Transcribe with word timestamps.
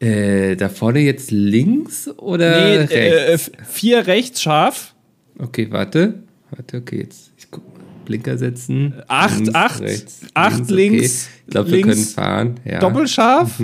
Äh, 0.00 0.56
da 0.56 0.68
vorne 0.68 1.00
jetzt 1.00 1.30
links 1.30 2.08
oder 2.18 2.60
Nee, 2.64 2.76
rechts? 2.76 3.48
äh, 3.48 3.64
vier 3.64 4.06
rechts 4.06 4.42
scharf. 4.42 4.94
okay, 5.38 5.68
warte. 5.70 6.22
Warte, 6.50 6.76
okay, 6.78 7.00
jetzt. 7.00 7.32
Ich 7.38 7.50
guck 7.50 7.66
mal. 7.66 7.82
Blinker 8.04 8.38
setzen. 8.38 8.94
Acht, 9.08 9.38
Links, 9.40 9.54
acht, 9.54 9.80
rechts, 9.80 10.20
acht 10.34 10.70
links, 10.70 11.26
Okay. 11.28 11.40
Ich 11.46 11.50
glaube, 11.50 11.70
wir 11.70 11.76
links, 11.78 11.88
können 11.94 12.04
fahren. 12.06 12.60
Ja. 12.64 12.78
Doppelscharf. 12.78 13.60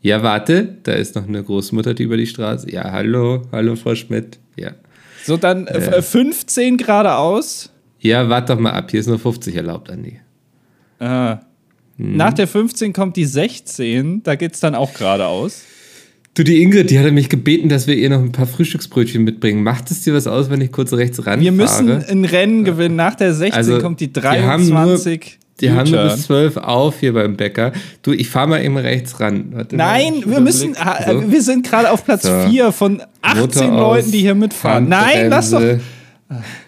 Ja, 0.00 0.22
warte. 0.22 0.76
Da 0.84 0.92
ist 0.92 1.16
noch 1.16 1.26
eine 1.26 1.42
Großmutter, 1.42 1.92
die 1.94 2.04
über 2.04 2.16
die 2.16 2.26
Straße. 2.28 2.70
Ja, 2.70 2.92
hallo. 2.92 3.42
Hallo, 3.50 3.74
Frau 3.74 3.96
Schmidt. 3.96 4.38
Ja. 4.56 4.72
So, 5.24 5.36
dann 5.36 5.66
äh, 5.66 5.78
f- 5.78 6.08
15 6.10 6.76
geradeaus. 6.76 7.72
Ja, 7.98 8.28
warte 8.28 8.52
doch 8.54 8.60
mal 8.60 8.70
ab. 8.72 8.92
Hier 8.92 9.00
ist 9.00 9.08
nur 9.08 9.18
50 9.18 9.56
erlaubt, 9.56 9.90
Andi. 9.90 10.20
Äh, 11.00 11.36
Mhm. 11.98 12.16
Nach 12.16 12.32
der 12.32 12.48
15 12.48 12.92
kommt 12.92 13.16
die 13.16 13.24
16. 13.24 14.22
Da 14.22 14.34
geht's 14.36 14.60
dann 14.60 14.74
auch 14.74 14.94
geradeaus. 14.94 15.62
Du, 16.34 16.44
die 16.44 16.62
Ingrid, 16.62 16.90
die 16.90 16.98
hatte 17.00 17.10
mich 17.10 17.28
gebeten, 17.28 17.68
dass 17.68 17.88
wir 17.88 17.96
ihr 17.96 18.10
noch 18.10 18.20
ein 18.20 18.30
paar 18.30 18.46
Frühstücksbrötchen 18.46 19.24
mitbringen. 19.24 19.64
Macht 19.64 19.90
es 19.90 20.02
dir 20.02 20.14
was 20.14 20.28
aus, 20.28 20.50
wenn 20.50 20.60
ich 20.60 20.70
kurz 20.70 20.92
rechts 20.92 21.18
ranfahre? 21.18 21.40
Wir 21.40 21.52
müssen 21.52 21.90
ein 21.90 22.24
Rennen 22.24 22.64
gewinnen. 22.64 22.94
Nach 22.94 23.16
der 23.16 23.34
16 23.34 23.54
Also, 23.54 23.78
kommt 23.80 23.98
die 23.98 24.12
die 24.12 24.20
haben 24.20 24.68
23. 24.68 25.38
Die 25.60 25.72
haben 25.72 25.90
nur 25.90 26.04
bis 26.04 26.26
12 26.26 26.56
auf 26.58 27.00
hier 27.00 27.12
beim 27.14 27.36
Bäcker. 27.36 27.72
Du, 28.02 28.12
ich 28.12 28.28
fahr 28.30 28.46
mal 28.46 28.64
eben 28.64 28.76
rechts 28.76 29.18
ran. 29.18 29.46
Warte. 29.50 29.74
Nein, 29.74 30.22
wir 30.24 30.38
müssen. 30.38 30.74
So. 30.74 31.32
Wir 31.32 31.42
sind 31.42 31.66
gerade 31.66 31.90
auf 31.90 32.04
Platz 32.04 32.22
So. 32.22 32.46
4 32.48 32.70
von 32.70 33.02
18 33.22 33.40
Motor 33.42 33.80
Leuten, 33.80 34.12
die 34.12 34.20
hier 34.20 34.36
mitfahren. 34.36 34.88
Nein, 34.88 35.30
lass 35.30 35.50
doch. 35.50 35.58
Handbremse. 35.58 35.82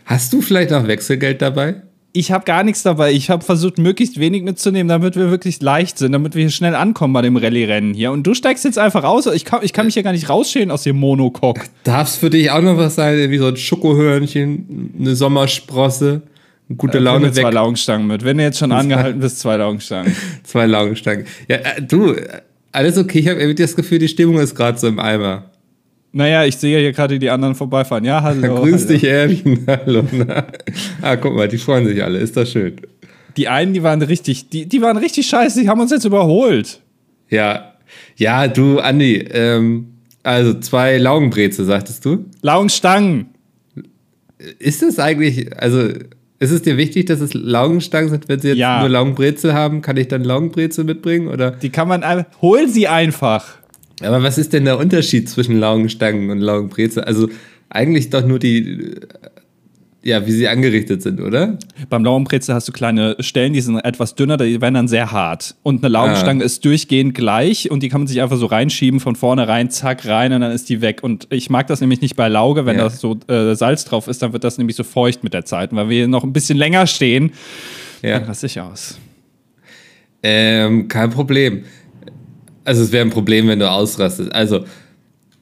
Hast 0.04 0.32
du 0.32 0.40
vielleicht 0.40 0.70
noch 0.70 0.86
Wechselgeld 0.86 1.40
dabei? 1.40 1.82
Ich 2.12 2.32
habe 2.32 2.44
gar 2.44 2.64
nichts 2.64 2.82
dabei. 2.82 3.12
Ich 3.12 3.30
habe 3.30 3.44
versucht, 3.44 3.78
möglichst 3.78 4.18
wenig 4.18 4.42
mitzunehmen, 4.42 4.88
damit 4.88 5.14
wir 5.14 5.30
wirklich 5.30 5.62
leicht 5.62 5.98
sind, 5.98 6.12
damit 6.12 6.34
wir 6.34 6.42
hier 6.42 6.50
schnell 6.50 6.74
ankommen 6.74 7.12
bei 7.12 7.22
dem 7.22 7.36
Rallye-Rennen 7.36 7.94
hier. 7.94 8.10
Und 8.10 8.26
du 8.26 8.34
steigst 8.34 8.64
jetzt 8.64 8.78
einfach 8.78 9.04
raus. 9.04 9.26
Ich 9.26 9.44
kann, 9.44 9.60
ich 9.62 9.72
kann 9.72 9.86
mich 9.86 9.94
hier 9.94 10.02
gar 10.02 10.12
nicht 10.12 10.28
rausschälen 10.28 10.72
aus 10.72 10.82
dem 10.82 10.96
Monocoque. 10.96 11.66
Darf 11.84 12.08
es 12.08 12.16
für 12.16 12.30
dich 12.30 12.50
auch 12.50 12.62
noch 12.62 12.76
was 12.76 12.96
sein? 12.96 13.30
Wie 13.30 13.38
so 13.38 13.46
ein 13.46 13.56
Schokohörnchen, 13.56 14.94
eine 14.98 15.14
Sommersprosse, 15.14 16.22
eine 16.68 16.76
gute 16.76 16.98
Laune 16.98 17.04
Laune 17.04 17.26
mit 17.26 17.34
zwei 17.36 17.44
weg, 17.44 17.54
Laugenstangen 17.54 18.06
mit. 18.08 18.24
Wenn 18.24 18.38
du 18.38 18.44
jetzt 18.44 18.58
schon 18.58 18.72
angehalten 18.72 19.20
bist, 19.20 19.38
zwei 19.38 19.56
Laugenstangen. 19.56 20.14
zwei 20.42 20.66
Laugenstangen. 20.66 21.26
Ja, 21.48 21.56
äh, 21.56 21.82
du, 21.82 22.14
äh, 22.14 22.40
alles 22.72 22.98
okay. 22.98 23.20
Ich 23.20 23.28
habe 23.28 23.40
irgendwie 23.40 23.62
das 23.62 23.76
Gefühl, 23.76 24.00
die 24.00 24.08
Stimmung 24.08 24.38
ist 24.38 24.54
gerade 24.56 24.78
so 24.78 24.88
im 24.88 24.98
Eimer. 24.98 25.49
Naja, 26.12 26.44
ich 26.44 26.56
sehe 26.56 26.78
hier 26.80 26.92
gerade 26.92 27.18
die 27.18 27.30
anderen 27.30 27.54
vorbeifahren. 27.54 28.04
Ja, 28.04 28.22
hallo. 28.22 28.56
Grüß 28.62 28.82
hallo. 28.82 28.86
dich, 28.92 29.04
Erwin. 29.04 29.64
Hallo. 29.66 30.04
Na. 30.10 30.44
Ah, 31.02 31.16
guck 31.16 31.34
mal, 31.34 31.46
die 31.48 31.58
freuen 31.58 31.86
sich 31.86 32.02
alle. 32.02 32.18
Ist 32.18 32.36
das 32.36 32.50
schön. 32.50 32.74
Die 33.36 33.46
einen, 33.46 33.72
die 33.74 33.82
waren 33.84 34.02
richtig, 34.02 34.48
die, 34.48 34.66
die 34.66 34.82
waren 34.82 34.96
richtig 34.96 35.26
scheiße, 35.28 35.60
die 35.60 35.68
haben 35.68 35.80
uns 35.80 35.92
jetzt 35.92 36.04
überholt. 36.04 36.80
Ja, 37.28 37.74
ja, 38.16 38.48
du, 38.48 38.80
Andi, 38.80 39.18
ähm, 39.32 39.86
also 40.24 40.54
zwei 40.58 40.98
Laugenbreze, 40.98 41.64
sagtest 41.64 42.04
du? 42.04 42.24
Laugenstangen. 42.42 43.26
Ist 44.58 44.82
es 44.82 44.98
eigentlich, 44.98 45.56
also 45.56 45.90
ist 46.40 46.50
es 46.50 46.62
dir 46.62 46.76
wichtig, 46.76 47.06
dass 47.06 47.20
es 47.20 47.34
Laugenstangen 47.34 48.08
sind, 48.10 48.28
wenn 48.28 48.40
sie 48.40 48.48
jetzt 48.48 48.58
Ja. 48.58 48.80
nur 48.80 48.88
Laugenbrezel 48.88 49.54
haben? 49.54 49.80
Kann 49.80 49.96
ich 49.96 50.08
dann 50.08 50.24
Laugenbrezel 50.24 50.84
mitbringen? 50.84 51.28
Oder? 51.28 51.52
Die 51.52 51.70
kann 51.70 51.86
man 51.86 52.02
einfach. 52.02 52.26
Hol 52.42 52.66
sie 52.68 52.88
einfach. 52.88 53.58
Aber 54.02 54.22
was 54.22 54.38
ist 54.38 54.52
denn 54.52 54.64
der 54.64 54.78
Unterschied 54.78 55.28
zwischen 55.28 55.58
Laugenstangen 55.58 56.30
und 56.30 56.38
Laugenbrezel? 56.40 57.04
Also 57.04 57.28
eigentlich 57.68 58.10
doch 58.10 58.24
nur 58.24 58.38
die, 58.38 58.58
äh, 58.58 59.00
ja, 60.02 60.26
wie 60.26 60.32
sie 60.32 60.48
angerichtet 60.48 61.02
sind, 61.02 61.20
oder? 61.20 61.58
Beim 61.90 62.02
Laugenbrezel 62.04 62.54
hast 62.54 62.66
du 62.66 62.72
kleine 62.72 63.16
Stellen, 63.20 63.52
die 63.52 63.60
sind 63.60 63.78
etwas 63.80 64.14
dünner, 64.14 64.38
die 64.38 64.58
werden 64.60 64.72
dann 64.74 64.88
sehr 64.88 65.12
hart. 65.12 65.54
Und 65.62 65.84
eine 65.84 65.92
Laugenstange 65.92 66.42
ist 66.42 66.64
durchgehend 66.64 67.14
gleich 67.14 67.70
und 67.70 67.82
die 67.82 67.90
kann 67.90 68.00
man 68.00 68.08
sich 68.08 68.22
einfach 68.22 68.38
so 68.38 68.46
reinschieben, 68.46 68.98
von 68.98 69.14
vorne 69.14 69.46
rein, 69.46 69.68
zack, 69.70 70.06
rein 70.06 70.32
und 70.32 70.40
dann 70.40 70.52
ist 70.52 70.70
die 70.70 70.80
weg. 70.80 71.00
Und 71.02 71.26
ich 71.30 71.50
mag 71.50 71.66
das 71.66 71.82
nämlich 71.82 72.00
nicht 72.00 72.16
bei 72.16 72.28
Lauge, 72.28 72.64
wenn 72.64 72.78
Ja. 72.78 72.84
da 72.84 72.90
so 72.90 73.18
äh, 73.28 73.54
Salz 73.54 73.84
drauf 73.84 74.08
ist, 74.08 74.22
dann 74.22 74.32
wird 74.32 74.42
das 74.44 74.56
nämlich 74.56 74.76
so 74.76 74.84
feucht 74.84 75.22
mit 75.22 75.34
der 75.34 75.44
Zeit. 75.44 75.72
Und 75.72 75.76
weil 75.76 75.90
wir 75.90 76.08
noch 76.08 76.24
ein 76.24 76.32
bisschen 76.32 76.56
länger 76.56 76.86
stehen, 76.86 77.32
Ja. 78.00 78.18
dann 78.18 78.24
raste 78.28 78.46
ich 78.46 78.58
aus. 78.58 78.98
Ähm, 80.22 80.88
kein 80.88 81.10
Problem. 81.10 81.64
Also 82.70 82.84
es 82.84 82.92
wäre 82.92 83.04
ein 83.04 83.10
Problem, 83.10 83.48
wenn 83.48 83.58
du 83.58 83.68
ausrastest. 83.68 84.32
Also 84.32 84.64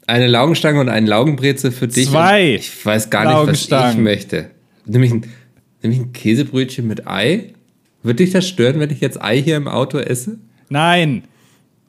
eine 0.07 0.29
Laugenstange 0.29 0.81
und 0.81 0.89
ein 0.89 1.07
Laugenbrezel 1.07 1.73
für 1.73 1.87
dich. 1.87 2.09
Zwei 2.09 2.55
ich 2.55 2.87
weiß 2.87 3.11
gar 3.11 3.45
nicht, 3.45 3.71
was 3.71 3.93
ich 3.93 3.99
möchte. 4.01 4.51
Nämlich 4.87 5.13
ein, 5.13 5.27
nämlich 5.83 6.01
ein 6.01 6.13
Käsebrötchen 6.15 6.87
mit 6.87 7.07
Ei. 7.07 7.53
Würde 8.03 8.25
dich 8.25 8.33
das 8.33 8.49
stören, 8.49 8.81
wenn 8.81 8.89
ich 8.89 9.03
jetzt 9.03 9.21
Ei 9.21 9.43
hier 9.43 9.59
im 9.59 9.69
Auto 9.69 9.99
esse? 9.99 10.39
Nein. 10.71 11.25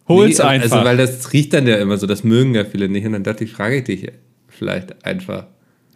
Hol's 0.10 0.40
Nee, 0.40 0.44
einfach. 0.44 0.74
Also, 0.74 0.86
weil 0.86 0.98
das 0.98 1.32
riecht 1.32 1.54
dann 1.54 1.66
ja 1.66 1.78
immer 1.78 1.96
so, 1.96 2.06
das 2.06 2.26
mögen 2.26 2.54
ja 2.54 2.66
viele 2.66 2.90
nicht. 2.90 3.06
Und 3.06 3.14
dann 3.14 3.24
dachte 3.24 3.46
ich, 3.46 3.54
frage 3.54 3.78
ich 3.78 3.86
dich 3.86 4.12
vielleicht 4.50 5.06
einfach. 5.06 5.48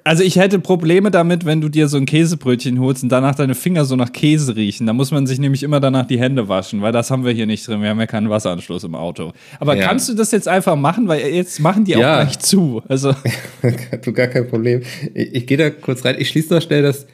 Also 0.05 0.21
ich 0.23 0.35
hätte 0.35 0.59
Probleme 0.59 1.11
damit, 1.11 1.45
wenn 1.45 1.61
du 1.61 1.69
dir 1.69 1.87
so 1.87 1.95
ein 1.95 2.05
Käsebrötchen 2.05 2.77
holst 2.81 3.03
und 3.03 3.09
danach 3.09 3.35
deine 3.35 3.55
Finger 3.55 3.85
so 3.85 3.95
nach 3.95 4.11
Käse 4.11 4.53
riechen. 4.55 4.85
Da 4.85 4.91
muss 4.91 5.11
man 5.11 5.25
sich 5.25 5.39
nämlich 5.39 5.63
immer 5.63 5.79
danach 5.79 6.05
die 6.05 6.19
Hände 6.19 6.49
waschen, 6.49 6.81
weil 6.81 6.91
das 6.91 7.09
haben 7.09 7.23
wir 7.23 7.31
hier 7.31 7.45
nicht 7.45 7.65
drin. 7.65 7.81
Wir 7.81 7.89
haben 7.89 7.99
ja 8.01 8.05
keinen 8.07 8.29
Wasseranschluss 8.29 8.83
im 8.83 8.95
Auto. 8.95 9.31
Aber 9.61 9.77
Ja. 9.77 9.87
kannst 9.87 10.09
du 10.09 10.13
das 10.13 10.31
jetzt 10.31 10.49
einfach 10.49 10.75
machen, 10.75 11.07
weil 11.07 11.21
jetzt 11.33 11.59
machen 11.61 11.85
die 11.85 11.91
Ja. 11.93 11.97
auch 12.17 12.21
gleich 12.23 12.39
zu. 12.39 12.83
Also 12.89 13.15
du 14.03 14.11
gar 14.11 14.27
kein 14.27 14.47
Problem. 14.49 14.81
Ich, 15.13 15.35
ich 15.35 15.47
gehe 15.47 15.57
da 15.57 15.69
kurz 15.69 16.03
rein. 16.03 16.15
Ich 16.19 16.27
schließe 16.29 16.53
noch 16.53 16.61
schnell 16.61 16.81
das. 16.81 17.07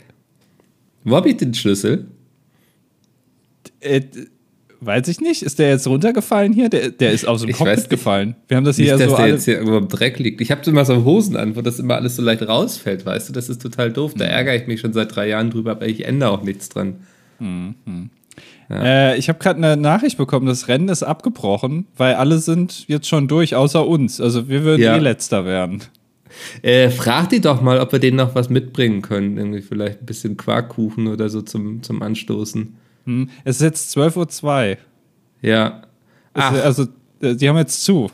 Wo 1.03 1.15
habe 1.15 1.29
ich 1.29 1.37
den 1.37 1.53
Schlüssel? 1.53 2.07
äh, 3.81 4.01
weiß 4.81 5.07
ich 5.09 5.19
nicht. 5.21 5.43
Ist 5.43 5.59
der 5.59 5.69
jetzt 5.69 5.87
runtergefallen 5.87 6.53
hier? 6.53 6.69
Der, 6.69 6.89
der 6.91 7.11
ist 7.11 7.25
aus 7.27 7.41
dem 7.41 7.51
Cockpit 7.51 7.89
gefallen. 7.89 8.35
Wir 8.47 8.57
haben 8.57 8.63
das 8.63 8.75
hier 8.77 8.85
Nicht, 8.85 8.91
ja 8.91 8.97
dass 8.97 9.09
so 9.11 9.15
der 9.15 9.23
alle. 9.25 9.33
jetzt 9.33 9.45
hier 9.45 9.55
irgendwo 9.55 9.77
im 9.77 9.87
Dreck 9.87 10.19
liegt. 10.19 10.41
Ich 10.41 10.51
habe 10.51 10.61
immer 10.69 10.85
so 10.85 11.03
Hosen 11.03 11.35
an, 11.35 11.55
wo 11.55 11.61
das 11.61 11.79
immer 11.79 11.95
alles 11.95 12.15
so 12.15 12.21
leicht 12.21 12.47
rausfällt, 12.47 13.05
weißt 13.05 13.29
du? 13.29 13.33
Das 13.33 13.49
ist 13.49 13.61
total 13.61 13.91
doof. 13.91 14.15
Mhm. 14.15 14.19
Da 14.19 14.25
ärgere 14.25 14.55
ich 14.55 14.67
mich 14.67 14.79
schon 14.81 14.93
seit 14.93 15.15
drei 15.15 15.27
Jahren 15.27 15.49
drüber, 15.49 15.71
aber 15.71 15.87
ich 15.87 16.05
ändere 16.05 16.31
auch 16.31 16.43
nichts 16.43 16.69
dran. 16.69 16.95
Äh, 18.69 19.17
ich 19.17 19.29
habe 19.29 19.39
gerade 19.39 19.57
eine 19.57 19.77
Nachricht 19.81 20.17
bekommen, 20.17 20.45
das 20.45 20.67
Rennen 20.67 20.89
ist 20.89 21.03
abgebrochen, 21.03 21.87
weil 21.97 22.15
alle 22.15 22.37
sind 22.39 22.85
jetzt 22.87 23.07
schon 23.07 23.27
durch, 23.27 23.55
außer 23.55 23.85
uns. 23.87 24.21
Also 24.21 24.47
wir 24.49 24.63
würden 24.63 24.81
Ja. 24.81 24.95
eh 24.95 24.99
letzter 24.99 25.45
werden. 25.45 25.81
Äh, 26.61 26.89
frag 26.91 27.29
die 27.29 27.41
doch 27.41 27.61
mal, 27.61 27.79
ob 27.79 27.91
wir 27.91 27.99
denen 27.99 28.17
noch 28.17 28.35
was 28.35 28.49
mitbringen 28.49 29.01
können. 29.01 29.37
Irgendwie 29.37 29.61
vielleicht 29.61 30.01
ein 30.01 30.05
bisschen 30.05 30.37
Quarkkuchen 30.37 31.07
oder 31.07 31.27
so 31.29 31.41
zum, 31.41 31.81
zum 31.81 32.01
Anstoßen. 32.03 32.75
Hm. 33.05 33.29
Es 33.43 33.57
ist 33.57 33.61
jetzt 33.61 33.97
12.02 33.97 34.71
Uhr. 34.71 34.77
Ja. 35.41 35.81
Ach, 36.33 36.51
Also, 36.51 36.63
also 36.63 36.83
äh, 37.21 37.35
die 37.35 37.47
haben 37.49 37.57
jetzt 37.57 37.83
zu. 37.83 38.09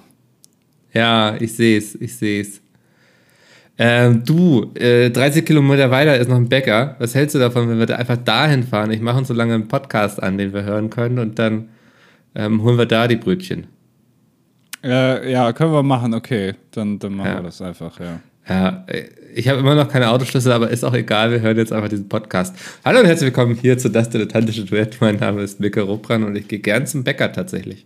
ja, 0.93 1.35
ich 1.39 1.53
sehe 1.53 1.77
es, 1.77 1.95
ich 1.95 2.15
sehe 2.15 2.41
es. 2.41 2.61
Ähm, 3.77 4.23
du, 4.23 4.71
äh, 4.75 5.09
30 5.09 5.45
Kilometer 5.45 5.91
weiter 5.91 6.17
ist 6.17 6.29
noch 6.29 6.37
ein 6.37 6.47
Bäcker. 6.47 6.95
Was 6.99 7.13
hältst 7.13 7.35
du 7.35 7.39
davon, 7.39 7.67
wenn 7.69 7.77
wir 7.77 7.85
da 7.85 7.97
einfach 7.97 8.15
dahin 8.17 8.63
fahren? 8.63 8.89
Ich 8.91 9.01
mache 9.01 9.17
uns 9.17 9.27
so 9.27 9.33
lange 9.33 9.53
einen 9.53 9.67
Podcast 9.67 10.23
an, 10.23 10.37
den 10.37 10.53
wir 10.53 10.63
hören 10.63 10.89
können 10.89 11.19
und 11.19 11.37
dann 11.39 11.67
ähm, 12.35 12.61
holen 12.63 12.77
wir 12.77 12.85
da 12.85 13.07
die 13.09 13.17
Brötchen. 13.17 13.67
Äh, 14.81 15.29
ja, 15.31 15.51
können 15.51 15.73
wir 15.73 15.83
machen, 15.83 16.13
okay. 16.13 16.53
Dann, 16.71 16.99
dann 16.99 17.15
machen 17.15 17.27
Ja. 17.31 17.35
wir 17.39 17.43
das 17.43 17.61
einfach, 17.61 17.99
ja. 17.99 18.19
Ja, 18.47 18.83
äh, 18.87 19.05
ich 19.35 19.49
habe 19.49 19.59
immer 19.59 19.75
noch 19.75 19.89
keine 19.89 20.09
Autoschlüssel, 20.11 20.51
aber 20.51 20.69
ist 20.69 20.85
auch 20.85 20.93
egal, 20.93 21.29
wir 21.31 21.41
hören 21.41 21.57
jetzt 21.57 21.73
einfach 21.73 21.89
diesen 21.89 22.07
Podcast. 22.07 22.55
Hallo 22.85 23.01
und 23.01 23.05
herzlich 23.05 23.27
willkommen 23.27 23.55
hier 23.55 23.77
zu 23.77 23.89
Das 23.89 24.09
Dilettantische 24.09 24.63
Duett. 24.63 24.97
Mein 25.01 25.17
Name 25.17 25.41
ist 25.41 25.59
Micke 25.59 25.81
Ruppran 25.81 26.23
und 26.23 26.37
ich 26.37 26.47
gehe 26.47 26.59
gern 26.59 26.87
zum 26.87 27.03
Bäcker 27.03 27.31
tatsächlich. 27.33 27.85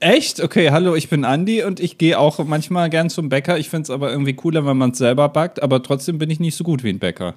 Echt? 0.00 0.42
Okay, 0.42 0.70
hallo, 0.70 0.94
ich 0.94 1.08
bin 1.08 1.24
Andi 1.24 1.62
und 1.64 1.80
ich 1.80 1.96
gehe 1.96 2.18
auch 2.18 2.44
manchmal 2.44 2.90
gern 2.90 3.08
zum 3.08 3.30
Bäcker. 3.30 3.58
Ich 3.58 3.70
finde 3.70 3.84
es 3.84 3.90
aber 3.90 4.10
irgendwie 4.10 4.34
cooler, 4.34 4.66
wenn 4.66 4.76
man 4.76 4.90
es 4.90 4.98
selber 4.98 5.30
backt, 5.30 5.62
aber 5.62 5.82
trotzdem 5.82 6.18
bin 6.18 6.28
ich 6.28 6.40
nicht 6.40 6.56
so 6.56 6.64
gut 6.64 6.84
wie 6.84 6.90
ein 6.90 6.98
Bäcker. 6.98 7.36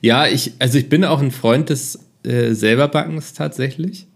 Ja, 0.00 0.26
ich, 0.26 0.52
also 0.58 0.78
ich 0.78 0.88
bin 0.88 1.04
auch 1.04 1.20
ein 1.20 1.32
Freund 1.32 1.68
des 1.68 1.98
äh, 2.22 2.52
selberbackens 2.52 3.34
tatsächlich. 3.34 4.06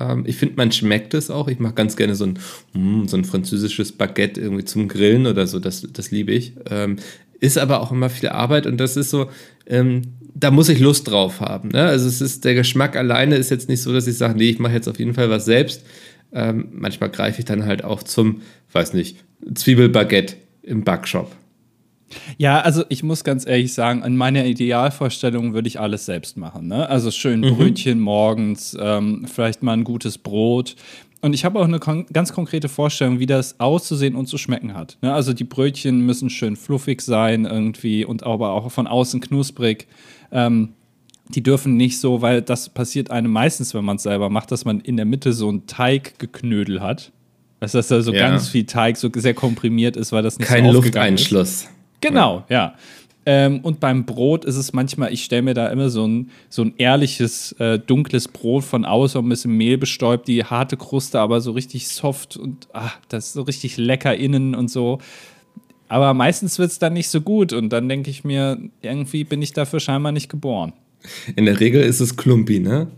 Ähm, 0.00 0.24
ich 0.26 0.36
finde, 0.36 0.54
man 0.56 0.72
schmeckt 0.72 1.12
es 1.12 1.30
auch. 1.30 1.48
Ich 1.48 1.58
mache 1.58 1.74
ganz 1.74 1.96
gerne 1.96 2.14
so 2.14 2.24
ein, 2.24 2.38
mm, 2.72 3.06
so 3.06 3.18
ein 3.18 3.24
französisches 3.24 3.92
Baguette 3.92 4.40
irgendwie 4.40 4.64
zum 4.64 4.88
Grillen 4.88 5.26
oder 5.26 5.46
so. 5.46 5.58
Das, 5.58 5.86
das 5.92 6.10
liebe 6.10 6.32
ich. 6.32 6.54
Ähm, 6.70 6.96
ist 7.40 7.58
aber 7.58 7.80
auch 7.80 7.92
immer 7.92 8.10
viel 8.10 8.28
Arbeit 8.28 8.66
und 8.66 8.78
das 8.78 8.96
ist 8.96 9.10
so, 9.10 9.30
ähm, 9.66 10.02
da 10.34 10.50
muss 10.50 10.68
ich 10.68 10.80
Lust 10.80 11.08
drauf 11.08 11.40
haben. 11.40 11.70
Ne? 11.70 11.84
Also 11.84 12.08
es 12.08 12.20
ist, 12.20 12.44
der 12.44 12.54
Geschmack 12.54 12.96
alleine 12.96 13.36
ist 13.36 13.50
jetzt 13.50 13.68
nicht 13.68 13.82
so, 13.82 13.92
dass 13.92 14.06
ich 14.06 14.16
sage, 14.16 14.38
nee, 14.38 14.50
ich 14.50 14.58
mache 14.58 14.74
jetzt 14.74 14.88
auf 14.88 14.98
jeden 14.98 15.14
Fall 15.14 15.30
was 15.30 15.44
selbst. 15.44 15.84
Ähm, 16.32 16.68
manchmal 16.72 17.10
greife 17.10 17.38
ich 17.40 17.44
dann 17.44 17.64
halt 17.64 17.84
auch 17.84 18.02
zum, 18.02 18.42
weiß 18.72 18.92
nicht, 18.92 19.24
Zwiebelbaguette 19.54 20.36
im 20.62 20.84
Backshop. 20.84 21.34
Ja, 22.40 22.60
also 22.60 22.84
ich 22.88 23.02
muss 23.02 23.24
ganz 23.24 23.44
ehrlich 23.46 23.74
sagen, 23.74 24.02
in 24.04 24.16
meiner 24.16 24.44
Idealvorstellung 24.46 25.54
würde 25.54 25.66
ich 25.68 25.80
alles 25.80 26.06
selbst 26.06 26.36
machen. 26.36 26.68
Ne? 26.68 26.88
Also 26.88 27.10
schön 27.10 27.40
Mhm. 27.40 27.56
Brötchen 27.56 27.98
morgens, 28.00 28.76
ähm, 28.80 29.26
vielleicht 29.32 29.62
mal 29.64 29.72
ein 29.72 29.82
gutes 29.84 30.18
Brot. 30.18 30.76
Und 31.20 31.32
ich 31.34 31.44
habe 31.44 31.58
auch 31.58 31.64
eine 31.64 31.80
kon 31.80 32.06
ganz 32.12 32.32
konkrete 32.32 32.68
Vorstellung, 32.68 33.18
wie 33.18 33.26
das 33.26 33.58
auszusehen 33.58 34.14
und 34.14 34.26
zu 34.26 34.38
schmecken 34.38 34.74
hat. 34.74 34.98
Ne? 35.02 35.12
Also 35.12 35.32
die 35.32 35.42
Brötchen 35.42 36.06
müssen 36.06 36.30
schön 36.30 36.54
fluffig 36.54 37.00
sein 37.02 37.44
irgendwie 37.44 38.04
und 38.04 38.22
aber 38.22 38.52
auch 38.52 38.70
von 38.70 38.86
außen 38.86 39.20
knusprig. 39.20 39.88
Ähm, 40.30 40.74
die 41.30 41.42
dürfen 41.42 41.76
nicht 41.76 41.98
so, 41.98 42.22
weil 42.22 42.40
das 42.40 42.68
passiert 42.68 43.10
einem 43.10 43.32
meistens, 43.32 43.74
wenn 43.74 43.84
man 43.84 43.96
es 43.96 44.04
selber 44.04 44.30
macht, 44.30 44.52
dass 44.52 44.64
man 44.64 44.78
in 44.80 44.96
der 44.96 45.06
Mitte 45.06 45.32
so 45.32 45.50
ein 45.50 45.66
Teiggeknödel 45.66 46.80
hat. 46.80 47.10
Dass 47.58 47.72
das 47.72 47.88
da 47.88 48.00
so 48.00 48.12
Ja. 48.12 48.20
ganz 48.28 48.48
viel 48.48 48.64
Teig 48.64 48.96
so 48.96 49.10
sehr 49.16 49.34
komprimiert 49.34 49.96
ist, 49.96 50.12
weil 50.12 50.22
das 50.22 50.38
nicht 50.38 50.46
Kein 50.46 50.70
so 50.70 50.78
aufgegangen 50.78 51.16
ist. 51.16 51.68
Genau, 52.00 52.44
ja. 52.48 52.74
Ähm, 53.26 53.60
und 53.60 53.78
beim 53.78 54.06
Brot 54.06 54.46
ist 54.46 54.56
es 54.56 54.72
manchmal, 54.72 55.12
ich 55.12 55.22
stelle 55.22 55.42
mir 55.42 55.52
da 55.52 55.68
immer 55.68 55.90
so 55.90 56.06
ein, 56.06 56.30
so 56.48 56.62
ein 56.62 56.72
ehrliches, 56.78 57.52
äh, 57.58 57.78
dunkles 57.78 58.26
Brot 58.26 58.64
von 58.64 58.86
außen, 58.86 59.22
ein 59.22 59.28
bisschen 59.28 59.52
Mehl 59.52 59.76
bestäubt, 59.76 60.28
die 60.28 60.44
harte 60.44 60.78
Kruste, 60.78 61.20
aber 61.20 61.42
so 61.42 61.52
richtig 61.52 61.88
soft 61.88 62.38
und 62.38 62.68
ah, 62.72 62.90
das 63.10 63.26
ist 63.26 63.32
so 63.34 63.42
richtig 63.42 63.76
lecker 63.76 64.16
innen 64.16 64.54
und 64.54 64.70
so. 64.70 64.98
Aber 65.88 66.14
meistens 66.14 66.58
wird 66.58 66.70
es 66.70 66.78
dann 66.78 66.94
nicht 66.94 67.10
so 67.10 67.20
gut 67.20 67.52
und 67.52 67.70
dann 67.70 67.86
denke 67.88 68.08
ich 68.08 68.24
mir, 68.24 68.58
irgendwie 68.80 69.24
bin 69.24 69.42
ich 69.42 69.52
dafür 69.52 69.80
scheinbar 69.80 70.12
nicht 70.12 70.30
geboren. 70.30 70.72
In 71.36 71.44
der 71.44 71.60
Regel 71.60 71.82
ist 71.82 72.00
es 72.00 72.16
Klumpi, 72.16 72.60
ne? 72.60 72.88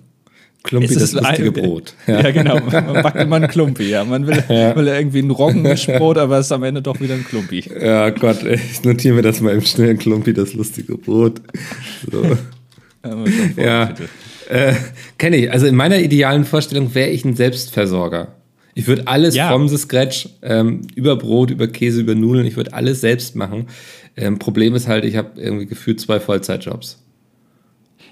Klumpi, 0.62 0.86
Es 0.88 0.94
das 0.94 1.02
ist 1.04 1.12
lustige 1.14 1.48
ein- 1.48 1.52
Brot. 1.54 1.94
Ja, 2.06 2.30
genau. 2.30 2.60
Man 2.60 3.02
backt 3.02 3.16
immer 3.20 3.36
einen 3.36 3.48
Klumpi, 3.48 3.84
ja. 3.88 4.04
Man 4.04 4.26
will, 4.26 4.36
will 4.36 4.88
irgendwie 4.88 5.20
ein 5.20 5.30
Roggenmischbrot, 5.30 6.18
aber 6.18 6.38
es 6.38 6.46
ist 6.46 6.52
am 6.52 6.62
Ende 6.64 6.82
doch 6.82 7.00
wieder 7.00 7.14
ein 7.14 7.24
Klumpi. 7.24 7.64
Ja, 7.80 8.10
Gott, 8.10 8.42
ich 8.44 8.84
notiere 8.84 9.14
mir 9.14 9.22
das 9.22 9.40
mal 9.40 9.54
im 9.54 9.62
schnellen 9.62 9.96
Klumpi, 9.98 10.34
das 10.34 10.52
lustige 10.54 10.96
Brot. 10.98 11.40
So. 12.10 12.36
Ja, 13.56 13.94
äh, 14.50 14.74
kenne 15.16 15.36
ich. 15.38 15.50
Also 15.50 15.66
in 15.66 15.74
meiner 15.74 15.98
idealen 16.00 16.44
Vorstellung 16.44 16.94
wäre 16.94 17.08
ich 17.08 17.24
ein 17.24 17.34
Selbstversorger. 17.34 18.36
Ich 18.74 18.86
würde 18.86 19.08
alles 19.08 19.34
Ja. 19.34 19.48
from 19.50 19.68
the 19.68 19.78
scratch, 19.78 20.28
ähm, 20.42 20.82
über 20.94 21.16
Brot, 21.16 21.50
über 21.50 21.66
Käse, 21.66 22.00
über 22.02 22.14
Nudeln, 22.14 22.46
ich 22.46 22.56
würde 22.56 22.74
alles 22.74 23.00
selbst 23.00 23.36
machen. 23.36 23.68
Ähm, 24.18 24.38
Problem 24.38 24.74
ist 24.74 24.86
halt, 24.86 25.04
ich 25.06 25.16
habe 25.16 25.40
irgendwie 25.40 25.64
gefühlt 25.66 25.98
zwei 26.00 26.20
Vollzeitjobs. 26.20 27.02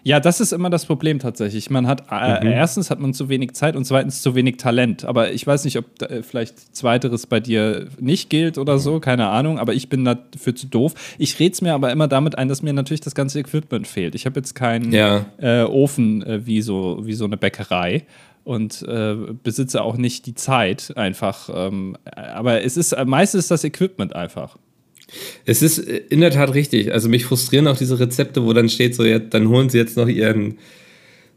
Ja, 0.08 0.20
das 0.20 0.40
ist 0.40 0.52
immer 0.52 0.70
das 0.70 0.86
Problem 0.86 1.18
tatsächlich. 1.18 1.68
Man 1.68 1.86
hat 1.86 2.04
äh, 2.10 2.42
Mhm. 2.46 2.50
erstens 2.50 2.90
hat 2.90 2.98
man 2.98 3.12
zu 3.12 3.28
wenig 3.28 3.52
Zeit 3.52 3.76
und 3.76 3.84
zweitens 3.84 4.22
zu 4.22 4.34
wenig 4.34 4.56
Talent. 4.56 5.04
Aber 5.04 5.32
ich 5.32 5.46
weiß 5.46 5.64
nicht, 5.66 5.76
ob 5.76 5.84
äh, 6.00 6.22
vielleicht 6.22 6.74
zweiteres 6.74 7.26
bei 7.26 7.40
dir 7.40 7.88
nicht 8.00 8.30
gilt 8.30 8.56
oder 8.56 8.78
so, 8.78 9.00
keine 9.00 9.26
Ahnung. 9.28 9.58
Aber 9.58 9.74
ich 9.74 9.90
bin 9.90 10.06
dafür 10.06 10.54
zu 10.54 10.66
doof. 10.66 10.94
Ich 11.18 11.38
rede 11.38 11.52
es 11.52 11.60
mir 11.60 11.74
aber 11.74 11.92
immer 11.92 12.08
damit 12.08 12.38
ein, 12.38 12.48
dass 12.48 12.62
mir 12.62 12.72
natürlich 12.72 13.02
das 13.02 13.14
ganze 13.14 13.38
Equipment 13.40 13.86
fehlt. 13.86 14.14
Ich 14.14 14.24
habe 14.24 14.40
jetzt 14.40 14.54
keinen 14.54 14.92
Ja. 14.92 15.26
äh, 15.36 15.64
Ofen 15.64 16.22
äh, 16.22 16.46
wie 16.46 16.62
so 16.62 17.00
wie 17.02 17.12
so 17.12 17.26
eine 17.26 17.36
Bäckerei 17.36 18.04
und 18.44 18.80
äh, 18.88 19.14
besitze 19.42 19.82
auch 19.82 19.98
nicht 19.98 20.24
die 20.24 20.34
Zeit 20.34 20.94
einfach. 20.96 21.50
Ähm, 21.54 21.98
aber 22.16 22.62
es 22.64 22.78
ist 22.78 22.92
äh, 22.92 23.04
meistens 23.04 23.40
ist 23.40 23.50
das 23.50 23.62
Equipment 23.64 24.16
einfach. 24.16 24.56
Es 25.44 25.62
ist 25.62 25.78
äh, 25.78 26.02
in 26.08 26.20
der 26.20 26.30
Tat 26.30 26.54
richtig. 26.54 26.92
Also 26.92 27.08
mich 27.08 27.24
frustrieren 27.24 27.66
auch 27.68 27.76
diese 27.76 27.98
Rezepte, 27.98 28.44
wo 28.44 28.52
dann 28.52 28.68
steht 28.68 28.94
so, 28.94 29.04
ja, 29.04 29.18
dann 29.18 29.48
holen 29.48 29.68
sie 29.68 29.78
jetzt 29.78 29.96
noch 29.96 30.08
ihren 30.08 30.58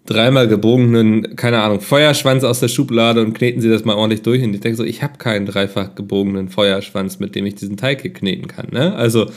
dreimal 0.05 0.47
gebogenen, 0.47 1.35
keine 1.35 1.61
Ahnung, 1.61 1.79
Feuerschwanz 1.79 2.43
aus 2.43 2.59
der 2.59 2.69
Schublade 2.69 3.21
und 3.21 3.33
kneten 3.33 3.61
sie 3.61 3.69
das 3.69 3.85
mal 3.85 3.95
ordentlich 3.95 4.23
durch. 4.23 4.41
Und 4.43 4.53
ich 4.53 4.61
denke 4.61 4.77
so, 4.77 4.83
ich 4.83 5.03
habe 5.03 5.17
keinen 5.17 5.45
dreifach 5.45 5.95
gebogenen 5.95 6.49
Feuerschwanz, 6.49 7.19
mit 7.19 7.35
dem 7.35 7.45
ich 7.45 7.55
diesen 7.55 7.77
Teig 7.77 8.01
hier 8.01 8.13
kneten 8.13 8.47
kann. 8.47 8.67
Ne? 8.71 8.95
Also 8.95 9.29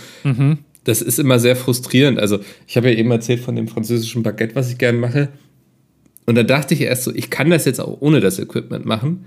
das 0.84 1.02
ist 1.02 1.18
immer 1.18 1.38
sehr 1.38 1.56
frustrierend. 1.56 2.18
Also 2.18 2.38
ich 2.66 2.76
habe 2.76 2.90
ja 2.90 2.96
eben 2.96 3.10
erzählt 3.10 3.40
von 3.40 3.56
dem 3.56 3.68
französischen 3.68 4.22
Baguette, 4.22 4.54
was 4.54 4.70
ich 4.70 4.78
gerne 4.78 4.98
mache. 4.98 5.28
Und 6.26 6.36
da 6.36 6.42
dachte 6.42 6.74
ich 6.74 6.80
erst 6.80 7.04
so, 7.04 7.14
ich 7.14 7.30
kann 7.30 7.50
das 7.50 7.64
jetzt 7.64 7.80
auch 7.80 8.00
ohne 8.00 8.20
das 8.20 8.38
Equipment 8.38 8.86
machen. 8.86 9.26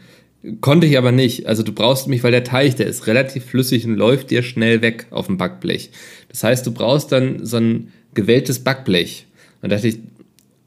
Konnte 0.61 0.87
ich 0.87 0.97
aber 0.97 1.11
nicht. 1.11 1.47
Also 1.47 1.63
du 1.63 1.71
brauchst 1.71 2.07
mich, 2.07 2.23
weil 2.23 2.31
der 2.31 2.43
Teig, 2.43 2.75
der 2.77 2.87
ist 2.87 3.07
relativ 3.07 3.45
flüssig 3.45 3.85
und 3.85 3.95
läuft 3.95 4.29
dir 4.29 4.43
schnell 4.43 4.81
weg 4.81 5.07
auf 5.09 5.27
dem 5.27 5.37
Backblech. 5.37 5.89
Das 6.29 6.43
heißt, 6.43 6.65
du 6.65 6.71
brauchst 6.71 7.11
dann 7.11 7.45
so 7.45 7.57
ein 7.57 7.91
gewelltes 8.13 8.59
Backblech. 8.59 9.25
Und 9.61 9.71
da 9.71 9.75
dachte 9.75 9.89
ich, 9.89 9.99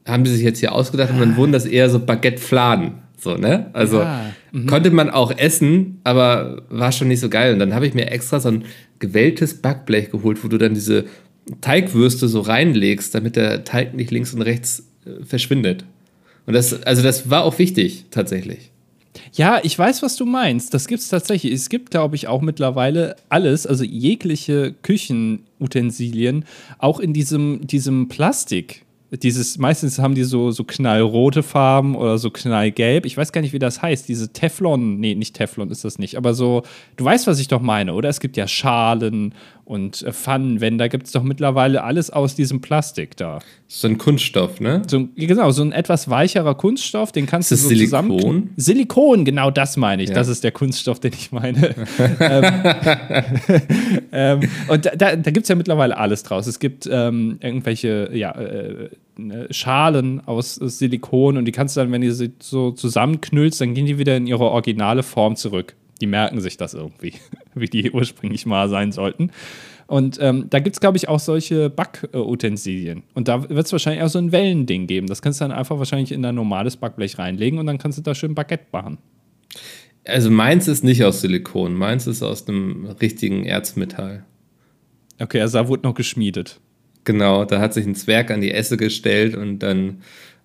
haben 0.05 0.23
die 0.23 0.31
sich 0.31 0.43
jetzt 0.43 0.59
hier 0.59 0.73
ausgedacht 0.73 1.11
und 1.11 1.19
dann 1.19 1.37
wurden 1.37 1.51
das 1.51 1.65
eher 1.65 1.89
so 1.89 1.99
Baguette-Fladen. 1.99 2.93
So, 3.17 3.35
ne? 3.37 3.69
Also 3.73 3.99
Ja, 3.99 4.31
konnte 4.67 4.89
man 4.91 5.09
auch 5.09 5.37
essen, 5.37 6.01
aber 6.03 6.63
war 6.69 6.91
schon 6.91 7.07
nicht 7.07 7.19
so 7.19 7.29
geil. 7.29 7.53
Und 7.53 7.59
dann 7.59 7.73
habe 7.73 7.85
ich 7.85 7.93
mir 7.93 8.09
extra 8.09 8.39
so 8.39 8.49
ein 8.49 8.65
gewelltes 8.99 9.61
Backblech 9.61 10.11
geholt, 10.11 10.43
wo 10.43 10.47
du 10.47 10.57
dann 10.57 10.73
diese 10.73 11.05
Teigwürste 11.61 12.27
so 12.27 12.41
reinlegst, 12.41 13.13
damit 13.13 13.35
der 13.35 13.63
Teig 13.63 13.93
nicht 13.93 14.11
links 14.11 14.33
und 14.33 14.41
rechts 14.41 14.87
äh, 15.05 15.23
verschwindet. 15.23 15.85
Und 16.45 16.53
das, 16.53 16.83
also 16.83 17.03
das 17.03 17.29
war 17.29 17.43
auch 17.43 17.59
wichtig, 17.59 18.05
tatsächlich. 18.11 18.71
Ja, 19.33 19.59
ich 19.63 19.77
weiß, 19.77 20.01
was 20.03 20.15
du 20.15 20.25
meinst. 20.25 20.73
Das 20.73 20.87
gibt 20.87 21.01
es 21.01 21.09
tatsächlich. 21.09 21.53
Es 21.53 21.69
gibt, 21.69 21.91
glaube 21.91 22.15
ich, 22.15 22.27
auch 22.27 22.41
mittlerweile 22.41 23.15
alles, 23.29 23.67
also 23.67 23.83
jegliche 23.83 24.73
Küchenutensilien, 24.81 26.45
auch 26.77 26.99
in 26.99 27.13
diesem, 27.13 27.65
diesem 27.67 28.07
Plastik. 28.07 28.85
Dieses, 29.11 29.57
meistens 29.57 29.99
haben 29.99 30.15
die 30.15 30.23
so, 30.23 30.51
so 30.51 30.63
knallrote 30.63 31.43
Farben 31.43 31.95
oder 31.95 32.17
so 32.17 32.29
knallgelb. 32.29 33.05
Ich 33.05 33.17
weiß 33.17 33.33
gar 33.33 33.41
nicht, 33.41 33.51
wie 33.51 33.59
das 33.59 33.81
heißt. 33.81 34.07
Diese 34.07 34.31
Teflon, 34.31 35.01
nee, 35.01 35.15
nicht 35.15 35.35
Teflon 35.35 35.69
ist 35.69 35.83
das 35.83 35.99
nicht, 35.99 36.15
aber 36.15 36.33
so, 36.33 36.63
du 36.95 37.03
weißt, 37.03 37.27
was 37.27 37.39
ich 37.39 37.49
doch 37.49 37.61
meine, 37.61 37.93
oder? 37.93 38.07
Es 38.07 38.21
gibt 38.21 38.37
ja 38.37 38.47
Schalen 38.47 39.33
und 39.65 40.01
äh, 40.01 40.11
Pfannenwender, 40.11 40.89
gibt 40.89 41.07
es 41.07 41.11
doch 41.11 41.23
mittlerweile 41.23 41.83
alles 41.83 42.09
aus 42.09 42.35
diesem 42.35 42.61
Plastik 42.61 43.17
da. 43.17 43.39
So 43.67 43.87
ein 43.87 43.97
Kunststoff, 43.97 44.59
ne? 44.59 44.81
So, 44.87 45.07
genau, 45.15 45.51
so 45.51 45.61
ein 45.63 45.71
etwas 45.71 46.09
weicherer 46.09 46.55
Kunststoff, 46.55 47.11
den 47.11 47.25
kannst 47.25 47.51
Ist 47.51 47.63
du 47.63 47.69
so 47.69 47.75
Silikon? 47.75 48.19
zusammen. 48.19 48.49
Silikon, 48.57 49.25
genau 49.25 49.51
das 49.51 49.77
meine 49.77 50.03
ich. 50.03 50.09
Ja. 50.09 50.15
Das 50.15 50.27
ist 50.27 50.43
der 50.43 50.51
Kunststoff, 50.51 50.99
den 50.99 51.13
ich 51.13 51.31
meine. 51.31 51.75
ähm, 52.19 53.61
ähm, 54.11 54.39
und 54.67 54.85
da, 54.85 54.91
da, 54.95 55.15
da 55.15 55.31
gibt 55.31 55.43
es 55.43 55.49
ja 55.49 55.55
mittlerweile 55.55 55.97
alles 55.97 56.23
draus. 56.23 56.47
Es 56.47 56.59
gibt 56.59 56.89
ähm, 56.91 57.37
irgendwelche 57.41 58.09
ja, 58.13 58.31
äh, 58.31 58.89
ne, 59.17 59.47
Schalen 59.51 60.21
aus 60.25 60.59
äh, 60.59 60.67
Silikon 60.67 61.37
und 61.37 61.45
die 61.45 61.51
kannst 61.51 61.77
du 61.77 61.81
dann, 61.81 61.91
wenn 61.91 62.01
du 62.01 62.13
sie 62.13 62.33
so 62.39 62.71
zusammenknüllst, 62.71 63.61
dann 63.61 63.73
gehen 63.73 63.85
die 63.85 63.97
wieder 63.97 64.17
in 64.17 64.27
ihre 64.27 64.45
originale 64.45 65.03
Form 65.03 65.35
zurück. 65.35 65.75
Die 66.01 66.07
merken 66.07 66.41
sich 66.41 66.57
das 66.57 66.73
irgendwie, 66.73 67.13
wie 67.55 67.67
die 67.67 67.91
ursprünglich 67.91 68.45
mal 68.45 68.67
sein 68.69 68.91
sollten. 68.91 69.31
Und 69.87 70.19
ähm, 70.21 70.45
da 70.49 70.59
gibt 70.59 70.75
es, 70.75 70.79
glaube 70.79 70.97
ich, 70.97 71.09
auch 71.09 71.19
solche 71.19 71.69
Backutensilien. 71.69 73.03
Und 73.13 73.27
da 73.27 73.49
wird 73.49 73.65
es 73.65 73.71
wahrscheinlich 73.71 74.03
auch 74.03 74.09
so 74.09 74.19
ein 74.19 74.31
Wellending 74.31 74.87
geben. 74.87 75.07
Das 75.07 75.21
kannst 75.21 75.41
du 75.41 75.45
dann 75.45 75.51
einfach 75.51 75.77
wahrscheinlich 75.77 76.11
in 76.11 76.21
dein 76.21 76.35
normales 76.35 76.77
Backblech 76.77 77.19
reinlegen 77.19 77.59
und 77.59 77.65
dann 77.65 77.77
kannst 77.77 77.97
du 77.97 78.01
da 78.01 78.15
schön 78.15 78.33
Baguette 78.33 78.67
machen. 78.71 78.97
Also 80.05 80.31
meins 80.31 80.67
ist 80.67 80.83
nicht 80.83 81.03
aus 81.03 81.21
Silikon, 81.21 81.75
meins 81.75 82.07
ist 82.07 82.23
aus 82.23 82.47
einem 82.47 82.85
richtigen 83.01 83.45
Erzmetall. 83.45 84.23
Okay, 85.19 85.41
also 85.41 85.59
da 85.59 85.67
wurde 85.67 85.83
noch 85.83 85.93
geschmiedet. 85.93 86.59
Genau, 87.03 87.45
da 87.45 87.59
hat 87.59 87.73
sich 87.73 87.85
ein 87.85 87.95
Zwerg 87.95 88.31
an 88.31 88.41
die 88.41 88.51
Esse 88.51 88.77
gestellt 88.77 89.35
und 89.35 89.59
dann 89.59 90.01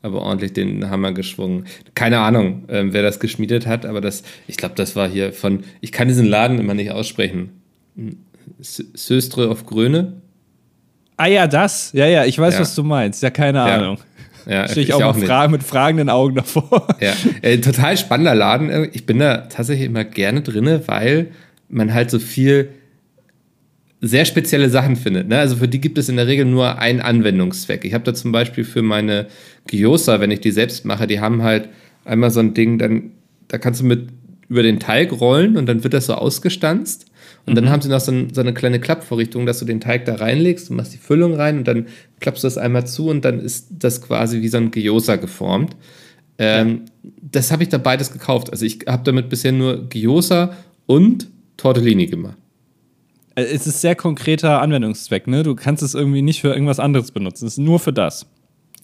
aber 0.06 0.22
ordentlich 0.22 0.52
den 0.54 0.88
Hammer 0.88 1.12
geschwungen. 1.12 1.66
Keine 1.94 2.20
Ahnung, 2.20 2.64
ähm, 2.68 2.92
wer 2.92 3.02
das 3.02 3.20
geschmiedet 3.20 3.66
hat, 3.66 3.84
aber 3.84 4.00
das, 4.00 4.22
ich 4.46 4.56
glaube, 4.56 4.74
das 4.76 4.96
war 4.96 5.08
hier 5.08 5.32
von, 5.32 5.64
ich 5.80 5.92
kann 5.92 6.08
diesen 6.08 6.26
Laden 6.26 6.58
immer 6.58 6.74
nicht 6.74 6.90
aussprechen. 6.92 7.50
S- 8.60 8.84
Söstre 8.94 9.50
auf 9.50 9.66
Gröne? 9.66 10.14
Ah 11.16 11.26
ja, 11.26 11.46
das. 11.46 11.92
Ja, 11.92 12.06
ja, 12.06 12.24
ich 12.24 12.38
weiß, 12.38 12.54
Ja. 12.54 12.60
was 12.60 12.74
du 12.74 12.82
meinst. 12.82 13.22
Ja, 13.22 13.30
keine 13.30 13.58
Ja. 13.58 13.64
Ahnung. 13.76 13.98
Ja, 14.48 14.68
Stehe 14.68 14.84
ich 14.86 14.94
auch, 14.94 15.00
mal 15.00 15.14
fra 15.14 15.48
mit 15.48 15.62
fragenden 15.62 16.08
Augen 16.08 16.36
davor. 16.36 16.86
Ja, 17.00 17.12
äh, 17.42 17.58
total 17.58 17.96
spannender 17.96 18.34
Laden. 18.34 18.88
Ich 18.92 19.04
bin 19.06 19.18
da 19.18 19.38
tatsächlich 19.48 19.86
immer 19.86 20.04
gerne 20.04 20.42
drinne, 20.42 20.82
weil 20.86 21.28
man 21.68 21.92
halt 21.94 22.10
so 22.10 22.18
viel 22.18 22.68
sehr 24.00 24.24
spezielle 24.24 24.68
Sachen 24.68 24.96
findet. 24.96 25.28
Ne? 25.28 25.38
Also 25.38 25.56
für 25.56 25.68
die 25.68 25.80
gibt 25.80 25.98
es 25.98 26.08
in 26.08 26.16
der 26.16 26.26
Regel 26.26 26.44
nur 26.44 26.78
einen 26.78 27.00
Anwendungszweck. 27.00 27.84
Ich 27.84 27.94
habe 27.94 28.04
da 28.04 28.14
zum 28.14 28.30
Beispiel 28.32 28.64
für 28.64 28.82
meine 28.82 29.26
Gyoza, 29.66 30.20
wenn 30.20 30.30
ich 30.30 30.40
die 30.40 30.50
selbst 30.50 30.84
mache, 30.84 31.06
die 31.06 31.20
haben 31.20 31.42
halt 31.42 31.68
einmal 32.04 32.30
so 32.30 32.40
ein 32.40 32.54
Ding, 32.54 32.78
dann 32.78 33.12
da 33.48 33.58
kannst 33.58 33.80
du 33.80 33.84
mit 33.84 34.08
über 34.48 34.62
den 34.62 34.78
Teig 34.78 35.12
rollen 35.20 35.56
und 35.56 35.66
dann 35.66 35.82
wird 35.82 35.94
das 35.94 36.06
so 36.06 36.14
ausgestanzt. 36.14 37.06
Und 37.46 37.54
dann 37.56 37.70
haben 37.70 37.80
sie 37.80 37.88
noch 37.88 38.00
so, 38.00 38.12
ein, 38.12 38.32
so 38.32 38.40
eine 38.40 38.54
kleine 38.54 38.80
Klappvorrichtung, 38.80 39.46
dass 39.46 39.58
du 39.60 39.64
den 39.64 39.80
Teig 39.80 40.04
da 40.04 40.16
reinlegst, 40.16 40.68
du 40.68 40.74
machst 40.74 40.92
die 40.92 40.98
Füllung 40.98 41.34
rein 41.34 41.58
und 41.58 41.68
dann 41.68 41.86
klappst 42.20 42.44
du 42.44 42.46
das 42.46 42.58
einmal 42.58 42.86
zu 42.86 43.08
und 43.08 43.24
dann 43.24 43.40
ist 43.40 43.68
das 43.70 44.02
quasi 44.02 44.42
wie 44.42 44.48
so 44.48 44.58
ein 44.58 44.70
Gyoza 44.70 45.16
geformt. 45.16 45.76
Ähm, 46.38 46.82
Das 47.22 47.50
habe 47.50 47.62
ich 47.62 47.68
da 47.70 47.78
beides 47.78 48.12
gekauft. 48.12 48.50
Also 48.50 48.66
ich 48.66 48.80
habe 48.86 49.02
damit 49.04 49.28
bisher 49.28 49.52
nur 49.52 49.88
Gyoza 49.88 50.56
und 50.86 51.28
Tortellini 51.56 52.06
gemacht. 52.06 52.36
Äh, 53.36 53.42
Es 53.44 53.66
ist 53.68 53.80
sehr 53.80 53.94
konkreter 53.94 54.60
Anwendungszweck, 54.60 55.28
ne? 55.28 55.42
Du 55.44 55.54
kannst 55.54 55.82
es 55.82 55.94
irgendwie 55.94 56.22
nicht 56.22 56.40
für 56.40 56.48
irgendwas 56.48 56.80
anderes 56.80 57.12
benutzen. 57.12 57.46
Es 57.46 57.52
ist 57.54 57.58
nur 57.58 57.78
für 57.78 57.92
das. 57.92 58.26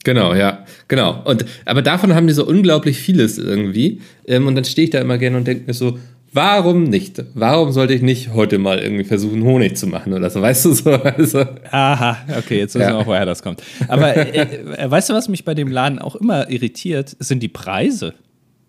Genau, 0.04 0.35
ja, 0.35 0.64
genau. 0.88 1.23
Und, 1.25 1.44
aber 1.64 1.82
davon 1.82 2.14
haben 2.14 2.26
die 2.26 2.32
so 2.32 2.44
unglaublich 2.47 2.99
vieles 2.99 3.38
irgendwie. 3.38 4.00
Ähm, 4.26 4.47
und 4.47 4.54
dann 4.54 4.64
stehe 4.64 4.85
ich 4.85 4.90
da 4.90 5.00
immer 5.00 5.18
gerne 5.18 5.37
und 5.37 5.47
denke 5.47 5.64
mir 5.66 5.75
so, 5.75 5.99
warum 6.32 6.85
nicht? 6.85 7.23
Warum 7.35 7.71
sollte 7.71 7.94
ich 7.94 8.02
nicht 8.02 8.32
heute 8.35 8.59
mal 8.59 8.80
irgendwie 8.80 9.04
versuchen, 9.04 9.44
Honig 9.44 9.76
zu 9.76 9.87
machen 9.87 10.12
oder 10.12 10.28
so? 10.28 10.40
Weißt 10.42 10.64
du 10.64 10.73
so? 10.73 10.90
Also, 11.04 11.44
Aha, 11.71 12.16
okay, 12.37 12.59
jetzt 12.59 12.75
wissen 12.75 12.82
Ja. 12.82 12.94
wir 12.94 12.99
auch, 12.99 13.06
woher 13.06 13.26
das 13.26 13.42
kommt. 13.44 13.62
Aber 13.87 14.16
äh, 14.16 14.40
äh, 14.76 14.90
weißt 14.90 15.11
du, 15.11 15.14
was 15.14 15.28
mich 15.28 15.44
bei 15.44 15.54
dem 15.54 15.68
Laden 15.68 16.00
auch 16.00 16.16
immer 16.16 16.50
irritiert? 16.50 17.14
Sind 17.21 17.40
die 17.42 17.49
Preise. 17.49 18.14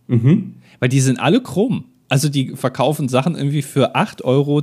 Weil 0.07 0.89
die 0.89 0.99
sind 0.99 1.19
alle 1.19 1.41
krumm. 1.41 1.85
Also 2.13 2.29
die 2.29 2.49
verkaufen 2.55 3.09
Sachen 3.09 3.35
irgendwie 3.35 3.63
für 3.63 3.95
8,43 3.95 4.21
Euro. 4.23 4.61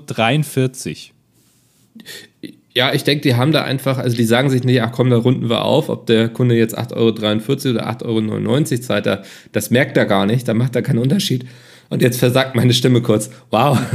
ja, 2.72 2.94
ich 2.94 3.02
denke, 3.02 3.22
die 3.22 3.34
haben 3.34 3.50
da 3.50 3.64
einfach, 3.64 3.98
also 3.98 4.16
die 4.16 4.22
sagen 4.22 4.50
sich 4.50 4.62
nicht, 4.62 4.80
ach 4.82 4.92
komm, 4.92 5.10
da 5.10 5.16
runden 5.16 5.50
wir 5.50 5.64
auf, 5.64 5.88
ob 5.88 6.06
der 6.06 6.28
Kunde 6.28 6.54
jetzt 6.54 6.78
8,43 6.78 6.94
Euro 6.94 7.08
oder 7.08 7.90
8,99 7.90 8.46
Euro 8.46 8.80
zahlt, 8.82 9.06
da, 9.06 9.24
das 9.50 9.70
merkt 9.70 9.96
er 9.96 10.06
gar 10.06 10.26
nicht, 10.26 10.46
da 10.46 10.54
macht 10.54 10.76
er 10.76 10.82
keinen 10.82 11.00
Unterschied. 11.00 11.44
Und 11.88 12.02
jetzt 12.02 12.20
versagt 12.20 12.54
meine 12.54 12.72
Stimme 12.72 13.02
kurz. 13.02 13.30
Wow. 13.50 13.80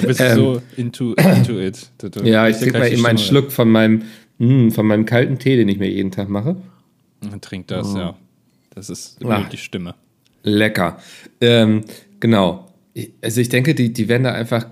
Du 0.00 0.06
bist 0.06 0.20
ähm, 0.20 0.36
so 0.36 0.62
into, 0.76 1.14
into 1.14 1.60
it. 1.60 1.90
Du, 1.98 2.22
ja, 2.22 2.48
ich 2.48 2.56
trinke 2.58 2.78
mal 2.78 2.90
eben 2.90 3.04
einen 3.04 3.18
Schluck 3.18 3.52
von 3.52 3.68
meinem, 3.70 4.04
mh, 4.38 4.48
hm, 4.48 4.70
von 4.70 4.86
meinem 4.86 5.04
kalten 5.04 5.38
Tee, 5.38 5.56
den 5.56 5.68
ich 5.68 5.78
mir 5.78 5.90
jeden 5.90 6.12
Tag 6.12 6.28
mache. 6.28 6.56
Man 7.28 7.40
trinkt 7.40 7.70
das, 7.70 7.94
oh. 7.94 7.98
ja. 7.98 8.16
Das 8.74 8.88
ist 8.88 9.18
ah, 9.24 9.44
die 9.50 9.58
Stimme. 9.58 9.94
Lecker. 10.46 10.98
Ähm, 11.40 11.84
genau. 12.20 12.66
Also 13.20 13.40
ich 13.40 13.48
denke, 13.48 13.74
die, 13.74 13.92
die 13.92 14.08
werden 14.08 14.24
da 14.24 14.32
einfach 14.32 14.66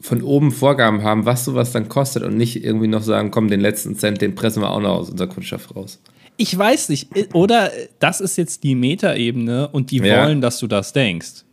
von 0.00 0.22
oben 0.22 0.52
Vorgaben 0.52 1.02
haben, 1.02 1.26
was 1.26 1.44
sowas 1.44 1.72
dann 1.72 1.88
kostet 1.88 2.22
und 2.22 2.36
nicht 2.36 2.64
irgendwie 2.64 2.86
noch 2.86 3.02
sagen, 3.02 3.30
komm, 3.30 3.48
den 3.48 3.60
letzten 3.60 3.96
Cent, 3.96 4.22
den 4.22 4.34
pressen 4.34 4.62
wir 4.62 4.70
auch 4.70 4.80
noch 4.80 4.96
aus 4.96 5.10
unserer 5.10 5.28
Kundschaft 5.28 5.74
raus. 5.76 6.00
Ich 6.36 6.56
weiß 6.56 6.88
nicht. 6.88 7.10
Oder 7.34 7.70
das 7.98 8.20
ist 8.20 8.38
jetzt 8.38 8.64
die 8.64 8.74
Metaebene 8.74 9.68
und 9.68 9.90
die 9.90 9.98
ja. 9.98 10.24
wollen, 10.24 10.40
dass 10.40 10.58
du 10.58 10.66
das 10.66 10.92
denkst 10.92 11.44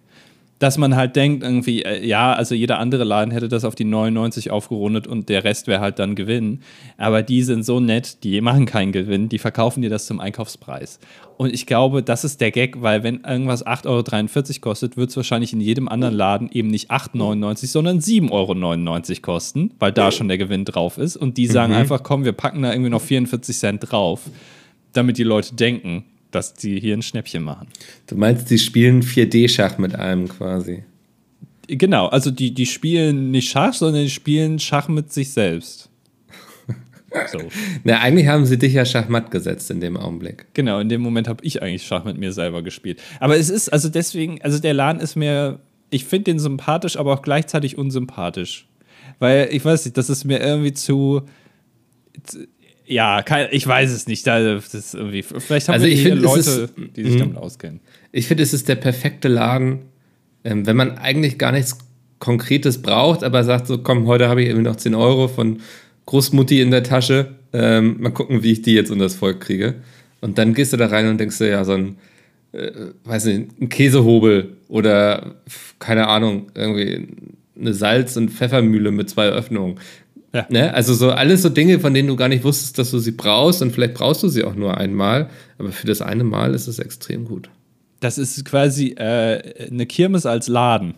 dass 0.59 0.77
man 0.77 0.95
halt 0.95 1.15
denkt, 1.15 1.43
irgendwie, 1.43 1.83
äh, 1.83 2.05
ja, 2.05 2.33
also 2.33 2.55
jeder 2.55 2.79
andere 2.79 3.03
Laden 3.03 3.31
hätte 3.31 3.47
das 3.47 3.63
auf 3.63 3.75
die 3.75 3.83
99 3.83 4.49
aufgerundet 4.49 5.05
und 5.05 5.29
der 5.29 5.43
Rest 5.43 5.67
wäre 5.67 5.81
halt 5.81 5.99
dann 5.99 6.15
Gewinn. 6.15 6.61
Aber 6.97 7.21
die 7.21 7.43
sind 7.43 7.63
so 7.63 7.79
nett, 7.79 8.23
die 8.23 8.41
machen 8.41 8.65
keinen 8.65 8.91
Gewinn, 8.91 9.29
die 9.29 9.37
verkaufen 9.37 9.81
dir 9.81 9.89
das 9.89 10.07
zum 10.07 10.19
Einkaufspreis. 10.19 10.99
Und 11.37 11.53
ich 11.53 11.67
glaube, 11.67 12.01
das 12.01 12.23
ist 12.23 12.41
der 12.41 12.49
Gag, 12.49 12.81
weil 12.81 13.03
wenn 13.03 13.21
irgendwas 13.21 13.65
8,43 13.65 13.85
Euro 13.85 14.61
kostet, 14.61 14.97
wird 14.97 15.11
es 15.11 15.17
wahrscheinlich 15.17 15.53
in 15.53 15.61
jedem 15.61 15.87
anderen 15.87 16.15
Laden 16.15 16.49
eben 16.51 16.69
nicht 16.69 16.89
8,99, 16.89 17.21
Euro, 17.21 17.55
sondern 17.55 17.99
7,99 17.99 19.09
Euro 19.11 19.21
kosten, 19.21 19.71
weil 19.77 19.91
da 19.91 20.11
schon 20.11 20.27
der 20.27 20.39
Gewinn 20.39 20.65
drauf 20.65 20.97
ist. 20.97 21.15
Und 21.15 21.37
die 21.37 21.45
sagen 21.45 21.73
mhm. 21.73 21.79
einfach, 21.79 22.01
komm, 22.01 22.25
wir 22.25 22.31
packen 22.31 22.63
da 22.63 22.71
irgendwie 22.71 22.89
noch 22.89 23.01
44 23.01 23.55
Cent 23.55 23.91
drauf, 23.91 24.21
damit 24.93 25.19
die 25.19 25.23
Leute 25.23 25.53
denken, 25.53 26.05
dass 26.31 26.53
die 26.53 26.79
hier 26.79 26.95
ein 26.95 27.01
Schnäppchen 27.01 27.43
machen. 27.43 27.67
Du 28.07 28.15
meinst, 28.15 28.49
die 28.49 28.57
spielen 28.57 29.01
4D-Schach 29.01 29.77
mit 29.77 29.95
einem 29.95 30.27
quasi? 30.27 30.83
Genau, 31.67 32.07
also 32.07 32.31
die, 32.31 32.53
die 32.53 32.65
spielen 32.65 33.31
nicht 33.31 33.49
Schach, 33.49 33.73
sondern 33.73 34.03
die 34.03 34.09
spielen 34.09 34.59
Schach 34.59 34.87
mit 34.87 35.11
sich 35.11 35.31
selbst. 35.31 35.89
So. 37.31 37.39
Na, 37.85 38.01
eigentlich 38.01 38.27
haben 38.27 38.45
sie 38.45 38.57
dich 38.57 38.73
ja 38.73 38.85
Schachmatt 38.85 39.31
gesetzt 39.31 39.71
in 39.71 39.79
dem 39.79 39.95
Augenblick. 39.95 40.45
Genau, 40.53 40.79
in 40.79 40.89
dem 40.89 41.01
Moment 41.01 41.29
habe 41.29 41.43
ich 41.43 41.63
eigentlich 41.63 41.83
Schach 41.83 42.03
mit 42.03 42.17
mir 42.17 42.33
selber 42.33 42.61
gespielt. 42.61 43.01
Aber 43.21 43.37
es 43.37 43.49
ist, 43.49 43.69
also 43.69 43.87
deswegen, 43.87 44.41
also 44.41 44.59
der 44.59 44.73
Laden 44.73 45.01
ist 45.01 45.15
mir, 45.15 45.59
ich 45.89 46.03
finde 46.03 46.25
den 46.25 46.39
sympathisch, 46.39 46.97
aber 46.97 47.13
auch 47.13 47.21
gleichzeitig 47.21 47.77
unsympathisch. 47.77 48.67
Weil, 49.19 49.47
ich 49.51 49.63
weiß 49.63 49.85
nicht, 49.85 49.97
das 49.97 50.09
ist 50.09 50.25
mir 50.25 50.41
irgendwie 50.41 50.73
zu, 50.73 51.23
ja, 52.87 53.21
kein, 53.21 53.47
ich 53.51 53.67
weiß 53.67 53.91
es 53.91 54.07
nicht. 54.07 54.25
Das 54.25 54.73
ist 54.73 54.95
irgendwie, 54.95 55.21
vielleicht 55.21 55.67
haben 55.67 55.73
also 55.73 55.85
wir 55.85 55.93
hier 55.93 56.11
find, 56.13 56.21
Leute, 56.21 56.39
ist, 56.39 56.73
die 56.95 57.03
sich 57.03 57.15
mhm. 57.15 57.19
damit 57.19 57.37
auskennen. 57.37 57.81
Ich 58.11 58.27
finde, 58.27 58.43
es 58.43 58.53
ist 58.53 58.69
der 58.69 58.75
perfekte 58.75 59.27
Laden, 59.27 59.79
ähm, 60.43 60.65
wenn 60.65 60.77
man 60.77 60.97
eigentlich 60.97 61.37
gar 61.37 61.51
nichts 61.51 61.77
Konkretes 62.19 62.81
braucht, 62.81 63.23
aber 63.23 63.43
sagt 63.43 63.67
so, 63.67 63.77
komm, 63.79 64.07
heute 64.07 64.29
habe 64.29 64.41
ich 64.41 64.47
irgendwie 64.47 64.67
noch 64.67 64.77
10 64.77 64.95
Euro 64.95 65.27
von 65.27 65.59
Großmutti 66.05 66.61
in 66.61 66.71
der 66.71 66.83
Tasche. 66.83 67.35
Ähm, 67.53 67.97
mal 67.99 68.11
gucken, 68.11 68.41
wie 68.41 68.53
ich 68.53 68.61
die 68.61 68.73
jetzt 68.73 68.89
unter 68.89 69.05
das 69.05 69.15
Volk 69.15 69.41
kriege. 69.41 69.75
Und 70.21 70.37
dann 70.37 70.53
gehst 70.53 70.73
du 70.73 70.77
da 70.77 70.87
rein 70.87 71.07
und 71.07 71.19
denkst 71.19 71.37
dir, 71.37 71.49
ja, 71.49 71.63
so 71.63 71.73
ein, 71.73 71.97
äh, 72.53 72.71
weiß 73.03 73.25
nicht, 73.25 73.61
ein 73.61 73.69
Käsehobel 73.69 74.57
oder, 74.67 75.35
keine 75.79 76.07
Ahnung, 76.07 76.47
irgendwie 76.55 77.07
eine 77.59 77.73
Salz- 77.73 78.17
und 78.17 78.31
Pfeffermühle 78.31 78.91
mit 78.91 79.09
zwei 79.09 79.27
Öffnungen. 79.27 79.79
Ja. 80.37 80.45
Ne? 80.49 80.73
Also 80.73 80.93
so 80.93 81.11
alles 81.11 81.41
so 81.41 81.49
Dinge, 81.49 81.79
von 81.79 81.93
denen 81.93 82.07
du 82.07 82.15
gar 82.15 82.27
nicht 82.27 82.43
wusstest, 82.43 82.77
dass 82.77 82.91
du 82.91 82.99
sie 82.99 83.11
brauchst 83.11 83.61
und 83.61 83.71
vielleicht 83.71 83.95
brauchst 83.95 84.21
du 84.21 84.27
sie 84.27 84.43
auch 84.43 84.53
nur 84.53 84.77
einmal, 84.77 85.29
aber 85.57 85.71
für 85.71 85.87
das 85.87 86.01
eine 86.01 86.23
Mal 86.23 86.53
ist 86.53 86.67
es 86.67 86.77
extrem 86.77 87.25
gut. 87.25 87.49
Das 87.99 88.19
ist 88.19 88.45
quasi 88.45 88.89
äh, 88.89 89.67
eine 89.71 89.87
Kirmes 89.87 90.27
als 90.27 90.47
Laden. 90.47 90.93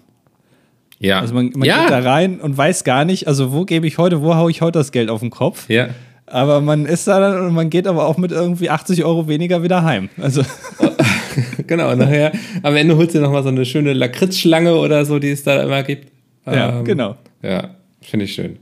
Ja. 1.00 1.22
Also 1.22 1.34
man, 1.34 1.52
man 1.56 1.66
ja. 1.68 1.84
geht 1.84 1.92
da 1.92 2.00
rein 2.00 2.42
und 2.42 2.58
weiß 2.58 2.84
gar 2.84 3.06
nicht, 3.06 3.28
also 3.28 3.54
wo 3.54 3.64
gebe 3.64 3.88
ich 3.88 3.98
heute, 3.98 4.22
wo 4.22 4.36
haue 4.36 4.52
ich 4.52 4.62
heute 4.62 4.80
das 4.80 4.92
Geld 4.92 5.10
auf 5.10 5.22
den 5.22 5.30
Kopf? 5.30 5.70
Ja. 5.70 5.90
Aber 6.26 6.60
man 6.60 6.86
ist 6.86 7.08
da 7.08 7.20
dann 7.22 7.48
und 7.48 7.54
man 7.54 7.70
geht 7.70 7.88
aber 7.88 8.06
auch 8.06 8.18
mit 8.18 8.32
irgendwie 8.32 8.70
80 8.70 9.06
Euro 9.06 9.28
weniger 9.30 9.64
wieder 9.64 9.84
heim. 9.84 10.10
Also. 10.22 10.44
genau, 11.68 11.96
nachher 11.96 12.34
am 12.62 12.76
Ende 12.76 12.98
holst 12.98 13.16
du 13.16 13.20
nochmal 13.20 13.44
so 13.44 13.50
eine 13.50 13.66
schöne 13.66 13.94
Lakritzschlange 13.94 14.76
oder 14.76 15.06
so, 15.06 15.18
die 15.18 15.32
es 15.32 15.44
da 15.44 15.64
immer 15.64 15.82
gibt. 15.84 16.12
Ja, 16.46 16.80
ähm, 16.80 16.86
genau. 16.86 17.16
Ja, 17.42 17.76
finde 18.02 18.26
ich 18.26 18.34
schön. 18.34 18.58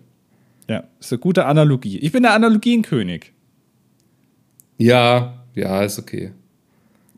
Ja, 0.70 0.84
ist 1.00 1.12
eine 1.12 1.20
gute 1.20 1.46
Analogie. 1.46 1.98
Ich 2.00 2.12
bin 2.12 2.24
der 2.24 2.34
Analogienkönig. 2.34 3.32
Ja, 4.78 5.46
ja, 5.56 5.82
ist 5.84 5.98
okay. 5.98 6.32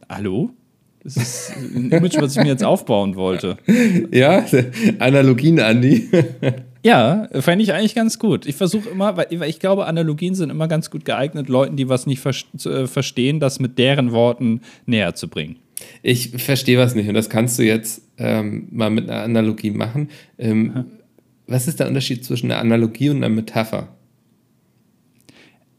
Hallo? 0.08 0.51
Das 1.03 1.18
ist 1.18 1.53
ein 1.56 1.91
Image, 1.91 2.18
was 2.20 2.36
ich 2.36 2.44
mir 2.44 2.50
jetzt 2.50 2.63
aufbauen 2.63 3.15
wollte. 3.15 3.58
Ja, 4.12 4.46
Analogien, 5.00 5.60
Andi. 5.60 6.10
ja, 6.84 7.27
fände 7.39 7.63
ich 7.63 7.74
eigentlich 7.74 7.96
ganz 7.96 8.20
gut. 8.20 8.46
Ich 8.46 8.56
versuche 8.56 8.89
immer, 8.89 9.15
weil 9.18 9.27
ich 9.32 9.60
glaube, 9.60 9.86
Analogien 9.86 10.36
sind 10.36 10.50
immer 10.50 10.68
ganz 10.68 10.91
gut 10.91 11.06
geeignet, 11.06 11.48
Leuten, 11.48 11.77
die 11.77 11.89
was 11.89 12.06
nicht 12.06 12.25
äh, 12.65 12.88
verstehen, 12.88 13.39
das 13.39 13.60
mit 13.60 13.77
deren 13.77 14.12
Worten 14.12 14.62
näher 14.86 15.15
zu 15.15 15.29
bringen. 15.29 15.58
Ich 16.01 16.32
verstehe 16.44 16.77
was 16.77 16.96
nicht 16.96 17.08
und 17.08 17.13
das 17.13 17.29
kannst 17.29 17.58
du 17.58 17.63
jetzt 17.63 18.01
ähm, 18.18 18.68
mal 18.72 18.89
mit 18.89 19.10
einer 19.10 19.24
Analogie 19.24 19.72
machen. 19.72 20.10
Ähm, 20.38 20.86
was 21.50 21.68
ist 21.68 21.79
der 21.79 21.88
Unterschied 21.88 22.24
zwischen 22.24 22.51
einer 22.51 22.62
Analogie 22.62 23.10
und 23.10 23.18
einer 23.18 23.29
Metapher? 23.29 23.89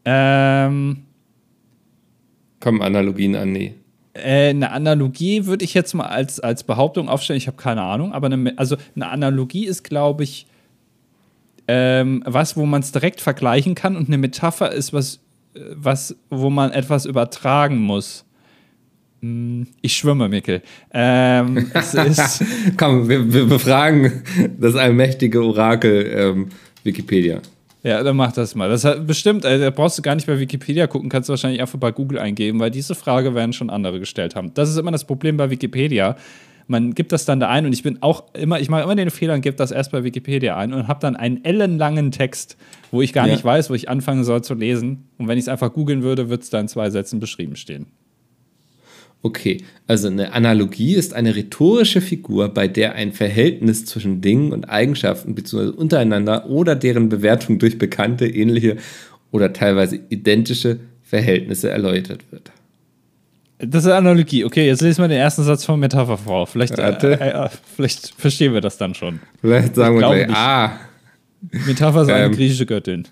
Ähm. 0.05 1.05
Kommen 2.61 2.83
Analogien 2.83 3.37
an, 3.37 3.53
nee. 3.53 3.75
Äh, 4.13 4.51
eine 4.51 4.73
Analogie 4.73 5.47
würde 5.47 5.65
ich 5.65 5.75
jetzt 5.75 5.95
mal 5.95 6.07
als, 6.07 6.41
als 6.41 6.65
Behauptung 6.65 7.09
aufstellen, 7.09 7.39
ich 7.39 7.47
habe 7.47 7.57
keine 7.57 7.83
Ahnung, 7.83 8.13
aber 8.13 8.27
eine, 8.27 8.59
also 8.59 8.77
eine 8.97 9.09
Analogie 9.09 9.67
ist, 9.67 9.85
glaube 9.85 10.25
ich, 10.25 10.47
ähm, 11.69 12.23
was, 12.27 12.57
wo 12.57 12.67
man 12.67 12.83
es 12.83 12.91
direkt 12.91 13.21
vergleichen 13.21 13.77
kann 13.77 13.97
und 13.97 14.09
eine 14.09 14.19
Metapher 14.19 14.73
ist 14.73 14.93
was, 14.93 15.21
äh, 15.55 15.61
was, 15.75 16.17
wo 16.29 16.51
man 16.51 16.73
etwas 16.73 17.07
übertragen 17.07 17.79
muss. 17.79 18.25
Hm, 19.21 19.67
ich 19.83 19.97
schwimme, 19.97 20.29
Mikkel. 20.29 20.63
Ähm, 20.93 21.71
Komm, 22.77 23.09
wir, 23.09 23.33
wir, 23.33 23.47
befragen 23.47 24.23
das 24.59 24.77
allmächtige 24.77 25.43
Orakel 25.43 26.11
ähm, 26.17 26.49
Wikipedia. 26.85 27.41
Ja, 27.83 28.03
dann 28.03 28.17
mach 28.17 28.33
das 28.33 28.55
mal. 28.55 28.69
Das 28.69 28.85
hat 28.85 29.07
bestimmt, 29.07 29.45
also, 29.45 29.65
da 29.65 29.71
brauchst 29.71 29.99
du 29.99 30.03
gar 30.03 30.15
nicht 30.15 30.27
bei 30.27 30.39
Wikipedia 30.39 30.87
gucken, 30.87 31.09
kannst 31.09 31.29
du 31.29 31.33
wahrscheinlich 31.33 31.61
einfach 31.61 31.79
bei 31.79 31.93
Google 31.93 32.19
eingeben, 32.19 32.61
weil 32.61 32.71
diese 32.71 32.95
Frage 32.95 33.35
werden 33.35 33.53
schon 33.53 33.71
andere 33.71 33.99
gestellt 34.01 34.37
haben. 34.37 34.53
Das 34.55 34.69
ist 34.69 34.77
immer 34.77 34.91
das 34.91 35.05
Problem 35.05 35.37
bei 35.37 35.51
Wikipedia. 35.51 36.17
Man 36.67 36.95
gibt 36.95 37.11
das 37.13 37.25
dann 37.25 37.41
da 37.41 37.49
ein 37.49 37.67
und 37.67 37.73
ich 37.73 37.83
bin 37.83 38.01
auch 38.01 38.25
immer, 38.35 38.61
ich 38.61 38.69
mache 38.69 38.83
immer 38.83 38.95
den 38.95 39.11
Fehler 39.11 39.35
und 39.35 39.41
gebe 39.41 39.57
das 39.57 39.71
erst 39.71 39.93
bei 39.93 40.05
Wikipedia 40.05 40.57
ein 40.57 40.73
und 40.73 40.89
habe 40.89 41.01
dann 41.01 41.17
einen 41.17 41.45
ellenlangen 41.45 42.13
Text, 42.13 42.57
wo 42.91 43.03
ich 43.03 43.13
gar 43.13 43.27
ja. 43.27 43.33
nicht 43.33 43.45
weiß, 43.45 43.71
wo 43.71 43.75
ich 43.75 43.89
anfangen 43.89 44.25
soll 44.25 44.43
zu 44.43 44.55
lesen. 44.55 45.09
Und 45.19 45.27
wenn 45.27 45.37
ich 45.37 45.45
es 45.45 45.49
einfach 45.49 45.73
googeln 45.73 46.03
würde, 46.03 46.29
würde 46.29 46.43
es 46.43 46.51
da 46.51 46.61
in 46.61 46.69
zwei 46.69 46.91
Sätzen 46.91 47.19
beschrieben 47.19 47.57
stehen. 47.57 47.87
Okay, 49.23 49.65
also 49.87 50.09
eine 50.09 50.33
Analogie 50.33 50.95
ist 50.95 51.13
eine 51.13 51.37
rhetorische 51.37 52.01
Figur, 52.01 52.49
bei 52.49 52.69
der 52.69 52.95
ein 52.95 53.13
Verhältnis 53.13 53.85
zwischen 53.85 54.23
Dingen 54.23 54.53
und 54.53 54.65
Eigenschaften 54.65 55.35
bzw. 55.35 55.77
untereinander 55.77 56.49
oder 56.49 56.75
deren 56.75 57.11
Bewertung 57.11 57.59
durch 57.59 57.79
bekannte, 57.79 58.27
ähnliche 58.27 58.79
oder 59.31 59.53
teilweise 59.53 60.01
identische 60.09 60.81
Verhältnisse 61.03 61.69
erläutert 61.69 62.25
wird. 62.31 62.51
Das 63.59 63.85
ist 63.85 63.91
eine 63.91 63.99
Analogie. 63.99 64.45
Okay, 64.47 64.67
jetzt 64.67 64.81
lesen 64.81 65.03
wir 65.03 65.09
den 65.09 65.19
ersten 65.19 65.43
Satz 65.43 65.67
von 65.67 65.79
Metapher 65.79 66.17
vor. 66.17 66.47
Vielleicht, 66.47 66.79
äh, 66.79 66.93
äh, 66.93 67.49
vielleicht 67.77 68.15
verstehen 68.17 68.55
wir 68.55 68.63
das 68.63 68.79
dann 68.79 68.95
schon. 68.95 69.21
Vielleicht 69.43 69.75
sagen 69.75 69.97
wir 69.97 70.09
gleich, 70.09 70.31
ah. 70.31 70.81
Metapher 71.67 72.03
ist 72.03 72.11
eine 72.11 72.25
ähm, 72.27 72.33
griechische 72.33 72.65
Göttin. 72.65 73.07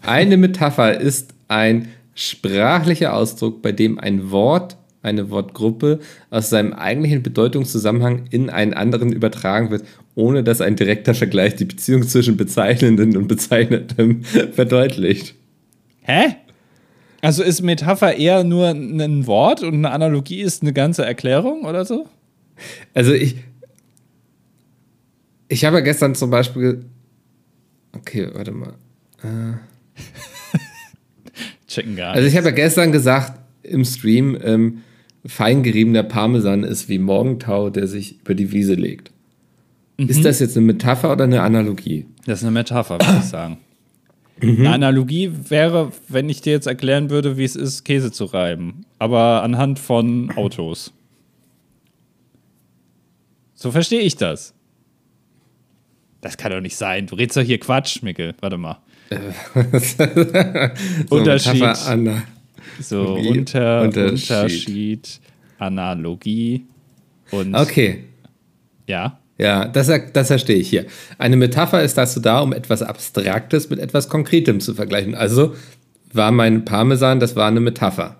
Eine 0.00 0.38
Metapher 0.38 0.98
ist 0.98 1.34
ein 1.48 1.88
sprachlicher 2.14 3.14
Ausdruck, 3.14 3.60
bei 3.60 3.72
dem 3.72 3.98
ein 3.98 4.30
Wort 4.30 4.76
eine 5.02 5.30
Wortgruppe 5.30 6.00
aus 6.28 6.50
seinem 6.50 6.72
eigentlichen 6.72 7.22
Bedeutungszusammenhang 7.22 8.24
in 8.30 8.50
einen 8.50 8.74
anderen 8.74 9.12
übertragen 9.12 9.70
wird, 9.70 9.84
ohne 10.14 10.44
dass 10.44 10.60
ein 10.60 10.76
direkter 10.76 11.14
Vergleich 11.14 11.56
die 11.56 11.64
Beziehung 11.64 12.02
zwischen 12.06 12.36
Bezeichnenden 12.36 13.16
und 13.16 13.26
Bezeichnetem 13.26 14.22
verdeutlicht. 14.52 15.34
Hä? 16.02 16.36
Also 17.22 17.42
ist 17.42 17.62
Metapher 17.62 18.16
eher 18.16 18.44
nur 18.44 18.68
ein 18.68 19.26
Wort 19.26 19.62
und 19.62 19.74
eine 19.74 19.90
Analogie 19.90 20.40
ist 20.40 20.62
eine 20.62 20.72
ganze 20.72 21.04
Erklärung 21.04 21.64
oder 21.64 21.84
so? 21.84 22.06
Also 22.94 23.12
ich. 23.12 23.36
Ich 25.48 25.64
habe 25.64 25.82
gestern 25.82 26.14
zum 26.14 26.30
Beispiel. 26.30 26.84
Okay, 27.92 28.28
warte 28.32 28.52
mal. 28.52 28.74
Äh. 29.22 29.54
Checken 31.66 31.96
gar 31.96 32.10
nicht. 32.10 32.16
Also 32.16 32.28
ich 32.28 32.36
habe 32.36 32.48
ja 32.48 32.54
gestern 32.54 32.92
gesagt 32.92 33.38
im 33.62 33.84
Stream, 33.84 34.38
ähm, 34.42 34.82
fein 35.26 35.62
geriebener 35.62 36.02
Parmesan 36.02 36.64
ist 36.64 36.88
wie 36.88 36.98
Morgentau, 36.98 37.70
der 37.70 37.86
sich 37.86 38.20
über 38.20 38.34
die 38.34 38.52
Wiese 38.52 38.74
legt. 38.74 39.12
Mhm. 39.98 40.08
Ist 40.08 40.24
das 40.24 40.40
jetzt 40.40 40.56
eine 40.56 40.66
Metapher 40.66 41.12
oder 41.12 41.24
eine 41.24 41.42
Analogie? 41.42 42.06
Das 42.26 42.40
ist 42.40 42.44
eine 42.44 42.52
Metapher, 42.52 43.00
würde 43.00 43.18
ich 43.18 43.26
sagen. 43.26 43.58
Mhm. 44.40 44.60
Eine 44.60 44.72
Analogie 44.72 45.30
wäre, 45.48 45.92
wenn 46.08 46.28
ich 46.28 46.40
dir 46.40 46.52
jetzt 46.52 46.66
erklären 46.66 47.10
würde, 47.10 47.36
wie 47.36 47.44
es 47.44 47.56
ist, 47.56 47.84
Käse 47.84 48.10
zu 48.10 48.24
reiben. 48.24 48.86
Aber 48.98 49.42
anhand 49.42 49.78
von 49.78 50.32
Autos. 50.36 50.92
So 53.54 53.70
verstehe 53.70 54.00
ich 54.00 54.16
das. 54.16 54.54
Das 56.22 56.36
kann 56.36 56.52
doch 56.52 56.60
nicht 56.60 56.76
sein. 56.76 57.06
Du 57.06 57.16
redest 57.16 57.36
doch 57.36 57.42
hier 57.42 57.58
Quatsch, 57.58 58.02
Mickel. 58.02 58.34
Warte 58.40 58.56
mal. 58.56 58.78
so 59.10 61.16
Unterschied. 61.16 61.76
So, 62.80 63.14
unter, 63.14 63.82
Unterschied. 63.82 64.30
Unterschied. 64.30 65.20
Analogie 65.58 66.64
und 67.30 67.54
Okay. 67.54 68.04
ja. 68.86 69.18
Ja, 69.38 69.66
das, 69.68 69.90
das 70.12 70.26
verstehe 70.26 70.56
ich 70.56 70.68
hier. 70.68 70.84
Eine 71.16 71.36
Metapher 71.36 71.82
ist 71.82 71.96
dazu 71.96 72.20
da, 72.20 72.40
um 72.40 72.52
etwas 72.52 72.82
Abstraktes 72.82 73.70
mit 73.70 73.78
etwas 73.78 74.10
Konkretem 74.10 74.60
zu 74.60 74.74
vergleichen. 74.74 75.14
Also 75.14 75.54
war 76.12 76.30
mein 76.30 76.66
Parmesan, 76.66 77.20
das 77.20 77.36
war 77.36 77.48
eine 77.48 77.60
Metapher. 77.60 78.16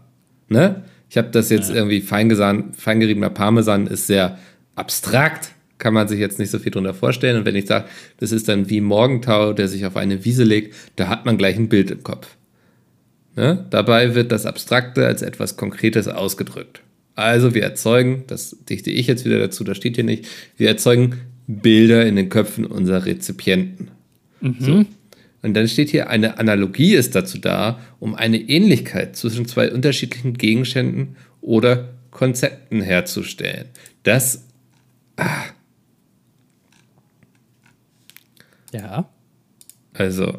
Ne? 0.48 0.84
Ich 1.10 1.18
habe 1.18 1.28
das 1.28 1.50
jetzt 1.50 1.68
irgendwie 1.70 2.00
feingesan, 2.00 2.72
feingeriebener 2.72 3.28
Parmesan 3.28 3.86
ist 3.86 4.06
sehr 4.06 4.38
abstrakt, 4.76 5.50
kann 5.76 5.92
man 5.92 6.08
sich 6.08 6.20
jetzt 6.20 6.38
nicht 6.38 6.50
so 6.50 6.58
viel 6.58 6.72
drunter 6.72 6.94
vorstellen. 6.94 7.36
Und 7.36 7.44
wenn 7.44 7.56
ich 7.56 7.66
sage, 7.66 7.84
das 8.18 8.32
ist 8.32 8.48
dann 8.48 8.70
wie 8.70 8.80
Morgentau, 8.80 9.52
der 9.52 9.68
sich 9.68 9.84
auf 9.84 9.96
eine 9.96 10.24
Wiese 10.24 10.44
legt, 10.44 10.74
da 10.96 11.08
hat 11.08 11.26
man 11.26 11.36
gleich 11.36 11.56
ein 11.56 11.68
Bild 11.68 11.90
im 11.90 12.02
Kopf. 12.02 12.28
Ne? 13.36 13.66
Dabei 13.70 14.14
wird 14.14 14.32
das 14.32 14.46
Abstrakte 14.46 15.06
als 15.06 15.22
etwas 15.22 15.56
Konkretes 15.56 16.08
ausgedrückt. 16.08 16.82
Also 17.14 17.54
wir 17.54 17.62
erzeugen, 17.62 18.24
das 18.26 18.56
dichte 18.68 18.90
ich 18.90 19.06
jetzt 19.06 19.24
wieder 19.24 19.38
dazu, 19.38 19.64
das 19.64 19.76
steht 19.76 19.96
hier 19.96 20.04
nicht, 20.04 20.26
wir 20.56 20.68
erzeugen 20.68 21.20
Bilder 21.46 22.06
in 22.06 22.16
den 22.16 22.28
Köpfen 22.28 22.64
unserer 22.64 23.04
Rezipienten. 23.06 23.90
So. 24.58 24.84
Und 25.42 25.54
dann 25.54 25.68
steht 25.68 25.90
hier, 25.90 26.08
eine 26.10 26.38
Analogie 26.38 26.94
ist 26.94 27.14
dazu 27.14 27.38
da, 27.38 27.80
um 27.98 28.14
eine 28.14 28.38
Ähnlichkeit 28.38 29.16
zwischen 29.16 29.46
zwei 29.46 29.72
unterschiedlichen 29.72 30.34
Gegenständen 30.34 31.16
oder 31.40 31.90
Konzepten 32.10 32.80
herzustellen. 32.80 33.66
Das, 34.02 34.44
Ja. 38.72 39.08
also. 39.94 40.38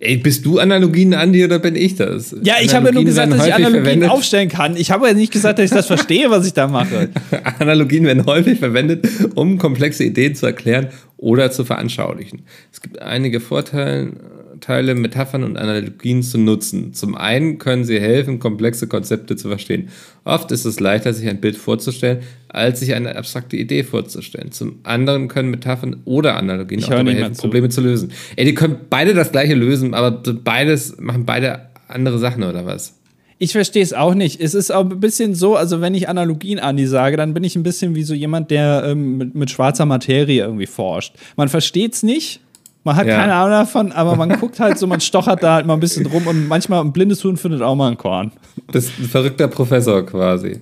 Ey, 0.00 0.16
bist 0.16 0.46
du 0.46 0.60
Analogien, 0.60 1.12
Andi, 1.12 1.44
oder 1.44 1.58
bin 1.58 1.74
ich 1.74 1.96
das? 1.96 2.34
Ja, 2.42 2.54
ich 2.62 2.72
habe 2.72 2.86
ja 2.86 2.92
nur 2.92 3.04
gesagt, 3.04 3.32
dass 3.32 3.46
ich 3.46 3.52
Analogien 3.52 3.82
verwendet. 3.82 4.10
aufstellen 4.10 4.48
kann. 4.48 4.76
Ich 4.76 4.92
habe 4.92 5.08
ja 5.08 5.14
nicht 5.14 5.32
gesagt, 5.32 5.58
dass 5.58 5.64
ich 5.64 5.70
das 5.72 5.86
verstehe, 5.86 6.30
was 6.30 6.46
ich 6.46 6.52
da 6.52 6.68
mache. 6.68 7.08
Analogien 7.58 8.04
werden 8.04 8.24
häufig 8.24 8.60
verwendet, 8.60 9.06
um 9.34 9.58
komplexe 9.58 10.04
Ideen 10.04 10.36
zu 10.36 10.46
erklären 10.46 10.88
oder 11.16 11.50
zu 11.50 11.64
veranschaulichen. 11.64 12.42
Es 12.72 12.80
gibt 12.80 13.02
einige 13.02 13.40
Vorteile, 13.40 14.12
Teile, 14.60 14.94
Metaphern 14.94 15.42
und 15.42 15.56
Analogien 15.56 16.22
zu 16.22 16.38
nutzen. 16.38 16.94
Zum 16.94 17.16
einen 17.16 17.58
können 17.58 17.84
sie 17.84 18.00
helfen, 18.00 18.38
komplexe 18.38 18.86
Konzepte 18.86 19.34
zu 19.34 19.48
verstehen. 19.48 19.88
Oft 20.24 20.52
ist 20.52 20.64
es 20.64 20.78
leichter, 20.78 21.12
sich 21.12 21.28
ein 21.28 21.40
Bild 21.40 21.56
vorzustellen, 21.56 22.20
als 22.48 22.80
sich 22.80 22.94
eine 22.94 23.16
abstrakte 23.16 23.56
Idee 23.56 23.82
vorzustellen. 23.84 24.52
Zum 24.52 24.80
anderen 24.84 25.28
können 25.28 25.50
Metaphern 25.50 25.96
oder 26.04 26.36
Analogien 26.36 26.80
Ich 26.80 26.86
auch 26.86 26.90
dabei 26.90 27.14
helfen, 27.14 27.34
zu. 27.34 27.42
Probleme 27.42 27.68
zu 27.68 27.80
lösen. 27.80 28.12
Ey, 28.36 28.44
die 28.44 28.54
können 28.54 28.76
beide 28.88 29.14
das 29.14 29.32
gleiche 29.32 29.54
lösen, 29.54 29.94
aber 29.94 30.10
beides 30.10 30.96
machen 30.98 31.24
beide 31.26 31.60
andere 31.88 32.18
Sachen 32.18 32.42
oder 32.44 32.64
was? 32.66 32.94
Ich 33.40 33.52
verstehe 33.52 33.82
es 33.84 33.92
auch 33.92 34.14
nicht. 34.14 34.40
Es 34.40 34.52
ist 34.54 34.72
auch 34.72 34.88
ein 34.90 34.98
bisschen 34.98 35.34
so, 35.34 35.54
also 35.54 35.80
wenn 35.80 35.94
ich 35.94 36.08
Analogien 36.08 36.58
an 36.58 36.76
die 36.76 36.86
sage, 36.86 37.16
dann 37.16 37.34
bin 37.34 37.44
ich 37.44 37.54
ein 37.54 37.62
bisschen 37.62 37.94
wie 37.94 38.02
so 38.02 38.12
jemand, 38.12 38.50
der 38.50 38.82
ähm, 38.86 39.16
mit, 39.18 39.34
mit 39.36 39.50
schwarzer 39.50 39.86
Materie 39.86 40.42
irgendwie 40.42 40.66
forscht. 40.66 41.14
Man 41.36 41.48
versteht 41.48 41.94
es 41.94 42.02
nicht, 42.02 42.40
man 42.82 42.96
hat 42.96 43.06
Ja. 43.06 43.16
keine 43.16 43.34
Ahnung 43.34 43.50
davon, 43.50 43.92
aber 43.92 44.16
man 44.16 44.30
guckt 44.40 44.58
halt 44.58 44.76
so, 44.78 44.86
man 44.88 45.00
stochert 45.00 45.42
da 45.42 45.54
halt 45.54 45.66
mal 45.66 45.74
ein 45.74 45.80
bisschen 45.80 46.06
rum 46.06 46.26
und 46.26 46.48
manchmal 46.48 46.80
ein 46.80 46.92
blindes 46.92 47.22
Huhn 47.22 47.36
findet 47.36 47.62
auch 47.62 47.76
mal 47.76 47.90
ein 47.92 47.96
Korn. 47.98 48.32
Das 48.72 48.86
ist 48.86 48.98
ein 48.98 49.04
verrückter 49.04 49.46
Professor 49.46 50.04
quasi. 50.04 50.58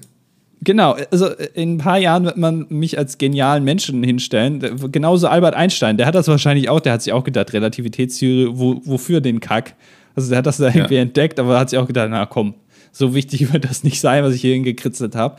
Genau, 0.63 0.97
also 1.11 1.29
in 1.55 1.75
ein 1.75 1.79
paar 1.79 1.99
Jahren 1.99 2.25
wird 2.25 2.39
man 2.39 2.67
mich 2.71 2.99
als 2.99 3.19
genialen 3.19 3.63
Menschen 3.63 4.03
hinstellen. 4.03 4.61
Genauso 4.91 5.29
Albert 5.29 5.55
Einstein, 5.55 5.97
der 5.97 6.07
hat 6.07 6.15
das 6.15 6.29
wahrscheinlich 6.29 6.69
auch, 6.71 6.81
der 6.81 6.95
hat 6.95 7.03
sich 7.03 7.13
auch 7.13 7.25
gedacht, 7.25 7.53
Relativitätstheorie, 7.53 8.49
wo, 8.53 8.81
wofür 8.85 9.21
den 9.21 9.41
Kack? 9.41 9.75
Also 10.15 10.31
der 10.31 10.39
hat 10.39 10.47
das 10.47 10.57
da 10.57 10.69
irgendwie 10.75 10.97
entdeckt, 10.97 11.39
aber 11.39 11.59
hat 11.59 11.71
sich 11.71 11.79
auch 11.79 11.87
gedacht, 11.87 12.09
na 12.11 12.25
komm, 12.25 12.55
so 12.91 13.15
wichtig 13.15 13.53
wird 13.53 13.65
das 13.65 13.85
nicht 13.85 14.01
sein, 14.01 14.25
was 14.25 14.35
ich 14.35 14.41
hier 14.41 14.55
hingekritzelt 14.55 15.15
habe. 15.15 15.37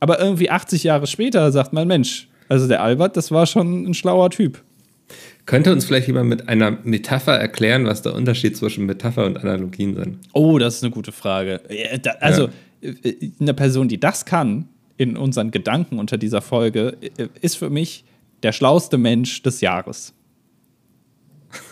Aber 0.00 0.18
irgendwie 0.18 0.50
80 0.50 0.82
Jahre 0.82 1.06
später 1.06 1.52
sagt 1.52 1.72
man, 1.72 1.86
Mensch, 1.86 2.28
also 2.48 2.66
der 2.66 2.82
Albert, 2.82 3.16
das 3.16 3.30
war 3.30 3.46
schon 3.46 3.84
ein 3.84 3.94
schlauer 3.94 4.30
Typ. 4.30 4.62
Könnte 5.46 5.72
uns 5.72 5.84
vielleicht 5.84 6.06
jemand 6.06 6.28
mit 6.28 6.48
einer 6.48 6.78
Metapher 6.84 7.36
erklären, 7.36 7.84
was 7.84 8.02
der 8.02 8.14
Unterschied 8.14 8.56
zwischen 8.56 8.86
Metapher 8.86 9.26
und 9.26 9.38
Analogien 9.38 9.96
sind? 9.96 10.18
Oh, 10.32 10.58
das 10.58 10.76
ist 10.76 10.84
eine 10.84 10.92
gute 10.92 11.12
Frage. 11.12 11.60
Ja, 11.68 11.98
da, 11.98 12.10
also, 12.20 12.44
äh, 12.44 12.50
eine 13.40 13.54
Person, 13.54 13.88
die 13.88 14.00
das 14.00 14.24
kann, 14.24 14.68
in 14.96 15.16
unseren 15.16 15.50
Gedanken 15.50 15.98
unter 15.98 16.18
dieser 16.18 16.42
Folge, 16.42 16.96
äh, 17.16 17.28
ist 17.40 17.56
für 17.56 17.70
mich 17.70 18.04
der 18.42 18.52
schlauste 18.52 18.98
Mensch 18.98 19.42
des 19.42 19.60
Jahres. 19.60 20.14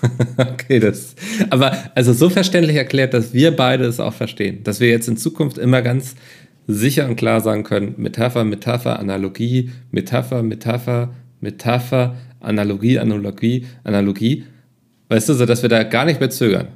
Okay, 0.36 0.80
das. 0.80 1.14
Aber 1.50 1.72
also 1.94 2.12
so 2.12 2.30
verständlich 2.30 2.76
erklärt, 2.76 3.14
dass 3.14 3.32
wir 3.32 3.54
beide 3.54 3.84
es 3.84 4.00
auch 4.00 4.12
verstehen. 4.12 4.62
Dass 4.64 4.80
wir 4.80 4.88
jetzt 4.88 5.08
in 5.08 5.16
Zukunft 5.16 5.58
immer 5.58 5.82
ganz 5.82 6.14
sicher 6.66 7.08
und 7.08 7.16
klar 7.16 7.40
sagen 7.40 7.64
können: 7.64 7.94
Metapher, 7.96 8.44
Metapher, 8.44 8.98
Analogie, 8.98 9.70
Metapher, 9.90 10.42
Metapher, 10.42 11.14
Metapher, 11.40 12.16
Analogie, 12.40 12.98
Analogie, 12.98 13.66
Analogie. 13.84 14.44
Weißt 15.08 15.28
du, 15.28 15.34
so 15.34 15.46
dass 15.46 15.62
wir 15.62 15.68
da 15.68 15.82
gar 15.84 16.04
nicht 16.04 16.20
mehr 16.20 16.30
zögern. 16.30 16.68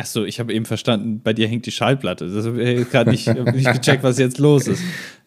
Achso, 0.00 0.24
ich 0.24 0.40
habe 0.40 0.52
eben 0.54 0.64
verstanden, 0.64 1.20
bei 1.22 1.32
dir 1.34 1.46
hängt 1.46 1.66
die 1.66 1.70
Schallplatte. 1.70 2.26
Das 2.28 2.46
habe 2.46 2.62
ich 2.62 2.90
gerade 2.90 3.10
nicht, 3.10 3.26
nicht 3.54 3.70
gecheckt, 3.72 4.02
was 4.02 4.18
jetzt 4.18 4.38
los 4.38 4.66
ist. 4.66 4.82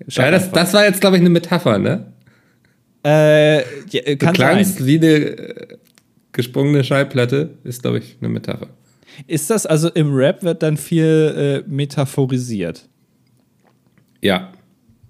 Ja, 0.08 0.32
das, 0.32 0.50
das 0.52 0.74
war 0.74 0.84
jetzt, 0.84 1.00
glaube 1.00 1.18
ich, 1.18 1.22
eine 1.22 1.30
Metapher, 1.30 1.78
ne? 1.78 2.08
äh, 3.06 3.58
ja, 3.60 3.64
äh, 3.92 4.16
Du 4.16 4.26
kann 4.26 4.34
klangst 4.34 4.78
sein. 4.80 4.88
wie 4.88 4.98
eine 4.98 5.08
äh, 5.08 5.78
gesprungene 6.32 6.84
Schallplatte, 6.84 7.52
ist, 7.64 7.84
glaube 7.84 8.00
ich, 8.00 8.18
eine 8.20 8.30
Metapher. 8.30 8.68
Ist 9.28 9.50
das 9.52 9.66
also 9.68 9.90
im 9.90 10.14
Rap 10.16 10.42
wird 10.42 10.64
dann 10.64 10.76
viel 10.78 11.64
äh, 11.66 11.70
metaphorisiert? 11.70 12.88
Ja. 14.22 14.52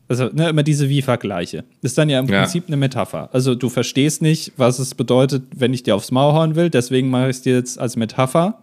Also 0.10 0.26
ne, 0.34 0.50
immer 0.50 0.64
diese 0.64 0.90
Wie-Vergleiche. 0.90 1.64
Ist 1.82 1.98
dann 1.98 2.10
ja 2.10 2.20
im 2.20 2.28
Ja. 2.28 2.42
Prinzip 2.42 2.66
eine 2.68 2.76
Metapher. 2.76 3.30
Also 3.32 3.56
du 3.56 3.70
verstehst 3.70 4.22
nicht, 4.22 4.52
was 4.58 4.80
es 4.80 4.94
bedeutet, 4.96 5.44
wenn 5.56 5.74
ich 5.74 5.84
dir 5.84 5.96
aufs 5.96 6.12
Maul 6.12 6.34
hauen 6.34 6.56
will. 6.58 6.70
Deswegen 6.70 7.10
mache 7.10 7.30
ich 7.30 7.38
es 7.38 7.42
dir 7.44 7.56
jetzt 7.56 7.80
als 7.80 7.96
Metapher. 7.96 8.62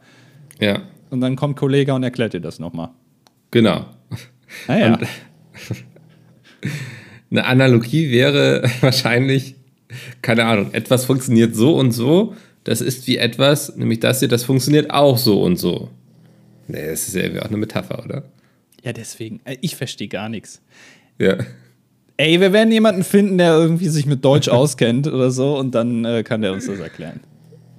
Ja, 0.61 0.83
Und 1.11 1.21
dann 1.21 1.37
kommt 1.37 1.57
Kollege 1.57 1.95
und 1.95 2.03
erklärt 2.03 2.35
dir 2.35 2.41
das 2.41 2.59
nochmal. 2.59 2.91
genau. 3.51 3.87
Naja. 4.69 4.95
Und- 4.95 5.07
Eine 7.31 7.45
Analogie 7.47 8.11
wäre 8.11 8.63
wahrscheinlich, 8.81 9.55
keine 10.23 10.45
Ahnung, 10.45 10.73
etwas 10.73 11.05
funktioniert 11.05 11.55
so 11.55 11.77
und 11.77 11.93
so. 11.93 12.35
Das 12.65 12.81
ist 12.81 13.07
wie 13.07 13.17
etwas, 13.17 13.77
nämlich 13.77 14.01
das 14.01 14.19
hier, 14.19 14.29
das 14.29 14.45
funktioniert 14.45 14.91
auch 14.91 15.17
so 15.17 15.43
und 15.43 15.57
so. 15.57 15.89
Nee, 16.69 16.87
das 16.89 17.09
ist 17.09 17.15
ja 17.15 17.23
irgendwie 17.23 17.41
auch 17.41 17.47
eine 17.49 17.57
Metapher, 17.57 18.05
oder? 18.05 18.25
ja, 18.83 18.93
deswegen. 18.93 19.41
Äh, 19.45 19.57
Ich 19.61 19.77
verstehe 19.77 20.09
gar 20.09 20.29
nichts. 20.29 20.61
Ja. 21.19 21.37
Ey, 22.17 22.41
wir 22.41 22.53
werden 22.53 22.71
jemanden 22.73 23.03
finden, 23.05 23.39
der 23.39 23.53
irgendwie 23.55 23.89
sich 23.89 24.07
mit 24.07 24.25
Deutsch 24.25 24.49
auskennt 24.51 25.07
oder 25.07 25.31
so 25.31 25.57
und 25.59 25.75
dann 25.75 26.05
äh, 26.05 26.23
kann 26.23 26.43
der 26.43 26.53
uns 26.53 26.67
das 26.67 26.79
erklären. 26.81 27.21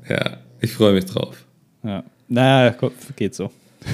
Ja, 0.09 0.37
ich 0.61 0.71
freue 0.73 0.93
mich 0.93 1.05
drauf. 1.05 1.45
Ja. 1.83 2.03
Naja, 2.31 2.73
geht 3.17 3.35
so. 3.35 3.51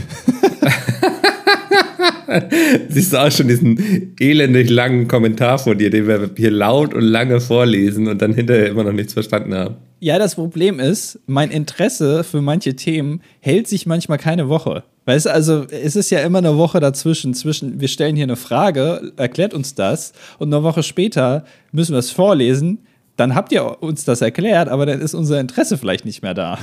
Siehst 2.90 3.14
du 3.14 3.18
auch 3.18 3.32
schon 3.32 3.48
diesen 3.48 4.14
elendig 4.20 4.70
langen 4.70 5.08
Kommentar 5.08 5.58
von 5.58 5.76
dir, 5.76 5.90
den 5.90 6.08
wir 6.08 6.30
hier 6.38 6.52
laut 6.52 6.94
und 6.94 7.02
lange 7.02 7.42
vorlesen 7.42 8.08
und 8.08 8.22
dann 8.22 8.36
hinterher 8.36 8.68
immer 8.68 8.84
noch 8.84 8.92
nichts 8.92 9.14
verstanden 9.14 9.56
haben. 9.56 9.78
Ja, 10.02 10.20
das 10.20 10.36
Problem 10.36 10.80
ist, 10.80 11.20
mein 11.26 11.50
Interesse 11.50 12.24
für 12.24 12.44
manche 12.44 12.76
Themen 12.76 13.24
hält 13.40 13.68
sich 13.68 13.88
manchmal 13.88 14.20
keine 14.20 14.50
Woche. 14.50 14.84
Weißt 15.06 15.26
du, 15.26 15.32
also 15.32 15.66
es 15.72 15.96
ist 15.96 16.12
ja 16.12 16.20
immer 16.20 16.38
eine 16.38 16.58
Woche 16.58 16.80
dazwischen, 16.80 17.34
zwischen, 17.34 17.82
wir 17.82 17.88
stellen 17.88 18.16
hier 18.16 18.26
eine 18.26 18.36
Frage, 18.36 19.14
erklärt 19.18 19.56
uns 19.56 19.74
das 19.74 20.14
und 20.38 20.54
eine 20.54 20.62
Woche 20.62 20.84
später 20.84 21.44
müssen 21.72 21.94
wir 21.94 22.00
es 22.00 22.12
vorlesen, 22.12 22.86
dann 23.16 23.34
habt 23.34 23.52
ihr 23.52 23.82
uns 23.82 24.06
das 24.06 24.22
erklärt, 24.22 24.70
aber 24.70 24.86
dann 24.86 25.02
ist 25.02 25.16
unser 25.16 25.40
Interesse 25.40 25.80
vielleicht 25.80 26.06
nicht 26.06 26.22
mehr 26.22 26.36
da. 26.36 26.60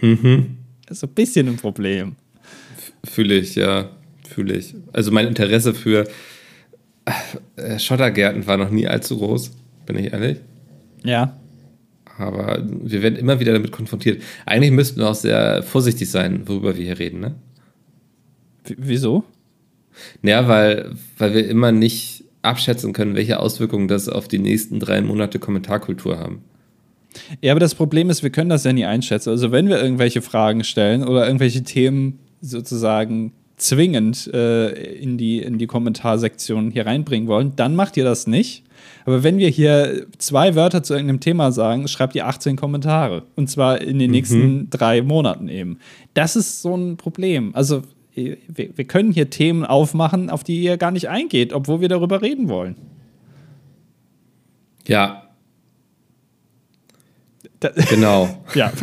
Mhm. 0.00 0.59
Das 0.90 0.96
ist 0.96 1.02
so 1.02 1.06
ein 1.06 1.14
bisschen 1.14 1.46
ein 1.46 1.56
Problem. 1.56 2.16
Fühle 3.04 3.36
ich, 3.36 3.54
ja, 3.54 3.90
fühle 4.28 4.56
ich. 4.56 4.74
Also 4.92 5.12
mein 5.12 5.28
Interesse 5.28 5.72
für 5.72 6.08
äh, 7.54 7.78
Schottergärten 7.78 8.44
war 8.48 8.56
noch 8.56 8.70
nie 8.70 8.88
allzu 8.88 9.16
groß, 9.18 9.52
bin 9.86 9.98
ich 9.98 10.12
ehrlich. 10.12 10.38
Ja. 11.04 11.38
Aber 12.18 12.66
wir 12.68 13.02
werden 13.02 13.14
immer 13.14 13.38
wieder 13.38 13.52
damit 13.52 13.70
konfrontiert. 13.70 14.20
Eigentlich 14.46 14.72
müssten 14.72 14.98
wir 14.98 15.08
auch 15.08 15.14
sehr 15.14 15.62
vorsichtig 15.62 16.10
sein, 16.10 16.48
worüber 16.48 16.76
wir 16.76 16.84
hier 16.84 16.98
reden, 16.98 17.20
ne? 17.20 17.36
W 18.64 18.74
wieso? 18.76 19.22
Ja, 20.24 20.48
weil, 20.48 20.90
weil 21.18 21.34
wir 21.34 21.48
immer 21.48 21.70
nicht 21.70 22.24
abschätzen 22.42 22.92
können, 22.92 23.14
welche 23.14 23.38
Auswirkungen 23.38 23.86
das 23.86 24.08
auf 24.08 24.26
die 24.26 24.40
nächsten 24.40 24.80
drei 24.80 25.02
Monate 25.02 25.38
Kommentarkultur 25.38 26.18
haben. 26.18 26.42
Ja, 27.40 27.52
aber 27.52 27.60
das 27.60 27.74
Problem 27.74 28.10
ist, 28.10 28.22
wir 28.22 28.30
können 28.30 28.50
das 28.50 28.64
ja 28.64 28.72
nie 28.72 28.84
einschätzen. 28.84 29.30
Also 29.30 29.52
wenn 29.52 29.68
wir 29.68 29.82
irgendwelche 29.82 30.22
Fragen 30.22 30.64
stellen 30.64 31.02
oder 31.02 31.26
irgendwelche 31.26 31.62
Themen 31.62 32.18
sozusagen 32.40 33.32
zwingend 33.56 34.26
äh, 34.32 34.70
in, 34.94 35.18
die, 35.18 35.40
in 35.40 35.58
die 35.58 35.66
Kommentarsektion 35.66 36.70
hier 36.70 36.86
reinbringen 36.86 37.28
wollen, 37.28 37.52
dann 37.56 37.76
macht 37.76 37.96
ihr 37.96 38.04
das 38.04 38.26
nicht. 38.26 38.64
Aber 39.04 39.22
wenn 39.22 39.38
wir 39.38 39.48
hier 39.48 40.06
zwei 40.18 40.54
Wörter 40.54 40.82
zu 40.82 40.94
irgendeinem 40.94 41.20
Thema 41.20 41.52
sagen, 41.52 41.86
schreibt 41.88 42.14
ihr 42.14 42.26
18 42.26 42.56
Kommentare. 42.56 43.24
Und 43.36 43.50
zwar 43.50 43.80
in 43.80 43.98
den 43.98 44.10
mhm. 44.10 44.12
nächsten 44.12 44.70
drei 44.70 45.02
Monaten 45.02 45.48
eben. 45.48 45.78
Das 46.14 46.36
ist 46.36 46.62
so 46.62 46.74
ein 46.74 46.96
Problem. 46.96 47.54
Also, 47.54 47.82
wir, 48.14 48.36
wir 48.48 48.84
können 48.84 49.12
hier 49.12 49.30
Themen 49.30 49.64
aufmachen, 49.64 50.30
auf 50.30 50.42
die 50.42 50.60
ihr 50.62 50.76
gar 50.76 50.90
nicht 50.90 51.08
eingeht, 51.08 51.52
obwohl 51.52 51.80
wir 51.80 51.88
darüber 51.88 52.22
reden 52.22 52.48
wollen. 52.48 52.76
Ja. 54.86 55.29
Da 57.60 57.70
genau. 57.88 58.42
ja. 58.54 58.72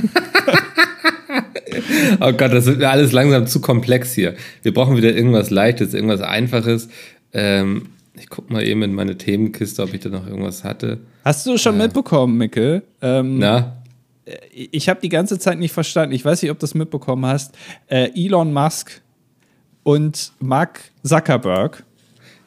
oh 2.20 2.32
Gott, 2.32 2.54
das 2.54 2.66
wird 2.66 2.78
mir 2.78 2.90
alles 2.90 3.12
langsam 3.12 3.48
zu 3.48 3.60
komplex 3.60 4.14
hier. 4.14 4.36
Wir 4.62 4.74
brauchen 4.74 4.96
wieder 4.96 5.14
irgendwas 5.14 5.50
Leichtes, 5.50 5.94
irgendwas 5.94 6.22
Einfaches. 6.22 6.90
Ähm, 7.34 7.90
ich 8.16 8.30
gucke 8.30 8.52
mal 8.52 8.64
eben 8.64 8.84
in 8.84 8.94
meine 8.94 9.18
Themenkiste, 9.18 9.84
ob 9.84 9.94
ich 9.94 10.02
da 10.02 10.10
noch 10.10 10.28
irgendwas 10.28 10.64
hatte. 10.64 11.00
Hast 11.26 11.46
du 11.46 11.58
schon 11.58 11.76
äh, 11.76 11.84
mitbekommen, 11.84 12.38
Mickel? 12.38 12.84
Ähm, 13.02 13.40
Na? 13.40 13.82
Äh, 14.26 14.38
ich 14.52 14.90
habe 14.90 15.00
die 15.02 15.10
ganze 15.10 15.40
Zeit 15.40 15.60
nicht 15.60 15.74
verstanden. 15.74 16.14
Ich 16.14 16.24
weiß 16.24 16.42
nicht, 16.42 16.52
ob 16.52 16.60
du 16.60 16.64
das 16.64 16.74
mitbekommen 16.74 17.26
hast. 17.26 17.56
Äh, 17.88 18.12
Elon 18.16 18.54
Musk 18.54 19.02
und 19.84 20.32
Mark 20.40 20.80
Zuckerberg 21.04 21.84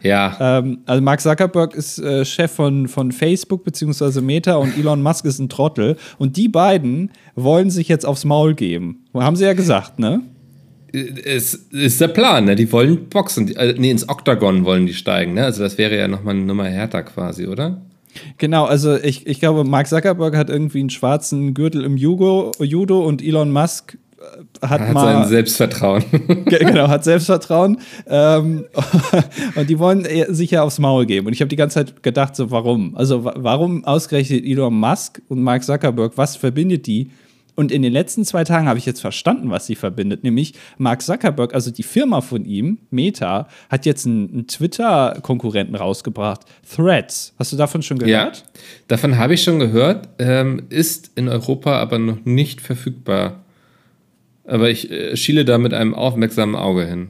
ja. 0.02 0.36
Ähm, 0.40 0.78
also 0.86 1.02
Mark 1.02 1.20
Zuckerberg 1.20 1.74
ist 1.74 1.98
äh, 1.98 2.24
Chef 2.24 2.50
von, 2.50 2.88
von 2.88 3.12
Facebook 3.12 3.64
bzw. 3.64 4.20
Meta 4.20 4.56
und 4.56 4.76
Elon 4.76 5.02
Musk 5.02 5.24
ist 5.24 5.38
ein 5.38 5.48
Trottel. 5.48 5.96
Und 6.18 6.36
die 6.36 6.48
beiden 6.48 7.10
wollen 7.34 7.70
sich 7.70 7.88
jetzt 7.88 8.06
aufs 8.06 8.24
Maul 8.24 8.54
geben. 8.54 9.04
Haben 9.14 9.36
sie 9.36 9.44
ja 9.44 9.52
gesagt, 9.52 9.98
ne? 9.98 10.22
Es 10.92 11.54
ist 11.54 12.00
der 12.00 12.08
Plan, 12.08 12.46
ne? 12.46 12.56
Die 12.56 12.70
wollen 12.72 13.08
boxen. 13.08 13.54
Äh, 13.56 13.74
nee, 13.78 13.90
ins 13.90 14.08
Oktagon 14.08 14.64
wollen 14.64 14.86
die 14.86 14.94
steigen, 14.94 15.34
ne? 15.34 15.44
Also 15.44 15.62
das 15.62 15.78
wäre 15.78 15.96
ja 15.96 16.08
nochmal 16.08 16.34
eine 16.34 16.44
Nummer 16.44 16.64
härter 16.64 17.02
quasi, 17.02 17.46
oder? 17.46 17.80
Genau, 18.38 18.64
also 18.64 18.96
ich, 18.96 19.26
ich 19.26 19.38
glaube, 19.38 19.62
Mark 19.64 19.86
Zuckerberg 19.86 20.36
hat 20.36 20.50
irgendwie 20.50 20.80
einen 20.80 20.90
schwarzen 20.90 21.54
Gürtel 21.54 21.84
im 21.84 21.96
Judo, 21.96 22.50
Judo 22.58 23.06
und 23.06 23.22
Elon 23.22 23.52
Musk 23.52 23.98
hat, 24.62 24.80
hat 24.80 24.92
mal. 24.92 25.14
Sein 25.14 25.28
Selbstvertrauen. 25.28 26.04
genau, 26.44 26.88
hat 26.88 27.04
Selbstvertrauen. 27.04 27.78
Ähm, 28.06 28.66
und 29.54 29.70
die 29.70 29.78
wollen 29.78 30.06
sich 30.34 30.50
ja 30.50 30.62
aufs 30.62 30.78
Maul 30.78 31.06
geben. 31.06 31.26
Und 31.26 31.32
ich 31.32 31.40
habe 31.40 31.48
die 31.48 31.56
ganze 31.56 31.74
Zeit 31.74 32.02
gedacht, 32.02 32.36
so, 32.36 32.50
warum? 32.50 32.96
Also, 32.96 33.24
warum 33.24 33.84
ausgerechnet 33.84 34.44
Elon 34.44 34.74
Musk 34.74 35.20
und 35.28 35.42
Mark 35.42 35.64
Zuckerberg? 35.64 36.12
Was 36.16 36.36
verbindet 36.36 36.86
die? 36.86 37.10
Und 37.56 37.72
in 37.72 37.82
den 37.82 37.92
letzten 37.92 38.24
zwei 38.24 38.44
Tagen 38.44 38.68
habe 38.68 38.78
ich 38.78 38.86
jetzt 38.86 39.00
verstanden, 39.00 39.50
was 39.50 39.66
sie 39.66 39.74
verbindet. 39.74 40.24
Nämlich 40.24 40.54
Mark 40.78 41.02
Zuckerberg, 41.02 41.52
also 41.52 41.70
die 41.70 41.82
Firma 41.82 42.20
von 42.20 42.44
ihm, 42.44 42.78
Meta, 42.90 43.48
hat 43.68 43.84
jetzt 43.84 44.06
einen, 44.06 44.30
einen 44.30 44.46
Twitter-Konkurrenten 44.46 45.74
rausgebracht, 45.74 46.40
Threads. 46.74 47.34
Hast 47.38 47.52
du 47.52 47.56
davon 47.56 47.82
schon 47.82 47.98
gehört? 47.98 48.38
Ja, 48.38 48.60
davon 48.88 49.18
habe 49.18 49.34
ich 49.34 49.42
schon 49.42 49.58
gehört. 49.58 50.08
Ähm, 50.18 50.62
ist 50.70 51.10
in 51.16 51.28
Europa 51.28 51.78
aber 51.78 51.98
noch 51.98 52.24
nicht 52.24 52.60
verfügbar. 52.60 53.44
Aber 54.44 54.70
ich 54.70 54.90
äh, 54.90 55.16
schiele 55.16 55.44
da 55.44 55.58
mit 55.58 55.74
einem 55.74 55.94
aufmerksamen 55.94 56.56
Auge 56.56 56.86
hin. 56.86 57.08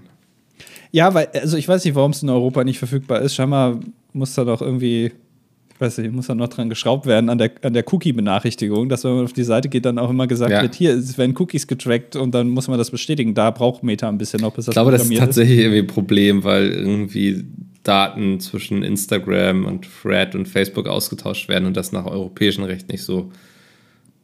Ja, 0.92 1.14
weil, 1.14 1.28
also 1.34 1.56
ich 1.56 1.68
weiß 1.68 1.84
nicht, 1.84 1.94
warum 1.94 2.10
es 2.10 2.22
in 2.22 2.28
Europa 2.28 2.64
nicht 2.64 2.78
verfügbar 2.78 3.20
ist. 3.20 3.34
Scheinbar 3.34 3.78
muss 4.12 4.34
da 4.34 4.44
doch 4.44 4.60
irgendwie, 4.60 5.06
ich 5.06 5.80
weiß 5.80 5.98
nicht, 5.98 6.12
muss 6.12 6.26
da 6.26 6.34
noch 6.34 6.48
dran 6.48 6.68
geschraubt 6.68 7.06
werden 7.06 7.30
an 7.30 7.38
der, 7.38 7.52
an 7.62 7.72
der 7.72 7.84
Cookie-Benachrichtigung, 7.92 8.88
dass 8.88 9.04
wenn 9.04 9.14
man 9.14 9.24
auf 9.24 9.32
die 9.32 9.44
Seite 9.44 9.68
geht, 9.68 9.84
dann 9.84 9.98
auch 9.98 10.10
immer 10.10 10.26
gesagt 10.26 10.50
ja. 10.50 10.62
wird, 10.62 10.74
hier, 10.74 10.92
es 10.94 11.16
werden 11.16 11.36
Cookies 11.38 11.66
getrackt 11.66 12.16
und 12.16 12.34
dann 12.34 12.48
muss 12.48 12.66
man 12.66 12.76
das 12.76 12.90
bestätigen. 12.90 13.34
Da 13.34 13.50
braucht 13.50 13.84
Meta 13.84 14.08
ein 14.08 14.18
bisschen 14.18 14.40
noch, 14.40 14.52
bis 14.52 14.66
das 14.66 14.72
Ich 14.72 14.74
glaube, 14.74 14.90
das 14.90 15.08
ist 15.08 15.16
tatsächlich 15.16 15.58
ist. 15.58 15.64
irgendwie 15.64 15.82
ein 15.82 15.86
Problem, 15.86 16.42
weil 16.42 16.70
irgendwie 16.70 17.44
Daten 17.84 18.40
zwischen 18.40 18.82
Instagram 18.82 19.64
und 19.64 19.86
Thread 20.02 20.34
und 20.34 20.46
Facebook 20.46 20.88
ausgetauscht 20.88 21.48
werden 21.48 21.66
und 21.66 21.76
das 21.76 21.92
nach 21.92 22.04
europäischem 22.04 22.64
Recht 22.64 22.90
nicht 22.90 23.02
so 23.02 23.30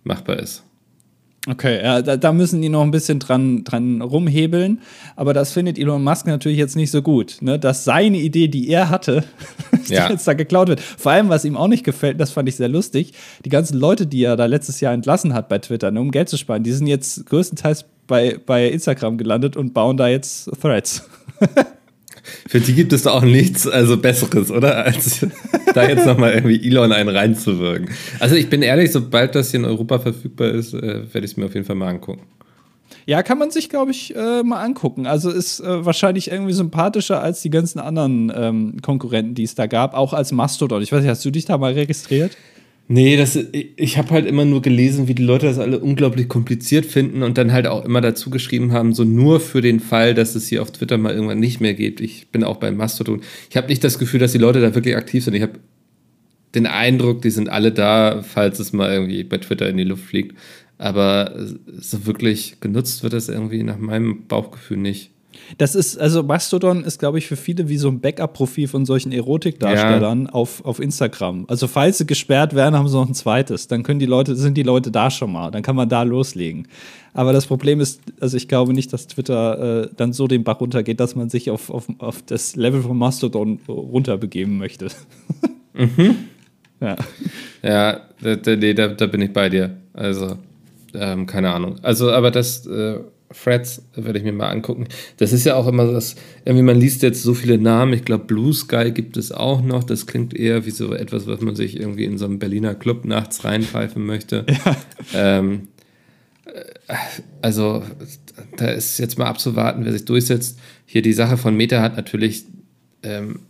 machbar 0.05 0.39
ist. 0.41 0.66
Okay, 1.49 1.81
ja, 1.81 2.03
da, 2.03 2.17
da, 2.17 2.33
müssen 2.33 2.61
die 2.61 2.69
noch 2.69 2.83
ein 2.83 2.91
bisschen 2.91 3.21
dran, 3.21 3.63
dran 3.63 4.03
rumhebeln. 4.03 4.81
Aber 5.15 5.33
das 5.33 5.53
findet 5.53 5.79
Elon 5.79 6.03
Musk 6.03 6.27
natürlich 6.27 6.59
jetzt 6.59 6.75
nicht 6.75 6.91
so 6.91 7.03
gut, 7.03 7.39
ne? 7.41 7.59
dass 7.59 7.85
seine 7.85 8.19
Idee, 8.19 8.49
die 8.49 8.69
er 8.69 8.91
hatte, 8.91 9.23
ja. 9.87 10.11
jetzt 10.11 10.27
da 10.27 10.33
geklaut 10.33 10.69
wird. 10.69 10.81
Vor 10.81 11.13
allem, 11.13 11.29
was 11.29 11.45
ihm 11.45 11.57
auch 11.57 11.69
nicht 11.69 11.85
gefällt, 11.85 12.21
das 12.21 12.33
fand 12.33 12.49
ich 12.49 12.57
sehr 12.57 12.69
lustig, 12.69 13.13
die 13.45 13.49
ganzen 13.49 13.79
Leute, 13.79 14.07
die 14.07 14.25
er 14.25 14.37
da 14.37 14.47
letztes 14.47 14.81
Jahr 14.81 14.93
entlassen 14.93 15.35
hat 15.35 15.49
bei 15.49 15.59
Twitter, 15.59 15.93
ne, 15.93 16.01
um 16.01 16.11
Geld 16.11 16.29
zu 16.29 16.37
sparen, 16.37 16.65
die 16.65 16.73
sind 16.73 16.89
jetzt 16.89 17.27
größtenteils 17.27 17.85
bei, 18.09 18.39
bei 18.45 18.69
Instagram 18.69 19.17
gelandet 19.17 19.57
und 19.57 19.73
bauen 19.73 19.97
da 19.97 20.09
jetzt 20.09 20.51
Threads. 20.61 21.09
Für 22.49 22.61
die 22.61 22.75
gibt 22.75 22.93
es 22.93 23.03
doch 23.03 23.15
auch 23.15 23.23
nichts 23.23 23.67
also 23.67 23.97
Besseres, 23.97 24.51
oder? 24.51 24.85
Als 24.85 25.27
da 25.75 25.89
jetzt 25.89 26.07
nochmal 26.07 26.33
irgendwie 26.33 26.67
Elon 26.67 26.93
einen 26.93 27.09
reinzuwirken. 27.09 27.91
Also 28.21 28.37
ich 28.37 28.49
bin 28.49 28.63
ehrlich, 28.63 28.93
sobald 28.93 29.35
das 29.35 29.51
hier 29.51 29.61
in 29.61 29.67
Europa 29.67 29.99
verfügbar 29.99 30.49
ist, 30.49 30.75
äh, 30.75 31.13
werde 31.13 31.25
ich 31.25 31.33
es 31.33 31.37
mir 31.37 31.47
auf 31.47 31.55
jeden 31.55 31.67
Fall 31.67 31.77
mal 31.77 31.89
angucken. 31.89 32.23
Ja, 33.07 33.23
kann 33.23 33.39
man 33.39 33.51
sich, 33.53 33.69
glaube 33.69 33.93
ich, 33.93 34.15
äh, 34.17 34.43
mal 34.43 34.63
angucken. 34.63 35.07
Also 35.07 35.31
ist 35.31 35.61
äh, 35.61 35.85
wahrscheinlich 35.85 36.31
irgendwie 36.31 36.53
sympathischer 36.53 37.23
als 37.23 37.41
die 37.41 37.51
ganzen 37.51 37.79
anderen 37.79 38.33
ähm, 38.35 38.83
Konkurrenten, 38.83 39.35
die 39.35 39.45
es 39.45 39.55
da 39.55 39.67
gab, 39.67 39.95
auch 39.95 40.13
als 40.13 40.33
Mastodon. 40.33 40.83
Ich 40.83 40.91
weiß 40.91 41.03
nicht, 41.03 41.11
hast 41.11 41.25
du 41.25 41.31
dich 41.31 41.45
da 41.45 41.57
mal 41.57 41.73
registriert? 41.73 42.37
Nee, 42.89 43.17
das, 43.17 43.37
ich 43.37 43.99
habe 43.99 44.11
halt 44.11 44.27
immer 44.27 44.45
nur 44.45 44.63
gelesen, 44.63 45.09
wie 45.09 45.15
die 45.15 45.25
Leute 45.25 45.47
das 45.47 45.59
alle 45.59 45.81
unglaublich 45.81 46.29
kompliziert 46.29 46.87
finden 46.87 47.25
und 47.25 47.37
dann 47.37 47.53
halt 47.53 47.67
auch 47.67 47.85
immer 47.85 48.01
dazu 48.01 48.31
geschrieben 48.31 48.71
haben, 48.73 48.95
so 48.95 49.03
nur 49.03 49.41
für 49.41 49.61
den 49.61 49.81
Fall, 49.81 50.15
dass 50.15 50.37
es 50.37 50.47
hier 50.47 50.63
auf 50.63 50.71
Twitter 50.71 50.97
mal 50.97 51.13
irgendwann 51.13 51.41
nicht 51.41 51.61
mehr 51.61 51.75
geht. 51.75 52.01
Ich 52.01 52.29
bin 52.29 52.45
auch 52.45 52.59
beim 52.59 52.77
Mastodon. 52.77 53.23
Ich 53.51 53.57
habe 53.57 53.67
nicht 53.67 53.83
das 53.83 53.99
Gefühl, 53.99 54.21
dass 54.21 54.31
die 54.33 54.39
Leute 54.39 54.61
da 54.61 54.77
wirklich 54.77 54.95
aktiv 54.95 55.25
sind. 55.25 55.35
Ich 55.35 55.43
habe 55.43 55.59
den 56.55 56.67
Eindruck, 56.67 57.23
die 57.23 57.31
sind 57.31 57.49
alle 57.49 57.73
da, 57.73 58.23
falls 58.23 58.61
es 58.61 58.73
mal 58.73 58.93
irgendwie 58.93 59.25
bei 59.25 59.39
Twitter 59.39 59.69
in 59.69 59.79
die 59.79 59.85
Luft 59.85 60.05
fliegt. 60.05 60.37
Aber 60.79 61.35
so 61.67 62.07
wirklich 62.07 62.61
genutzt 62.61 63.03
wird 63.03 63.15
das 63.15 63.29
irgendwie 63.29 63.65
nach 63.65 63.79
meinem 63.79 64.27
Bauchgefühl 64.29 64.77
nicht. 64.77 65.11
Das 65.59 65.75
ist, 65.75 65.99
also 65.99 66.23
Mastodon 66.23 66.85
ist, 66.85 66.99
glaube 66.99 67.19
ich, 67.19 67.27
für 67.27 67.37
viele 67.37 67.69
wie 67.69 67.77
so 67.77 67.89
ein 67.89 68.01
Backup-Profil 68.01 68.69
von 68.69 68.85
solchen 68.85 69.13
Erotikdarstellern 69.13 70.25
ja. 70.25 70.33
auf, 70.33 70.65
auf 70.65 70.81
Instagram. 70.81 71.45
Also 71.49 71.67
falls 71.67 71.99
sie 71.99 72.07
gesperrt 72.07 72.55
werden, 72.55 72.75
haben 72.75 72.89
sie 72.89 72.97
noch 72.97 73.09
ein 73.09 73.15
zweites. 73.15 73.69
Dann 73.69 73.83
können 73.83 74.01
die 74.01 74.07
Leute, 74.07 74.37
sind 74.37 74.57
die 74.57 74.63
Leute 74.63 74.91
da 74.91 75.11
schon 75.11 75.33
mal. 75.33 75.51
Dann 75.51 75.63
kann 75.63 75.77
man 75.77 75.89
da 75.89 76.03
loslegen. 76.03 76.69
Aber 77.15 77.33
das 77.33 77.47
Problem 77.47 77.81
ist, 77.81 78.01
also 78.21 78.37
ich 78.37 78.49
glaube 78.49 78.75
nicht, 78.75 78.93
dass 78.93 79.07
Twitter 79.07 79.85
äh, 79.85 79.89
dann 79.97 80.13
so 80.13 80.27
den 80.27 80.45
Bach 80.45 80.61
runtergeht, 80.61 81.01
dass 81.01 81.17
man 81.17 81.31
sich 81.31 81.51
auf, 81.51 81.71
auf, 81.71 81.87
auf 81.99 82.23
das 82.23 82.57
Level 82.57 82.83
von 82.83 82.99
Mastodon 82.99 83.59
runterbegeben 83.69 84.59
möchte. 84.59 84.89
mhm. 85.75 86.17
Ja. 86.81 86.97
Ja, 87.63 88.01
da, 88.21 88.37
da, 88.37 88.89
da, 88.89 89.07
bin 89.07 89.23
ich 89.23 89.33
bei 89.33 89.49
dir. 89.49 89.79
Also, 89.95 90.37
ähm, 90.93 91.27
keine 91.27 91.53
Ahnung. 91.53 91.77
Also, 91.83 92.11
aber 92.11 92.31
das. 92.31 92.67
Äh 92.67 93.01
Threads 93.35 93.83
werde 93.95 94.19
ich 94.19 94.25
mir 94.25 94.33
mal 94.33 94.49
angucken. 94.49 94.87
Das 95.17 95.33
ist 95.33 95.45
ja 95.45 95.57
auch 95.57 95.67
immer 95.67 95.91
das, 95.91 96.17
irgendwie 96.45 96.63
man 96.63 96.79
liest 96.79 97.03
jetzt 97.03 97.23
so 97.23 97.35
viele 97.35 97.59
Namen. 97.59 97.93
Ich 97.93 98.05
glaube, 98.05 98.25
Blue 98.25 98.53
Sky 98.53 98.93
gibt 98.93 99.17
es 99.17 99.33
auch 99.33 99.63
noch. 99.63 99.85
Das 99.85 100.07
klingt 100.07 100.35
eher 100.35 100.67
wie 100.67 100.71
so 100.71 100.95
etwas, 100.95 101.27
was 101.27 101.41
man 101.41 101.57
sich 101.57 101.79
irgendwie 101.79 102.05
in 102.05 102.19
so 102.19 102.25
einem 102.25 102.39
Berliner 102.39 102.75
Club 102.75 103.05
nachts 103.05 103.45
reinpfeifen 103.45 104.05
möchte. 104.05 104.47
Ja. 104.49 104.77
Ähm, 105.15 105.69
äh, 106.47 106.95
also, 107.43 107.83
da 108.57 108.67
ist 108.67 108.99
jetzt 108.99 109.19
mal 109.19 109.27
abzuwarten, 109.27 109.85
wer 109.85 109.93
sich 109.93 110.05
durchsetzt. 110.05 110.59
Hier 110.85 111.03
die 111.03 111.13
Sache 111.13 111.37
von 111.37 111.57
Meta 111.57 111.81
hat 111.81 111.97
natürlich 111.97 112.45
ähm, 113.03 113.41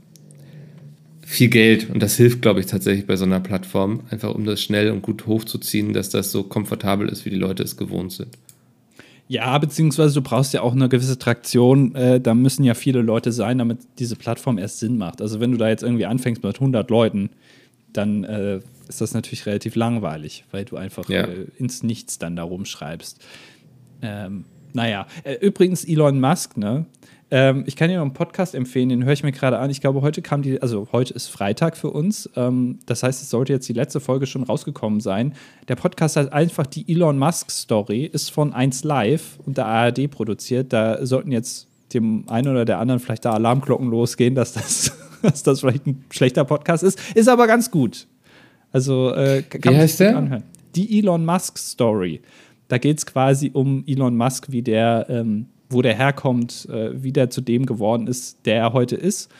viel 1.26 1.48
Geld 1.48 1.90
und 1.90 2.02
das 2.02 2.16
hilft, 2.16 2.40
glaube 2.40 2.60
ich, 2.60 2.66
tatsächlich 2.66 3.06
bei 3.06 3.16
so 3.16 3.24
einer 3.24 3.40
Plattform, 3.40 4.02
einfach 4.10 4.34
um 4.34 4.44
das 4.44 4.62
schnell 4.62 4.90
und 4.90 5.02
gut 5.02 5.26
hochzuziehen, 5.26 5.92
dass 5.92 6.08
das 6.08 6.30
so 6.30 6.44
komfortabel 6.44 7.08
ist, 7.08 7.24
wie 7.24 7.30
die 7.30 7.36
Leute 7.36 7.62
es 7.62 7.76
gewohnt 7.76 8.12
sind. 8.12 8.28
Ja, 9.28 9.58
beziehungsweise 9.58 10.14
du 10.14 10.22
brauchst 10.22 10.54
ja 10.54 10.62
auch 10.62 10.72
eine 10.72 10.88
gewisse 10.88 11.18
Traktion. 11.18 11.94
Äh, 11.94 12.20
da 12.20 12.34
müssen 12.34 12.62
ja 12.64 12.74
viele 12.74 13.02
Leute 13.02 13.32
sein, 13.32 13.58
damit 13.58 13.78
diese 13.98 14.14
Plattform 14.14 14.58
erst 14.58 14.78
Sinn 14.78 14.98
macht. 14.98 15.20
Also 15.20 15.40
wenn 15.40 15.50
du 15.50 15.56
da 15.56 15.68
jetzt 15.68 15.82
irgendwie 15.82 16.06
anfängst 16.06 16.42
mit 16.44 16.54
100 16.54 16.88
Leuten, 16.90 17.30
dann 17.92 18.24
äh, 18.24 18.60
ist 18.88 19.00
das 19.00 19.14
natürlich 19.14 19.46
relativ 19.46 19.74
langweilig, 19.74 20.44
weil 20.52 20.64
du 20.64 20.76
einfach 20.76 21.08
ja. 21.08 21.22
äh, 21.22 21.46
ins 21.56 21.82
Nichts 21.82 22.18
dann 22.18 22.36
da 22.36 22.44
rumschreibst. 22.44 23.24
Ähm, 24.02 24.44
naja, 24.72 25.06
äh, 25.24 25.34
übrigens 25.34 25.84
Elon 25.84 26.20
Musk, 26.20 26.56
ne? 26.56 26.86
Ähm, 27.30 27.64
ich 27.66 27.74
kann 27.74 27.88
dir 27.88 27.96
noch 27.96 28.02
einen 28.02 28.12
Podcast 28.12 28.54
empfehlen, 28.54 28.88
den 28.88 29.04
höre 29.04 29.12
ich 29.12 29.24
mir 29.24 29.32
gerade 29.32 29.58
an. 29.58 29.68
Ich 29.70 29.80
glaube, 29.80 30.00
heute 30.00 30.22
kam 30.22 30.42
die, 30.42 30.62
also 30.62 30.88
heute 30.92 31.12
ist 31.12 31.26
Freitag 31.26 31.76
für 31.76 31.90
uns. 31.90 32.30
Ähm, 32.36 32.78
das 32.86 33.02
heißt, 33.02 33.20
es 33.20 33.30
sollte 33.30 33.52
jetzt 33.52 33.68
die 33.68 33.72
letzte 33.72 33.98
Folge 33.98 34.26
schon 34.26 34.44
rausgekommen 34.44 35.00
sein. 35.00 35.34
Der 35.66 35.74
Podcast 35.74 36.16
heißt 36.16 36.32
einfach 36.32 36.66
die 36.66 36.88
Elon 36.92 37.18
Musk 37.18 37.50
Story, 37.50 38.04
ist 38.04 38.30
von 38.30 38.52
1 38.52 38.84
Live 38.84 39.38
und 39.44 39.58
der 39.58 39.66
ARD 39.66 40.08
produziert. 40.08 40.72
Da 40.72 41.04
sollten 41.04 41.32
jetzt 41.32 41.66
dem 41.94 42.28
einen 42.28 42.48
oder 42.48 42.64
der 42.64 42.78
anderen 42.78 43.00
vielleicht 43.00 43.24
da 43.24 43.32
Alarmglocken 43.32 43.88
losgehen, 43.88 44.36
dass 44.36 44.52
das, 44.52 44.92
dass 45.22 45.42
das 45.42 45.60
vielleicht 45.60 45.86
ein 45.86 46.04
schlechter 46.10 46.44
Podcast 46.44 46.84
ist. 46.84 47.00
Ist 47.16 47.28
aber 47.28 47.48
ganz 47.48 47.72
gut. 47.72 48.06
Also 48.70 49.12
äh, 49.14 49.42
kann 49.42 49.74
Wie 49.74 49.76
man 49.76 49.88
sich 49.88 49.96
der? 49.96 50.16
anhören. 50.16 50.42
Die 50.76 50.98
Elon 50.98 51.24
Musk 51.24 51.58
Story. 51.58 52.20
Da 52.68 52.78
geht 52.78 52.98
es 52.98 53.06
quasi 53.06 53.50
um 53.52 53.84
Elon 53.86 54.16
Musk, 54.16 54.50
wie 54.50 54.62
der 54.62 55.06
ähm, 55.08 55.46
wo 55.68 55.82
der 55.82 55.94
herkommt, 55.94 56.68
äh, 56.70 57.02
wie 57.02 57.12
der 57.12 57.30
zu 57.30 57.40
dem 57.40 57.66
geworden 57.66 58.06
ist, 58.06 58.44
der 58.46 58.56
er 58.56 58.72
heute 58.72 58.96
ist. 58.96 59.30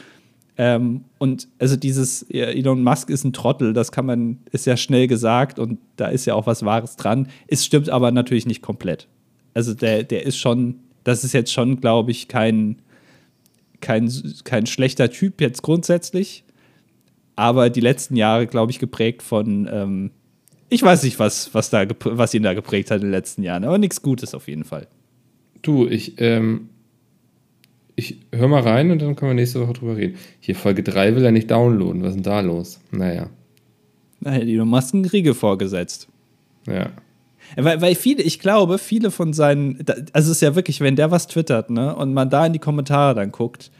Ähm, 0.59 1.05
und 1.19 1.49
also 1.59 1.77
dieses 1.77 2.23
Elon 2.31 2.83
Musk 2.83 3.11
ist 3.11 3.25
ein 3.25 3.33
Trottel, 3.33 3.73
das 3.73 3.93
kann 3.93 4.07
man, 4.07 4.39
ist 4.53 4.67
ja 4.67 4.77
schnell 4.77 5.07
gesagt 5.07 5.59
und 5.59 5.79
da 5.97 6.09
ist 6.09 6.25
ja 6.25 6.35
auch 6.35 6.47
was 6.47 6.65
Wahres 6.65 6.97
dran. 6.97 7.29
Es 7.47 7.65
stimmt 7.65 7.91
aber 7.91 8.11
natürlich 8.11 8.47
nicht 8.47 8.63
komplett. 8.63 9.07
Also 9.55 9.75
der, 9.75 10.03
der 10.03 10.25
ist 10.25 10.39
schon, 10.39 10.81
das 11.05 11.25
ist 11.25 11.35
jetzt 11.35 11.53
schon, 11.53 11.81
glaube 11.81 12.11
ich, 12.11 12.29
kein, 12.29 12.81
kein, 13.81 14.11
kein 14.45 14.67
schlechter 14.67 15.11
Typ 15.11 15.41
jetzt 15.41 15.63
grundsätzlich, 15.63 16.45
aber 17.37 17.69
die 17.69 17.81
letzten 17.81 18.17
Jahre, 18.17 18.47
glaube 18.47 18.73
ich, 18.73 18.79
geprägt 18.79 19.23
von, 19.23 19.69
ähm, 19.71 20.11
ich 20.71 20.83
weiß 20.83 21.03
nicht, 21.03 21.19
was, 21.19 21.55
was, 21.55 21.69
da, 21.69 21.87
was 22.05 22.33
ihn 22.33 22.43
da 22.43 22.55
geprägt 22.55 22.91
hat 22.91 22.97
in 22.97 23.09
den 23.09 23.11
letzten 23.11 23.43
Jahren, 23.43 23.65
aber 23.65 23.77
nichts 23.77 24.01
Gutes 24.01 24.35
auf 24.35 24.49
jeden 24.49 24.65
Fall. 24.65 24.89
Du, 25.67 25.87
ich, 25.89 26.21
ähm, 26.21 26.69
ich 27.97 28.19
höre 28.33 28.49
mal 28.49 28.63
rein 28.63 28.91
und 28.91 29.03
dann 29.03 29.17
können 29.17 29.33
wir 29.33 29.35
nächste 29.35 29.61
Woche 29.61 29.73
drüber 29.73 29.97
reden. 29.97 30.17
Hier 30.39 30.55
Folge 30.55 30.83
3 30.83 31.17
will 31.17 31.25
er 31.25 31.33
nicht 31.33 31.51
downloaden. 31.51 32.03
Was 32.03 32.11
ist 32.11 32.17
denn 32.17 32.23
da 32.23 32.41
los? 32.41 32.79
Naja. 32.93 33.31
Naja, 34.21 34.43
Elon 34.43 34.69
Musk 34.69 34.95
einen 34.95 35.05
Riegel 35.07 35.35
vorgesetzt. 35.35 36.09
Ja. 36.67 36.91
Weil, 37.57 37.81
weil 37.81 37.95
viele, 37.95 38.23
ich 38.23 38.39
glaube, 38.39 38.79
viele 38.79 39.11
von 39.11 39.33
seinen, 39.33 39.85
also 40.13 40.31
es 40.31 40.37
ist 40.37 40.43
ja 40.43 40.55
wirklich, 40.55 40.81
wenn 40.81 40.97
der 40.97 41.11
was 41.11 41.27
twittert, 41.27 41.71
ne, 41.71 41.95
und 41.95 42.13
man 42.13 42.29
da 42.31 42.47
in 42.47 42.53
die 42.53 42.59
Kommentare 42.59 43.15
dann 43.15 43.33
guckt, 43.33 43.71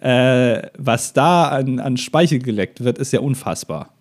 äh, 0.00 0.62
was 0.76 1.12
da 1.12 1.48
an, 1.48 1.78
an 1.78 1.96
Speichel 1.96 2.40
geleckt 2.40 2.84
wird, 2.84 2.98
ist 2.98 3.12
ja 3.12 3.20
unfassbar. 3.20 3.94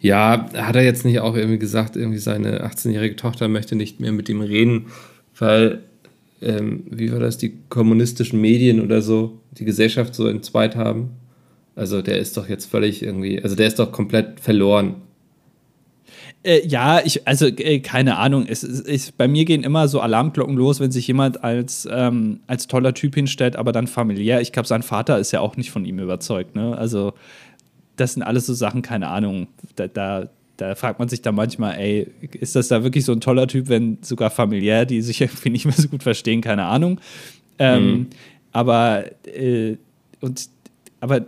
Ja, 0.00 0.50
hat 0.54 0.76
er 0.76 0.82
jetzt 0.82 1.04
nicht 1.04 1.20
auch 1.20 1.36
irgendwie 1.36 1.58
gesagt, 1.58 1.96
irgendwie 1.96 2.18
seine 2.18 2.64
18-jährige 2.66 3.16
Tochter 3.16 3.48
möchte 3.48 3.76
nicht 3.76 4.00
mehr 4.00 4.12
mit 4.12 4.28
ihm 4.28 4.40
reden, 4.40 4.86
weil 5.38 5.82
ähm, 6.42 6.84
wie 6.90 7.12
war 7.12 7.20
das, 7.20 7.38
die 7.38 7.58
kommunistischen 7.68 8.40
Medien 8.40 8.80
oder 8.80 9.02
so, 9.02 9.40
die 9.52 9.64
Gesellschaft 9.64 10.14
so 10.14 10.26
entzweit 10.26 10.76
haben. 10.76 11.10
Also 11.74 12.02
der 12.02 12.18
ist 12.18 12.36
doch 12.36 12.48
jetzt 12.48 12.66
völlig 12.66 13.02
irgendwie, 13.02 13.42
also 13.42 13.56
der 13.56 13.66
ist 13.66 13.78
doch 13.78 13.92
komplett 13.92 14.40
verloren. 14.40 14.96
Äh, 16.44 16.66
ja, 16.66 17.00
ich, 17.04 17.26
also 17.26 17.46
äh, 17.46 17.80
keine 17.80 18.18
Ahnung. 18.18 18.46
Es, 18.46 18.62
es, 18.62 18.80
es, 18.80 19.12
bei 19.12 19.28
mir 19.28 19.44
gehen 19.44 19.62
immer 19.62 19.88
so 19.88 20.00
Alarmglocken 20.00 20.56
los, 20.56 20.80
wenn 20.80 20.90
sich 20.90 21.06
jemand 21.06 21.44
als, 21.44 21.88
ähm, 21.90 22.40
als 22.46 22.66
toller 22.66 22.94
Typ 22.94 23.14
hinstellt, 23.14 23.56
aber 23.56 23.72
dann 23.72 23.86
familiär. 23.86 24.40
Ich 24.40 24.52
glaube, 24.52 24.66
sein 24.66 24.82
Vater 24.82 25.18
ist 25.18 25.30
ja 25.32 25.40
auch 25.40 25.56
nicht 25.56 25.70
von 25.70 25.84
ihm 25.84 25.98
überzeugt. 26.00 26.56
Ne? 26.56 26.76
Also, 26.76 27.14
das 27.96 28.14
sind 28.14 28.22
alles 28.22 28.46
so 28.46 28.54
Sachen, 28.54 28.82
keine 28.82 29.08
Ahnung. 29.08 29.46
Da, 29.76 29.86
da, 29.86 30.28
da 30.56 30.74
fragt 30.74 30.98
man 30.98 31.08
sich 31.08 31.22
dann 31.22 31.34
manchmal, 31.34 31.78
ey, 31.78 32.08
ist 32.40 32.56
das 32.56 32.68
da 32.68 32.84
wirklich 32.84 33.04
so 33.04 33.12
ein 33.12 33.20
toller 33.20 33.46
Typ, 33.46 33.68
wenn 33.68 33.98
sogar 34.02 34.30
familiär, 34.30 34.86
die 34.86 35.02
sich 35.02 35.20
irgendwie 35.20 35.50
nicht 35.50 35.64
mehr 35.64 35.74
so 35.74 35.88
gut 35.88 36.02
verstehen, 36.02 36.40
keine 36.40 36.64
Ahnung. 36.64 37.00
Ähm, 37.58 37.84
mhm. 37.84 38.06
Aber, 38.52 39.04
äh, 39.26 39.76
und, 40.20 40.48
aber 41.00 41.20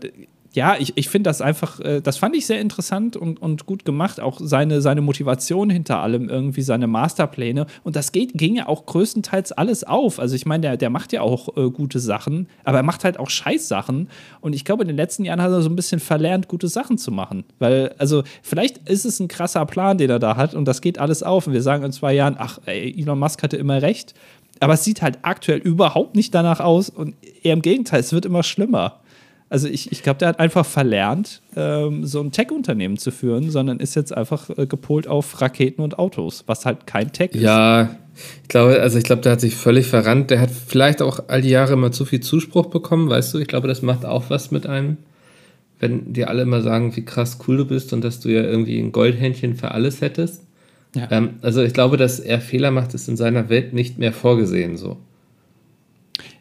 ja, 0.55 0.77
ich, 0.79 0.93
ich 0.97 1.09
finde 1.09 1.29
das 1.29 1.41
einfach, 1.41 1.81
äh, 1.81 2.01
das 2.01 2.17
fand 2.17 2.37
ich 2.37 2.47
sehr 2.47 2.61
interessant 2.61 3.17
und, 3.17 3.43
und 3.43 3.67
gut 3.67 3.85
gemacht. 3.85 4.21
Auch 4.21 4.39
seine, 4.41 4.81
seine 4.81 5.01
Motivation 5.01 5.69
hinter 5.69 5.99
allem, 5.99 6.29
irgendwie 6.29 6.63
seine 6.63 6.87
Masterpläne. 6.87 7.67
Und 7.83 7.97
das 7.97 8.13
geht, 8.13 8.35
ging 8.35 8.57
ja 8.57 8.69
auch 8.69 8.87
größtenteils 8.87 9.51
alles 9.51 9.83
auf. 9.83 10.21
Also 10.21 10.37
ich 10.37 10.47
meine, 10.47 10.63
der, 10.63 10.77
der 10.77 10.91
macht 10.91 11.13
ja 11.13 11.23
auch 11.23 11.57
äh, 11.57 11.71
gute 11.71 11.99
Sachen, 11.99 12.47
aber 12.63 12.79
er 12.79 12.83
macht 12.85 13.03
halt 13.03 13.19
auch 13.19 13.31
Scheißsachen. 13.31 14.09
Und 14.41 14.53
ich 14.55 14.65
glaube, 14.65 14.83
in 14.83 14.89
den 14.89 14.97
letzten 14.97 15.25
Jahren 15.25 15.43
hat 15.43 15.51
er 15.51 15.61
so 15.61 15.69
ein 15.69 15.77
bisschen 15.77 15.99
verlernt, 15.99 16.47
gute 16.47 16.69
Sachen 16.69 16.99
zu 16.99 17.11
machen. 17.11 17.45
Weil, 17.59 17.93
also, 17.99 18.23
vielleicht 18.43 18.89
ist 18.89 19.05
es 19.05 19.19
ein 19.19 19.27
krasser 19.27 19.67
Plan, 19.67 19.99
den 19.99 20.11
er 20.11 20.21
da 20.21 20.37
hat 20.37 20.55
und 20.55 20.67
das 20.67 20.81
geht 20.81 21.01
alles 21.01 21.25
auf. 21.25 21.49
Und 21.49 21.53
wir 21.53 21.63
sagen 21.63 21.83
in 21.83 21.91
zwei 21.91 22.15
Jahren, 22.15 22.37
ach, 22.39 22.61
ey, 22.67 22.95
Elon 22.97 23.19
Musk 23.19 23.43
hatte 23.43 23.57
immer 23.57 23.83
recht. 23.83 24.15
Aber 24.61 24.75
es 24.75 24.85
sieht 24.85 25.03
halt 25.03 25.19
aktuell 25.23 25.59
überhaupt 25.59 26.15
nicht 26.15 26.33
danach 26.33 26.61
aus 26.61 26.89
und 26.91 27.17
eher 27.43 27.55
im 27.55 27.63
Gegenteil, 27.63 27.99
es 27.99 28.13
wird 28.13 28.25
immer 28.25 28.45
schlimmer. 28.45 29.01
Also 29.55 29.69
ich, 29.69 29.93
ich 29.93 30.03
glaube, 30.03 30.19
der 30.19 30.27
hat 30.31 30.41
einfach 30.41 30.67
verlernt, 30.67 31.41
ähm, 31.55 32.05
so 32.05 32.21
ein 32.21 32.33
Tech-Unternehmen 32.33 32.97
zu 32.97 33.13
führen, 33.13 33.53
sondern 33.53 33.79
ist 33.79 33.95
jetzt 33.95 34.13
einfach 34.13 34.51
äh, 34.59 34.67
gepolt 34.67 35.07
auf 35.07 35.41
Raketen 35.41 35.81
und 35.81 35.97
Autos, 35.97 36.43
was 36.49 36.67
halt 36.67 36.89
kein 36.89 37.13
Tech 37.13 37.31
ist. 37.31 37.41
Ja, 37.41 37.95
ich 38.43 38.49
glaube, 38.49 38.81
also 38.81 38.99
ich 38.99 39.05
glaube, 39.05 39.23
der 39.23 39.31
hat 39.31 39.41
sich 39.41 39.55
völlig 39.55 39.87
verrannt. 39.87 40.33
Der 40.33 40.41
hat 40.41 40.51
vielleicht 40.51 41.03
auch 41.03 41.21
all 41.29 41.41
die 41.41 41.51
Jahre 41.51 41.75
immer 41.75 41.93
zu 41.93 42.05
viel 42.05 42.19
Zuspruch 42.19 42.67
bekommen, 42.67 43.09
weißt 43.09 43.33
du? 43.33 43.39
Ich 43.39 43.47
glaube, 43.47 43.69
das 43.69 43.81
macht 43.81 44.05
auch 44.05 44.29
was 44.29 44.51
mit 44.51 44.67
einem, 44.67 44.97
wenn 45.79 46.13
dir 46.13 46.31
alle 46.31 46.43
immer 46.43 46.61
sagen, 46.61 46.97
wie 46.97 47.05
krass 47.05 47.39
cool 47.47 47.59
du 47.59 47.65
bist 47.65 47.93
und 47.93 48.03
dass 48.03 48.19
du 48.19 48.31
ja 48.31 48.43
irgendwie 48.43 48.81
ein 48.81 48.91
Goldhändchen 48.91 49.55
für 49.55 49.71
alles 49.71 50.01
hättest. 50.01 50.43
Ja. 50.97 51.07
Ähm, 51.13 51.35
also 51.43 51.63
ich 51.63 51.75
glaube, 51.75 51.97
dass 51.97 52.19
er 52.19 52.41
Fehler 52.41 52.73
macht, 52.73 52.93
ist 52.93 53.09
in 53.09 53.17
seiner 53.17 53.49
Welt 53.51 53.73
nicht 53.73 53.99
mehr 53.99 54.13
vorgesehen 54.13 54.77
so. 54.77 54.97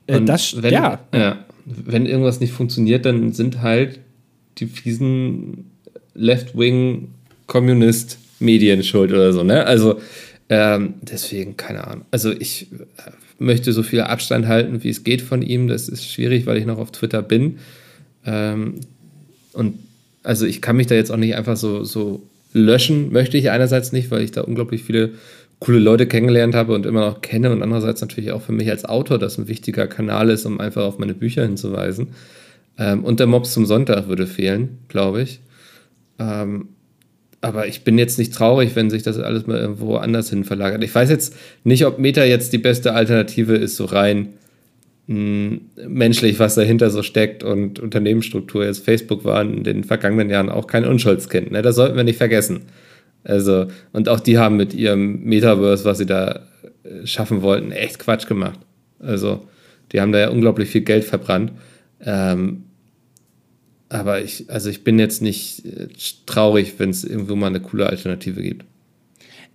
Äh, 0.07 0.19
das, 0.21 0.63
wenn, 0.63 0.73
ja. 0.73 0.99
ja 1.13 1.45
wenn 1.65 2.05
irgendwas 2.05 2.39
nicht 2.39 2.53
funktioniert, 2.53 3.05
dann 3.05 3.33
sind 3.33 3.61
halt 3.61 3.99
die 4.57 4.67
fiesen 4.67 5.71
Left-Wing-Kommunist-Medien 6.13 8.83
schuld 8.83 9.11
oder 9.11 9.33
so, 9.33 9.43
ne? 9.43 9.65
Also 9.65 9.99
ähm, 10.49 10.95
deswegen, 11.01 11.57
keine 11.57 11.87
Ahnung. 11.87 12.05
Also 12.11 12.31
ich 12.31 12.67
äh, 12.71 12.75
möchte 13.39 13.73
so 13.73 13.81
viel 13.81 14.01
Abstand 14.01 14.47
halten, 14.47 14.83
wie 14.83 14.89
es 14.89 15.03
geht 15.03 15.21
von 15.21 15.41
ihm. 15.41 15.67
Das 15.67 15.89
ist 15.89 16.09
schwierig, 16.09 16.45
weil 16.45 16.57
ich 16.57 16.65
noch 16.65 16.77
auf 16.77 16.91
Twitter 16.91 17.21
bin. 17.21 17.59
Ähm, 18.25 18.75
und 19.53 19.79
also 20.21 20.45
ich 20.45 20.61
kann 20.61 20.75
mich 20.75 20.87
da 20.87 20.95
jetzt 20.95 21.11
auch 21.11 21.17
nicht 21.17 21.35
einfach 21.35 21.57
so, 21.57 21.83
so 21.83 22.21
löschen, 22.53 23.11
möchte 23.11 23.37
ich 23.37 23.49
einerseits 23.49 23.91
nicht, 23.91 24.11
weil 24.11 24.21
ich 24.21 24.31
da 24.31 24.41
unglaublich 24.41 24.83
viele 24.83 25.11
coole 25.63 25.79
Leute 25.79 26.07
kennengelernt 26.07 26.55
habe 26.55 26.73
und 26.73 26.85
immer 26.85 26.99
noch 26.99 27.21
kenne 27.21 27.49
und 27.49 27.63
andererseits 27.63 28.01
natürlich 28.01 28.33
auch 28.33 28.41
für 28.41 28.51
mich 28.51 28.69
als 28.69 28.83
Autor 28.83 29.17
das 29.17 29.37
ein 29.37 29.47
wichtiger 29.47 29.87
Kanal 29.87 30.29
ist, 30.29 30.45
um 30.45 30.59
einfach 30.59 30.83
auf 30.83 30.99
meine 30.99 31.13
Bücher 31.13 31.43
hinzuweisen. 31.43 32.09
Ähm, 32.77 33.05
und 33.05 33.21
der 33.21 33.27
Mops 33.27 33.53
zum 33.53 33.65
Sonntag 33.65 34.09
würde 34.09 34.27
fehlen, 34.27 34.79
glaube 34.89 35.21
ich. 35.21 35.39
Ähm, 36.19 36.67
aber 37.39 37.67
ich 37.67 37.85
bin 37.85 37.97
jetzt 37.97 38.19
nicht 38.19 38.33
traurig, 38.33 38.75
wenn 38.75 38.89
sich 38.89 39.03
das 39.03 39.17
alles 39.19 39.47
mal 39.47 39.57
irgendwo 39.57 39.95
anders 39.95 40.29
hin 40.29 40.43
verlagert. 40.43 40.83
Ich 40.83 40.93
weiß 40.93 41.09
jetzt 41.09 41.33
nicht, 41.63 41.85
ob 41.85 41.97
Meta 41.97 42.25
jetzt 42.25 42.51
die 42.51 42.57
beste 42.57 42.93
Alternative 42.93 43.55
ist, 43.55 43.77
so 43.77 43.85
rein 43.85 44.33
mh, 45.07 45.15
hm, 45.15 45.61
menschlich, 45.87 46.39
was 46.39 46.55
dahinter 46.55 46.89
so 46.89 47.03
steckt 47.03 47.41
und 47.41 47.79
Unternehmensstruktur. 47.79 48.65
Jetzt 48.65 48.83
Facebook 48.83 49.23
war 49.23 49.41
in 49.41 49.63
den 49.63 49.85
vergangenen 49.85 50.29
Jahren 50.29 50.49
auch 50.49 50.67
kein 50.67 50.85
Unschuldskind. 50.85 51.51
Ne? 51.51 51.61
Das 51.61 51.77
sollten 51.77 51.95
wir 51.95 52.03
nicht 52.03 52.17
vergessen. 52.17 52.63
Also, 53.23 53.67
und 53.91 54.09
auch 54.09 54.19
die 54.19 54.37
haben 54.37 54.57
mit 54.57 54.73
ihrem 54.73 55.23
Metaverse, 55.23 55.85
was 55.85 55.97
sie 55.97 56.05
da 56.05 56.41
äh, 56.83 57.05
schaffen 57.05 57.41
wollten, 57.41 57.71
echt 57.71 57.99
Quatsch 57.99 58.27
gemacht. 58.27 58.59
Also, 58.99 59.47
die 59.91 60.01
haben 60.01 60.11
da 60.11 60.19
ja 60.19 60.29
unglaublich 60.29 60.69
viel 60.69 60.81
Geld 60.81 61.05
verbrannt. 61.05 61.51
Ähm, 62.01 62.65
aber 63.89 64.21
ich, 64.21 64.49
also 64.49 64.69
ich 64.69 64.83
bin 64.83 64.97
jetzt 64.97 65.21
nicht 65.21 65.65
äh, 65.65 65.87
traurig, 66.25 66.73
wenn 66.79 66.89
es 66.89 67.03
irgendwo 67.03 67.35
mal 67.35 67.47
eine 67.47 67.61
coole 67.61 67.87
Alternative 67.87 68.41
gibt. 68.41 68.65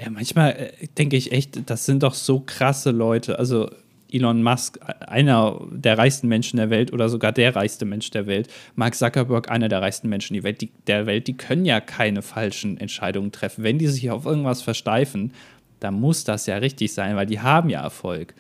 Ja, 0.01 0.11
manchmal 0.11 0.53
äh, 0.53 0.87
denke 0.97 1.17
ich 1.17 1.33
echt, 1.33 1.69
das 1.69 1.87
sind 1.87 2.05
doch 2.05 2.15
so 2.15 2.41
krasse 2.41 2.93
Leute. 2.93 3.39
Also 3.39 3.69
Elon 4.11 4.43
Musk, 4.43 4.79
einer 5.07 5.61
der 5.71 5.99
reichsten 5.99 6.29
Menschen 6.29 6.57
der 6.57 6.71
Welt 6.71 6.93
oder 6.93 7.09
sogar 7.09 7.33
der 7.33 7.55
reichste 7.55 7.85
Mensch 7.85 8.11
der 8.11 8.27
Welt, 8.27 8.49
Mark 8.75 8.95
Zuckerberg, 8.95 9.51
einer 9.51 9.69
der 9.69 9.81
reichsten 9.81 10.09
Menschen 10.09 10.35
der 10.35 11.07
Welt, 11.07 11.27
die 11.27 11.37
können 11.37 11.65
ja 11.65 11.81
keine 11.81 12.23
falschen 12.23 12.79
Entscheidungen 12.79 13.33
treffen. 13.33 13.65
Wenn 13.65 13.79
die 13.79 13.87
sich 13.87 14.11
auf 14.11 14.27
irgendwas 14.27 14.63
versteifen, 14.63 15.33
dann 15.81 15.95
muss 15.95 16.25
das 16.25 16.47
ja 16.47 16.57
richtig 16.57 16.93
sein, 16.93 17.17
weil 17.17 17.27
die 17.27 17.41
haben 17.41 17.71
ja 17.71 17.83
Erfolg. 17.83 18.35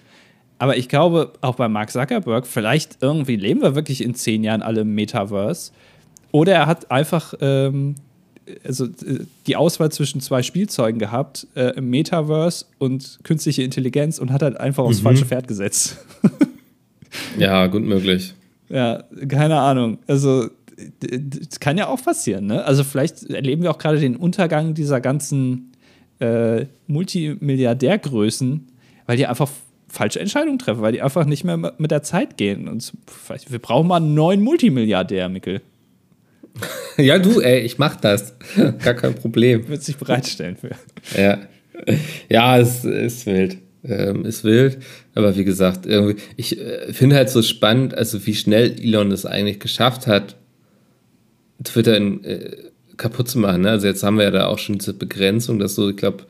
Aber 0.58 0.76
ich 0.76 0.88
glaube, 0.88 1.32
auch 1.40 1.54
bei 1.54 1.68
Mark 1.68 1.90
Zuckerberg, 1.90 2.46
vielleicht 2.46 2.98
irgendwie 3.00 3.36
leben 3.36 3.62
wir 3.62 3.74
wirklich 3.74 4.02
in 4.02 4.14
zehn 4.14 4.42
Jahren 4.42 4.62
alle 4.62 4.80
im 4.80 4.94
Metaverse. 4.94 5.72
Oder 6.32 6.54
er 6.54 6.66
hat 6.66 6.90
einfach 6.90 7.34
ähm, 7.40 7.94
also 8.64 8.86
äh, 8.86 9.24
die 9.46 9.56
Auswahl 9.56 9.90
zwischen 9.90 10.20
zwei 10.20 10.42
Spielzeugen 10.42 10.98
gehabt, 10.98 11.46
äh, 11.54 11.80
Metaverse 11.80 12.66
und 12.78 13.18
künstliche 13.22 13.62
Intelligenz 13.62 14.18
und 14.18 14.32
hat 14.32 14.42
halt 14.42 14.58
einfach 14.58 14.84
aufs 14.84 14.98
mhm. 14.98 15.04
falsche 15.04 15.26
Pferd 15.26 15.48
gesetzt. 15.48 15.98
ja, 17.38 17.66
gut 17.66 17.82
möglich. 17.82 18.34
Ja, 18.68 19.04
keine 19.28 19.60
Ahnung. 19.60 19.98
Also 20.06 20.48
das 21.00 21.58
kann 21.58 21.76
ja 21.76 21.88
auch 21.88 22.02
passieren, 22.02 22.46
ne? 22.46 22.64
Also 22.64 22.84
vielleicht 22.84 23.24
erleben 23.24 23.62
wir 23.62 23.70
auch 23.70 23.78
gerade 23.78 23.98
den 23.98 24.16
Untergang 24.16 24.74
dieser 24.74 25.00
ganzen 25.00 25.72
äh, 26.20 26.66
Multimilliardärgrößen, 26.86 28.68
weil 29.06 29.16
die 29.16 29.26
einfach 29.26 29.48
falsche 29.88 30.20
Entscheidungen 30.20 30.58
treffen, 30.58 30.82
weil 30.82 30.92
die 30.92 31.02
einfach 31.02 31.24
nicht 31.24 31.44
mehr 31.44 31.56
mit 31.56 31.90
der 31.90 32.02
Zeit 32.02 32.36
gehen. 32.36 32.68
Und 32.68 32.92
wir 33.48 33.58
brauchen 33.58 33.88
mal 33.88 33.96
einen 33.96 34.14
neuen 34.14 34.42
Multimilliardär, 34.42 35.28
Mikkel. 35.28 35.62
ja, 36.96 37.18
du, 37.18 37.40
ey, 37.40 37.60
ich 37.60 37.78
mach 37.78 37.96
das. 37.96 38.34
Gar 38.56 38.94
kein 38.94 39.14
Problem. 39.14 39.68
Wird 39.68 39.82
sich 39.82 39.96
bereitstellen 39.96 40.56
für. 40.56 40.70
Ja. 41.18 41.38
Ja, 42.28 42.58
es 42.58 42.84
ist 42.84 43.26
wild. 43.26 43.58
Ähm, 43.84 44.24
ist 44.24 44.44
wild. 44.44 44.78
Aber 45.14 45.36
wie 45.36 45.44
gesagt, 45.44 45.86
irgendwie, 45.86 46.20
ich 46.36 46.58
äh, 46.60 46.92
finde 46.92 47.16
halt 47.16 47.30
so 47.30 47.42
spannend, 47.42 47.94
also 47.94 48.26
wie 48.26 48.34
schnell 48.34 48.74
Elon 48.80 49.12
es 49.12 49.24
eigentlich 49.24 49.60
geschafft 49.60 50.06
hat, 50.06 50.36
Twitter 51.62 51.96
in, 51.96 52.24
äh, 52.24 52.56
kaputt 52.96 53.28
zu 53.28 53.38
machen. 53.38 53.62
Ne? 53.62 53.70
Also 53.70 53.86
jetzt 53.86 54.02
haben 54.02 54.18
wir 54.18 54.24
ja 54.24 54.30
da 54.30 54.46
auch 54.46 54.58
schon 54.58 54.78
diese 54.78 54.92
Begrenzung, 54.92 55.58
dass 55.58 55.76
so, 55.76 55.88
ich 55.88 55.96
glaube, 55.96 56.24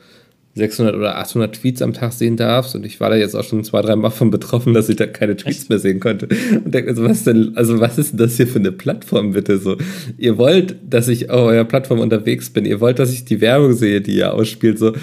600 0.55 0.95
oder 0.95 1.17
800 1.17 1.55
Tweets 1.55 1.81
am 1.81 1.93
Tag 1.93 2.11
sehen 2.11 2.35
darfst. 2.35 2.75
Und 2.75 2.85
ich 2.85 2.99
war 2.99 3.09
da 3.09 3.15
jetzt 3.15 3.35
auch 3.35 3.43
schon 3.43 3.63
zwei, 3.63 3.81
drei 3.81 3.95
Mal 3.95 4.09
von 4.09 4.31
betroffen, 4.31 4.73
dass 4.73 4.89
ich 4.89 4.95
da 4.95 5.05
keine 5.05 5.35
Tweets 5.35 5.61
Echt? 5.61 5.69
mehr 5.69 5.79
sehen 5.79 5.99
konnte. 5.99 6.27
Und 6.53 6.73
denke 6.73 6.91
mir 6.91 6.95
so, 6.95 7.03
was 7.03 7.23
denn, 7.23 7.55
also 7.55 7.79
was 7.79 7.97
ist 7.97 8.11
denn 8.11 8.19
das 8.19 8.37
hier 8.37 8.47
für 8.47 8.59
eine 8.59 8.71
Plattform, 8.71 9.31
bitte? 9.31 9.59
So, 9.59 9.77
ihr 10.17 10.37
wollt, 10.37 10.75
dass 10.87 11.07
ich 11.07 11.29
auf 11.29 11.47
eurer 11.47 11.65
Plattform 11.65 11.99
unterwegs 11.99 12.49
bin. 12.49 12.65
Ihr 12.65 12.79
wollt, 12.79 12.99
dass 12.99 13.13
ich 13.13 13.25
die 13.25 13.41
Werbung 13.41 13.73
sehe, 13.73 14.01
die 14.01 14.15
ihr 14.15 14.33
ausspielt. 14.33 14.79
So, 14.79 14.89
äh, 14.89 14.97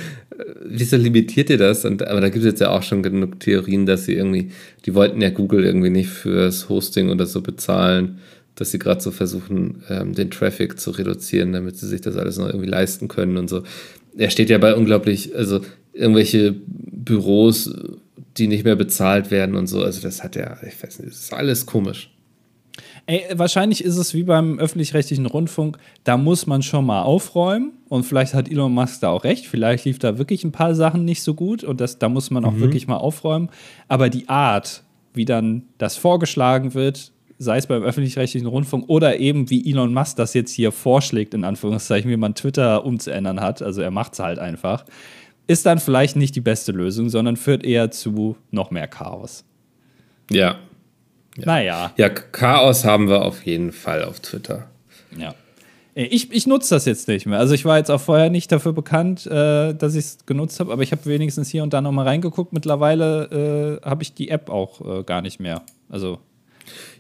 wieso 0.65 0.97
limitiert 0.97 1.49
ihr 1.51 1.59
das? 1.59 1.85
Und, 1.85 2.07
aber 2.07 2.21
da 2.21 2.29
gibt 2.29 2.45
es 2.45 2.51
jetzt 2.51 2.61
ja 2.61 2.71
auch 2.71 2.83
schon 2.83 3.03
genug 3.03 3.41
Theorien, 3.41 3.87
dass 3.87 4.05
sie 4.05 4.15
irgendwie, 4.15 4.51
die 4.85 4.95
wollten 4.95 5.23
ja 5.23 5.31
Google 5.31 5.65
irgendwie 5.65 5.91
nicht 5.91 6.11
fürs 6.11 6.69
Hosting 6.69 7.11
oder 7.11 7.27
so 7.27 7.41
bezahlen 7.41 8.19
dass 8.59 8.71
sie 8.71 8.79
gerade 8.79 9.03
so 9.03 9.11
versuchen, 9.11 9.85
ähm, 9.91 10.15
den 10.15 10.31
Traffic 10.31 10.81
zu 10.81 10.91
reduzieren, 10.91 11.53
damit 11.53 11.77
sie 11.77 11.87
sich 11.87 12.01
das 12.01 12.17
alles 12.17 12.39
noch 12.39 12.47
irgendwie 12.47 12.69
leisten 12.69 13.07
können 13.07 13.37
und 13.37 13.49
so 13.49 13.63
er 14.17 14.31
steht 14.31 14.51
ja 14.51 14.59
bei 14.59 14.75
unglaublich, 14.75 15.35
also 15.35 15.61
irgendwelche 15.93 16.55
Büros, 16.67 17.73
die 18.37 18.49
nicht 18.49 18.65
mehr 18.65 18.77
bezahlt 18.77 19.31
werden 19.31 19.55
und 19.55 19.67
so. 19.67 19.83
Also 19.83 20.01
das 20.01 20.23
hat 20.23 20.37
ja, 20.37 20.57
ich 20.67 20.83
weiß 20.83 20.99
nicht, 21.01 21.13
das 21.13 21.21
ist 21.21 21.35
alles 21.35 21.67
komisch. 21.67 22.11
Ey, 23.07 23.25
wahrscheinlich 23.35 23.85
ist 23.85 23.97
es 23.97 24.15
wie 24.15 24.25
beim 24.25 24.59
öffentlich-rechtlichen 24.59 25.27
Rundfunk, 25.27 25.79
da 26.03 26.17
muss 26.17 26.47
man 26.47 26.63
schon 26.63 26.85
mal 26.85 27.03
aufräumen 27.03 27.73
und 27.89 28.03
vielleicht 28.03 28.35
hat 28.35 28.51
Elon 28.51 28.73
Musk 28.73 29.01
da 29.01 29.11
auch 29.11 29.23
recht, 29.23 29.47
vielleicht 29.47 29.85
lief 29.85 30.01
da 30.01 30.19
wirklich 30.19 30.43
ein 30.43 30.51
paar 30.51 30.75
Sachen 30.75 31.05
nicht 31.05 31.23
so 31.23 31.35
gut 31.35 31.63
und 31.63 31.81
das, 31.81 31.99
da 31.99 32.09
muss 32.09 32.31
man 32.31 32.45
auch 32.45 32.53
mhm. 32.53 32.61
wirklich 32.61 32.89
mal 32.89 32.97
aufräumen. 32.97 33.49
Aber 33.87 34.11
die 34.11 34.29
Art, 34.29 34.83
wie 35.15 35.25
dann 35.25 35.63
das 35.79 35.97
vorgeschlagen 35.97 36.75
wird, 36.75 37.13
sei 37.38 37.59
es 37.59 37.66
beim 37.66 37.83
öffentlich-rechtlichen 37.83 38.46
Rundfunk 38.46 38.88
oder 38.88 39.18
eben 39.18 39.51
wie 39.51 39.70
Elon 39.70 39.92
Musk 39.92 40.16
das 40.16 40.35
jetzt 40.35 40.53
hier 40.53 40.72
vorschlägt, 40.72 41.35
in 41.35 41.44
Anführungszeichen, 41.44 42.11
wie 42.11 42.16
man 42.16 42.35
Twitter 42.35 42.85
umzuändern 42.85 43.40
hat, 43.40 43.62
also 43.62 43.83
er 43.83 43.90
macht 43.90 44.14
es 44.14 44.20
halt 44.20 44.38
einfach, 44.38 44.85
ist 45.46 45.66
dann 45.66 45.79
vielleicht 45.79 46.16
nicht 46.16 46.35
die 46.35 46.40
beste 46.40 46.72
Lösung, 46.72 47.09
sondern 47.09 47.37
führt 47.37 47.64
eher 47.64 47.90
zu 47.90 48.37
noch 48.51 48.70
mehr 48.70 48.88
Chaos. 48.88 49.44
Ja. 50.31 50.57
ja. 51.37 51.44
Naja. 51.44 51.92
Ja, 51.96 52.09
Chaos 52.09 52.85
haben 52.85 53.09
wir 53.09 53.22
auf 53.22 53.44
jeden 53.44 53.72
Fall 53.72 54.05
auf 54.05 54.20
Twitter. 54.20 54.68
Ja. 55.16 55.35
Ich, 55.94 56.31
ich 56.31 56.46
nutze 56.46 56.75
das 56.75 56.85
jetzt 56.85 57.09
nicht 57.09 57.25
mehr. 57.25 57.38
Also 57.38 57.55
ich 57.55 57.64
war 57.64 57.79
jetzt 57.79 57.90
auch 57.90 58.01
vorher 58.01 58.29
nicht 58.29 58.53
dafür 58.53 58.75
bekannt, 58.75 59.27
äh, 59.27 59.72
dass 59.72 59.94
ich 59.94 60.05
es 60.05 60.18
genutzt 60.27 60.61
habe, 60.61 60.70
aber 60.70 60.83
ich 60.83 60.92
habe 60.92 61.07
wenigstens 61.07 61.49
hier 61.49 61.62
und 61.62 61.72
da 61.72 61.81
noch 61.81 61.92
mal 61.92 62.03
reingeguckt. 62.03 62.53
Mittlerweile 62.53 63.81
äh, 63.83 63.88
habe 63.88 64.03
ich 64.03 64.12
die 64.12 64.29
App 64.29 64.51
auch 64.51 64.81
äh, 65.01 65.05
gar 65.05 65.22
nicht 65.22 65.40
mehr. 65.40 65.62
Also 65.88 66.18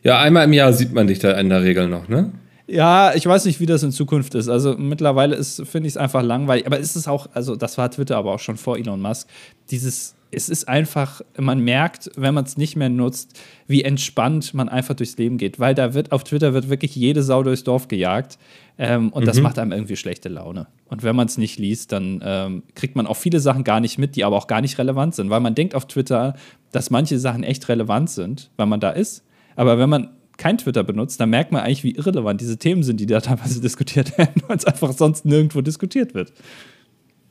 ja, 0.02 0.20
einmal 0.20 0.44
im 0.44 0.52
Jahr 0.52 0.72
sieht 0.72 0.92
man 0.92 1.06
dich 1.06 1.18
da 1.18 1.32
in 1.32 1.48
der 1.48 1.62
Regel 1.62 1.88
noch, 1.88 2.08
ne? 2.08 2.32
Ja, 2.68 3.14
ich 3.14 3.24
weiß 3.24 3.44
nicht, 3.44 3.60
wie 3.60 3.66
das 3.66 3.82
in 3.82 3.92
Zukunft 3.92 4.34
ist. 4.34 4.48
Also 4.48 4.76
mittlerweile 4.76 5.42
finde 5.44 5.86
ich 5.86 5.92
es 5.92 5.96
einfach 5.96 6.22
langweilig. 6.22 6.66
Aber 6.66 6.78
ist 6.78 6.96
es 6.96 7.06
auch, 7.06 7.28
also 7.32 7.54
das 7.54 7.78
war 7.78 7.90
Twitter 7.90 8.16
aber 8.16 8.32
auch 8.32 8.40
schon 8.40 8.56
vor 8.56 8.76
Elon 8.76 9.00
Musk, 9.00 9.28
dieses, 9.70 10.16
es 10.32 10.48
ist 10.48 10.68
einfach, 10.68 11.20
man 11.38 11.60
merkt, 11.60 12.10
wenn 12.16 12.34
man 12.34 12.44
es 12.44 12.56
nicht 12.56 12.74
mehr 12.74 12.88
nutzt, 12.88 13.38
wie 13.68 13.84
entspannt 13.84 14.52
man 14.52 14.68
einfach 14.68 14.94
durchs 14.94 15.16
Leben 15.16 15.38
geht. 15.38 15.60
Weil 15.60 15.76
da 15.76 15.94
wird, 15.94 16.10
auf 16.10 16.24
Twitter 16.24 16.54
wird 16.54 16.68
wirklich 16.68 16.96
jede 16.96 17.22
Sau 17.22 17.44
durchs 17.44 17.62
Dorf 17.62 17.86
gejagt. 17.86 18.36
Ähm, 18.78 19.10
und 19.10 19.22
mhm. 19.22 19.26
das 19.26 19.40
macht 19.40 19.60
einem 19.60 19.70
irgendwie 19.70 19.96
schlechte 19.96 20.28
Laune. 20.28 20.66
Und 20.86 21.04
wenn 21.04 21.14
man 21.14 21.28
es 21.28 21.38
nicht 21.38 21.60
liest, 21.60 21.92
dann 21.92 22.20
ähm, 22.24 22.62
kriegt 22.74 22.96
man 22.96 23.06
auch 23.06 23.16
viele 23.16 23.38
Sachen 23.38 23.62
gar 23.62 23.78
nicht 23.78 23.96
mit, 23.96 24.16
die 24.16 24.24
aber 24.24 24.36
auch 24.36 24.48
gar 24.48 24.60
nicht 24.60 24.76
relevant 24.78 25.14
sind. 25.14 25.30
Weil 25.30 25.40
man 25.40 25.54
denkt 25.54 25.76
auf 25.76 25.86
Twitter, 25.86 26.34
dass 26.72 26.90
manche 26.90 27.20
Sachen 27.20 27.44
echt 27.44 27.68
relevant 27.68 28.10
sind, 28.10 28.50
weil 28.56 28.66
man 28.66 28.80
da 28.80 28.90
ist. 28.90 29.22
Aber 29.56 29.78
wenn 29.78 29.88
man 29.88 30.10
kein 30.36 30.58
Twitter 30.58 30.84
benutzt, 30.84 31.18
dann 31.18 31.30
merkt 31.30 31.50
man 31.50 31.62
eigentlich, 31.62 31.82
wie 31.82 31.96
irrelevant 31.96 32.40
diese 32.40 32.58
Themen 32.58 32.82
sind, 32.82 33.00
die 33.00 33.06
da 33.06 33.20
teilweise 33.20 33.60
diskutiert 33.62 34.16
werden, 34.18 34.42
weil 34.46 34.56
es 34.56 34.64
einfach 34.64 34.92
sonst 34.92 35.24
nirgendwo 35.24 35.60
diskutiert 35.62 36.14
wird. 36.14 36.32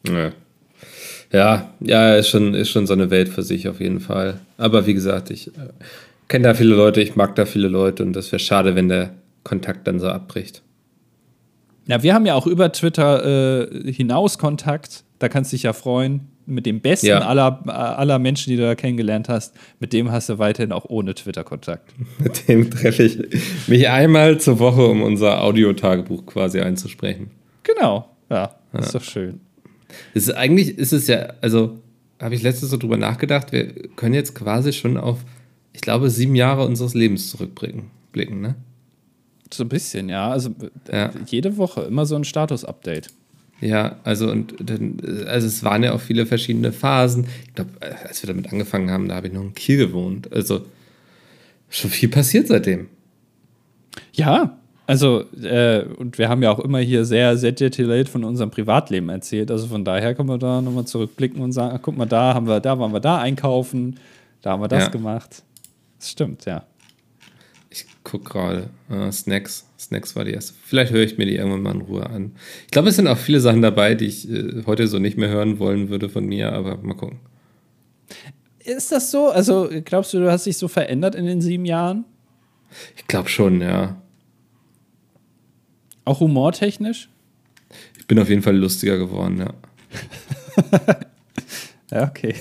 Ja. 0.07 0.31
Ja, 1.31 1.73
ja, 1.79 2.15
ist 2.15 2.29
schon, 2.29 2.53
ist 2.53 2.69
schon 2.69 2.85
so 2.85 2.93
eine 2.93 3.09
Welt 3.09 3.29
für 3.29 3.41
sich 3.41 3.67
auf 3.67 3.79
jeden 3.79 3.99
Fall. 3.99 4.39
Aber 4.57 4.85
wie 4.85 4.93
gesagt, 4.93 5.31
ich 5.31 5.47
äh, 5.47 5.71
kenne 6.27 6.43
da 6.43 6.53
viele 6.53 6.75
Leute, 6.75 7.01
ich 7.01 7.15
mag 7.15 7.35
da 7.35 7.45
viele 7.45 7.67
Leute 7.67 8.03
und 8.03 8.13
das 8.13 8.31
wäre 8.31 8.39
schade, 8.39 8.75
wenn 8.75 8.89
der 8.89 9.11
Kontakt 9.43 9.87
dann 9.87 9.99
so 9.99 10.07
abbricht. 10.07 10.61
Ja, 11.87 12.03
wir 12.03 12.13
haben 12.13 12.25
ja 12.25 12.35
auch 12.35 12.47
über 12.47 12.71
Twitter 12.71 13.65
äh, 13.71 13.91
hinaus 13.91 14.37
Kontakt. 14.37 15.03
Da 15.19 15.27
kannst 15.27 15.51
du 15.51 15.55
dich 15.55 15.63
ja 15.63 15.73
freuen 15.73 16.27
mit 16.45 16.65
dem 16.65 16.81
besten 16.81 17.07
ja. 17.07 17.19
aller, 17.19 17.67
aller 17.67 18.19
Menschen, 18.19 18.51
die 18.51 18.57
du 18.57 18.63
da 18.63 18.75
kennengelernt 18.75 19.29
hast, 19.29 19.55
mit 19.79 19.93
dem 19.93 20.11
hast 20.11 20.29
du 20.29 20.37
weiterhin 20.37 20.71
auch 20.71 20.85
ohne 20.85 21.15
Twitter 21.15 21.43
Kontakt. 21.43 21.93
Mit 22.19 22.47
dem 22.47 22.69
treffe 22.69 23.03
ich 23.03 23.19
mich 23.67 23.89
einmal 23.89 24.39
zur 24.39 24.59
Woche, 24.59 24.85
um 24.85 25.01
unser 25.01 25.41
Audiotagebuch 25.41 26.25
quasi 26.25 26.59
einzusprechen. 26.59 27.31
Genau, 27.63 28.09
ja, 28.29 28.55
ja. 28.73 28.79
ist 28.79 28.93
doch 28.93 29.03
schön. 29.03 29.41
ist, 30.13 30.33
eigentlich 30.33 30.77
ist 30.77 30.93
es 30.93 31.07
ja, 31.07 31.33
also 31.41 31.79
habe 32.21 32.35
ich 32.35 32.41
letztes 32.41 32.69
so 32.69 32.77
drüber 32.77 32.97
nachgedacht, 32.97 33.51
wir 33.51 33.73
können 33.95 34.13
jetzt 34.13 34.35
quasi 34.35 34.73
schon 34.73 34.97
auf, 34.97 35.25
ich 35.73 35.81
glaube, 35.81 36.09
sieben 36.09 36.35
Jahre 36.35 36.65
unseres 36.65 36.93
Lebens 36.93 37.29
zurückblicken, 37.29 37.91
blicken, 38.11 38.41
ne? 38.41 38.55
So 39.53 39.63
ein 39.63 39.69
bisschen, 39.69 40.09
ja. 40.09 40.29
Also 40.29 40.51
ja. 40.91 41.11
jede 41.27 41.57
Woche 41.57 41.81
immer 41.83 42.05
so 42.05 42.15
ein 42.15 42.23
Status-Update. 42.23 43.09
Ja, 43.61 43.97
also 44.03 44.29
und 44.29 44.55
dann, 44.59 44.97
also 45.27 45.47
es 45.47 45.63
waren 45.63 45.83
ja 45.83 45.93
auch 45.93 46.01
viele 46.01 46.25
verschiedene 46.25 46.71
Phasen. 46.71 47.27
Ich 47.47 47.55
glaube, 47.55 47.71
als 48.03 48.21
wir 48.21 48.27
damit 48.27 48.51
angefangen 48.51 48.91
haben, 48.91 49.07
da 49.07 49.15
habe 49.15 49.27
ich 49.27 49.33
noch 49.33 49.41
in 49.41 49.53
Kiel 49.53 49.77
gewohnt. 49.77 50.31
Also 50.33 50.65
schon 51.69 51.89
viel 51.89 52.09
passiert 52.09 52.47
seitdem. 52.47 52.87
Ja, 54.13 54.57
also 54.87 55.23
äh, 55.41 55.83
und 55.97 56.17
wir 56.17 56.29
haben 56.29 56.43
ja 56.43 56.51
auch 56.51 56.59
immer 56.59 56.79
hier 56.79 57.05
sehr, 57.05 57.37
sehr 57.37 57.53
detailliert 57.53 58.07
von 58.07 58.23
unserem 58.23 58.51
Privatleben 58.51 59.09
erzählt. 59.09 59.49
Also 59.49 59.67
von 59.67 59.83
daher 59.83 60.13
können 60.13 60.29
wir 60.29 60.37
da 60.37 60.61
nochmal 60.61 60.85
zurückblicken 60.85 61.41
und 61.41 61.53
sagen, 61.53 61.75
ach, 61.75 61.81
guck 61.81 61.97
mal, 61.97 62.05
da 62.05 62.33
haben 62.33 62.47
wir, 62.47 62.59
da 62.59 62.77
waren 62.77 62.93
wir 62.93 62.99
da 62.99 63.19
einkaufen, 63.19 63.99
da 64.41 64.51
haben 64.51 64.61
wir 64.61 64.67
das 64.67 64.83
ja. 64.83 64.89
gemacht. 64.89 65.43
Das 65.97 66.11
stimmt, 66.11 66.45
ja. 66.45 66.65
Ich 67.69 67.85
gucke 68.03 68.29
gerade. 68.29 68.69
Uh, 68.89 69.11
Snacks. 69.11 69.65
Snacks 69.79 70.15
war 70.15 70.23
die 70.23 70.31
erste. 70.31 70.53
Vielleicht 70.63 70.91
höre 70.91 71.03
ich 71.03 71.17
mir 71.17 71.25
die 71.25 71.35
irgendwann 71.35 71.61
mal 71.61 71.75
in 71.75 71.81
Ruhe 71.81 72.05
an. 72.05 72.31
Ich 72.65 72.71
glaube, 72.71 72.89
es 72.89 72.95
sind 72.95 73.07
auch 73.07 73.17
viele 73.17 73.39
Sachen 73.39 73.61
dabei, 73.61 73.95
die 73.95 74.05
ich 74.05 74.29
äh, 74.29 74.63
heute 74.65 74.87
so 74.87 74.99
nicht 74.99 75.17
mehr 75.17 75.29
hören 75.29 75.59
wollen 75.59 75.89
würde 75.89 76.09
von 76.09 76.25
mir, 76.25 76.53
aber 76.53 76.77
mal 76.77 76.95
gucken. 76.95 77.19
Ist 78.59 78.91
das 78.91 79.11
so? 79.11 79.29
Also 79.29 79.69
glaubst 79.83 80.13
du, 80.13 80.19
du 80.19 80.31
hast 80.31 80.45
dich 80.45 80.57
so 80.57 80.67
verändert 80.67 81.15
in 81.15 81.25
den 81.25 81.41
sieben 81.41 81.65
Jahren? 81.65 82.05
Ich 82.95 83.05
glaube 83.07 83.29
schon, 83.29 83.61
ja. 83.61 84.01
Auch 86.03 86.19
humortechnisch? 86.19 87.09
Ich 87.97 88.07
bin 88.07 88.19
auf 88.19 88.29
jeden 88.29 88.41
Fall 88.41 88.55
lustiger 88.55 88.97
geworden, 88.97 89.37
ja. 89.39 89.53
ja, 91.91 92.07
okay. 92.07 92.35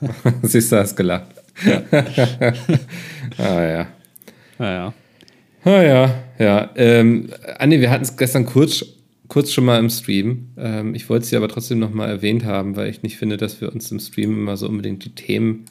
Siehst 0.42 0.72
du, 0.72 0.76
hast 0.76 0.96
gelacht. 0.96 1.30
Ja. 1.64 1.82
ah 3.38 3.62
ja. 3.62 3.86
Ah 4.58 4.70
ja, 4.70 4.94
ja. 6.38 6.70
Ähm, 6.74 7.28
Anni, 7.58 7.80
wir 7.80 7.90
hatten 7.90 8.04
es 8.04 8.16
gestern 8.16 8.46
kurz, 8.46 8.84
kurz 9.28 9.52
schon 9.52 9.66
mal 9.66 9.78
im 9.78 9.90
Stream. 9.90 10.48
Ähm, 10.56 10.94
ich 10.94 11.08
wollte 11.10 11.24
es 11.24 11.34
aber 11.34 11.48
trotzdem 11.48 11.78
noch 11.78 11.92
mal 11.92 12.08
erwähnt 12.08 12.44
haben, 12.44 12.76
weil 12.76 12.88
ich 12.88 13.02
nicht 13.02 13.18
finde, 13.18 13.36
dass 13.36 13.60
wir 13.60 13.72
uns 13.72 13.90
im 13.92 14.00
Stream 14.00 14.32
immer 14.32 14.56
so 14.56 14.68
unbedingt 14.68 15.04
die 15.04 15.14
Themen 15.14 15.66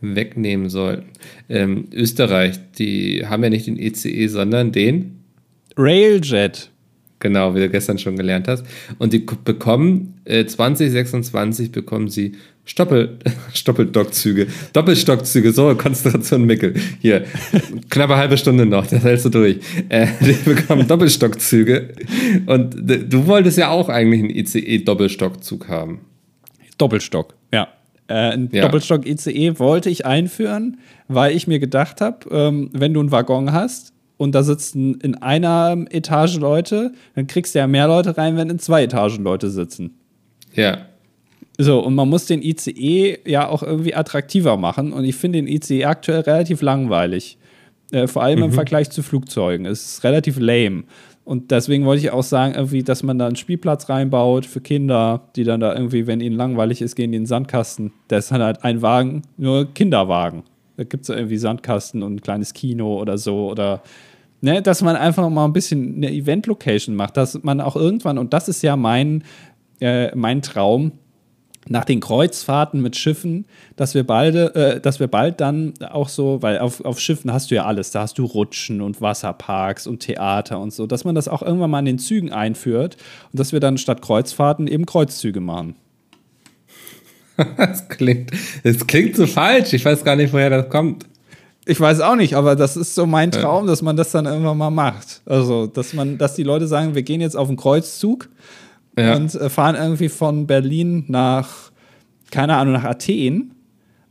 wegnehmen 0.00 0.68
sollten. 0.68 1.06
Ähm, 1.48 1.88
Österreich, 1.92 2.58
die 2.78 3.26
haben 3.26 3.42
ja 3.42 3.50
nicht 3.50 3.66
den 3.66 3.78
ECE, 3.78 4.28
sondern 4.28 4.70
den 4.70 5.20
Railjet. 5.76 6.70
Genau, 7.18 7.54
wie 7.54 7.60
du 7.60 7.68
gestern 7.68 7.98
schon 7.98 8.16
gelernt 8.16 8.48
hast. 8.48 8.64
Und 8.98 9.12
die 9.12 9.20
bekommen, 9.44 10.20
äh, 10.24 10.44
2026 10.44 11.70
bekommen 11.70 12.08
sie 12.08 12.32
Stoppel, 12.64 13.18
Stoppeldockzüge, 13.54 14.46
Doppelstockzüge, 14.72 15.52
so, 15.52 15.74
Konzentration 15.74 16.44
Mickel. 16.44 16.74
Hier, 17.00 17.24
knappe 17.90 18.16
halbe 18.16 18.38
Stunde 18.38 18.66
noch, 18.66 18.86
das 18.86 19.02
hältst 19.02 19.24
du 19.24 19.30
durch. 19.30 19.58
Äh, 19.88 20.06
die 20.20 20.32
bekommen 20.32 20.86
Doppelstockzüge. 20.86 21.88
Und 22.46 22.76
du 22.76 23.26
wolltest 23.26 23.58
ja 23.58 23.70
auch 23.70 23.88
eigentlich 23.88 24.20
einen 24.20 24.30
ICE-Doppelstockzug 24.30 25.68
haben. 25.68 26.00
Doppelstock, 26.78 27.34
ja. 27.52 27.68
Äh, 28.08 28.32
ein 28.32 28.48
ja. 28.52 28.62
Doppelstock-ICE 28.62 29.58
wollte 29.58 29.90
ich 29.90 30.06
einführen, 30.06 30.78
weil 31.08 31.34
ich 31.34 31.46
mir 31.46 31.58
gedacht 31.58 32.00
habe, 32.00 32.28
ähm, 32.30 32.70
wenn 32.72 32.94
du 32.94 33.00
einen 33.00 33.10
Waggon 33.10 33.52
hast 33.52 33.92
und 34.16 34.34
da 34.34 34.42
sitzen 34.42 35.00
in 35.00 35.16
einer 35.16 35.84
Etage 35.90 36.36
Leute, 36.36 36.92
dann 37.14 37.26
kriegst 37.26 37.54
du 37.54 37.58
ja 37.58 37.66
mehr 37.66 37.88
Leute 37.88 38.16
rein, 38.16 38.36
wenn 38.36 38.50
in 38.50 38.58
zwei 38.58 38.84
Etagen 38.84 39.24
Leute 39.24 39.50
sitzen. 39.50 39.98
Ja. 40.54 40.86
So, 41.62 41.78
und 41.78 41.94
man 41.94 42.08
muss 42.08 42.26
den 42.26 42.42
ICE 42.42 43.18
ja 43.24 43.48
auch 43.48 43.62
irgendwie 43.62 43.94
attraktiver 43.94 44.56
machen. 44.56 44.92
Und 44.92 45.04
ich 45.04 45.14
finde 45.14 45.38
den 45.40 45.46
ICE 45.46 45.84
aktuell 45.84 46.20
relativ 46.20 46.60
langweilig. 46.60 47.38
Äh, 47.92 48.08
vor 48.08 48.24
allem 48.24 48.40
mhm. 48.40 48.46
im 48.46 48.52
Vergleich 48.52 48.90
zu 48.90 49.02
Flugzeugen. 49.02 49.64
Es 49.64 49.84
ist 49.84 50.04
relativ 50.04 50.40
lame. 50.40 50.84
Und 51.24 51.52
deswegen 51.52 51.84
wollte 51.84 52.02
ich 52.02 52.10
auch 52.10 52.24
sagen, 52.24 52.54
irgendwie, 52.54 52.82
dass 52.82 53.04
man 53.04 53.16
da 53.16 53.28
einen 53.28 53.36
Spielplatz 53.36 53.88
reinbaut 53.88 54.44
für 54.44 54.60
Kinder, 54.60 55.28
die 55.36 55.44
dann 55.44 55.60
da 55.60 55.72
irgendwie, 55.72 56.08
wenn 56.08 56.20
ihnen 56.20 56.34
langweilig 56.34 56.82
ist, 56.82 56.96
gehen 56.96 57.12
die 57.12 57.16
in 57.16 57.22
den 57.22 57.26
Sandkasten. 57.26 57.92
Da 58.08 58.16
ist 58.16 58.32
dann 58.32 58.42
halt 58.42 58.64
ein 58.64 58.82
Wagen, 58.82 59.22
nur 59.36 59.72
Kinderwagen. 59.72 60.42
Da 60.76 60.82
gibt 60.82 61.04
es 61.04 61.10
irgendwie 61.10 61.36
Sandkasten 61.36 62.02
und 62.02 62.16
ein 62.16 62.22
kleines 62.22 62.54
Kino 62.54 63.00
oder 63.00 63.18
so. 63.18 63.48
Oder 63.48 63.82
ne, 64.40 64.62
dass 64.62 64.82
man 64.82 64.96
einfach 64.96 65.30
mal 65.30 65.44
ein 65.44 65.52
bisschen 65.52 65.94
eine 65.96 66.10
Event-Location 66.10 66.96
macht, 66.96 67.16
dass 67.16 67.40
man 67.44 67.60
auch 67.60 67.76
irgendwann, 67.76 68.18
und 68.18 68.32
das 68.32 68.48
ist 68.48 68.62
ja 68.62 68.74
mein, 68.74 69.22
äh, 69.80 70.12
mein 70.16 70.42
Traum, 70.42 70.90
nach 71.68 71.84
den 71.84 72.00
Kreuzfahrten 72.00 72.80
mit 72.80 72.96
Schiffen, 72.96 73.46
dass 73.76 73.94
wir 73.94 74.04
bald, 74.04 74.34
äh, 74.34 74.80
dass 74.80 75.00
wir 75.00 75.06
bald 75.06 75.40
dann 75.40 75.74
auch 75.90 76.08
so, 76.08 76.42
weil 76.42 76.58
auf, 76.58 76.84
auf 76.84 76.98
Schiffen 76.98 77.32
hast 77.32 77.50
du 77.50 77.54
ja 77.54 77.64
alles, 77.64 77.90
da 77.90 78.02
hast 78.02 78.18
du 78.18 78.24
Rutschen 78.24 78.80
und 78.80 79.00
Wasserparks 79.00 79.86
und 79.86 80.00
Theater 80.00 80.58
und 80.60 80.72
so, 80.72 80.86
dass 80.86 81.04
man 81.04 81.14
das 81.14 81.28
auch 81.28 81.42
irgendwann 81.42 81.70
mal 81.70 81.78
in 81.80 81.86
den 81.86 81.98
Zügen 81.98 82.32
einführt 82.32 82.96
und 83.30 83.38
dass 83.38 83.52
wir 83.52 83.60
dann 83.60 83.78
statt 83.78 84.02
Kreuzfahrten 84.02 84.66
eben 84.66 84.86
Kreuzzüge 84.86 85.40
machen. 85.40 85.76
das 87.56 87.88
klingt, 87.88 88.30
das 88.62 88.86
klingt 88.86 89.16
so 89.16 89.26
falsch. 89.26 89.72
Ich 89.72 89.84
weiß 89.84 90.04
gar 90.04 90.16
nicht, 90.16 90.32
woher 90.32 90.50
das 90.50 90.68
kommt. 90.68 91.06
Ich 91.64 91.80
weiß 91.80 92.00
auch 92.00 92.16
nicht, 92.16 92.34
aber 92.34 92.56
das 92.56 92.76
ist 92.76 92.94
so 92.94 93.06
mein 93.06 93.30
Traum, 93.30 93.68
dass 93.68 93.82
man 93.82 93.96
das 93.96 94.10
dann 94.10 94.26
irgendwann 94.26 94.58
mal 94.58 94.70
macht. 94.70 95.22
Also, 95.26 95.68
dass 95.68 95.92
man, 95.92 96.18
dass 96.18 96.34
die 96.34 96.42
Leute 96.42 96.66
sagen, 96.66 96.96
wir 96.96 97.02
gehen 97.02 97.20
jetzt 97.20 97.36
auf 97.36 97.46
einen 97.46 97.56
Kreuzzug 97.56 98.28
ja. 98.98 99.16
und 99.16 99.34
äh, 99.34 99.48
fahren 99.48 99.74
irgendwie 99.74 100.08
von 100.08 100.46
Berlin 100.46 101.04
nach, 101.08 101.70
keine 102.30 102.56
Ahnung, 102.56 102.74
nach 102.74 102.84
Athen. 102.84 103.54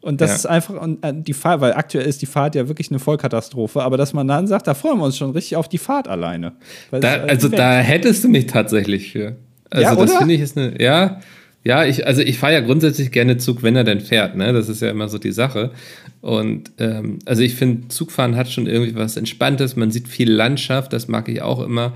Und 0.01 0.19
das 0.19 0.31
ja. 0.31 0.35
ist 0.37 0.45
einfach 0.47 0.81
und 0.81 1.05
äh, 1.05 1.13
die 1.15 1.33
Fahrt, 1.33 1.61
weil 1.61 1.73
aktuell 1.73 2.07
ist 2.07 2.21
die 2.23 2.25
Fahrt 2.25 2.55
ja 2.55 2.67
wirklich 2.67 2.89
eine 2.89 2.97
Vollkatastrophe, 2.97 3.83
aber 3.83 3.97
dass 3.97 4.13
man 4.13 4.27
dann 4.27 4.47
sagt, 4.47 4.65
da 4.65 4.73
freuen 4.73 4.97
wir 4.97 5.05
uns 5.05 5.17
schon 5.17 5.31
richtig 5.31 5.55
auf 5.57 5.69
die 5.69 5.77
Fahrt 5.77 6.07
alleine. 6.07 6.53
Da, 6.89 7.21
also 7.21 7.49
da 7.49 7.77
hättest 7.79 8.23
du 8.23 8.29
mich 8.29 8.47
tatsächlich 8.47 9.11
für. 9.11 9.35
Also 9.69 9.83
ja, 9.83 9.95
das 9.95 10.15
finde 10.15 10.33
ich 10.33 10.41
ist 10.41 10.57
eine, 10.57 10.81
ja, 10.81 11.19
ja, 11.63 11.85
ich, 11.85 12.07
also 12.07 12.21
ich 12.21 12.39
fahre 12.39 12.53
ja 12.53 12.59
grundsätzlich 12.61 13.11
gerne 13.11 13.37
Zug, 13.37 13.61
wenn 13.61 13.75
er 13.75 13.83
denn 13.83 14.01
fährt, 14.01 14.35
ne? 14.35 14.51
Das 14.51 14.67
ist 14.67 14.81
ja 14.81 14.89
immer 14.89 15.07
so 15.07 15.19
die 15.19 15.31
Sache. 15.31 15.71
Und 16.21 16.71
ähm, 16.79 17.19
also 17.25 17.43
ich 17.43 17.53
finde, 17.53 17.87
Zugfahren 17.89 18.35
hat 18.35 18.49
schon 18.49 18.65
irgendwie 18.65 18.95
was 18.95 19.15
Entspanntes, 19.15 19.75
man 19.75 19.91
sieht 19.91 20.07
viel 20.07 20.31
Landschaft, 20.31 20.91
das 20.93 21.07
mag 21.07 21.29
ich 21.29 21.43
auch 21.43 21.59
immer. 21.59 21.93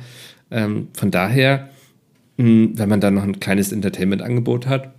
Ähm, 0.51 0.89
von 0.93 1.09
daher, 1.09 1.69
wenn 2.38 2.89
man 2.89 2.99
da 2.99 3.11
noch 3.11 3.23
ein 3.23 3.39
kleines 3.39 3.71
Entertainment-Angebot 3.71 4.67
hat, 4.67 4.93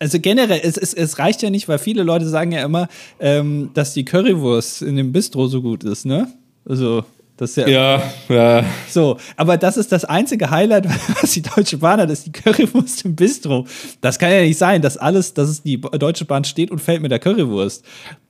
also 0.00 0.20
generell, 0.20 0.60
es, 0.62 0.76
es, 0.76 0.94
es 0.94 1.18
reicht 1.18 1.42
ja 1.42 1.50
nicht, 1.50 1.68
weil 1.68 1.78
viele 1.78 2.02
Leute 2.04 2.28
sagen 2.28 2.52
ja 2.52 2.64
immer, 2.64 2.88
ähm, 3.18 3.70
dass 3.74 3.94
die 3.94 4.04
Currywurst 4.04 4.82
in 4.82 4.96
dem 4.96 5.12
Bistro 5.12 5.48
so 5.48 5.60
gut 5.60 5.82
ist, 5.84 6.06
ne? 6.06 6.28
Also 6.64 7.04
das 7.36 7.50
ist 7.50 7.56
ja, 7.56 7.68
ja, 7.68 8.02
ja. 8.28 8.64
So, 8.88 9.16
aber 9.36 9.56
das 9.56 9.76
ist 9.76 9.92
das 9.92 10.04
einzige 10.04 10.50
Highlight, 10.50 10.86
was 11.20 11.32
die 11.32 11.42
Deutsche 11.42 11.78
Bahn 11.78 12.00
hat, 12.00 12.10
ist 12.10 12.26
die 12.26 12.32
Currywurst 12.32 13.04
im 13.04 13.14
Bistro. 13.14 13.66
Das 14.00 14.18
kann 14.18 14.30
ja 14.30 14.40
nicht 14.40 14.58
sein, 14.58 14.82
dass 14.82 14.96
alles, 14.96 15.34
dass 15.34 15.48
es 15.48 15.62
die 15.62 15.80
Deutsche 15.80 16.24
Bahn 16.24 16.44
steht 16.44 16.70
und 16.70 16.80
fällt 16.80 17.02
mit 17.02 17.10
der 17.10 17.20
Currywurst. 17.20 17.84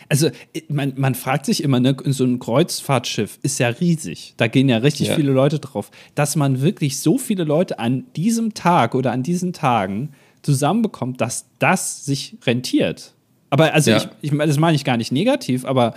Also 0.09 0.31
man, 0.69 0.95
man 0.97 1.15
fragt 1.15 1.47
sich 1.47 1.63
immer, 1.63 1.81
ne, 1.81 1.97
so 2.07 2.25
ein 2.25 2.39
Kreuzfahrtschiff 2.39 3.39
ist 3.43 3.59
ja 3.59 3.69
riesig. 3.69 4.35
Da 4.37 4.47
gehen 4.47 4.69
ja 4.69 4.79
richtig 4.79 5.09
ja. 5.09 5.15
viele 5.15 5.33
Leute 5.33 5.59
drauf. 5.59 5.91
Dass 6.15 6.37
man 6.37 6.61
wirklich 6.61 6.99
so 6.99 7.19
viele 7.19 7.45
Leute 7.45 7.79
an 7.79 8.05
diesem 8.17 8.55
Tag 8.55 8.95
oder 8.95 9.13
an 9.13 9.23
diesen 9.23 9.53
Tagen 9.53 10.11
zusammenbekommt, 10.43 11.21
dass 11.21 11.47
das 11.59 12.05
sich 12.05 12.37
rentiert. 12.47 13.15
Aber 13.51 13.73
also 13.73 13.91
ja. 13.91 13.99
ich, 13.99 14.33
ich, 14.33 14.39
das 14.39 14.59
meine 14.59 14.77
ich 14.77 14.85
gar 14.85 14.97
nicht 14.97 15.13
negativ, 15.13 15.65
aber 15.65 15.95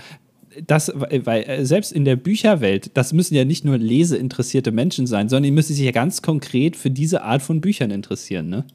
das, 0.66 0.91
weil 0.95 1.43
äh, 1.43 1.66
selbst 1.66 1.91
in 1.91 2.05
der 2.05 2.16
Bücherwelt, 2.16 2.91
das 2.95 3.14
müssen 3.14 3.36
ja 3.36 3.45
nicht 3.45 3.66
nur 3.66 3.78
leseinteressierte 3.78 4.72
Menschen 4.72 5.08
sein, 5.08 5.30
sondern 5.30 5.43
die 5.43 5.51
müssen 5.51 5.74
sich 5.74 5.86
ja 5.86 5.91
ganz 5.91 6.22
konkret 6.22 6.76
für 6.76 6.89
diese 6.89 7.24
Art 7.24 7.41
von 7.41 7.62
Büchern 7.62 7.91
interessieren, 7.91 8.49
ne? 8.49 8.66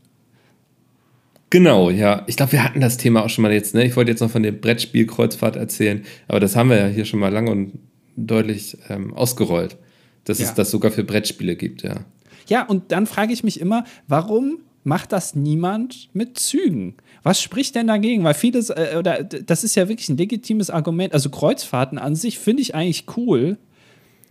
Genau, 1.53 1.91
ja. 1.91 2.23
Ich 2.29 2.37
glaube, 2.37 2.53
wir 2.53 2.65
hatten 2.65 2.81
das 2.81 2.97
Thema 2.97 3.23
auch 3.23 3.29
schon 3.29 3.43
mal 3.43 3.53
jetzt. 3.53 3.75
Ne? 3.75 3.85
Ich 3.85 3.95
wollte 3.95 4.11
jetzt 4.11 4.21
noch 4.21 4.31
von 4.31 4.43
dem 4.43 4.59
Brettspiel 4.59 5.07
Kreuzfahrt 5.07 5.55
erzählen, 5.55 6.03
aber 6.27 6.41
das 6.41 6.57
haben 6.57 6.71
wir 6.71 6.79
ja 6.79 6.87
hier 6.87 7.05
schon 7.05 7.21
mal 7.21 7.31
lang 7.31 7.47
und 7.47 7.79
deutlich 8.17 8.79
ähm, 8.89 9.13
ausgerollt, 9.13 9.77
dass 10.25 10.39
ja. 10.39 10.47
es 10.47 10.55
das 10.55 10.71
sogar 10.71 10.91
für 10.91 11.05
Brettspiele 11.05 11.55
gibt, 11.55 11.83
ja. 11.83 12.07
Ja, 12.49 12.65
und 12.65 12.91
dann 12.91 13.07
frage 13.07 13.35
ich 13.35 13.45
mich 13.45 13.61
immer, 13.61 13.85
warum 14.09 14.61
macht 14.83 15.13
das 15.13 15.35
niemand 15.35 16.09
mit 16.15 16.39
Zügen? 16.39 16.95
Was 17.23 17.43
spricht 17.43 17.75
denn 17.75 17.87
dagegen? 17.87 18.25
Weil 18.25 18.33
vieles, 18.33 18.71
äh, 18.71 18.97
oder 18.99 19.23
das 19.23 19.63
ist 19.63 19.75
ja 19.75 19.91
wirklich 19.91 20.09
ein 20.09 20.17
legitimes 20.17 20.71
Argument. 20.71 21.13
Also 21.13 21.29
Kreuzfahrten 21.29 21.99
an 21.99 22.17
sich 22.17 22.39
finde 22.39 22.63
ich 22.63 22.75
eigentlich 22.75 23.05
cool, 23.19 23.59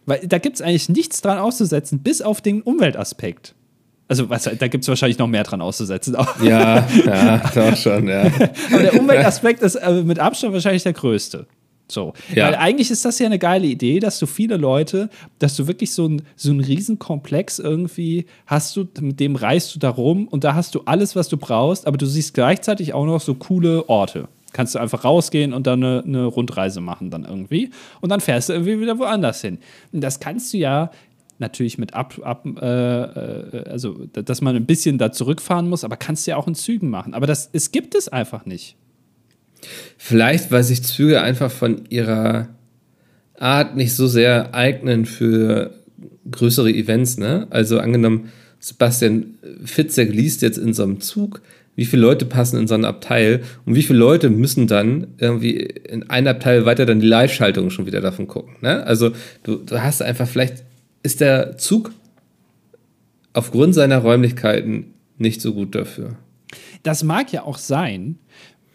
weil 0.08 0.26
da 0.28 0.40
gibt 0.40 0.56
es 0.56 0.64
eigentlich 0.64 0.90
nichts 0.90 1.22
dran 1.22 1.38
auszusetzen, 1.38 2.00
bis 2.00 2.24
auf 2.24 2.42
den 2.42 2.64
Umweltaspekt. 2.64 3.54
Also, 4.12 4.30
was, 4.30 4.44
da 4.44 4.68
gibt 4.68 4.84
es 4.84 4.90
wahrscheinlich 4.90 5.18
noch 5.20 5.28
mehr 5.28 5.44
dran 5.44 5.62
auszusetzen. 5.62 6.18
Ja, 6.44 6.86
ja, 7.06 7.38
doch 7.56 7.78
schon, 7.78 8.10
ja. 8.10 8.24
Aber 8.74 8.82
der 8.82 9.00
Umweltaspekt 9.00 9.62
ist 9.62 9.76
äh, 9.76 10.04
mit 10.04 10.20
Abstand 10.20 10.52
wahrscheinlich 10.52 10.84
der 10.84 10.92
größte. 10.92 11.48
So. 11.88 12.12
Ja. 12.36 12.48
Weil 12.48 12.56
eigentlich 12.56 12.92
ist 12.92 13.06
das 13.06 13.20
ja 13.20 13.28
eine 13.28 13.40
geile 13.40 13.68
Idee, 13.68 14.02
dass 14.02 14.20
du 14.20 14.26
viele 14.26 14.58
Leute, 14.58 15.10
dass 15.40 15.56
du 15.56 15.66
wirklich 15.68 15.94
so 15.94 16.10
ein, 16.10 16.24
so 16.36 16.52
ein 16.52 16.60
Riesenkomplex 16.60 17.60
irgendwie 17.60 18.26
hast 18.48 18.76
du, 18.76 18.86
mit 19.00 19.22
dem 19.22 19.38
reist 19.38 19.76
du 19.76 19.80
da 19.80 19.90
rum 19.90 20.28
und 20.28 20.44
da 20.44 20.56
hast 20.56 20.76
du 20.76 20.82
alles, 20.84 21.16
was 21.16 21.30
du 21.30 21.38
brauchst, 21.38 21.88
aber 21.88 21.98
du 21.98 22.06
siehst 22.06 22.34
gleichzeitig 22.34 22.94
auch 22.94 23.06
noch 23.06 23.22
so 23.22 23.36
coole 23.36 23.88
Orte. 23.88 24.28
Kannst 24.52 24.76
du 24.76 24.80
einfach 24.80 25.06
rausgehen 25.06 25.54
und 25.54 25.68
dann 25.68 25.82
eine, 25.82 26.04
eine 26.06 26.26
Rundreise 26.26 26.82
machen 26.82 27.12
dann 27.12 27.24
irgendwie. 27.24 27.70
Und 28.02 28.10
dann 28.10 28.20
fährst 28.20 28.50
du 28.50 28.54
irgendwie 28.54 28.82
wieder 28.82 29.00
woanders 29.00 29.40
hin. 29.40 29.60
Und 29.94 30.02
das 30.02 30.20
kannst 30.20 30.52
du 30.52 30.58
ja 30.58 30.92
natürlich 31.42 31.78
mit 31.78 31.94
ab, 31.94 32.20
ab 32.24 32.46
äh, 32.46 32.66
äh, 32.66 33.70
also 33.70 34.06
dass 34.14 34.42
man 34.42 34.56
ein 34.56 34.66
bisschen 34.66 34.98
da 34.98 35.12
zurückfahren 35.12 35.68
muss, 35.68 35.84
aber 35.84 35.98
kannst 35.98 36.26
du 36.26 36.32
ja 36.32 36.38
auch 36.38 36.48
in 36.48 36.56
Zügen 36.56 36.90
machen. 36.90 37.14
Aber 37.14 37.28
das 37.28 37.50
es 37.52 37.72
gibt 37.72 37.96
es 37.96 38.08
einfach 38.08 38.46
nicht. 38.46 38.78
Vielleicht, 39.98 40.52
weil 40.52 40.64
sich 40.64 40.84
Züge 40.84 41.22
einfach 41.22 41.52
von 41.52 41.84
ihrer 41.90 42.48
Art 43.38 43.76
nicht 43.76 43.96
so 43.96 44.08
sehr 44.08 44.54
eignen 44.56 45.06
für 45.06 45.74
größere 46.30 46.72
Events, 46.72 47.18
ne? 47.18 47.48
Also 47.50 47.80
angenommen, 47.80 48.32
Sebastian 48.60 49.38
Fitzek 49.66 50.14
liest 50.14 50.44
jetzt 50.44 50.58
in 50.58 50.74
so 50.74 50.84
einem 50.84 51.02
Zug, 51.02 51.42
wie 51.76 51.86
viele 51.86 52.04
Leute 52.04 52.26
passen 52.26 52.60
in 52.60 52.68
so 52.68 52.76
ein 52.76 52.86
Abteil 52.86 53.42
und 53.66 53.76
wie 53.76 53.82
viele 53.82 54.00
Leute 54.00 54.30
müssen 54.30 54.68
dann 54.68 55.08
irgendwie 55.18 55.58
in 55.58 56.10
ein 56.10 56.28
Abteil 56.28 56.66
weiter 56.66 56.86
dann 56.86 57.00
die 57.00 57.08
Live-Schaltung 57.08 57.72
schon 57.72 57.88
wieder 57.88 58.02
davon 58.02 58.28
gucken. 58.28 58.58
Ne? 58.62 58.84
Also 58.84 59.12
du, 59.44 59.56
du 59.56 59.82
hast 59.82 60.02
einfach 60.02 60.28
vielleicht 60.28 60.64
ist 61.04 61.22
der 61.22 61.58
Zug 61.58 61.92
aufgrund 63.34 63.76
seiner 63.76 64.00
Räumlichkeiten 64.00 64.94
nicht 65.18 65.42
so 65.42 65.54
gut 65.54 65.76
dafür. 65.76 66.18
Das 66.84 67.04
mag 67.04 67.32
ja 67.32 67.44
auch 67.44 67.58
sein, 67.58 68.18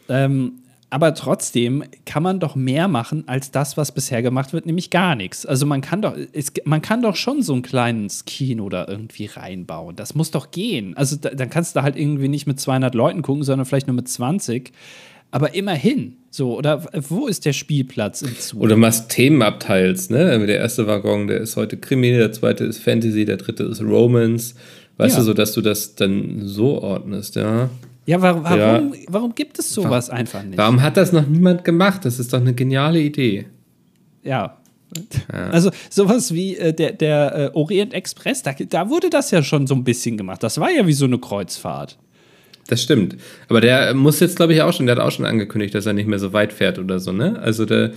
ähm, 0.08 0.60
aber 0.88 1.14
trotzdem 1.14 1.84
kann 2.04 2.22
man 2.22 2.38
doch 2.38 2.54
mehr 2.54 2.86
machen 2.86 3.24
als 3.26 3.50
das, 3.50 3.76
was 3.76 3.92
bisher 3.92 4.22
gemacht 4.22 4.52
wird, 4.52 4.66
nämlich 4.66 4.90
gar 4.90 5.16
nichts. 5.16 5.44
Also 5.44 5.66
man 5.66 5.80
kann 5.80 6.00
doch, 6.00 6.16
es, 6.32 6.52
man 6.64 6.80
kann 6.80 7.02
doch 7.02 7.16
schon 7.16 7.42
so 7.42 7.54
ein 7.54 7.62
kleines 7.62 8.24
Kino 8.24 8.68
da 8.68 8.86
irgendwie 8.86 9.26
reinbauen. 9.26 9.96
Das 9.96 10.14
muss 10.14 10.30
doch 10.30 10.52
gehen. 10.52 10.96
Also 10.96 11.16
da, 11.16 11.30
dann 11.30 11.50
kannst 11.50 11.74
du 11.74 11.82
halt 11.82 11.96
irgendwie 11.96 12.28
nicht 12.28 12.46
mit 12.46 12.60
200 12.60 12.94
Leuten 12.94 13.22
gucken, 13.22 13.42
sondern 13.42 13.66
vielleicht 13.66 13.88
nur 13.88 13.96
mit 13.96 14.08
20. 14.08 14.72
Aber 15.30 15.54
immerhin, 15.54 16.16
so, 16.30 16.56
oder 16.56 16.84
wo 17.08 17.26
ist 17.26 17.44
der 17.44 17.52
Spielplatz 17.52 18.22
im 18.22 18.38
Zug? 18.38 18.60
Oder 18.60 18.76
machst 18.76 19.10
Themenabteils, 19.10 20.08
ne? 20.10 20.46
Der 20.46 20.58
erste 20.58 20.86
Waggon, 20.86 21.26
der 21.26 21.40
ist 21.40 21.56
heute 21.56 21.76
Krimi, 21.76 22.10
der 22.12 22.32
zweite 22.32 22.64
ist 22.64 22.78
Fantasy, 22.78 23.24
der 23.24 23.36
dritte 23.36 23.64
ist 23.64 23.82
Romance. 23.82 24.54
Weißt 24.98 25.14
Ja. 25.16 25.20
du, 25.20 25.26
so 25.26 25.34
dass 25.34 25.52
du 25.52 25.60
das 25.60 25.94
dann 25.94 26.40
so 26.46 26.80
ordnest, 26.80 27.36
ja. 27.36 27.68
Ja, 28.06 28.22
wa 28.22 28.38
warum, 28.42 28.58
Ja. 28.58 28.82
warum 29.08 29.34
gibt 29.34 29.58
es 29.58 29.72
sowas 29.74 30.08
einfach 30.10 30.42
nicht? 30.44 30.56
Warum 30.56 30.80
hat 30.80 30.96
das 30.96 31.12
noch 31.12 31.26
niemand 31.26 31.64
gemacht? 31.64 32.04
Das 32.04 32.18
ist 32.18 32.32
doch 32.32 32.40
eine 32.40 32.54
geniale 32.54 33.00
Idee. 33.00 33.46
Ja. 34.22 34.56
Also 35.52 35.70
sowas 35.90 36.32
wie 36.32 36.56
äh, 36.56 36.72
der, 36.72 36.92
der 36.92 37.50
äh, 37.52 37.56
Orient 37.56 37.92
Express, 37.92 38.42
da, 38.42 38.52
da 38.52 38.88
wurde 38.88 39.10
das 39.10 39.32
ja 39.32 39.42
schon 39.42 39.66
so 39.66 39.74
ein 39.74 39.82
bisschen 39.84 40.16
gemacht. 40.16 40.42
Das 40.42 40.58
war 40.58 40.70
ja 40.70 40.86
wie 40.86 40.92
so 40.92 41.04
eine 41.04 41.18
Kreuzfahrt. 41.18 41.98
Das 42.68 42.82
stimmt. 42.82 43.16
Aber 43.48 43.60
der 43.60 43.94
muss 43.94 44.20
jetzt, 44.20 44.36
glaube 44.36 44.54
ich, 44.54 44.62
auch 44.62 44.72
schon, 44.72 44.86
der 44.86 44.96
hat 44.96 45.02
auch 45.02 45.10
schon 45.10 45.24
angekündigt, 45.24 45.74
dass 45.74 45.86
er 45.86 45.92
nicht 45.92 46.08
mehr 46.08 46.18
so 46.18 46.32
weit 46.32 46.52
fährt 46.52 46.78
oder 46.78 46.98
so, 46.98 47.12
ne? 47.12 47.38
Also 47.40 47.64
der, 47.64 47.92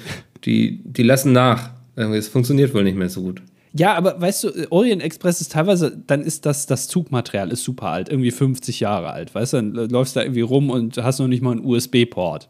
die, 0.46 0.82
die 0.84 1.04
lassen 1.04 1.32
nach. 1.32 1.72
Es 1.96 2.28
funktioniert 2.28 2.74
wohl 2.74 2.84
nicht 2.84 2.98
mehr 2.98 3.10
so 3.10 3.22
gut. 3.22 3.42
Ja, 3.74 3.94
aber 3.94 4.20
weißt 4.20 4.44
du, 4.46 4.72
Orient 4.72 5.04
Express 5.04 5.42
ist 5.42 5.52
teilweise, 5.52 5.96
dann 6.08 6.22
ist 6.22 6.46
das, 6.46 6.66
das 6.66 6.88
Zugmaterial 6.88 7.52
ist 7.52 7.64
super 7.64 7.88
alt, 7.88 8.10
irgendwie 8.10 8.32
50 8.32 8.80
Jahre 8.80 9.12
alt, 9.12 9.36
weißt 9.36 9.54
du, 9.54 9.58
dann 9.58 9.74
läufst 9.90 10.16
da 10.16 10.24
irgendwie 10.24 10.42
rum 10.42 10.72
und 10.72 10.98
hast 10.98 11.20
noch 11.20 11.28
nicht 11.28 11.44
mal 11.44 11.52
einen 11.52 11.66
USB-Port. 11.66 12.50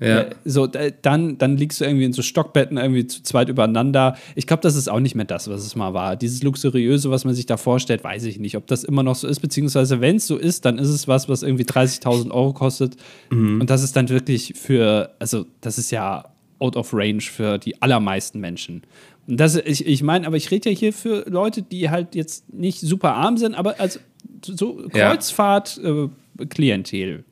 Ja. 0.00 0.20
Äh, 0.20 0.30
So, 0.44 0.66
da- 0.66 0.90
dann, 0.90 1.38
dann 1.38 1.56
liegst 1.56 1.80
du 1.80 1.84
irgendwie 1.84 2.04
in 2.04 2.12
so 2.12 2.22
Stockbetten 2.22 2.76
irgendwie 2.76 3.06
zu 3.06 3.22
zweit 3.22 3.48
übereinander. 3.48 4.16
Ich 4.36 4.46
glaube, 4.46 4.62
das 4.62 4.76
ist 4.76 4.88
auch 4.88 5.00
nicht 5.00 5.14
mehr 5.16 5.24
das, 5.24 5.48
was 5.48 5.64
es 5.66 5.74
mal 5.74 5.92
war. 5.94 6.16
Dieses 6.16 6.42
Luxuriöse, 6.42 7.10
was 7.10 7.24
man 7.24 7.34
sich 7.34 7.46
da 7.46 7.56
vorstellt, 7.56 8.04
weiß 8.04 8.24
ich 8.24 8.38
nicht, 8.38 8.56
ob 8.56 8.66
das 8.68 8.84
immer 8.84 9.02
noch 9.02 9.16
so 9.16 9.26
ist. 9.26 9.40
Beziehungsweise, 9.40 10.00
wenn 10.00 10.16
es 10.16 10.26
so 10.26 10.36
ist, 10.36 10.64
dann 10.64 10.78
ist 10.78 10.88
es 10.88 11.08
was, 11.08 11.28
was 11.28 11.42
irgendwie 11.42 11.64
30.000 11.64 12.30
Euro 12.30 12.52
kostet. 12.52 12.96
Und 13.30 13.66
das 13.68 13.82
ist 13.82 13.96
dann 13.96 14.08
wirklich 14.08 14.54
für, 14.56 15.10
also, 15.18 15.46
das 15.60 15.78
ist 15.78 15.90
ja 15.90 16.24
out 16.60 16.76
of 16.76 16.92
range 16.94 17.20
für 17.22 17.58
die 17.58 17.80
allermeisten 17.82 18.40
Menschen. 18.40 18.82
Und 19.26 19.38
das, 19.38 19.56
ich, 19.56 19.86
ich 19.86 20.02
meine, 20.02 20.26
aber 20.26 20.36
ich 20.36 20.50
rede 20.50 20.70
ja 20.70 20.76
hier 20.76 20.92
für 20.92 21.24
Leute, 21.28 21.62
die 21.62 21.90
halt 21.90 22.14
jetzt 22.14 22.52
nicht 22.52 22.80
super 22.80 23.14
arm 23.14 23.36
sind, 23.36 23.54
aber 23.54 23.78
als 23.80 24.00
so 24.42 24.82
Ja. 24.94 25.10
Kreuzfahrt-Klientel, 25.10 27.24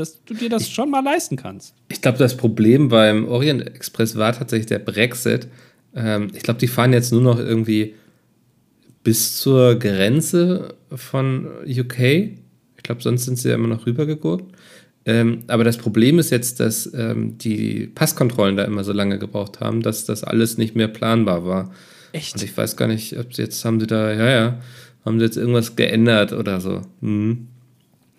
dass 0.00 0.24
du 0.24 0.34
dir 0.34 0.48
das 0.48 0.68
schon 0.68 0.90
mal 0.90 1.04
leisten 1.04 1.36
kannst. 1.36 1.74
Ich 1.88 2.00
glaube, 2.00 2.18
das 2.18 2.36
Problem 2.36 2.88
beim 2.88 3.28
Orient 3.28 3.66
Express 3.66 4.16
war 4.16 4.32
tatsächlich 4.32 4.66
der 4.66 4.78
Brexit. 4.78 5.48
Ähm, 5.94 6.28
ich 6.34 6.42
glaube, 6.42 6.58
die 6.58 6.68
fahren 6.68 6.92
jetzt 6.92 7.12
nur 7.12 7.22
noch 7.22 7.38
irgendwie 7.38 7.94
bis 9.02 9.36
zur 9.36 9.78
Grenze 9.78 10.74
von 10.94 11.48
UK. 11.66 12.00
Ich 12.00 12.82
glaube, 12.82 13.02
sonst 13.02 13.24
sind 13.24 13.38
sie 13.38 13.50
ja 13.50 13.54
immer 13.54 13.68
noch 13.68 13.86
rübergegurkt. 13.86 14.54
Ähm, 15.06 15.44
aber 15.46 15.64
das 15.64 15.78
Problem 15.78 16.18
ist 16.18 16.30
jetzt, 16.30 16.60
dass 16.60 16.92
ähm, 16.94 17.38
die 17.38 17.86
Passkontrollen 17.86 18.56
da 18.56 18.64
immer 18.64 18.84
so 18.84 18.92
lange 18.92 19.18
gebraucht 19.18 19.60
haben, 19.60 19.82
dass 19.82 20.04
das 20.04 20.24
alles 20.24 20.58
nicht 20.58 20.76
mehr 20.76 20.88
planbar 20.88 21.46
war. 21.46 21.72
Echt? 22.12 22.34
Und 22.34 22.42
ich 22.42 22.56
weiß 22.56 22.76
gar 22.76 22.88
nicht, 22.88 23.18
ob 23.18 23.34
sie 23.34 23.42
jetzt 23.42 23.64
haben 23.64 23.80
sie 23.80 23.86
da, 23.86 24.12
ja, 24.12 24.28
ja, 24.28 24.60
haben 25.04 25.18
sie 25.18 25.24
jetzt 25.24 25.36
irgendwas 25.36 25.76
geändert 25.76 26.32
oder 26.32 26.60
so. 26.60 26.82
Mhm. 27.00 27.48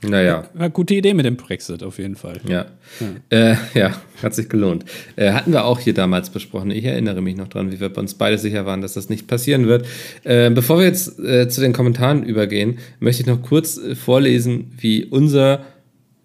Naja. 0.04 0.50
War 0.54 0.70
gute 0.70 0.96
Idee 0.96 1.14
mit 1.14 1.26
dem 1.26 1.36
Brexit 1.36 1.84
auf 1.84 2.00
jeden 2.00 2.16
Fall. 2.16 2.42
Ja. 2.48 2.66
Ja. 3.00 3.52
Äh, 3.52 3.56
ja, 3.76 4.02
hat 4.24 4.34
sich 4.34 4.50
gelohnt. 4.50 4.84
Äh, 5.16 5.32
hatten 5.32 5.52
wir 5.52 5.66
auch 5.66 5.80
hier 5.80 5.94
damals 5.94 6.32
besprochen. 6.32 6.72
Ich 6.72 6.86
erinnere 6.86 7.22
mich 7.22 7.36
noch 7.36 7.48
dran, 7.48 7.72
wie 7.72 7.80
wir 7.80 7.90
bei 7.90 8.02
uns 8.02 8.16
beide 8.16 8.38
sicher 8.38 8.66
waren, 8.66 8.82
dass 8.82 8.94
das 8.94 9.10
nicht 9.10 9.28
passieren 9.28 9.68
wird. 9.68 9.86
Äh, 10.24 10.50
bevor 10.50 10.80
wir 10.80 10.86
jetzt 10.86 11.20
äh, 11.20 11.48
zu 11.50 11.62
den 11.62 11.74
Kommentaren 11.74 12.24
übergehen, 12.24 12.80
möchte 13.00 13.22
ich 13.22 13.28
noch 13.28 13.44
kurz 13.44 13.78
äh, 13.78 13.96
vorlesen, 13.96 14.72
wie 14.80 15.06
unser, 15.06 15.66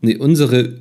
nee, 0.01 0.17
unsere 0.17 0.79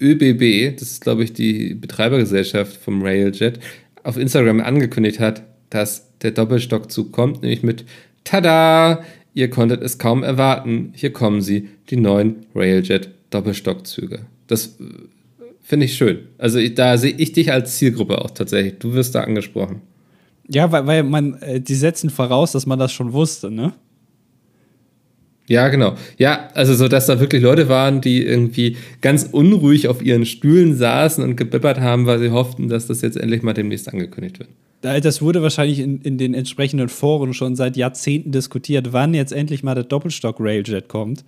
ÖBB, 0.00 0.78
das 0.78 0.90
ist 0.90 1.00
glaube 1.00 1.24
ich 1.24 1.32
die 1.32 1.74
Betreibergesellschaft 1.74 2.76
vom 2.76 3.02
Railjet, 3.02 3.58
auf 4.02 4.18
Instagram 4.18 4.60
angekündigt 4.60 5.18
hat, 5.18 5.42
dass 5.70 6.18
der 6.20 6.32
Doppelstockzug 6.32 7.10
kommt, 7.10 7.42
nämlich 7.42 7.62
mit 7.62 7.84
Tada! 8.24 9.02
Ihr 9.34 9.50
konntet 9.50 9.82
es 9.82 9.98
kaum 9.98 10.22
erwarten. 10.22 10.92
Hier 10.94 11.12
kommen 11.12 11.42
sie, 11.42 11.68
die 11.90 11.96
neuen 11.96 12.46
Railjet 12.54 13.10
Doppelstockzüge. 13.30 14.26
Das 14.46 14.78
äh, 14.78 14.84
finde 15.60 15.86
ich 15.86 15.96
schön. 15.96 16.20
Also 16.38 16.66
da 16.68 16.96
sehe 16.96 17.14
ich 17.16 17.32
dich 17.32 17.52
als 17.52 17.76
Zielgruppe 17.76 18.22
auch 18.22 18.30
tatsächlich. 18.30 18.78
Du 18.78 18.94
wirst 18.94 19.14
da 19.14 19.22
angesprochen. 19.22 19.82
Ja, 20.48 20.70
weil, 20.70 20.86
weil 20.86 21.02
man, 21.02 21.34
äh, 21.42 21.60
die 21.60 21.74
setzen 21.74 22.10
voraus, 22.10 22.52
dass 22.52 22.64
man 22.64 22.78
das 22.78 22.92
schon 22.92 23.12
wusste, 23.12 23.50
ne? 23.50 23.72
Ja, 25.46 25.68
genau. 25.68 25.94
Ja, 26.16 26.48
also 26.54 26.74
so, 26.74 26.88
dass 26.88 27.06
da 27.06 27.20
wirklich 27.20 27.42
Leute 27.42 27.68
waren, 27.68 28.00
die 28.00 28.24
irgendwie 28.24 28.78
ganz 29.02 29.28
unruhig 29.30 29.88
auf 29.88 30.02
ihren 30.02 30.24
Stühlen 30.24 30.74
saßen 30.74 31.22
und 31.22 31.36
gebibbert 31.36 31.80
haben, 31.80 32.06
weil 32.06 32.18
sie 32.18 32.30
hofften, 32.30 32.68
dass 32.68 32.86
das 32.86 33.02
jetzt 33.02 33.18
endlich 33.18 33.42
mal 33.42 33.52
demnächst 33.52 33.92
angekündigt 33.92 34.38
wird. 34.38 34.48
Da- 34.84 35.00
Das 35.00 35.22
wurde 35.22 35.42
wahrscheinlich 35.42 35.78
in, 35.80 36.00
in 36.02 36.18
den 36.18 36.34
entsprechenden 36.34 36.88
Foren 36.88 37.32
schon 37.34 37.56
seit 37.56 37.76
Jahrzehnten 37.76 38.32
diskutiert, 38.32 38.92
wann 38.92 39.14
jetzt 39.14 39.32
endlich 39.32 39.62
mal 39.62 39.74
der 39.74 39.84
Doppelstock-Railjet 39.84 40.88
kommt. 40.88 41.24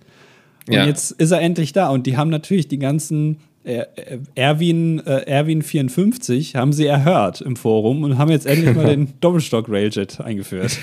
Und 0.67 0.73
Ja. 0.75 0.85
jetzt 0.85 1.11
ist 1.11 1.31
er 1.31 1.41
endlich 1.41 1.73
da. 1.73 1.89
Und 1.89 2.05
die 2.07 2.17
haben 2.17 2.29
natürlich 2.29 2.67
die 2.67 2.79
ganzen 2.79 3.37
äh, 3.63 3.79
äh, 3.97 4.19
Erwin, 4.35 4.99
äh, 5.05 5.23
Erwin 5.27 5.61
54 5.61 6.55
haben 6.55 6.71
sie 6.71 6.85
erhört 6.85 7.41
im 7.41 7.57
Forum 7.57 8.03
und 8.03 8.17
haben 8.17 8.31
jetzt 8.31 8.45
endlich 8.45 8.73
mal 8.75 8.85
den 8.95 9.09
Doppelstock-Railjet 9.19 10.21
eingeführt. 10.21 10.77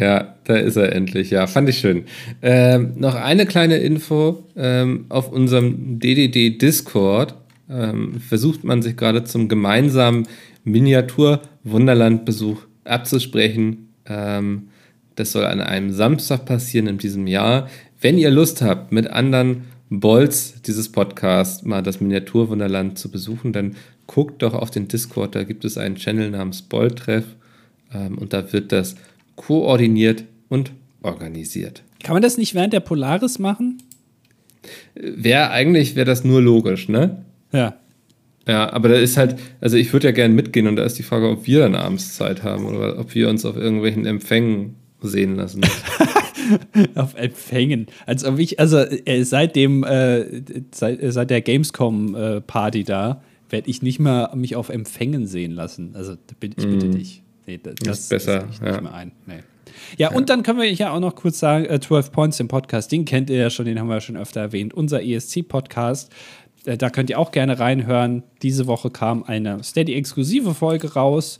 Ja, 0.00 0.34
da 0.44 0.56
ist 0.56 0.74
er 0.76 0.92
endlich. 0.92 1.30
Ja, 1.30 1.46
fand 1.46 1.68
ich 1.68 1.78
schön. 1.78 2.04
Ähm, 2.42 2.94
noch 2.96 3.14
eine 3.14 3.46
kleine 3.46 3.76
Info. 3.78 4.42
Ähm, 4.56 5.04
auf 5.10 5.30
unserem 5.30 6.00
DDD 6.00 6.58
Discord 6.58 7.36
ähm, 7.70 8.20
versucht 8.20 8.64
man 8.64 8.82
sich 8.82 8.96
gerade 8.96 9.22
zum 9.22 9.48
gemeinsamen 9.48 10.26
Miniatur-Wunderland-Besuch 10.64 12.62
abzusprechen. 12.84 13.88
Ähm, 14.06 14.68
das 15.14 15.32
soll 15.32 15.44
an 15.44 15.60
einem 15.60 15.92
Samstag 15.92 16.44
passieren 16.44 16.86
in 16.86 16.98
diesem 16.98 17.26
Jahr. 17.26 17.68
Wenn 18.00 18.18
ihr 18.18 18.30
Lust 18.30 18.62
habt, 18.62 18.92
mit 18.92 19.06
anderen 19.08 19.64
Bolz 19.90 20.60
dieses 20.62 20.90
Podcast 20.90 21.64
mal 21.64 21.82
das 21.82 22.00
Miniaturwunderland 22.00 22.98
zu 22.98 23.10
besuchen, 23.10 23.52
dann 23.52 23.76
guckt 24.06 24.42
doch 24.42 24.54
auf 24.54 24.70
den 24.70 24.88
Discord. 24.88 25.34
Da 25.34 25.44
gibt 25.44 25.64
es 25.64 25.78
einen 25.78 25.96
Channel 25.96 26.30
namens 26.30 26.62
Bolltreff 26.62 27.24
ähm, 27.92 28.18
und 28.18 28.32
da 28.32 28.52
wird 28.52 28.72
das 28.72 28.96
koordiniert 29.36 30.24
und 30.48 30.72
organisiert. 31.02 31.82
Kann 32.02 32.14
man 32.14 32.22
das 32.22 32.36
nicht 32.36 32.54
während 32.54 32.72
der 32.72 32.80
Polaris 32.80 33.38
machen? 33.38 33.82
Wäre 34.94 35.50
eigentlich, 35.50 35.94
wäre 35.94 36.06
das 36.06 36.24
nur 36.24 36.40
logisch, 36.40 36.88
ne? 36.88 37.24
Ja. 37.52 37.76
Ja, 38.46 38.70
aber 38.72 38.90
da 38.90 38.96
ist 38.96 39.16
halt, 39.16 39.36
also 39.60 39.76
ich 39.76 39.92
würde 39.92 40.08
ja 40.08 40.12
gerne 40.12 40.34
mitgehen 40.34 40.66
und 40.66 40.76
da 40.76 40.84
ist 40.84 40.98
die 40.98 41.02
Frage, 41.02 41.30
ob 41.30 41.46
wir 41.46 41.60
dann 41.60 41.74
abends 41.74 42.14
Zeit 42.16 42.42
haben 42.42 42.66
oder 42.66 42.98
ob 42.98 43.14
wir 43.14 43.28
uns 43.30 43.44
auf 43.44 43.56
irgendwelchen 43.56 44.04
Empfängen 44.06 44.74
sehen 45.00 45.36
lassen. 45.36 45.60
Auf 46.94 47.14
Empfängen. 47.14 47.86
Als 48.04 48.24
ob 48.24 48.38
ich, 48.38 48.60
also 48.60 48.78
äh, 48.78 49.22
seit 49.24 49.56
dem, 49.56 49.82
äh, 49.82 50.42
seit, 50.72 51.02
äh, 51.02 51.10
seit 51.10 51.30
der 51.30 51.40
Gamescom-Party 51.40 52.84
da, 52.84 53.22
werde 53.48 53.70
ich 53.70 53.80
nicht 53.82 53.98
mehr 53.98 54.30
mich 54.34 54.56
auf 54.56 54.68
Empfängen 54.68 55.26
sehen 55.26 55.52
lassen. 55.52 55.92
Also 55.94 56.12
ich 56.12 56.36
bitte 56.38 56.90
dich. 56.90 57.22
Nee, 57.46 57.60
da- 57.62 57.72
das, 57.82 58.00
Ist 58.00 58.08
besser, 58.10 58.40
das 58.46 58.58
ja. 58.60 58.72
nicht 58.72 58.82
mehr 58.82 58.94
ein. 58.94 59.12
Nee. 59.26 59.40
Ja, 59.96 60.12
und 60.12 60.28
dann 60.30 60.42
können 60.42 60.58
wir 60.60 60.70
ja 60.72 60.92
auch 60.92 61.00
noch 61.00 61.14
kurz 61.14 61.38
sagen, 61.38 61.64
äh, 61.66 61.80
12 61.80 62.12
Points 62.12 62.40
im 62.40 62.48
Podcast, 62.48 62.92
den 62.92 63.04
kennt 63.04 63.30
ihr 63.30 63.36
ja 63.38 63.50
schon, 63.50 63.66
den 63.66 63.78
haben 63.78 63.88
wir 63.88 63.94
ja 63.94 64.00
schon 64.00 64.16
öfter 64.16 64.40
erwähnt. 64.40 64.74
Unser 64.74 65.02
ESC-Podcast, 65.02 66.12
äh, 66.64 66.76
da 66.76 66.90
könnt 66.90 67.10
ihr 67.10 67.18
auch 67.18 67.32
gerne 67.32 67.58
reinhören. 67.58 68.22
Diese 68.42 68.66
Woche 68.66 68.90
kam 68.90 69.24
eine 69.24 69.62
Steady-exklusive 69.62 70.54
Folge 70.54 70.94
raus 70.94 71.38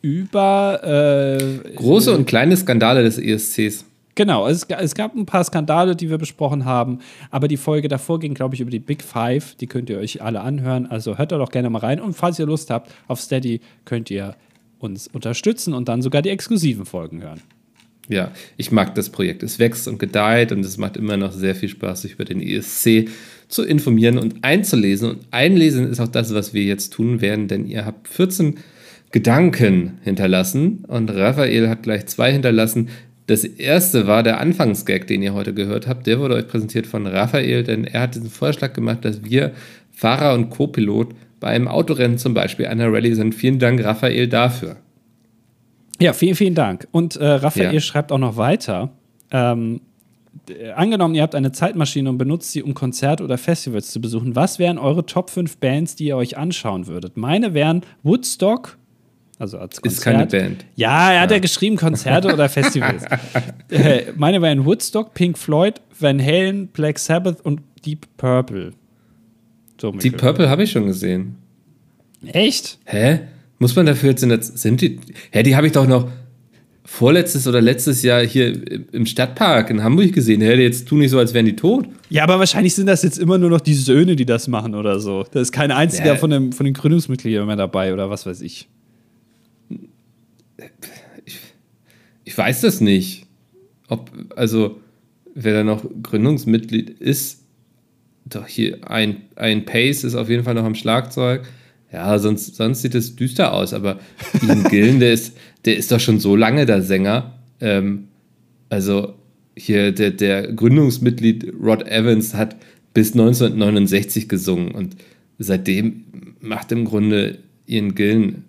über 0.00 0.80
äh, 0.84 1.74
Große 1.74 2.14
und 2.14 2.26
kleine 2.26 2.56
Skandale 2.56 3.02
des 3.02 3.18
ESCs. 3.18 3.84
Genau, 4.14 4.48
es, 4.48 4.64
es 4.64 4.94
gab 4.96 5.14
ein 5.14 5.26
paar 5.26 5.44
Skandale, 5.44 5.94
die 5.94 6.10
wir 6.10 6.18
besprochen 6.18 6.64
haben, 6.64 6.98
aber 7.30 7.46
die 7.46 7.56
Folge 7.56 7.86
davor 7.86 8.18
ging, 8.18 8.34
glaube 8.34 8.56
ich, 8.56 8.60
über 8.60 8.70
die 8.70 8.80
Big 8.80 9.04
Five. 9.04 9.54
Die 9.54 9.68
könnt 9.68 9.88
ihr 9.90 9.98
euch 9.98 10.22
alle 10.22 10.40
anhören. 10.40 10.86
Also 10.86 11.18
hört 11.18 11.30
da 11.30 11.38
doch 11.38 11.50
gerne 11.50 11.70
mal 11.70 11.78
rein. 11.78 12.00
Und 12.00 12.14
falls 12.14 12.38
ihr 12.38 12.46
Lust 12.46 12.70
habt, 12.70 12.92
auf 13.06 13.20
Steady 13.20 13.60
könnt 13.84 14.10
ihr 14.10 14.34
uns 14.80 15.06
unterstützen 15.06 15.72
und 15.72 15.88
dann 15.88 16.02
sogar 16.02 16.22
die 16.22 16.30
exklusiven 16.30 16.84
Folgen 16.84 17.22
hören. 17.22 17.40
Ja, 18.08 18.32
ich 18.56 18.72
mag 18.72 18.94
das 18.94 19.10
Projekt. 19.10 19.42
Es 19.42 19.58
wächst 19.60 19.86
und 19.86 19.98
gedeiht 19.98 20.50
und 20.50 20.64
es 20.64 20.78
macht 20.78 20.96
immer 20.96 21.16
noch 21.16 21.30
sehr 21.30 21.54
viel 21.54 21.68
Spaß, 21.68 22.02
sich 22.02 22.14
über 22.14 22.24
den 22.24 22.40
ESC 22.40 23.08
zu 23.48 23.64
informieren 23.64 24.18
und 24.18 24.36
einzulesen. 24.44 25.10
Und 25.10 25.18
einlesen 25.30 25.90
ist 25.90 26.00
auch 26.00 26.08
das, 26.08 26.34
was 26.34 26.54
wir 26.54 26.62
jetzt 26.64 26.92
tun 26.92 27.20
werden, 27.20 27.48
denn 27.48 27.66
ihr 27.66 27.84
habt 27.84 28.08
14 28.08 28.56
Gedanken 29.10 29.98
hinterlassen 30.04 30.84
und 30.86 31.10
Raphael 31.10 31.68
hat 31.68 31.82
gleich 31.82 32.06
zwei 32.06 32.30
hinterlassen. 32.32 32.88
Das 33.26 33.44
erste 33.44 34.06
war 34.06 34.22
der 34.22 34.38
Anfangsgag, 34.40 35.06
den 35.06 35.22
ihr 35.22 35.34
heute 35.34 35.54
gehört 35.54 35.86
habt. 35.86 36.06
Der 36.06 36.18
wurde 36.18 36.34
euch 36.34 36.46
präsentiert 36.48 36.86
von 36.86 37.06
Raphael, 37.06 37.62
denn 37.62 37.84
er 37.84 38.02
hat 38.02 38.14
diesen 38.14 38.30
Vorschlag 38.30 38.72
gemacht, 38.74 39.04
dass 39.04 39.24
wir 39.24 39.52
Fahrer 39.92 40.34
und 40.34 40.50
Co-Pilot 40.50 41.14
bei 41.40 41.48
einem 41.48 41.68
Autorennen 41.68 42.18
zum 42.18 42.34
Beispiel 42.34 42.66
einer 42.66 42.92
Rallye 42.92 43.14
sind. 43.14 43.34
Vielen 43.34 43.58
Dank, 43.58 43.82
Raphael, 43.82 44.28
dafür. 44.28 44.76
Ja, 46.00 46.12
vielen, 46.12 46.34
vielen 46.36 46.54
Dank. 46.54 46.86
Und 46.90 47.16
äh, 47.16 47.24
Raphael 47.26 47.74
Ja. 47.74 47.80
schreibt 47.80 48.12
auch 48.12 48.18
noch 48.18 48.36
weiter. 48.36 48.90
Ähm, 49.30 49.80
d- 50.48 50.70
angenommen, 50.72 51.14
ihr 51.14 51.22
habt 51.22 51.34
eine 51.34 51.52
Zeitmaschine 51.52 52.08
und 52.10 52.18
benutzt 52.18 52.52
sie, 52.52 52.62
um 52.62 52.74
Konzerte 52.74 53.22
oder 53.24 53.38
Festivals 53.38 53.90
zu 53.92 54.00
besuchen. 54.00 54.34
Was 54.36 54.58
wären 54.58 54.78
eure 54.78 55.06
Top 55.06 55.30
5 55.30 55.58
Bands, 55.58 55.96
die 55.96 56.06
ihr 56.06 56.16
euch 56.16 56.36
anschauen 56.36 56.86
würdet? 56.86 57.16
Meine 57.16 57.54
wären 57.54 57.82
Woodstock, 58.02 58.78
Also 59.38 59.58
als 59.58 59.78
Ist 59.78 60.00
keine 60.02 60.26
Band. 60.26 60.64
Ja, 60.76 61.12
er 61.12 61.20
hat 61.22 61.30
ja, 61.30 61.38
geschrieben 61.38 61.76
Konzerte 61.76 62.32
oder 62.32 62.48
Festivals. 62.48 63.04
äh, 63.70 64.06
meine 64.16 64.42
waren 64.42 64.64
Woodstock, 64.64 65.14
Pink 65.14 65.38
Floyd, 65.38 65.80
Van 65.98 66.20
Halen, 66.20 66.68
Black 66.68 66.98
Sabbath 66.98 67.40
und 67.44 67.60
Deep 67.86 68.06
Purple. 68.16 68.72
So, 69.80 69.92
Deep 69.92 70.16
Purple 70.16 70.48
habe 70.50 70.64
ich 70.64 70.72
schon 70.72 70.86
gesehen. 70.86 71.36
Echt? 72.26 72.78
Hä? 72.84 73.20
Muss 73.60 73.76
man 73.76 73.86
dafür 73.86 74.10
jetzt 74.10 74.22
in 74.24 74.28
der. 74.30 74.42
Sind 74.42 74.80
die. 74.80 74.98
Hä, 75.30 75.42
die 75.44 75.54
habe 75.54 75.66
ich 75.68 75.72
doch 75.72 75.86
noch 75.86 76.08
vorletztes 76.88 77.46
oder 77.46 77.60
letztes 77.60 78.02
Jahr 78.02 78.22
hier 78.22 78.58
im 78.92 79.04
Stadtpark 79.04 79.68
in 79.68 79.84
Hamburg 79.84 80.14
gesehen. 80.14 80.40
Hä, 80.40 80.54
jetzt 80.54 80.88
tu 80.88 80.96
nicht 80.96 81.10
so, 81.10 81.18
als 81.18 81.34
wären 81.34 81.44
die 81.44 81.54
tot. 81.54 81.86
Ja, 82.08 82.22
aber 82.22 82.38
wahrscheinlich 82.38 82.74
sind 82.74 82.86
das 82.86 83.02
jetzt 83.02 83.18
immer 83.18 83.36
nur 83.36 83.50
noch 83.50 83.60
die 83.60 83.74
Söhne, 83.74 84.16
die 84.16 84.24
das 84.24 84.48
machen 84.48 84.74
oder 84.74 84.98
so. 84.98 85.24
Da 85.30 85.40
ist 85.40 85.52
kein 85.52 85.70
einziger 85.70 86.06
ja. 86.06 86.16
von, 86.16 86.30
dem, 86.30 86.50
von 86.50 86.64
den 86.64 86.72
Gründungsmitgliedern 86.72 87.46
mehr 87.46 87.56
dabei 87.56 87.92
oder 87.92 88.08
was 88.08 88.24
weiß 88.24 88.40
ich. 88.40 88.68
Ich, 91.26 91.38
ich 92.24 92.38
weiß 92.38 92.62
das 92.62 92.80
nicht. 92.80 93.26
Ob, 93.88 94.10
also, 94.34 94.80
wer 95.34 95.52
da 95.52 95.64
noch 95.64 95.84
Gründungsmitglied 96.02 96.88
ist, 96.88 97.44
doch 98.24 98.46
hier 98.46 98.90
ein, 98.90 99.24
ein 99.36 99.66
Pace 99.66 100.04
ist 100.04 100.14
auf 100.14 100.30
jeden 100.30 100.42
Fall 100.42 100.54
noch 100.54 100.64
am 100.64 100.74
Schlagzeug. 100.74 101.42
Ja, 101.92 102.18
sonst, 102.18 102.56
sonst 102.56 102.82
sieht 102.82 102.94
es 102.94 103.16
düster 103.16 103.52
aus, 103.52 103.72
aber 103.72 103.98
Ian 104.42 104.64
Gillen, 104.64 105.00
der 105.00 105.12
ist, 105.12 105.36
der 105.64 105.76
ist 105.76 105.90
doch 105.90 106.00
schon 106.00 106.20
so 106.20 106.36
lange 106.36 106.66
der 106.66 106.82
Sänger. 106.82 107.38
Ähm, 107.60 108.08
also 108.68 109.14
hier 109.56 109.92
der, 109.92 110.10
der 110.10 110.52
Gründungsmitglied 110.52 111.54
Rod 111.60 111.86
Evans 111.88 112.34
hat 112.34 112.56
bis 112.94 113.12
1969 113.12 114.28
gesungen 114.28 114.72
und 114.72 114.96
seitdem 115.38 116.04
macht 116.40 116.72
im 116.72 116.84
Grunde 116.84 117.38
Ian 117.66 117.94
Gillen, 117.94 118.44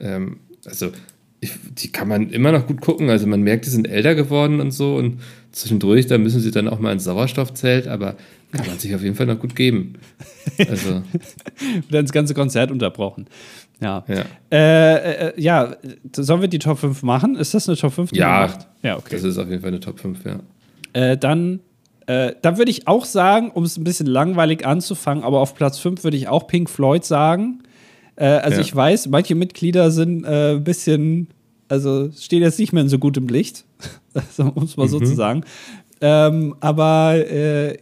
ähm, 0.00 0.38
also 0.64 0.90
ich, 1.44 1.52
die 1.78 1.92
kann 1.92 2.08
man 2.08 2.30
immer 2.30 2.52
noch 2.52 2.66
gut 2.66 2.80
gucken. 2.80 3.10
Also 3.10 3.26
man 3.26 3.42
merkt, 3.42 3.66
die 3.66 3.70
sind 3.70 3.88
älter 3.88 4.14
geworden 4.14 4.60
und 4.60 4.72
so 4.72 4.96
und 4.96 5.20
zwischendurch, 5.52 6.06
da 6.06 6.18
müssen 6.18 6.40
sie 6.40 6.50
dann 6.50 6.68
auch 6.68 6.80
mal 6.80 6.92
ins 6.92 7.04
Sauerstoffzelt, 7.04 7.86
aber 7.86 8.16
kann 8.52 8.66
man 8.66 8.78
sich 8.78 8.94
auf 8.94 9.02
jeden 9.02 9.14
Fall 9.14 9.26
noch 9.26 9.38
gut 9.38 9.54
geben. 9.54 9.94
Also. 10.58 11.02
dann 11.90 12.04
das 12.04 12.12
ganze 12.12 12.34
Konzert 12.34 12.70
unterbrochen. 12.70 13.26
Ja. 13.80 14.04
Ja. 14.08 14.24
Äh, 14.50 15.28
äh, 15.28 15.40
ja, 15.40 15.76
sollen 16.14 16.40
wir 16.40 16.48
die 16.48 16.58
Top 16.58 16.78
5 16.78 17.02
machen? 17.02 17.36
Ist 17.36 17.54
das 17.54 17.68
eine 17.68 17.76
Top 17.76 17.92
5? 17.92 18.12
ja, 18.12 18.52
ja, 18.82 18.96
okay. 18.96 19.16
Das 19.16 19.24
ist 19.24 19.38
auf 19.38 19.48
jeden 19.48 19.60
Fall 19.60 19.68
eine 19.68 19.80
Top 19.80 19.98
5, 19.98 20.24
ja. 20.24 20.38
Äh, 20.92 21.16
dann 21.18 21.60
äh, 22.06 22.34
dann 22.42 22.58
würde 22.58 22.70
ich 22.70 22.86
auch 22.86 23.04
sagen, 23.04 23.50
um 23.50 23.64
es 23.64 23.76
ein 23.78 23.84
bisschen 23.84 24.06
langweilig 24.06 24.66
anzufangen, 24.66 25.24
aber 25.24 25.40
auf 25.40 25.54
Platz 25.54 25.78
5 25.78 26.04
würde 26.04 26.16
ich 26.16 26.28
auch 26.28 26.46
Pink 26.46 26.68
Floyd 26.68 27.04
sagen. 27.04 27.62
Äh, 28.16 28.26
also 28.26 28.56
ja. 28.56 28.62
ich 28.62 28.74
weiß, 28.74 29.08
manche 29.08 29.34
Mitglieder 29.34 29.90
sind 29.90 30.24
äh, 30.24 30.52
ein 30.52 30.64
bisschen, 30.64 31.28
also 31.68 32.10
stehen 32.12 32.42
jetzt 32.42 32.58
nicht 32.58 32.72
mehr 32.72 32.82
in 32.82 32.88
so 32.88 32.98
gutem 32.98 33.28
Licht, 33.28 33.64
also, 34.14 34.52
um 34.54 34.64
es 34.64 34.76
mal 34.76 34.86
mhm. 34.86 34.90
so 34.90 35.00
zu 35.00 35.14
sagen. 35.14 35.44
Ähm, 36.00 36.54
aber 36.60 37.14
äh, 37.30 37.78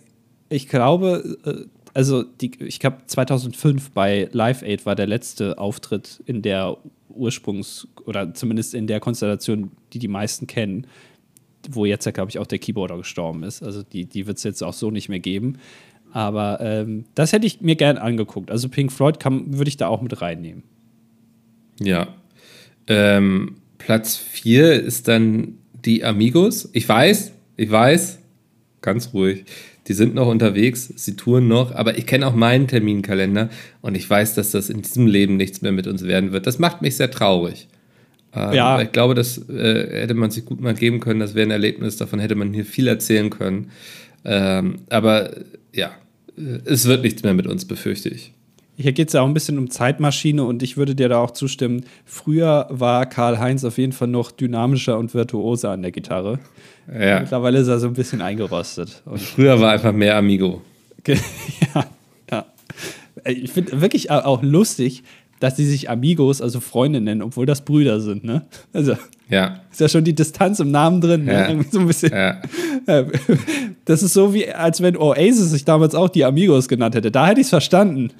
ich 0.48 0.68
glaube, 0.68 1.38
äh, 1.44 1.66
also 1.94 2.22
die, 2.22 2.52
ich 2.60 2.78
glaube 2.78 2.98
2005 3.06 3.90
bei 3.90 4.28
Live 4.32 4.62
Aid 4.62 4.86
war 4.86 4.94
der 4.94 5.06
letzte 5.06 5.58
Auftritt 5.58 6.22
in 6.26 6.42
der 6.42 6.76
Ursprungs- 7.14 7.86
oder 8.06 8.32
zumindest 8.34 8.74
in 8.74 8.86
der 8.86 9.00
Konstellation, 9.00 9.72
die 9.92 9.98
die 9.98 10.08
meisten 10.08 10.46
kennen, 10.46 10.86
wo 11.70 11.84
jetzt 11.84 12.04
ja, 12.06 12.12
glaube 12.12 12.30
ich, 12.30 12.38
auch 12.38 12.46
der 12.46 12.58
Keyboarder 12.58 12.96
gestorben 12.96 13.42
ist. 13.42 13.62
Also 13.62 13.82
die, 13.82 14.06
die 14.06 14.26
wird 14.26 14.38
es 14.38 14.44
jetzt 14.44 14.62
auch 14.62 14.72
so 14.72 14.90
nicht 14.90 15.08
mehr 15.08 15.20
geben. 15.20 15.58
Aber 16.12 16.60
ähm, 16.60 17.04
das 17.14 17.32
hätte 17.32 17.46
ich 17.46 17.60
mir 17.60 17.76
gern 17.76 17.96
angeguckt. 17.96 18.50
Also 18.50 18.68
Pink 18.68 18.92
Floyd 18.92 19.16
würde 19.24 19.68
ich 19.68 19.76
da 19.76 19.88
auch 19.88 20.02
mit 20.02 20.20
reinnehmen. 20.20 20.62
Ja. 21.80 22.08
Ähm, 22.86 23.56
Platz 23.78 24.16
4 24.16 24.82
ist 24.82 25.08
dann 25.08 25.58
die 25.84 26.04
Amigos. 26.04 26.68
Ich 26.72 26.88
weiß, 26.88 27.32
ich 27.56 27.70
weiß, 27.70 28.18
ganz 28.82 29.14
ruhig. 29.14 29.44
Die 29.88 29.94
sind 29.94 30.14
noch 30.14 30.28
unterwegs, 30.28 30.92
sie 30.94 31.16
touren 31.16 31.48
noch, 31.48 31.74
aber 31.74 31.98
ich 31.98 32.06
kenne 32.06 32.26
auch 32.28 32.34
meinen 32.34 32.68
Terminkalender 32.68 33.48
und 33.80 33.96
ich 33.96 34.08
weiß, 34.08 34.34
dass 34.34 34.52
das 34.52 34.70
in 34.70 34.82
diesem 34.82 35.08
Leben 35.08 35.36
nichts 35.36 35.60
mehr 35.60 35.72
mit 35.72 35.88
uns 35.88 36.04
werden 36.04 36.30
wird. 36.30 36.46
Das 36.46 36.60
macht 36.60 36.82
mich 36.82 36.96
sehr 36.96 37.10
traurig. 37.10 37.66
Ähm, 38.32 38.52
ja. 38.52 38.80
Ich 38.80 38.92
glaube, 38.92 39.14
das 39.14 39.38
äh, 39.48 40.02
hätte 40.02 40.14
man 40.14 40.30
sich 40.30 40.44
gut 40.44 40.60
mal 40.60 40.74
geben 40.74 41.00
können. 41.00 41.18
Das 41.18 41.34
wäre 41.34 41.48
ein 41.48 41.50
Erlebnis, 41.50 41.96
davon 41.96 42.20
hätte 42.20 42.36
man 42.36 42.52
hier 42.54 42.64
viel 42.64 42.86
erzählen 42.86 43.28
können. 43.28 43.70
Ähm, 44.24 44.82
aber 44.88 45.32
ja, 45.72 45.90
es 46.36 46.86
wird 46.86 47.02
nichts 47.02 47.22
mehr 47.22 47.34
mit 47.34 47.46
uns, 47.46 47.64
befürchte 47.64 48.08
ich. 48.08 48.32
Hier 48.76 48.92
geht 48.92 49.08
es 49.08 49.14
ja 49.14 49.20
auch 49.20 49.26
ein 49.26 49.34
bisschen 49.34 49.58
um 49.58 49.70
Zeitmaschine 49.70 50.44
und 50.44 50.62
ich 50.62 50.76
würde 50.76 50.94
dir 50.94 51.08
da 51.08 51.18
auch 51.18 51.32
zustimmen. 51.32 51.84
Früher 52.06 52.66
war 52.70 53.06
Karl-Heinz 53.06 53.64
auf 53.64 53.76
jeden 53.76 53.92
Fall 53.92 54.08
noch 54.08 54.30
dynamischer 54.30 54.98
und 54.98 55.12
virtuoser 55.12 55.70
an 55.70 55.82
der 55.82 55.92
Gitarre. 55.92 56.38
Ja. 56.88 57.20
Mittlerweile 57.20 57.58
ist 57.58 57.68
er 57.68 57.78
so 57.78 57.86
ein 57.86 57.92
bisschen 57.92 58.22
eingerostet. 58.22 59.02
Und 59.04 59.20
Früher 59.20 59.60
war 59.60 59.72
einfach 59.72 59.92
mehr 59.92 60.16
Amigo. 60.16 60.62
ja, 61.06 61.86
ja. 62.30 62.46
Ich 63.26 63.52
finde 63.52 63.80
wirklich 63.80 64.10
auch 64.10 64.42
lustig, 64.42 65.02
dass 65.42 65.56
sie 65.56 65.66
sich 65.66 65.90
Amigos, 65.90 66.40
also 66.40 66.60
Freunde 66.60 67.00
nennen, 67.00 67.20
obwohl 67.20 67.46
das 67.46 67.62
Brüder 67.62 68.00
sind, 68.00 68.22
ne? 68.22 68.42
Also, 68.72 68.94
ja. 69.28 69.60
Ist 69.72 69.80
ja 69.80 69.88
schon 69.88 70.04
die 70.04 70.14
Distanz 70.14 70.60
im 70.60 70.70
Namen 70.70 71.00
drin, 71.00 71.24
ne? 71.24 71.32
ja. 71.32 71.64
so 71.70 71.80
ein 71.80 71.86
bisschen. 71.86 72.12
Ja. 72.12 72.40
Das 73.84 74.04
ist 74.04 74.12
so 74.12 74.32
wie, 74.32 74.48
als 74.48 74.80
wenn 74.80 74.96
Oasis 74.96 75.50
sich 75.50 75.64
damals 75.64 75.96
auch 75.96 76.08
die 76.08 76.24
Amigos 76.24 76.68
genannt 76.68 76.94
hätte. 76.94 77.10
Da 77.10 77.26
hätte 77.26 77.40
ich 77.40 77.46
es 77.46 77.50
verstanden. 77.50 78.10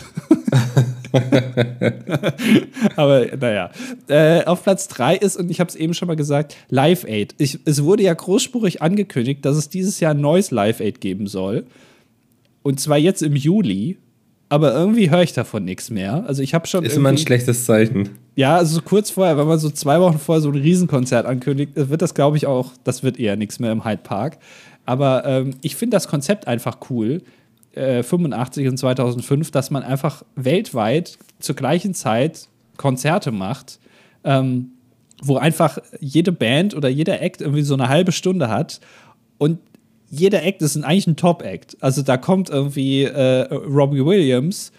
Aber 2.96 3.26
naja. 3.36 3.70
Äh, 4.08 4.44
auf 4.44 4.64
Platz 4.64 4.88
3 4.88 5.16
ist, 5.16 5.36
und 5.36 5.50
ich 5.52 5.60
habe 5.60 5.68
es 5.68 5.76
eben 5.76 5.94
schon 5.94 6.08
mal 6.08 6.16
gesagt, 6.16 6.56
Live 6.68 7.04
Aid. 7.04 7.36
Ich, 7.38 7.60
es 7.64 7.84
wurde 7.84 8.02
ja 8.02 8.12
großspurig 8.12 8.82
angekündigt, 8.82 9.44
dass 9.44 9.56
es 9.56 9.68
dieses 9.68 10.00
Jahr 10.00 10.14
ein 10.14 10.20
neues 10.20 10.50
Live 10.50 10.80
Aid 10.80 11.00
geben 11.00 11.28
soll. 11.28 11.64
Und 12.64 12.80
zwar 12.80 12.98
jetzt 12.98 13.22
im 13.22 13.36
Juli 13.36 13.98
aber 14.52 14.74
irgendwie 14.74 15.10
höre 15.10 15.22
ich 15.22 15.32
davon 15.32 15.64
nichts 15.64 15.88
mehr. 15.88 16.24
Also 16.26 16.42
ich 16.42 16.52
habe 16.52 16.66
schon. 16.66 16.84
Ist 16.84 16.94
immer 16.94 17.08
ein 17.08 17.16
schlechtes 17.16 17.64
Zeichen. 17.64 18.10
Ja, 18.36 18.56
also 18.56 18.74
so 18.74 18.82
kurz 18.82 19.08
vorher, 19.08 19.38
wenn 19.38 19.46
man 19.46 19.58
so 19.58 19.70
zwei 19.70 19.98
Wochen 19.98 20.18
vorher 20.18 20.42
so 20.42 20.50
ein 20.50 20.56
Riesenkonzert 20.56 21.24
ankündigt, 21.24 21.72
wird 21.74 22.02
das, 22.02 22.12
glaube 22.12 22.36
ich, 22.36 22.46
auch, 22.46 22.72
das 22.84 23.02
wird 23.02 23.18
eher 23.18 23.36
nichts 23.36 23.60
mehr 23.60 23.72
im 23.72 23.86
Hyde 23.86 24.02
Park. 24.02 24.36
Aber 24.84 25.24
ähm, 25.24 25.54
ich 25.62 25.74
finde 25.74 25.96
das 25.96 26.06
Konzept 26.06 26.48
einfach 26.48 26.76
cool, 26.90 27.22
äh, 27.72 28.02
85 28.02 28.68
und 28.68 28.76
2005, 28.76 29.50
dass 29.52 29.70
man 29.70 29.82
einfach 29.84 30.22
weltweit 30.36 31.16
zur 31.38 31.56
gleichen 31.56 31.94
Zeit 31.94 32.46
Konzerte 32.76 33.32
macht, 33.32 33.78
ähm, 34.22 34.72
wo 35.22 35.38
einfach 35.38 35.78
jede 35.98 36.30
Band 36.30 36.74
oder 36.76 36.90
jeder 36.90 37.22
Act 37.22 37.40
irgendwie 37.40 37.62
so 37.62 37.72
eine 37.72 37.88
halbe 37.88 38.12
Stunde 38.12 38.50
hat 38.50 38.80
und 39.38 39.60
jeder 40.12 40.42
Act 40.42 40.60
ist 40.60 40.76
eigentlich 40.76 41.06
ein 41.06 41.16
Top-Act. 41.16 41.78
Also 41.80 42.02
da 42.02 42.18
kommt 42.18 42.50
irgendwie 42.50 43.04
äh, 43.04 43.52
Robbie 43.54 44.04
Williams 44.04 44.70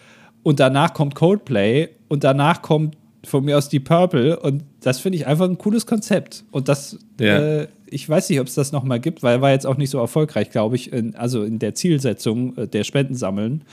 und 0.44 0.60
danach 0.60 0.94
kommt 0.94 1.16
Coldplay 1.16 1.90
und 2.08 2.24
danach 2.24 2.62
kommt 2.62 2.96
von 3.26 3.44
mir 3.44 3.58
aus 3.58 3.68
die 3.68 3.80
Purple 3.80 4.40
und 4.40 4.64
das 4.82 5.00
finde 5.00 5.18
ich 5.18 5.26
einfach 5.26 5.46
ein 5.50 5.58
cooles 5.58 5.88
Konzept. 5.88 6.44
Und 6.52 6.70
das, 6.70 7.00
ja. 7.20 7.40
äh, 7.40 7.68
ich 7.88 8.08
weiß 8.08 8.30
nicht, 8.30 8.42
ob 8.42 8.48
es 8.48 8.54
das 8.54 8.72
nochmal 8.72 9.00
gibt, 9.00 9.24
weil 9.24 9.38
er 9.38 9.42
war 9.42 9.50
jetzt 9.50 9.66
auch 9.66 9.78
nicht 9.78 9.90
so 9.90 9.98
erfolgreich, 9.98 10.52
glaube 10.52 10.76
ich, 10.76 10.94
in, 10.94 11.16
also 11.16 11.42
in 11.44 11.58
der 11.58 11.74
Zielsetzung 11.74 12.56
äh, 12.56 12.68
der 12.68 12.84
Spendensammeln, 12.84 13.64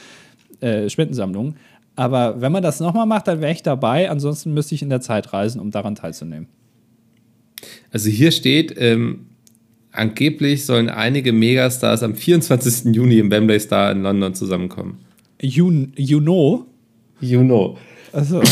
äh, 0.60 0.88
Spendensammlung. 0.88 1.56
Aber 1.94 2.40
wenn 2.40 2.52
man 2.52 2.62
das 2.62 2.80
nochmal 2.80 3.04
macht, 3.04 3.28
dann 3.28 3.42
wäre 3.42 3.52
ich 3.52 3.62
dabei. 3.62 4.08
Ansonsten 4.08 4.54
müsste 4.54 4.74
ich 4.74 4.80
in 4.80 4.88
der 4.88 5.02
Zeit 5.02 5.34
reisen, 5.34 5.60
um 5.60 5.70
daran 5.70 5.94
teilzunehmen. 5.94 6.46
Also 7.92 8.08
hier 8.08 8.30
steht, 8.30 8.74
ähm, 8.78 9.26
angeblich 10.00 10.64
sollen 10.64 10.88
einige 10.88 11.32
Megastars 11.32 12.02
am 12.02 12.14
24. 12.14 12.94
Juni 12.94 13.18
im 13.18 13.30
Wembley 13.30 13.60
Star 13.60 13.92
in 13.92 14.02
London 14.02 14.34
zusammenkommen. 14.34 14.98
You, 15.40 15.86
you 15.96 16.20
know? 16.20 16.66
You 17.20 17.42
know. 17.42 17.78
Also, 18.12 18.42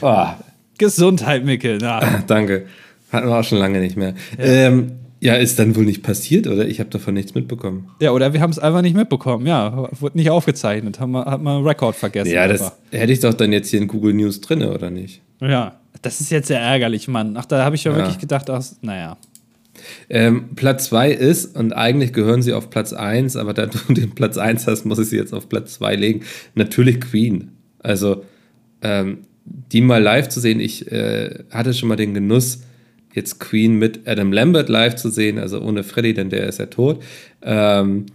oh. 0.00 0.26
Gesundheit, 0.78 1.44
Mikkel. 1.44 1.78
Na. 1.80 2.24
Danke. 2.26 2.66
Hatten 3.12 3.28
wir 3.28 3.38
auch 3.38 3.44
schon 3.44 3.58
lange 3.58 3.80
nicht 3.80 3.96
mehr. 3.96 4.14
Ja, 4.38 4.44
ähm, 4.44 4.92
ja 5.20 5.34
ist 5.34 5.58
dann 5.58 5.76
wohl 5.76 5.84
nicht 5.84 6.02
passiert, 6.02 6.46
oder? 6.46 6.66
Ich 6.66 6.80
habe 6.80 6.90
davon 6.90 7.14
nichts 7.14 7.34
mitbekommen. 7.34 7.90
Ja, 8.00 8.10
oder 8.10 8.32
wir 8.32 8.40
haben 8.40 8.50
es 8.50 8.58
einfach 8.58 8.82
nicht 8.82 8.96
mitbekommen. 8.96 9.46
Ja, 9.46 9.88
wurde 10.00 10.16
nicht 10.16 10.30
aufgezeichnet. 10.30 10.98
Haben 10.98 11.12
wir, 11.12 11.26
hat 11.26 11.40
man 11.40 11.58
einen 11.58 11.66
Rekord 11.66 11.94
vergessen. 11.94 12.32
Ja, 12.32 12.48
das 12.48 12.62
einfach. 12.62 12.76
hätte 12.90 13.12
ich 13.12 13.20
doch 13.20 13.34
dann 13.34 13.52
jetzt 13.52 13.70
hier 13.70 13.80
in 13.80 13.88
Google 13.88 14.14
News 14.14 14.40
drin, 14.40 14.62
oder 14.62 14.90
nicht? 14.90 15.20
Ja, 15.40 15.74
das 16.02 16.20
ist 16.20 16.30
jetzt 16.30 16.48
sehr 16.48 16.60
ärgerlich, 16.60 17.06
Mann. 17.08 17.36
Ach, 17.36 17.44
da 17.44 17.64
habe 17.64 17.76
ich 17.76 17.84
ja, 17.84 17.92
ja, 17.92 17.98
wirklich 17.98 18.18
gedacht, 18.18 18.50
ach, 18.50 18.64
naja. 18.80 19.16
Ähm, 20.08 20.50
Platz 20.56 20.86
2 20.86 21.12
ist, 21.12 21.56
und 21.56 21.72
eigentlich 21.72 22.12
gehören 22.12 22.42
sie 22.42 22.52
auf 22.52 22.70
Platz 22.70 22.92
1, 22.92 23.36
aber 23.36 23.54
da 23.54 23.66
du 23.66 23.78
den 23.92 24.14
Platz 24.14 24.38
1 24.38 24.66
hast, 24.66 24.84
muss 24.84 24.98
ich 24.98 25.08
sie 25.08 25.16
jetzt 25.16 25.32
auf 25.32 25.48
Platz 25.48 25.74
2 25.74 25.96
legen. 25.96 26.20
Natürlich 26.54 27.00
Queen. 27.00 27.52
Also, 27.78 28.24
ähm, 28.82 29.18
die 29.44 29.80
mal 29.80 30.02
live 30.02 30.28
zu 30.28 30.40
sehen, 30.40 30.60
ich 30.60 30.90
äh, 30.90 31.44
hatte 31.50 31.74
schon 31.74 31.88
mal 31.88 31.96
den 31.96 32.14
Genuss, 32.14 32.62
jetzt 33.12 33.40
Queen 33.40 33.78
mit 33.78 34.08
Adam 34.08 34.32
Lambert 34.32 34.68
live 34.68 34.96
zu 34.96 35.10
sehen, 35.10 35.38
also 35.38 35.60
ohne 35.60 35.84
Freddy, 35.84 36.14
denn 36.14 36.30
der 36.30 36.48
ist 36.48 36.58
ja 36.58 36.66
tot. 36.66 37.02
Ähm, 37.42 38.06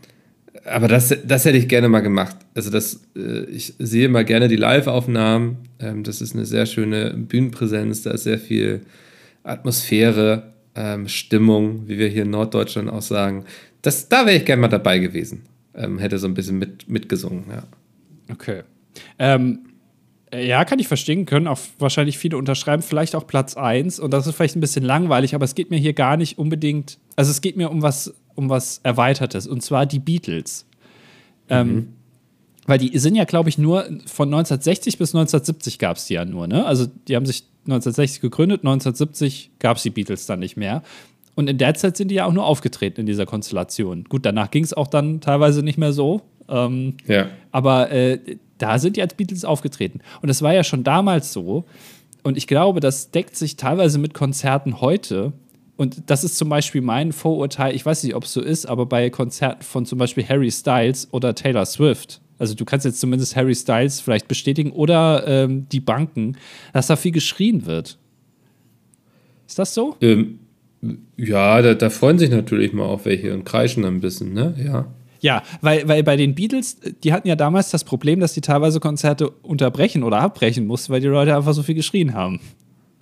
aber 0.66 0.88
das, 0.88 1.16
das 1.26 1.46
hätte 1.46 1.58
ich 1.58 1.68
gerne 1.68 1.90
mal 1.90 2.02
gemacht. 2.02 2.36
Also 2.54 2.70
das, 2.70 3.02
äh, 3.16 3.46
ich 3.46 3.74
sehe 3.80 4.10
mal 4.10 4.26
gerne 4.26 4.48
die 4.48 4.56
Live-Aufnahmen. 4.56 5.58
Ähm, 5.80 6.04
das 6.04 6.22
ist 6.22 6.36
eine 6.36 6.46
sehr 6.46 6.66
schöne 6.66 7.14
Bühnenpräsenz, 7.16 8.04
da 8.04 8.12
ist 8.12 8.24
sehr 8.24 8.40
viel 8.40 8.82
Atmosphäre, 9.44 10.54
ähm, 10.76 11.08
Stimmung, 11.08 11.88
wie 11.88 11.98
wir 11.98 12.08
hier 12.08 12.24
in 12.24 12.30
Norddeutschland 12.30 12.90
auch 12.90 13.02
sagen. 13.02 13.46
Das, 13.82 14.10
da 14.10 14.26
wäre 14.26 14.38
ich 14.38 14.46
gerne 14.46 14.62
mal 14.62 14.68
dabei 14.68 15.00
gewesen. 15.00 15.44
Ähm, 15.74 16.00
hätte 16.00 16.18
so 16.18 16.28
ein 16.28 16.34
bisschen 16.34 16.58
mit, 16.58 16.90
mitgesungen, 16.90 17.46
ja. 17.50 17.64
Okay. 18.32 18.64
Ähm, 19.18 19.60
ja, 20.34 20.64
kann 20.66 20.78
ich 20.78 20.88
verstehen, 20.88 21.26
können 21.26 21.48
auch 21.48 21.60
wahrscheinlich 21.80 22.18
viele 22.18 22.38
unterschreiben, 22.38 22.84
vielleicht 22.84 23.16
auch 23.16 23.26
Platz 23.26 23.58
1 23.58 24.00
und 24.00 24.12
das 24.12 24.28
ist 24.28 24.36
vielleicht 24.36 24.56
ein 24.56 24.62
bisschen 24.62 24.84
langweilig, 24.84 25.34
aber 25.34 25.46
es 25.46 25.56
geht 25.56 25.72
mir 25.72 25.78
hier 25.80 25.94
gar 25.94 26.18
nicht 26.18 26.38
unbedingt, 26.38 27.00
also 27.16 27.32
es 27.32 27.42
geht 27.42 27.58
mir 27.58 27.72
um 27.72 27.82
was, 27.82 28.14
um 28.36 28.50
was 28.50 28.80
Erweitertes 28.84 29.48
und 29.48 29.64
zwar 29.64 29.86
die 29.86 30.00
Beatles. 30.00 30.68
Ähm, 31.50 31.68
mhm. 31.68 31.78
Ähm, 31.78 31.94
weil 32.70 32.78
die 32.78 32.96
sind 33.00 33.16
ja, 33.16 33.24
glaube 33.24 33.50
ich, 33.50 33.58
nur 33.58 33.86
von 34.06 34.28
1960 34.28 35.00
bis 35.00 35.16
1970 35.16 35.80
gab 35.80 35.98
es 35.98 36.06
die 36.06 36.14
ja 36.14 36.24
nur, 36.24 36.46
ne? 36.46 36.68
Also 36.68 36.86
die 37.08 37.16
haben 37.16 37.26
sich 37.26 37.44
1960 37.66 38.22
gegründet, 38.22 38.60
1970 38.60 39.50
gab 39.58 39.78
es 39.78 39.84
die 39.84 39.90
Beatles 39.90 40.28
dann 40.28 40.40
nicht 40.40 40.56
mehr. 40.56 40.84
Und 41.34 41.50
in 41.50 41.58
der 41.58 41.74
Zeit 41.74 41.98
sind 41.98 42.10
die 42.10 42.16
ja 42.16 42.26
auch 42.26 42.32
nur 42.32 42.46
aufgetreten 42.46 43.02
in 43.02 43.06
dieser 43.08 43.26
Konstellation. 43.26 44.04
Gut, 44.04 44.24
danach 44.24 44.52
ging 44.52 44.64
es 44.64 44.74
auch 44.74 44.86
dann 44.86 45.20
teilweise 45.20 45.64
nicht 45.64 45.80
mehr 45.80 45.94
so. 45.94 46.22
Ähm, 46.48 46.98
ja. 47.08 47.30
Aber 47.52 47.90
äh, 47.90 48.20
da 48.60 48.78
sind 48.78 48.98
die 48.98 49.02
als 49.02 49.16
Beatles 49.16 49.46
aufgetreten. 49.46 50.02
Und 50.22 50.28
das 50.28 50.44
war 50.44 50.54
ja 50.54 50.64
schon 50.64 50.84
damals 50.84 51.34
so. 51.34 51.66
Und 52.22 52.38
ich 52.38 52.46
glaube, 52.46 52.82
das 52.82 53.10
deckt 53.10 53.36
sich 53.36 53.56
teilweise 53.56 53.98
mit 53.98 54.14
Konzerten 54.14 54.80
heute. 54.80 55.34
Und 55.76 56.04
das 56.12 56.24
ist 56.24 56.38
zum 56.38 56.50
Beispiel 56.50 56.82
mein 56.82 57.14
Vorurteil. 57.14 57.74
Ich 57.74 57.84
weiß 57.84 58.04
nicht, 58.04 58.14
ob 58.14 58.26
es 58.26 58.34
so 58.34 58.42
ist, 58.42 58.68
aber 58.68 58.86
bei 58.86 59.10
Konzerten 59.10 59.64
von 59.64 59.88
zum 59.88 59.98
Beispiel 59.98 60.28
Harry 60.28 60.52
Styles 60.52 61.08
oder 61.12 61.34
Taylor 61.34 61.66
Swift. 61.66 62.22
Also 62.40 62.56
du 62.56 62.66
kannst 62.66 62.86
jetzt 62.86 63.00
zumindest 63.00 63.36
Harry 63.36 63.54
Styles 63.54 64.00
vielleicht 64.00 64.28
bestätigen 64.28 64.72
oder 64.72 65.28
ähm, 65.28 65.68
die 65.72 65.82
Banken, 65.82 66.38
dass 66.74 66.88
da 66.88 66.96
viel 66.96 67.12
geschrien 67.12 67.66
wird. 67.66 68.00
Ist 69.46 69.60
das 69.60 69.74
so? 69.74 69.98
Ähm, 70.02 70.40
ja, 71.18 71.62
da, 71.62 71.74
da, 71.74 71.90
freuen 71.90 72.18
sich 72.18 72.30
natürlich 72.30 72.72
mal 72.72 72.86
auch 72.86 73.04
welche 73.04 73.34
und 73.34 73.44
kreischen 73.44 73.84
ein 73.84 74.00
bisschen, 74.00 74.34
ne? 74.34 74.56
Ja. 74.58 74.88
Ja, 75.22 75.44
weil, 75.60 75.86
weil 75.90 76.02
bei 76.04 76.16
den 76.16 76.34
Beatles, 76.34 76.78
die 77.04 77.12
hatten 77.12 77.28
ja 77.28 77.36
damals 77.36 77.72
das 77.72 77.84
Problem, 77.84 78.22
dass 78.22 78.34
die 78.34 78.42
teilweise 78.42 78.80
Konzerte 78.80 79.30
unterbrechen 79.30 80.04
oder 80.04 80.22
abbrechen 80.22 80.66
mussten, 80.66 80.94
weil 80.94 81.02
die 81.02 81.08
Leute 81.08 81.36
einfach 81.36 81.54
so 81.54 81.62
viel 81.62 81.76
geschrien 81.76 82.14
haben. 82.14 82.40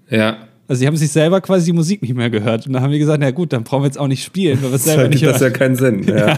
Ja. 0.09 0.47
Also 0.67 0.81
sie 0.81 0.87
haben 0.87 0.97
sich 0.97 1.11
selber 1.11 1.39
quasi 1.39 1.67
die 1.67 1.73
Musik 1.73 2.01
nicht 2.01 2.13
mehr 2.13 2.29
gehört. 2.29 2.67
Und 2.67 2.73
dann 2.73 2.81
haben 2.83 2.91
wir 2.91 2.99
gesagt, 2.99 3.21
na 3.21 3.31
gut, 3.31 3.53
dann 3.53 3.63
brauchen 3.63 3.83
wir 3.83 3.87
jetzt 3.87 3.99
auch 3.99 4.07
nicht 4.07 4.23
spielen, 4.23 4.61
weil 4.61 4.71
wir 4.71 4.75
es 4.75 4.83
selber 4.83 5.03
das 5.03 5.11
nicht. 5.11 5.25
Das 5.25 5.41
ja 5.41 5.49
keinen 5.49 5.75
Sinn. 5.75 6.03
Ja. 6.07 6.27
ja. 6.27 6.37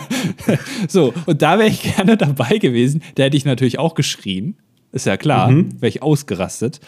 So, 0.88 1.14
und 1.26 1.42
da 1.42 1.58
wäre 1.58 1.70
ich 1.70 1.96
gerne 1.96 2.18
dabei 2.18 2.58
gewesen. 2.58 3.02
Da 3.16 3.24
hätte 3.24 3.38
ich 3.38 3.46
natürlich 3.46 3.80
auch 3.80 3.96
geschrien. 3.96 4.56
Ist 4.92 5.06
ja 5.06 5.18
klar, 5.18 5.52
mhm. 5.52 5.82
wäre 5.82 5.90
ich 5.90 6.02
ausgerastet. 6.02 6.80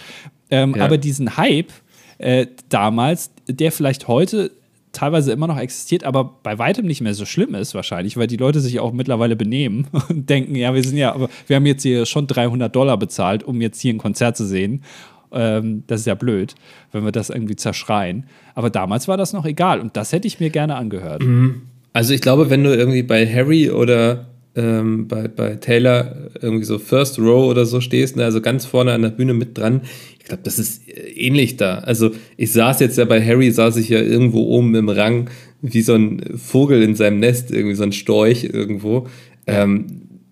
Ähm, 0.49 0.75
ja. 0.75 0.85
Aber 0.85 0.97
diesen 0.97 1.37
Hype 1.37 1.71
äh, 2.17 2.47
damals, 2.69 3.31
der 3.47 3.71
vielleicht 3.71 4.07
heute 4.07 4.51
teilweise 4.91 5.31
immer 5.31 5.47
noch 5.47 5.57
existiert, 5.57 6.03
aber 6.03 6.39
bei 6.43 6.59
weitem 6.59 6.85
nicht 6.85 7.01
mehr 7.01 7.13
so 7.13 7.25
schlimm 7.25 7.55
ist 7.55 7.73
wahrscheinlich, 7.73 8.17
weil 8.17 8.27
die 8.27 8.37
Leute 8.37 8.59
sich 8.59 8.79
auch 8.79 8.91
mittlerweile 8.91 9.35
benehmen 9.35 9.87
und 10.09 10.29
denken, 10.29 10.55
ja, 10.55 10.73
wir 10.73 10.83
sind 10.83 10.97
ja, 10.97 11.13
aber 11.13 11.29
wir 11.47 11.55
haben 11.55 11.65
jetzt 11.65 11.83
hier 11.83 12.05
schon 12.05 12.27
300 12.27 12.75
Dollar 12.75 12.97
bezahlt, 12.97 13.43
um 13.43 13.61
jetzt 13.61 13.79
hier 13.79 13.93
ein 13.93 13.97
Konzert 13.97 14.37
zu 14.37 14.45
sehen. 14.45 14.83
Ähm, 15.31 15.83
das 15.87 16.01
ist 16.01 16.07
ja 16.07 16.15
blöd, 16.15 16.55
wenn 16.91 17.03
wir 17.03 17.11
das 17.11 17.29
irgendwie 17.29 17.55
zerschreien. 17.55 18.25
Aber 18.55 18.69
damals 18.69 19.07
war 19.07 19.17
das 19.17 19.33
noch 19.33 19.45
egal 19.45 19.79
und 19.79 19.95
das 19.97 20.11
hätte 20.11 20.27
ich 20.27 20.39
mir 20.39 20.49
gerne 20.49 20.75
angehört. 20.75 21.23
Mhm. 21.23 21.63
Also 21.93 22.13
ich 22.13 22.21
glaube, 22.21 22.49
wenn 22.49 22.63
du 22.63 22.75
irgendwie 22.75 23.03
bei 23.03 23.25
Harry 23.27 23.69
oder 23.69 24.27
ähm, 24.55 25.07
bei, 25.07 25.27
bei 25.27 25.55
Taylor 25.55 26.15
irgendwie 26.41 26.65
so 26.65 26.77
First 26.77 27.19
Row 27.19 27.49
oder 27.49 27.65
so 27.65 27.81
stehst, 27.81 28.15
ne, 28.15 28.25
also 28.25 28.41
ganz 28.41 28.65
vorne 28.65 28.93
an 28.93 29.01
der 29.01 29.09
Bühne 29.09 29.33
mit 29.33 29.57
dran, 29.57 29.81
ich 30.19 30.25
glaube, 30.25 30.43
das 30.43 30.59
ist 30.59 30.87
äh, 30.87 31.09
ähnlich 31.11 31.57
da. 31.57 31.79
Also 31.79 32.11
ich 32.37 32.51
saß 32.51 32.79
jetzt 32.79 32.97
ja 32.97 33.05
bei 33.05 33.25
Harry, 33.25 33.51
saß 33.51 33.77
ich 33.77 33.89
ja 33.89 33.99
irgendwo 33.99 34.43
oben 34.43 34.75
im 34.75 34.89
Rang, 34.89 35.29
wie 35.61 35.81
so 35.81 35.95
ein 35.95 36.21
Vogel 36.37 36.81
in 36.81 36.95
seinem 36.95 37.19
Nest, 37.19 37.51
irgendwie 37.51 37.75
so 37.75 37.83
ein 37.83 37.91
Storch 37.91 38.43
irgendwo. 38.43 39.07
Ähm, 39.47 39.85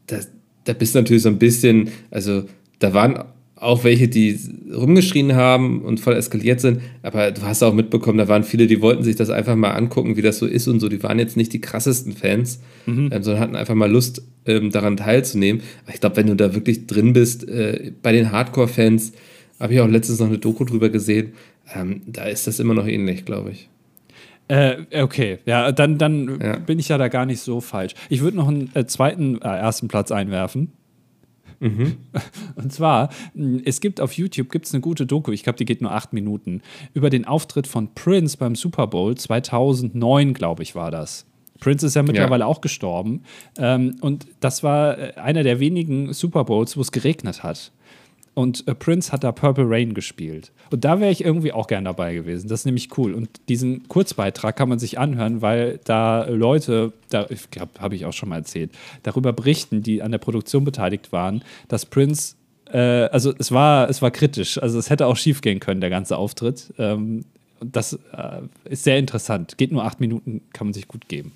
da, 0.08 0.18
da 0.66 0.74
bist 0.74 0.96
du 0.96 1.00
natürlich 1.00 1.24
so 1.24 1.30
ein 1.30 1.40
bisschen, 1.40 1.90
also 2.12 2.44
da 2.80 2.94
waren 2.94 3.24
auch 3.60 3.84
welche, 3.84 4.08
die 4.08 4.40
rumgeschrien 4.74 5.36
haben 5.36 5.82
und 5.82 6.00
voll 6.00 6.16
eskaliert 6.16 6.62
sind, 6.62 6.82
aber 7.04 7.32
du 7.32 7.42
hast 7.42 7.62
auch 7.62 7.74
mitbekommen, 7.74 8.18
da 8.18 8.28
waren 8.28 8.44
viele, 8.44 8.68
die 8.68 8.82
wollten 8.82 9.04
sich 9.04 9.16
das 9.16 9.30
einfach 9.30 9.56
mal 9.56 9.72
angucken, 9.72 10.16
wie 10.16 10.22
das 10.22 10.40
so 10.40 10.46
ist 10.46 10.68
und 10.68 10.80
so. 10.80 10.88
Die 10.88 11.04
waren 11.04 11.20
jetzt 11.20 11.36
nicht 11.36 11.52
die 11.52 11.62
krassesten 11.62 12.14
Fans, 12.14 12.62
mhm. 12.86 13.10
ähm, 13.12 13.24
sondern 13.24 13.42
hatten 13.42 13.56
einfach 13.56 13.76
mal 13.76 13.92
Lust, 13.92 14.24
ähm, 14.46 14.72
daran 14.72 14.98
teilzunehmen. 14.98 15.62
Aber 15.84 15.94
ich 15.94 16.00
glaube, 16.00 16.18
wenn 16.18 16.28
du 16.28 16.36
da 16.36 16.56
wirklich 16.56 16.88
drin 16.88 17.14
bist, 17.14 17.48
äh, 17.48 17.92
bei 18.02 18.12
den 18.12 18.32
Hardcore-Fans, 18.32 19.14
habe 19.60 19.74
ich 19.74 19.82
auch 19.82 19.88
letztens 19.88 20.20
noch 20.20 20.28
eine 20.28 20.38
Doku 20.38 20.64
drüber 20.64 20.90
gesehen. 20.90 21.34
Ähm, 21.76 22.02
da 22.08 22.24
ist 22.24 22.48
das 22.48 22.60
immer 22.60 22.74
noch 22.74 22.88
ähnlich, 22.88 23.26
glaube 23.26 23.52
ich. 23.52 23.70
Äh, 24.48 24.78
okay, 25.00 25.38
ja, 25.46 25.72
dann, 25.72 26.00
dann 26.00 26.40
ja. 26.42 26.58
bin 26.58 26.80
ich 26.80 26.90
ja 26.90 26.98
da 26.98 27.08
gar 27.08 27.28
nicht 27.28 27.40
so 27.40 27.62
falsch. 27.62 27.94
Ich 28.10 28.22
würde 28.22 28.38
noch 28.38 28.48
einen 28.48 28.72
äh, 28.74 28.88
zweiten, 28.88 29.40
äh, 29.42 29.48
ersten 29.48 29.88
Platz 29.88 30.12
einwerfen. 30.12 30.72
Mhm. 31.60 31.98
Und 32.56 32.72
zwar, 32.74 33.10
es 33.66 33.82
gibt 33.82 34.02
auf 34.02 34.14
YouTube 34.14 34.50
gibt's 34.50 34.74
eine 34.74 34.82
gute 34.82 35.06
Doku, 35.06 35.32
ich 35.32 35.44
glaube, 35.44 35.58
die 35.58 35.66
geht 35.66 35.82
nur 35.82 35.92
acht 35.92 36.14
Minuten, 36.14 36.62
über 36.94 37.10
den 37.10 37.26
Auftritt 37.26 37.68
von 37.68 37.94
Prince 37.94 38.38
beim 38.38 38.56
Super 38.56 38.88
Bowl 38.88 39.16
2009, 39.16 40.34
glaube 40.34 40.64
ich, 40.64 40.76
war 40.76 40.92
das. 40.92 41.26
Prince 41.60 41.86
ist 41.86 41.96
ja 41.96 42.04
mittlerweile 42.04 42.44
ja. 42.44 42.48
auch 42.48 42.62
gestorben. 42.62 43.24
Ähm, 43.58 43.98
und 44.02 44.28
das 44.40 44.64
war 44.64 44.98
äh, 44.98 45.14
einer 45.16 45.44
der 45.44 45.60
wenigen 45.60 46.14
Super 46.14 46.46
Bowls, 46.46 46.78
wo 46.78 46.82
es 46.82 46.92
geregnet 46.92 47.44
hat. 47.44 47.72
Und 48.34 48.68
äh, 48.68 48.76
Prince 48.76 49.12
hat 49.12 49.24
da 49.24 49.32
Purple 49.32 49.66
Rain 49.68 49.94
gespielt. 49.94 50.52
Und 50.72 50.86
da 50.86 51.00
wäre 51.00 51.12
ich 51.12 51.24
irgendwie 51.24 51.52
auch 51.52 51.68
gern 51.68 51.86
dabei 51.86 52.14
gewesen. 52.14 52.48
Das 52.48 52.62
ist 52.62 52.66
nämlich 52.66 52.98
cool. 52.98 53.14
Und 53.14 53.30
diesen 53.50 53.88
Kurzbeitrag 53.88 54.56
kann 54.56 54.70
man 54.70 54.80
sich 54.80 55.00
anhören, 55.00 55.42
weil 55.42 55.80
da 55.84 56.26
Leute, 56.26 56.94
da, 57.10 57.26
ich 57.30 57.50
glaube, 57.50 57.72
habe 57.80 57.96
ich 57.96 58.06
auch 58.06 58.14
schon 58.14 58.30
mal 58.30 58.38
erzählt, 58.38 58.72
darüber 59.04 59.34
berichten, 59.34 59.82
die 59.82 60.02
an 60.02 60.12
der 60.12 60.20
Produktion 60.20 60.64
beteiligt 60.64 61.12
waren, 61.12 61.44
dass 61.68 61.86
Prince, 61.86 62.36
äh, 62.72 62.78
also 62.78 63.34
es 63.38 63.52
war, 63.52 63.90
es 63.90 64.02
war 64.02 64.12
kritisch. 64.12 64.62
Also 64.62 64.80
es 64.80 64.90
hätte 64.90 65.08
auch 65.08 65.18
schief 65.18 65.42
gehen 65.42 65.60
können, 65.60 65.82
der 65.82 65.90
ganze 65.90 66.18
Auftritt. 66.18 66.74
Ähm, 66.78 67.26
das 67.62 67.94
äh, 68.14 68.42
ist 68.66 68.84
sehr 68.84 68.98
interessant. 68.98 69.58
Geht 69.58 69.72
nur 69.72 69.84
acht 69.84 70.00
Minuten, 70.00 70.42
kann 70.54 70.68
man 70.68 70.74
sich 70.74 70.88
gut 70.88 71.10
geben. 71.10 71.34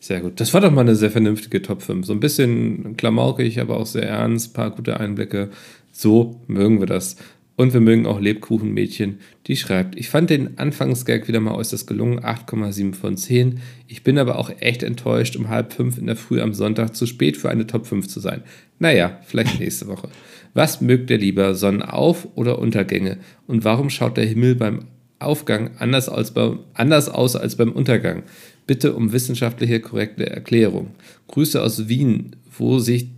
Sehr 0.00 0.20
gut. 0.20 0.40
Das 0.40 0.54
war 0.54 0.60
doch 0.60 0.70
mal 0.70 0.82
eine 0.82 0.96
sehr 0.96 1.10
vernünftige 1.10 1.60
Top 1.62 1.82
5. 1.82 2.06
So 2.06 2.12
ein 2.12 2.20
bisschen 2.20 2.96
klamaukig, 2.96 3.60
aber 3.60 3.78
auch 3.78 3.86
sehr 3.86 4.08
ernst, 4.08 4.54
paar 4.54 4.70
gute 4.70 4.98
Einblicke. 5.00 5.50
So 5.92 6.40
mögen 6.46 6.80
wir 6.80 6.86
das. 6.86 7.16
Und 7.58 7.72
wir 7.72 7.80
mögen 7.80 8.06
auch 8.06 8.20
Lebkuchenmädchen, 8.20 9.18
die 9.48 9.56
schreibt, 9.56 9.98
ich 9.98 10.10
fand 10.10 10.30
den 10.30 10.58
Anfangsgag 10.60 11.26
wieder 11.26 11.40
mal 11.40 11.56
äußerst 11.56 11.88
gelungen, 11.88 12.20
8,7 12.20 12.94
von 12.94 13.16
10. 13.16 13.58
Ich 13.88 14.04
bin 14.04 14.16
aber 14.16 14.38
auch 14.38 14.52
echt 14.60 14.84
enttäuscht, 14.84 15.34
um 15.34 15.48
halb 15.48 15.72
fünf 15.72 15.98
in 15.98 16.06
der 16.06 16.14
Früh 16.14 16.40
am 16.40 16.54
Sonntag 16.54 16.94
zu 16.94 17.04
spät 17.04 17.36
für 17.36 17.50
eine 17.50 17.66
Top 17.66 17.86
5 17.86 18.06
zu 18.06 18.20
sein. 18.20 18.44
Naja, 18.78 19.18
vielleicht 19.26 19.58
nächste 19.58 19.88
Woche. 19.88 20.08
Was 20.54 20.80
mögt 20.80 21.10
ihr 21.10 21.18
lieber, 21.18 21.56
Sonnenauf- 21.56 22.28
oder 22.36 22.60
Untergänge? 22.60 23.18
Und 23.48 23.64
warum 23.64 23.90
schaut 23.90 24.16
der 24.16 24.26
Himmel 24.26 24.54
beim 24.54 24.84
Aufgang 25.18 25.72
anders, 25.80 26.08
als 26.08 26.30
beim, 26.30 26.60
anders 26.74 27.08
aus 27.08 27.34
als 27.34 27.56
beim 27.56 27.72
Untergang? 27.72 28.22
Bitte 28.68 28.94
um 28.94 29.12
wissenschaftliche 29.12 29.80
korrekte 29.80 30.28
Erklärung. 30.28 30.92
Grüße 31.26 31.60
aus 31.60 31.88
Wien, 31.88 32.36
wo 32.56 32.78
sich 32.78 33.08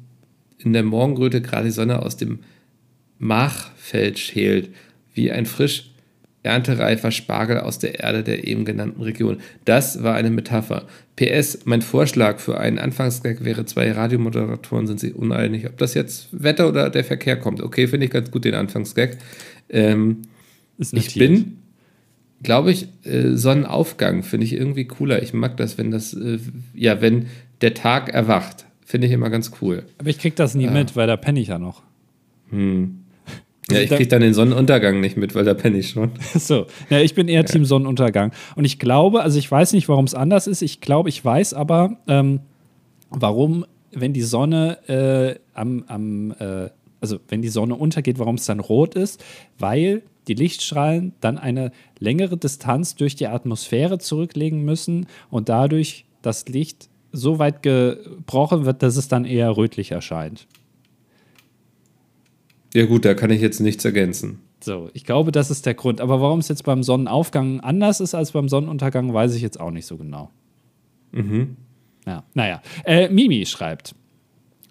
in 0.59 0.73
der 0.73 0.85
Morgenröte 0.85 1.43
gerade 1.43 1.65
die 1.65 1.73
Sonne 1.73 2.01
aus 2.01 2.17
dem 2.17 2.39
Machfeld 3.19 4.19
schält, 4.19 4.71
wie 5.13 5.33
ein 5.33 5.47
frisch 5.47 5.91
erntereifer 6.43 7.11
Spargel 7.11 7.59
aus 7.59 7.79
der 7.79 8.01
Erde 8.01 8.23
der 8.23 8.47
eben 8.47 8.65
genannten 8.65 9.03
Region. 9.03 9.41
Das 9.65 10.03
war 10.03 10.15
eine 10.15 10.31
Metapher. 10.31 10.87
PS, 11.17 11.59
mein 11.65 11.83
Vorschlag 11.83 12.39
für 12.39 12.59
einen 12.59 12.79
Anfangsgag 12.79 13.45
wäre, 13.45 13.67
zwei 13.67 13.93
Radiomoderatoren 13.93 14.87
sind 14.87 15.01
sich 15.01 15.15
uneinig, 15.15 15.67
ob 15.67 15.77
das 15.79 15.95
jetzt 15.95 16.29
Wetter 16.31 16.69
oder 16.69 16.89
der 16.89 17.05
Verkehr 17.05 17.37
kommt. 17.37 17.61
Okay, 17.61 17.89
finde 17.89 18.07
ich 18.07 18.13
ganz 18.13 18.31
gut 18.31 18.45
den 18.45 18.55
Anfangsgag. 18.55 19.19
Ähm, 19.69 20.23
ich 20.79 21.15
bin 21.15 21.59
glaube 22.43 22.71
ich, 22.73 22.89
äh, 23.05 23.37
Sonnenaufgang 23.37 24.23
finde 24.23 24.47
ich 24.47 24.53
irgendwie 24.53 24.87
cooler. 24.87 25.23
Ich 25.23 25.33
mag 25.33 25.57
das, 25.57 25.79
wenn 25.79 25.91
das, 25.91 26.15
äh, 26.15 26.39
ja, 26.75 27.01
wenn 27.01 27.27
der 27.61 27.75
Tag 27.75 28.09
erwacht. 28.09 28.67
Finde 28.85 29.07
ich 29.07 29.13
immer 29.13 29.31
ganz 29.31 29.53
cool. 29.61 29.85
Aber 29.99 30.09
ich 30.09 30.19
krieg 30.19 30.35
das 30.37 30.55
nie 30.55 30.65
ja. 30.65 30.71
mit, 30.71 30.97
weil 30.97 31.07
da 31.07 31.17
penne 31.17 31.39
ich 31.41 31.49
ja 31.49 31.59
noch. 31.59 31.83
Hm. 32.51 32.97
Ja, 33.71 33.79
ich 33.79 33.91
krieg 33.91 34.09
dann 34.09 34.21
den 34.21 34.35
Sonnenuntergang 34.35 34.99
nicht 34.99 35.17
mit, 35.17 35.37
weil 35.37 35.45
da 35.45 35.55
penne 35.55 35.79
ich 35.79 35.91
schon. 35.91 36.11
so, 36.35 36.67
ja, 36.89 36.99
ich 36.99 37.15
bin 37.15 37.29
eher 37.29 37.43
ja. 37.43 37.45
Team 37.45 37.65
Sonnenuntergang. 37.65 38.33
Und 38.57 38.65
ich 38.65 38.81
glaube, 38.81 39.23
also 39.23 39.39
ich 39.39 39.49
weiß 39.49 39.75
nicht, 39.75 39.89
warum 39.89 40.07
es 40.07 40.15
anders 40.15 40.49
ist. 40.49 40.61
Ich 40.61 40.81
glaube, 40.81 41.09
ich 41.09 41.25
weiß 41.25 41.55
aber, 41.55 41.99
ähm, 42.09 42.41
warum, 43.11 43.65
wenn 43.93 44.13
die 44.13 44.23
Sonne 44.23 44.79
äh, 44.89 45.39
am, 45.55 45.85
am 45.87 46.35
äh, 46.41 46.71
also 47.01 47.19
wenn 47.29 47.43
die 47.43 47.49
Sonne 47.49 47.77
untergeht, 47.77 48.19
warum 48.19 48.35
es 48.35 48.45
dann 48.45 48.59
rot 48.59 48.97
ist, 48.97 49.25
weil 49.59 50.03
die 50.31 50.35
Lichtstrahlen 50.35 51.13
dann 51.21 51.39
eine 51.39 51.73
längere 51.99 52.37
Distanz 52.37 52.95
durch 52.95 53.17
die 53.17 53.27
Atmosphäre 53.27 53.99
zurücklegen 53.99 54.65
müssen 54.65 55.09
und 55.29 55.49
dadurch 55.49 56.05
das 56.23 56.47
Licht 56.47 56.89
so 57.11 57.41
weit 57.41 57.65
gebrochen 57.65 58.65
wird, 58.65 58.85
dass 58.85 58.97
es 58.97 59.09
dann 59.09 59.25
eher 59.25 59.57
rötlich 59.57 59.91
erscheint. 59.91 60.47
Ja, 62.73 62.87
gut, 62.87 63.05
da 63.05 63.15
kann 63.15 63.31
ich 63.31 63.41
jetzt 63.41 63.59
nichts 63.59 63.85
ergänzen. 63.85 64.39
So, 64.61 64.89
ich 64.95 65.05
glaube, 65.05 65.33
das 65.33 65.51
ist 65.51 65.67
der 65.67 65.75
Grund. 65.75 66.01
Aber 66.01 66.21
warum 66.21 66.39
es 66.39 66.47
jetzt 66.47 66.63
beim 66.63 66.85
Sonnenaufgang 66.85 67.59
anders 67.59 67.99
ist 67.99 68.15
als 68.15 68.31
beim 68.31 68.49
Sonnenuntergang, 68.49 69.13
weiß 69.13 69.35
ich 69.35 69.43
jetzt 69.43 69.59
auch 69.59 69.73
nicht 69.73 69.87
so 69.87 69.97
genau. 69.97 70.31
Mhm. 71.11 71.57
Ja, 72.07 72.23
naja. 72.35 72.63
Äh, 72.85 73.09
Mimi 73.09 73.45
schreibt. 73.47 73.97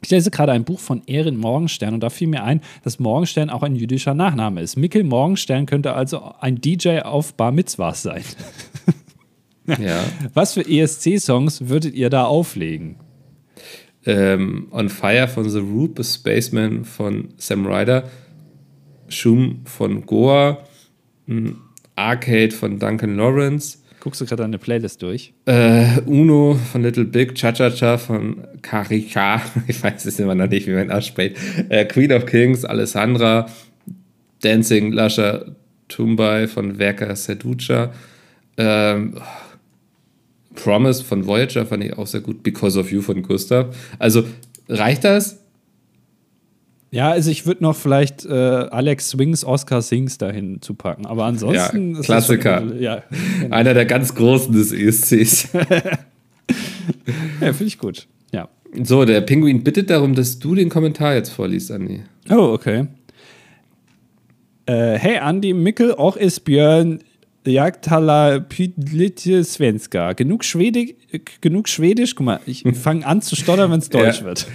Ich 0.02 0.10
lese 0.10 0.32
gerade 0.32 0.52
ein 0.52 0.64
Buch 0.64 0.80
von 0.80 1.02
Erin 1.08 1.38
Morgenstern 1.38 1.93
und 1.93 2.02
da 2.02 2.10
fiel 2.10 2.28
mir 2.28 2.43
ein, 2.43 2.62
dass 2.84 3.00
Morgenstern 3.00 3.50
auch 3.50 3.64
ein 3.64 3.76
jüdischer 3.76 4.14
Nachname 4.14 4.62
ist. 4.62 4.78
Mikkel 4.78 5.04
Morgenstern 5.04 5.66
könnte 5.66 5.93
also 5.93 6.34
ein 6.39 6.62
DJ 6.62 7.00
auf 7.00 7.34
Bar 7.34 7.52
Mitzvahs 7.52 8.02
sein. 8.04 8.24
Ja. 9.78 10.04
Was 10.34 10.54
für 10.54 10.68
ESC-Songs 10.68 11.70
würdet 11.70 11.93
ihr 11.93 12.10
da 12.10 12.26
auflegen? 12.26 12.95
Ähm, 14.06 14.68
On 14.72 14.89
Fire 14.89 15.28
von 15.28 15.47
The 15.47 15.60
Roop, 15.60 16.04
Spaceman 16.04 16.86
von 16.86 17.30
Sam 17.38 17.68
Ryder, 17.68 18.10
Shum 19.10 19.62
von 19.66 20.06
Goa, 20.06 20.66
m, 21.28 21.62
Arcade 21.95 22.52
von 22.52 22.80
Duncan 22.80 23.18
Lawrence, 23.18 23.79
Guckst 24.02 24.22
du 24.22 24.26
gerade 24.26 24.43
deine 24.43 24.58
Playlist 24.58 25.02
durch? 25.02 25.34
äh, 25.45 26.00
Uno 26.06 26.58
von 26.72 26.84
Little 26.84 27.06
Big, 27.06 27.36
Cha 27.36 27.52
Cha 27.52 27.70
Cha 27.70 27.97
von 27.97 28.38
Karika, 28.62 29.41
ich 29.68 29.82
weiß 29.84 30.06
es 30.06 30.20
immer 30.20 30.36
noch 30.36 30.47
nicht, 30.47 30.68
wie 30.68 30.74
man 30.74 30.89
ausspricht, 30.91 31.36
äh, 31.70 31.86
Queen 31.86 32.12
of 32.14 32.26
Kings, 32.26 32.64
Alessandra, 32.64 33.47
Dancing 34.41 34.93
Lasha 34.93 35.45
Tumbai 35.89 36.47
von 36.47 36.76
Verka 36.78 37.14
Seducha, 37.16 37.91
ähm, 38.58 39.16
Promise 40.56 41.04
von 41.04 41.26
Voyager 41.26 41.66
fand 41.66 41.84
ich 41.84 41.97
auch 41.97 42.08
sehr 42.08 42.22
gut, 42.22 42.43
Because 42.43 42.80
of 42.80 42.91
You 42.91 43.02
von 43.02 43.22
Gustav. 43.22 43.76
Also 43.97 44.24
reicht 44.68 45.04
das? 45.04 45.39
Ja, 46.92 47.12
also 47.12 47.30
ich 47.30 47.46
würde 47.46 47.64
noch 47.64 47.76
vielleicht 47.76 48.26
äh, 48.26 48.34
Alex 48.34 49.10
Swings, 49.10 49.46
Oscar 49.46 49.82
Sings 49.82 50.18
dahin 50.18 50.62
zu 50.62 50.74
packen. 50.74 51.06
Aber 51.06 51.26
ansonsten 51.26 51.94
Ja, 51.94 52.00
ist 52.00 52.06
Klassiker. 52.06 52.62
Das 52.62 52.70
schon, 52.70 52.82
ja, 52.82 53.04
Einer 53.52 53.76
der 53.76 53.86
ganz 53.86 54.16
Großen 54.16 54.52
des 54.52 54.72
ESCs. 54.72 55.50
ja 57.42 57.54
finde 57.54 57.66
ich 57.66 57.78
gut. 57.78 58.08
Ja. 58.34 58.50
So, 58.84 59.06
der 59.06 59.22
Pinguin 59.22 59.64
bittet 59.64 59.92
darum, 59.92 60.16
dass 60.16 60.40
du 60.40 60.56
den 60.56 60.70
Kommentar 60.70 61.14
jetzt 61.14 61.30
vorliest, 61.30 61.72
Andi. 61.72 62.02
Oh, 62.30 62.54
okay. 62.54 62.88
Äh, 64.66 64.98
hey 64.98 65.18
Andi, 65.18 65.54
Mikkel, 65.54 65.94
auch 65.94 66.16
ist 66.16 66.42
Björn 66.42 67.00
Jagdhala 67.50 68.39
Pydlitje 68.39 69.43
Svenska. 69.43 70.14
Genug 70.14 70.43
Schwedisch, 70.45 70.93
genug 71.41 71.68
Schwedisch, 71.68 72.16
guck 72.16 72.26
mal, 72.26 72.39
ich 72.45 72.64
fange 72.82 73.06
an 73.06 73.22
zu 73.22 73.36
stottern, 73.36 73.72
wenn 73.72 73.80
es 73.80 73.89
Deutsch 73.89 74.20
Ja. 74.22 74.26
wird. 74.26 74.47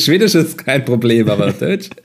Schwedisch 0.00 0.34
ist 0.34 0.58
kein 0.58 0.84
Problem, 0.84 1.28
aber 1.28 1.52
Deutsch. 1.52 1.90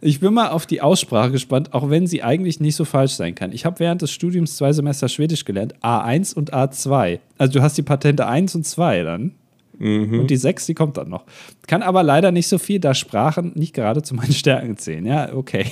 Ich 0.00 0.20
bin 0.20 0.34
mal 0.34 0.48
auf 0.50 0.66
die 0.66 0.82
Aussprache 0.82 1.30
gespannt, 1.32 1.72
auch 1.72 1.88
wenn 1.88 2.06
sie 2.06 2.22
eigentlich 2.22 2.60
nicht 2.60 2.76
so 2.76 2.84
falsch 2.84 3.12
sein 3.12 3.34
kann. 3.34 3.52
Ich 3.52 3.64
habe 3.64 3.80
während 3.80 4.02
des 4.02 4.12
Studiums 4.12 4.56
zwei 4.56 4.72
Semester 4.72 5.08
Schwedisch 5.08 5.46
gelernt, 5.46 5.74
A1 5.82 6.34
und 6.34 6.52
A2. 6.52 7.20
Also 7.38 7.54
du 7.54 7.62
hast 7.62 7.78
die 7.78 7.82
Patente 7.82 8.26
1 8.26 8.54
und 8.54 8.66
2 8.66 9.02
dann. 9.02 9.32
Und 9.80 10.26
die 10.28 10.36
6, 10.36 10.66
die 10.66 10.74
kommt 10.74 10.98
dann 10.98 11.08
noch. 11.08 11.24
Kann 11.66 11.82
aber 11.82 12.02
leider 12.02 12.30
nicht 12.32 12.48
so 12.48 12.58
viel, 12.58 12.78
da 12.80 12.94
Sprachen 12.94 13.52
nicht 13.54 13.74
gerade 13.74 14.02
zu 14.02 14.14
meinen 14.14 14.32
Stärken 14.32 14.76
zählen. 14.76 15.04
Ja, 15.06 15.32
okay. 15.34 15.66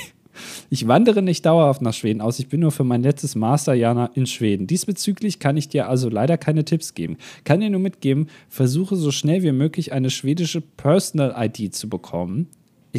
Ich 0.71 0.87
wandere 0.89 1.23
nicht 1.23 1.45
dauerhaft 1.47 1.83
nach 1.83 1.95
Schweden 1.95 2.21
aus. 2.21 2.39
Ich 2.39 2.49
bin 2.49 2.61
nur 2.61 2.73
für 2.73 2.85
mein 2.85 3.03
letztes 3.03 3.35
Masterjahr 3.35 4.11
in 4.15 4.27
Schweden. 4.27 4.67
Diesbezüglich 4.67 5.39
kann 5.39 5.57
ich 5.57 5.69
dir 5.69 5.89
also 5.89 6.09
leider 6.09 6.39
keine 6.39 6.65
Tipps 6.65 6.95
geben. 6.95 7.17
Kann 7.45 7.61
dir 7.61 7.71
nur 7.71 7.81
mitgeben, 7.81 8.29
versuche 8.49 8.97
so 8.97 9.11
schnell 9.11 9.43
wie 9.43 9.53
möglich 9.53 9.93
eine 9.93 10.11
schwedische 10.11 10.61
Personal-ID 10.61 11.75
zu 11.75 11.89
bekommen. 11.89 12.49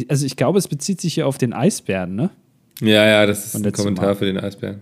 Also 0.08 0.26
ich 0.26 0.36
glaube, 0.36 0.58
es 0.58 0.68
bezieht 0.68 1.00
sich 1.00 1.14
hier 1.14 1.26
auf 1.26 1.38
den 1.38 1.52
Eisbären, 1.52 2.14
ne? 2.16 2.30
Ja, 2.80 3.06
ja, 3.06 3.26
das 3.26 3.46
ist 3.46 3.54
ein 3.64 3.72
Kommentar 3.72 4.06
Mal. 4.06 4.14
für 4.16 4.24
den 4.24 4.38
Eisbären. 4.38 4.80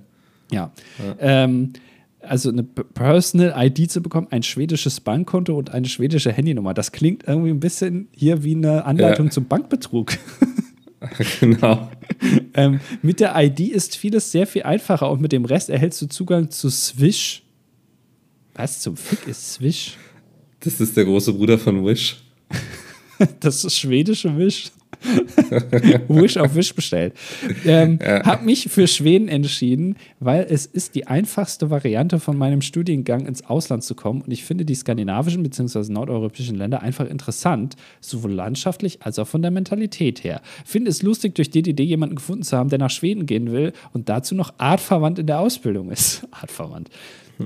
Ja. 0.50 0.70
Ähm, 1.20 1.72
also 2.20 2.50
eine 2.50 2.62
P- 2.62 2.84
Personal-ID 2.94 3.90
zu 3.90 4.00
bekommen, 4.00 4.28
ein 4.30 4.42
schwedisches 4.42 5.00
Bankkonto 5.00 5.56
und 5.58 5.70
eine 5.70 5.86
schwedische 5.88 6.32
Handynummer. 6.32 6.72
Das 6.72 6.92
klingt 6.92 7.24
irgendwie 7.26 7.50
ein 7.50 7.60
bisschen 7.60 8.08
hier 8.12 8.44
wie 8.44 8.54
eine 8.54 8.84
Anleitung 8.84 9.26
Ja. 9.26 9.32
zum 9.32 9.44
Bankbetrug. 9.46 10.12
genau. 11.40 11.90
ähm, 12.54 12.80
mit 13.02 13.20
der 13.20 13.34
ID 13.36 13.60
ist 13.60 13.96
vieles 13.96 14.30
sehr 14.30 14.46
viel 14.46 14.62
einfacher 14.62 15.10
und 15.10 15.20
mit 15.20 15.32
dem 15.32 15.44
Rest 15.44 15.70
erhältst 15.70 16.00
du 16.02 16.06
Zugang 16.06 16.50
zu 16.50 16.70
Swish. 16.70 17.42
Was 18.54 18.80
zum 18.80 18.96
Fick 18.96 19.26
ist 19.26 19.54
Swish? 19.54 19.96
Das 20.60 20.80
ist 20.80 20.96
der 20.96 21.04
große 21.04 21.32
Bruder 21.32 21.58
von 21.58 21.84
Wish. 21.84 22.22
Das 23.38 23.64
ist 23.64 23.78
schwedische 23.78 24.36
Wish. 24.36 24.72
Wish 26.08 26.36
auf 26.36 26.54
Wish 26.54 26.74
bestellt. 26.74 27.14
Ähm, 27.64 27.98
Hab 28.02 28.44
mich 28.44 28.68
für 28.70 28.86
Schweden 28.86 29.28
entschieden, 29.28 29.96
weil 30.20 30.46
es 30.48 30.66
ist 30.66 30.94
die 30.94 31.06
einfachste 31.06 31.70
Variante 31.70 32.20
von 32.20 32.36
meinem 32.36 32.62
Studiengang 32.62 33.26
ins 33.26 33.44
Ausland 33.44 33.84
zu 33.84 33.94
kommen. 33.94 34.22
Und 34.22 34.32
ich 34.32 34.44
finde 34.44 34.64
die 34.64 34.74
skandinavischen 34.74 35.42
bzw. 35.42 35.92
nordeuropäischen 35.92 36.56
Länder 36.56 36.82
einfach 36.82 37.06
interessant, 37.08 37.76
sowohl 38.00 38.32
landschaftlich 38.32 39.02
als 39.02 39.18
auch 39.18 39.28
von 39.28 39.42
der 39.42 39.50
Mentalität 39.50 40.24
her. 40.24 40.40
Finde 40.64 40.90
es 40.90 41.02
lustig, 41.02 41.34
durch 41.34 41.50
DDD 41.50 41.80
jemanden 41.80 42.16
gefunden 42.16 42.42
zu 42.42 42.56
haben, 42.56 42.70
der 42.70 42.78
nach 42.78 42.90
Schweden 42.90 43.26
gehen 43.26 43.52
will 43.52 43.72
und 43.92 44.08
dazu 44.08 44.34
noch 44.34 44.54
artverwandt 44.58 45.18
in 45.18 45.26
der 45.26 45.40
Ausbildung 45.40 45.90
ist. 45.90 46.26
Artverwandt. 46.30 46.90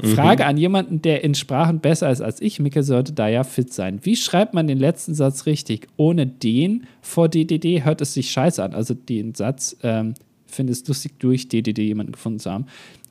Frage 0.02 0.46
an 0.46 0.56
jemanden, 0.56 1.02
der 1.02 1.24
in 1.24 1.34
Sprachen 1.34 1.80
besser 1.80 2.10
ist 2.10 2.20
als 2.20 2.40
ich. 2.40 2.60
Mikkel 2.60 2.82
sollte 2.82 3.12
da 3.12 3.28
ja 3.28 3.44
fit 3.44 3.72
sein. 3.72 4.00
Wie 4.02 4.16
schreibt 4.16 4.54
man 4.54 4.66
den 4.66 4.78
letzten 4.78 5.14
Satz 5.14 5.46
richtig? 5.46 5.88
Ohne 5.96 6.26
den 6.26 6.86
vor 7.00 7.28
DDD 7.28 7.84
hört 7.84 8.00
es 8.00 8.14
sich 8.14 8.30
scheiße 8.30 8.62
an. 8.62 8.74
Also 8.74 8.94
den 8.94 9.34
Satz, 9.34 9.76
ähm, 9.82 10.14
finde 10.46 10.72
es 10.72 10.86
lustig, 10.86 11.18
durch 11.18 11.48
DDD 11.48 11.78
jemanden 11.78 12.12
gefunden 12.12 12.38
zu 12.38 12.50
haben. 12.50 12.66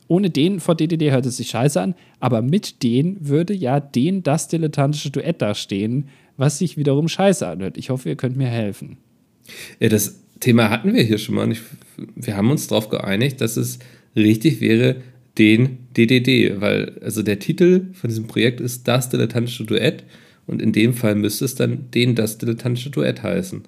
Ohne 0.08 0.30
den 0.30 0.60
vor 0.60 0.74
DDD 0.74 1.10
hört 1.10 1.26
es 1.26 1.36
sich 1.36 1.48
scheiße 1.48 1.80
an, 1.80 1.94
aber 2.20 2.42
mit 2.42 2.82
den 2.82 3.16
würde 3.28 3.54
ja 3.54 3.80
den 3.80 4.22
das 4.22 4.48
dilettantische 4.48 5.10
Duett 5.10 5.42
da 5.42 5.54
stehen, 5.54 6.08
was 6.36 6.58
sich 6.58 6.76
wiederum 6.76 7.08
scheiße 7.08 7.46
anhört. 7.46 7.76
Ich 7.76 7.90
hoffe, 7.90 8.08
ihr 8.08 8.16
könnt 8.16 8.36
mir 8.36 8.46
helfen. 8.46 8.98
Ja, 9.80 9.88
das 9.88 10.20
Thema 10.40 10.70
hatten 10.70 10.94
wir 10.94 11.02
hier 11.02 11.18
schon 11.18 11.34
mal. 11.34 11.50
Ich, 11.50 11.60
wir 12.14 12.36
haben 12.36 12.50
uns 12.50 12.68
darauf 12.68 12.88
geeinigt, 12.88 13.40
dass 13.40 13.56
es 13.56 13.78
richtig 14.14 14.60
wäre, 14.60 14.96
den 15.38 15.88
DDD, 15.96 16.60
weil 16.60 16.98
also 17.02 17.22
der 17.22 17.38
Titel 17.38 17.92
von 17.92 18.08
diesem 18.08 18.26
Projekt 18.26 18.60
ist 18.60 18.88
das 18.88 19.08
dilettantische 19.08 19.64
Duett 19.64 20.04
und 20.46 20.62
in 20.62 20.72
dem 20.72 20.94
Fall 20.94 21.14
müsste 21.14 21.44
es 21.44 21.54
dann 21.54 21.90
den 21.90 22.14
das 22.14 22.38
dilettantische 22.38 22.90
Duett 22.90 23.22
heißen. 23.22 23.62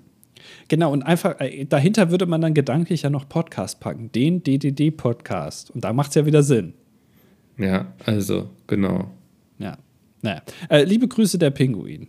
Genau, 0.68 0.92
und 0.92 1.02
einfach 1.02 1.40
äh, 1.40 1.64
dahinter 1.64 2.10
würde 2.10 2.26
man 2.26 2.40
dann 2.40 2.54
gedanklich 2.54 3.02
ja 3.02 3.10
noch 3.10 3.28
Podcast 3.28 3.80
packen. 3.80 4.12
Den 4.12 4.42
DDD-Podcast. 4.42 5.70
Und 5.70 5.84
da 5.84 5.92
macht 5.92 6.10
es 6.10 6.14
ja 6.14 6.26
wieder 6.26 6.42
Sinn. 6.42 6.74
Ja, 7.56 7.92
also 8.04 8.50
genau. 8.66 9.10
Ja. 9.58 9.78
Naja. 10.22 10.42
Äh, 10.68 10.84
liebe 10.84 11.08
Grüße, 11.08 11.38
der 11.38 11.50
Pinguin. 11.50 12.08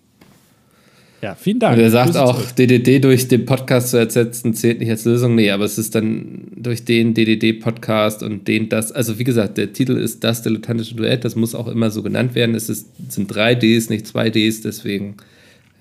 Ja, 1.21 1.35
vielen 1.35 1.59
Dank. 1.59 1.77
Und 1.77 1.83
er 1.83 1.91
sagt 1.91 2.15
auch, 2.15 2.35
zurück. 2.37 2.55
DDD 2.55 2.99
durch 3.03 3.27
den 3.27 3.45
Podcast 3.45 3.89
zu 3.89 3.97
ersetzen, 3.97 4.53
zählt 4.53 4.79
nicht 4.79 4.89
als 4.89 5.03
Lösung. 5.03 5.35
Nee, 5.35 5.51
aber 5.51 5.65
es 5.65 5.77
ist 5.77 5.93
dann 5.95 6.47
durch 6.55 6.85
den 6.85 7.13
DDD-Podcast 7.13 8.23
und 8.23 8.47
den 8.47 8.69
das. 8.69 8.91
Also, 8.93 9.19
wie 9.19 9.25
gesagt, 9.25 9.57
der 9.57 9.73
Titel 9.73 9.97
ist 9.97 10.23
das 10.23 10.41
dilettantische 10.43 10.95
Duett. 10.95 11.25
Das 11.25 11.35
muss 11.35 11.55
auch 11.55 11.67
immer 11.67 11.91
so 11.91 12.03
genannt 12.03 12.35
werden. 12.35 12.55
Es 12.55 12.69
ist, 12.69 12.87
sind 13.11 13.27
drei 13.27 13.53
Ds, 13.55 13.89
nicht 13.89 14.07
zwei 14.07 14.29
Ds. 14.29 14.61
Deswegen, 14.61 15.17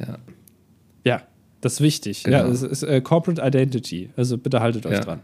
ja. 0.00 0.18
Ja, 1.04 1.22
das 1.60 1.74
ist 1.74 1.80
wichtig. 1.82 2.24
Genau. 2.24 2.38
Ja, 2.38 2.48
es 2.48 2.62
ist 2.62 2.82
äh, 2.82 3.00
Corporate 3.00 3.40
Identity. 3.40 4.10
Also 4.16 4.38
bitte 4.38 4.58
haltet 4.60 4.86
euch 4.86 4.94
Ja. 4.94 5.00
dran. 5.00 5.20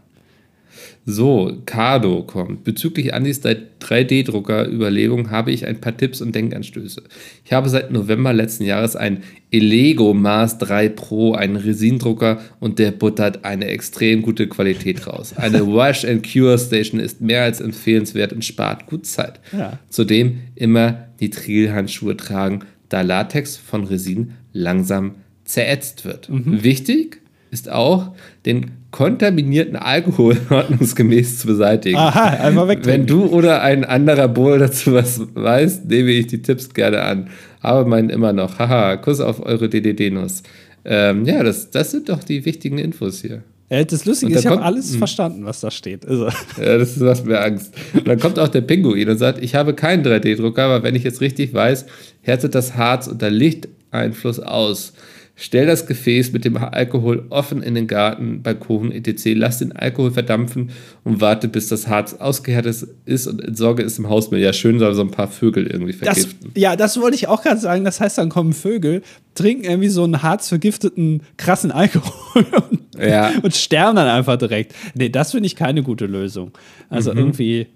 So, 1.05 1.61
Cardo 1.65 2.23
kommt. 2.23 2.63
Bezüglich 2.63 3.13
Andys 3.13 3.41
3D-Drucker-Überlegung 3.43 5.31
habe 5.31 5.51
ich 5.51 5.65
ein 5.65 5.79
paar 5.79 5.95
Tipps 5.95 6.21
und 6.21 6.33
Denkanstöße. 6.33 7.03
Ich 7.43 7.53
habe 7.53 7.69
seit 7.69 7.91
November 7.91 8.33
letzten 8.33 8.63
Jahres 8.63 8.95
ein 8.95 9.23
Elego 9.51 10.13
Mars 10.13 10.57
3 10.57 10.89
Pro, 10.89 11.33
einen 11.33 11.55
Resindrucker 11.55 12.39
und 12.59 12.79
der 12.79 12.91
buttert 12.91 13.45
eine 13.45 13.67
extrem 13.67 14.21
gute 14.21 14.47
Qualität 14.47 15.05
raus. 15.07 15.33
Eine 15.37 15.65
Wash 15.73 16.05
and 16.05 16.25
Cure 16.29 16.57
Station 16.57 16.99
ist 16.99 17.21
mehr 17.21 17.43
als 17.43 17.61
empfehlenswert 17.61 18.33
und 18.33 18.43
spart 18.43 18.87
gut 18.87 19.05
Zeit. 19.05 19.39
Ja. 19.51 19.79
Zudem 19.89 20.39
immer 20.55 21.07
Nitrilhandschuhe 21.19 22.17
tragen, 22.17 22.61
da 22.89 23.01
Latex 23.01 23.57
von 23.57 23.83
Resin 23.85 24.33
langsam 24.53 25.15
zerätzt 25.43 26.05
wird. 26.05 26.27
Wichtig 26.29 27.21
ist 27.51 27.69
auch, 27.69 28.13
den 28.45 28.71
kontaminierten 28.95 29.75
Alkohol 29.75 30.37
ordnungsgemäß 30.49 31.39
zu 31.39 31.47
beseitigen. 31.47 31.97
Aha, 31.97 32.27
einfach 32.45 32.69
weg. 32.69 32.79
Wenn 32.83 33.05
du 33.05 33.25
oder 33.25 33.61
ein 33.61 33.83
anderer 33.83 34.29
Bowl 34.29 34.57
dazu 34.57 34.93
was 34.93 35.19
weißt, 35.33 35.85
nehme 35.89 36.11
ich 36.11 36.27
die 36.27 36.41
Tipps 36.41 36.73
gerne 36.73 37.01
an. 37.01 37.29
Aber 37.59 37.85
meinen 37.85 38.09
immer 38.09 38.31
noch. 38.31 38.57
Haha, 38.57 38.95
Kuss 38.95 39.19
auf 39.19 39.45
eure 39.45 39.67
DDD-Nuss. 39.67 40.43
Ähm, 40.85 41.25
ja, 41.25 41.43
das, 41.43 41.71
das 41.71 41.91
sind 41.91 42.07
doch 42.07 42.23
die 42.23 42.45
wichtigen 42.45 42.77
Infos 42.77 43.21
hier. 43.21 43.43
Äh, 43.67 43.85
das 43.85 44.05
Lustige 44.05 44.33
ist, 44.33 44.45
ich 44.45 44.47
habe 44.47 44.61
alles 44.61 44.93
hm. 44.93 44.99
verstanden, 44.99 45.43
was 45.43 45.59
da 45.59 45.71
steht. 45.71 46.07
Also, 46.07 46.29
Ja, 46.57 46.77
das 46.77 46.95
macht 46.95 47.25
mir 47.25 47.41
Angst. 47.41 47.73
Und 47.93 48.07
dann 48.07 48.17
kommt 48.17 48.39
auch 48.39 48.47
der 48.47 48.61
Pinguin 48.61 49.09
und 49.09 49.17
sagt, 49.17 49.43
ich 49.43 49.55
habe 49.55 49.73
keinen 49.73 50.05
3D-Drucker, 50.05 50.63
aber 50.63 50.83
wenn 50.83 50.95
ich 50.95 51.03
jetzt 51.03 51.19
richtig 51.19 51.53
weiß, 51.53 51.85
härtet 52.21 52.55
das 52.55 52.77
Harz 52.77 53.07
unter 53.07 53.29
Lichteinfluss 53.29 54.39
aus. 54.39 54.93
Stell 55.37 55.65
das 55.65 55.85
Gefäß 55.85 56.31
mit 56.31 56.45
dem 56.45 56.55
Alkohol 56.55 57.25
offen 57.29 57.61
in 57.61 57.75
den 57.75 57.87
Garten, 57.87 58.41
Balkon, 58.41 58.91
etc. 58.93 59.33
Lass 59.35 59.59
den 59.59 59.73
Alkohol 59.73 60.11
verdampfen 60.11 60.69
und 61.03 61.19
warte, 61.19 61.49
bis 61.49 61.67
das 61.67 61.89
Harz 61.89 62.13
ausgehärtet 62.13 62.87
ist 63.05 63.27
und 63.27 63.43
entsorge 63.43 63.83
es 63.83 63.99
im 63.99 64.07
Hausmüll. 64.07 64.39
Ja, 64.39 64.53
schön 64.53 64.79
soll 64.79 64.93
so 64.95 65.01
ein 65.01 65.11
paar 65.11 65.27
Vögel 65.27 65.67
irgendwie 65.67 65.91
das, 65.91 66.19
vergiften. 66.19 66.51
ja, 66.55 66.77
das 66.77 66.99
wollte 67.01 67.15
ich 67.15 67.27
auch 67.27 67.43
gerade 67.43 67.59
sagen. 67.59 67.83
Das 67.83 67.99
heißt, 67.99 68.17
dann 68.17 68.29
kommen 68.29 68.53
Vögel, 68.53 69.01
trinken 69.35 69.65
irgendwie 69.65 69.89
so 69.89 70.05
einen 70.05 70.23
harzvergifteten, 70.23 71.21
krassen 71.35 71.71
Alkohol 71.71 72.45
und, 72.69 72.81
Ja. 73.05 73.31
und 73.43 73.53
sterben 73.53 73.97
dann 73.97 74.07
einfach 74.07 74.37
direkt. 74.37 74.73
Nee, 74.93 75.09
das 75.09 75.31
finde 75.31 75.47
ich 75.47 75.57
keine 75.57 75.83
gute 75.83 76.05
Lösung. 76.05 76.51
Also 76.89 77.11
Mhm. 77.11 77.17
irgendwie, 77.17 77.67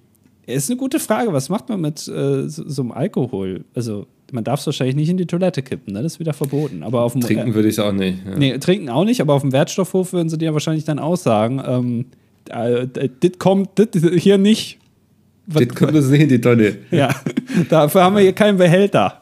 ist 0.47 0.69
eine 0.69 0.77
gute 0.77 0.99
Frage. 0.99 1.33
Was 1.33 1.49
macht 1.49 1.67
man 1.67 1.81
mit 1.81 2.07
äh, 2.07 2.47
so, 2.47 2.63
so 2.69 2.81
einem 2.83 2.91
Alkohol? 2.93 3.65
Also, 3.75 4.07
man 4.33 4.43
darf 4.43 4.59
es 4.59 4.65
wahrscheinlich 4.65 4.95
nicht 4.95 5.09
in 5.09 5.17
die 5.17 5.25
Toilette 5.25 5.61
kippen, 5.61 5.93
ne? 5.93 6.03
Das 6.03 6.13
ist 6.13 6.19
wieder 6.19 6.33
verboten. 6.33 6.83
Aber 6.83 7.01
auf 7.03 7.13
dem 7.13 7.21
Trinken 7.21 7.53
würde 7.53 7.67
ich 7.67 7.75
es 7.75 7.79
auch 7.79 7.91
nicht. 7.91 8.19
Ja. 8.25 8.37
Nee, 8.37 8.57
trinken 8.57 8.89
auch 8.89 9.05
nicht, 9.05 9.21
aber 9.21 9.33
auf 9.33 9.41
dem 9.41 9.51
Wertstoffhof 9.51 10.13
würden 10.13 10.29
sie 10.29 10.37
dir 10.37 10.53
wahrscheinlich 10.53 10.85
dann 10.85 10.99
aussagen, 10.99 11.61
ähm, 11.65 12.05
äh, 12.49 12.83
äh, 12.83 13.09
das 13.19 13.31
kommt 13.39 13.69
das 13.75 13.89
hier 14.15 14.37
nicht. 14.37 14.79
Das 15.47 15.67
kommt 15.69 15.93
uns 15.93 16.09
nicht 16.09 16.21
in 16.21 16.29
die 16.29 16.41
Tonne. 16.41 16.77
ja, 16.91 17.13
dafür 17.69 18.03
haben 18.03 18.15
wir 18.15 18.21
hier 18.21 18.33
keinen 18.33 18.57
Behälter. 18.57 19.21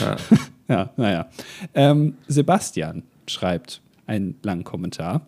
Ja. 0.00 0.16
Ja, 0.70 0.88
naja. 0.96 1.26
Ähm, 1.74 2.14
Sebastian 2.28 3.02
schreibt 3.26 3.80
einen 4.06 4.36
langen 4.44 4.62
Kommentar. 4.62 5.22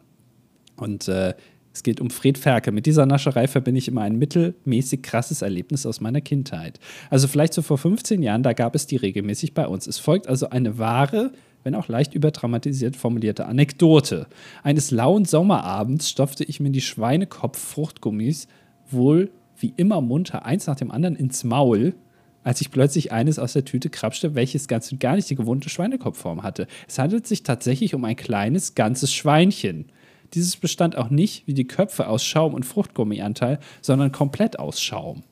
Und 0.76 1.08
äh, 1.08 1.34
es 1.72 1.82
geht 1.82 2.00
um 2.00 2.10
Fred 2.10 2.38
Ferke. 2.38 2.72
Mit 2.72 2.86
dieser 2.86 3.06
Nascherei 3.06 3.48
verbinde 3.48 3.78
ich 3.78 3.88
immer 3.88 4.02
ein 4.02 4.18
mittelmäßig 4.18 5.02
krasses 5.02 5.42
Erlebnis 5.42 5.86
aus 5.86 6.00
meiner 6.00 6.20
Kindheit. 6.20 6.78
Also 7.10 7.28
vielleicht 7.28 7.54
so 7.54 7.62
vor 7.62 7.78
15 7.78 8.22
Jahren, 8.22 8.42
da 8.42 8.52
gab 8.52 8.74
es 8.74 8.86
die 8.86 8.96
regelmäßig 8.96 9.54
bei 9.54 9.66
uns. 9.66 9.86
Es 9.86 9.98
folgt 9.98 10.28
also 10.28 10.50
eine 10.50 10.78
wahre, 10.78 11.32
wenn 11.64 11.74
auch 11.74 11.88
leicht 11.88 12.14
überdramatisiert 12.14 12.96
formulierte 12.96 13.46
Anekdote. 13.46 14.26
Eines 14.62 14.90
lauen 14.90 15.24
Sommerabends 15.24 16.10
stopfte 16.10 16.44
ich 16.44 16.60
mir 16.60 16.70
die 16.70 16.80
Schweinekopf-Fruchtgummis 16.80 18.48
wohl 18.90 19.30
wie 19.58 19.72
immer 19.76 20.00
munter 20.00 20.44
eins 20.44 20.66
nach 20.66 20.76
dem 20.76 20.90
anderen 20.90 21.16
ins 21.16 21.44
Maul, 21.44 21.94
als 22.42 22.60
ich 22.60 22.72
plötzlich 22.72 23.12
eines 23.12 23.38
aus 23.38 23.52
der 23.52 23.64
Tüte 23.64 23.88
krapschte, 23.88 24.34
welches 24.34 24.66
ganz 24.66 24.90
und 24.90 24.98
gar 24.98 25.14
nicht 25.14 25.30
die 25.30 25.36
gewohnte 25.36 25.68
Schweinekopfform 25.68 26.42
hatte. 26.42 26.66
Es 26.88 26.98
handelt 26.98 27.26
sich 27.26 27.44
tatsächlich 27.44 27.94
um 27.94 28.04
ein 28.04 28.16
kleines, 28.16 28.74
ganzes 28.74 29.12
Schweinchen. 29.12 29.86
Dieses 30.34 30.56
bestand 30.56 30.96
auch 30.96 31.10
nicht 31.10 31.46
wie 31.46 31.54
die 31.54 31.66
Köpfe 31.66 32.08
aus 32.08 32.24
Schaum 32.24 32.54
und 32.54 32.64
Fruchtgummianteil, 32.64 33.58
sondern 33.80 34.12
komplett 34.12 34.58
aus 34.58 34.80
Schaum. 34.80 35.22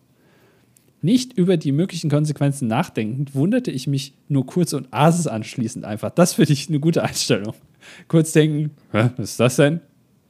Nicht 1.03 1.32
über 1.32 1.57
die 1.57 1.72
möglichen 1.72 2.11
Konsequenzen 2.11 2.68
nachdenkend, 2.68 3.34
wunderte 3.34 3.70
ich 3.70 3.86
mich 3.86 4.12
nur 4.28 4.44
kurz 4.44 4.74
und 4.74 4.88
aß 4.90 5.18
es 5.18 5.26
anschließend 5.26 5.86
einfach. 5.86 6.11
Das 6.11 6.34
finde 6.34 6.53
ich 6.53 6.68
eine 6.68 6.78
gute 6.78 7.03
Einstellung. 7.03 7.55
Kurz 8.09 8.32
denken, 8.32 8.72
was 8.92 9.12
ist 9.18 9.40
das 9.40 9.57
denn? 9.57 9.80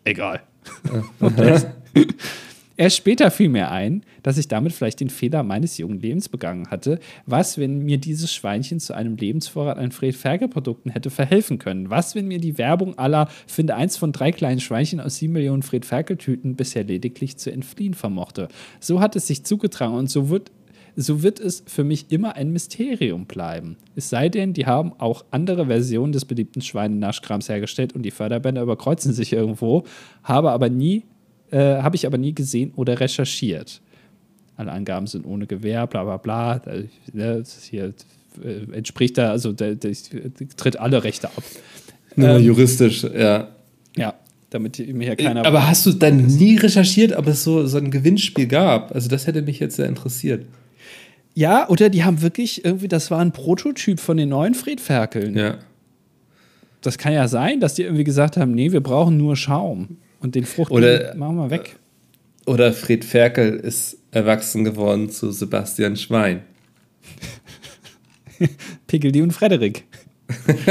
Egal. 0.04 0.42
Erst 2.80 2.96
später 2.96 3.30
fiel 3.30 3.50
mir 3.50 3.70
ein, 3.70 4.06
dass 4.22 4.38
ich 4.38 4.48
damit 4.48 4.72
vielleicht 4.72 5.00
den 5.00 5.10
Fehler 5.10 5.42
meines 5.42 5.76
jungen 5.76 6.00
Lebens 6.00 6.30
begangen 6.30 6.70
hatte. 6.70 6.98
Was, 7.26 7.58
wenn 7.58 7.80
mir 7.80 7.98
dieses 7.98 8.32
Schweinchen 8.32 8.80
zu 8.80 8.94
einem 8.94 9.16
Lebensvorrat 9.16 9.76
an 9.76 9.92
Fred 9.92 10.16
Ferge-Produkten 10.16 10.88
hätte 10.88 11.10
verhelfen 11.10 11.58
können? 11.58 11.90
Was, 11.90 12.14
wenn 12.14 12.26
mir 12.26 12.38
die 12.38 12.56
Werbung 12.56 12.96
aller 12.96 13.28
finde 13.46 13.74
eins 13.74 13.98
von 13.98 14.12
drei 14.12 14.32
kleinen 14.32 14.60
Schweinchen 14.60 14.98
aus 14.98 15.16
sieben 15.16 15.34
Millionen 15.34 15.62
Fred 15.62 15.84
Ferkel-Tüten 15.84 16.56
bisher 16.56 16.84
lediglich 16.84 17.36
zu 17.36 17.52
entfliehen 17.52 17.92
vermochte? 17.92 18.48
So 18.80 19.02
hat 19.02 19.14
es 19.14 19.26
sich 19.26 19.44
zugetragen 19.44 19.96
und 19.96 20.08
so 20.08 20.30
wird 20.30 20.50
so 20.96 21.22
wird 21.22 21.38
es 21.38 21.62
für 21.66 21.84
mich 21.84 22.10
immer 22.10 22.34
ein 22.34 22.50
Mysterium 22.50 23.26
bleiben. 23.26 23.76
Es 23.94 24.10
sei 24.10 24.28
denn, 24.28 24.54
die 24.54 24.66
haben 24.66 24.92
auch 24.98 25.24
andere 25.30 25.66
Versionen 25.66 26.12
des 26.12 26.24
beliebten 26.24 26.62
Schweinenaschkrams 26.62 27.48
hergestellt 27.48 27.94
und 27.94 28.02
die 28.02 28.10
Förderbänder 28.10 28.62
überkreuzen 28.62 29.12
sich 29.12 29.32
irgendwo, 29.32 29.84
habe 30.24 30.50
aber 30.50 30.68
nie, 30.68 31.04
äh, 31.50 31.82
habe 31.82 31.96
ich 31.96 32.06
aber 32.06 32.18
nie 32.18 32.34
gesehen 32.34 32.72
oder 32.76 33.00
recherchiert. 33.00 33.80
Alle 34.56 34.72
Angaben 34.72 35.06
sind 35.06 35.24
ohne 35.24 35.46
Gewähr, 35.46 35.86
bla 35.86 36.04
bla 36.04 36.16
bla. 36.18 36.58
Da, 36.58 36.72
ne, 37.12 37.42
hier 37.70 37.94
äh, 38.44 38.76
entspricht 38.76 39.18
da, 39.18 39.30
also 39.30 39.52
der, 39.52 39.74
der, 39.74 39.92
tritt 40.56 40.78
alle 40.78 41.02
Rechte 41.02 41.28
ab. 41.28 41.42
Nur 42.16 42.28
Ähm, 42.28 42.44
juristisch, 42.44 43.02
ja. 43.04 43.48
Ja, 43.96 44.14
damit 44.50 44.78
mir 44.78 45.06
hier 45.06 45.16
keiner. 45.16 45.44
Aber 45.46 45.66
hast 45.66 45.86
du 45.86 45.92
dann 45.92 46.26
nie 46.26 46.56
recherchiert, 46.56 47.16
ob 47.16 47.26
es 47.26 47.42
so, 47.42 47.66
so 47.66 47.78
ein 47.78 47.90
Gewinnspiel 47.90 48.46
gab? 48.46 48.94
Also 48.94 49.08
das 49.08 49.26
hätte 49.26 49.42
mich 49.42 49.60
jetzt 49.60 49.76
sehr 49.76 49.86
interessiert. 49.86 50.46
ja, 51.34 51.68
oder 51.68 51.88
die 51.88 52.04
haben 52.04 52.22
wirklich 52.22 52.64
irgendwie, 52.64 52.88
das 52.88 53.10
war 53.10 53.20
ein 53.20 53.32
Prototyp 53.32 53.98
von 54.00 54.16
den 54.16 54.28
neuen 54.28 54.54
Friedferkeln. 54.54 55.36
Ja. 55.36 55.58
Das 56.82 56.98
kann 56.98 57.12
ja 57.12 57.28
sein, 57.28 57.60
dass 57.60 57.74
die 57.74 57.82
irgendwie 57.82 58.04
gesagt 58.04 58.36
haben, 58.36 58.52
nee, 58.52 58.72
wir 58.72 58.80
brauchen 58.80 59.16
nur 59.16 59.36
Schaum. 59.36 59.98
Und 60.20 60.34
den 60.34 60.44
Frucht 60.44 60.70
Oder- 60.70 61.14
machen 61.16 61.36
wir 61.36 61.50
weg. 61.50 61.76
Oder 62.46 62.72
Fred 62.72 63.04
Ferkel 63.04 63.56
ist 63.56 63.98
erwachsen 64.10 64.64
geworden 64.64 65.10
zu 65.10 65.30
Sebastian 65.30 65.96
Schwein. 65.96 66.42
Pickeldi 68.86 69.22
und 69.22 69.32
Frederik. 69.32 69.84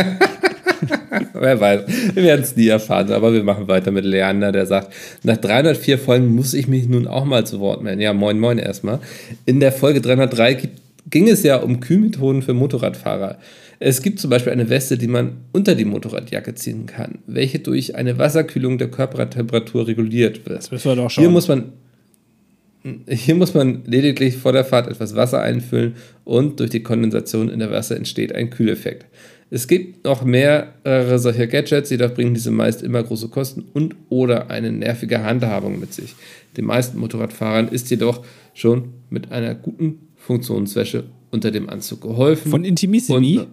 Wer 1.34 1.60
weiß, 1.60 1.82
wir 2.16 2.24
werden 2.24 2.42
es 2.42 2.56
nie 2.56 2.68
erfahren, 2.68 3.12
aber 3.12 3.34
wir 3.34 3.44
machen 3.44 3.68
weiter 3.68 3.92
mit 3.92 4.06
Leander, 4.06 4.52
der 4.52 4.66
sagt, 4.66 4.94
nach 5.24 5.38
304 5.38 5.98
Folgen 6.00 6.36
muss 6.36 6.54
ich 6.54 6.68
mich 6.68 6.88
nun 6.88 7.08
auch 7.08 7.26
mal 7.26 7.46
zu 7.46 7.60
Wort 7.60 7.82
melden. 7.82 8.02
Ja, 8.02 8.14
moin 8.14 8.40
moin 8.40 8.58
erstmal. 8.58 9.00
In 9.46 9.60
der 9.60 9.72
Folge 9.72 10.02
303 10.02 10.54
gibt, 10.54 10.82
ging 11.10 11.28
es 11.28 11.44
ja 11.44 11.58
um 11.58 11.80
Kühlmethoden 11.80 12.42
für 12.42 12.54
Motorradfahrer. 12.54 13.38
Es 13.82 14.02
gibt 14.02 14.20
zum 14.20 14.30
Beispiel 14.30 14.52
eine 14.52 14.70
Weste, 14.70 14.98
die 14.98 15.08
man 15.08 15.38
unter 15.54 15.74
die 15.74 15.86
Motorradjacke 15.86 16.54
ziehen 16.54 16.86
kann, 16.86 17.20
welche 17.28 17.60
durch 17.60 17.96
eine 17.96 18.18
Wasserkühlung 18.18 18.78
der 18.78 18.92
Körpertemperatur 18.92 19.88
reguliert 19.88 20.46
wird. 20.46 20.60
Das 20.60 20.72
wissen 20.72 20.92
wir 20.92 20.96
doch 20.98 21.12
Hier 21.12 21.30
muss 21.30 21.48
man 21.48 21.72
hier 23.10 23.36
muss 23.36 23.54
man 23.54 23.84
lediglich 23.86 24.38
vor 24.38 24.54
der 24.54 24.64
Fahrt 24.64 24.88
etwas 24.88 25.14
Wasser 25.14 25.42
einfüllen 25.42 25.96
und 26.24 26.62
durch 26.62 26.70
die 26.70 26.82
Kondensation 26.82 27.50
in 27.50 27.60
der 27.60 27.72
Wasser 27.72 27.98
entsteht 27.98 28.34
ein 28.34 28.50
Kühleffekt. 28.50 29.06
Es 29.50 29.68
gibt 29.68 30.06
noch 30.06 30.24
mehrere 30.24 31.20
solcher 31.20 31.48
Gadgets, 31.48 31.90
jedoch 31.90 32.14
bringen 32.14 32.34
diese 32.34 32.52
meist 32.52 32.82
immer 32.82 33.04
große 33.04 33.28
Kosten 33.30 33.66
und 33.74 33.96
oder 34.08 34.50
eine 34.50 34.72
nervige 34.72 35.24
Handhabung 35.24 35.80
mit 35.80 35.94
sich. 35.94 36.16
Den 36.56 36.66
meisten 36.66 37.00
Motorradfahrern 37.00 37.68
ist 37.68 37.90
jedoch 37.90 38.24
schon 38.54 38.94
mit 39.10 39.32
einer 39.32 39.56
guten 39.56 40.08
Funktionswäsche 40.16 41.04
unter 41.32 41.52
dem 41.52 41.70
Anzug 41.70 42.02
geholfen. 42.02 42.50
Von 42.50 42.64
Intimissimi? 42.64 43.40
Und- 43.40 43.48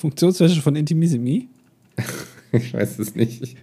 Funktionswäsche 0.00 0.60
von 0.60 0.76
Intimissimi? 0.76 1.48
Ich 2.52 2.74
weiß 2.74 2.98
es 2.98 3.14
nicht. 3.14 3.56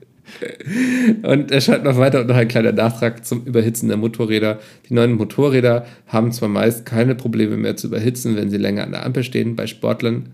Und 1.24 1.52
er 1.52 1.60
schreibt 1.60 1.84
noch 1.84 1.98
weiter 1.98 2.22
und 2.22 2.28
noch 2.28 2.38
ein 2.38 2.48
kleiner 2.48 2.72
Nachtrag 2.72 3.26
zum 3.26 3.44
Überhitzen 3.44 3.90
der 3.90 3.98
Motorräder. 3.98 4.60
Die 4.88 4.94
neuen 4.94 5.14
Motorräder 5.14 5.86
haben 6.06 6.32
zwar 6.32 6.48
meist 6.48 6.86
keine 6.86 7.14
Probleme 7.16 7.58
mehr 7.58 7.76
zu 7.76 7.88
überhitzen, 7.88 8.38
wenn 8.38 8.50
sie 8.50 8.56
länger 8.56 8.84
an 8.84 8.92
der 8.92 9.06
Ampel 9.06 9.24
stehen. 9.24 9.58
Bei 9.58 9.68
Sportlern 9.68 10.30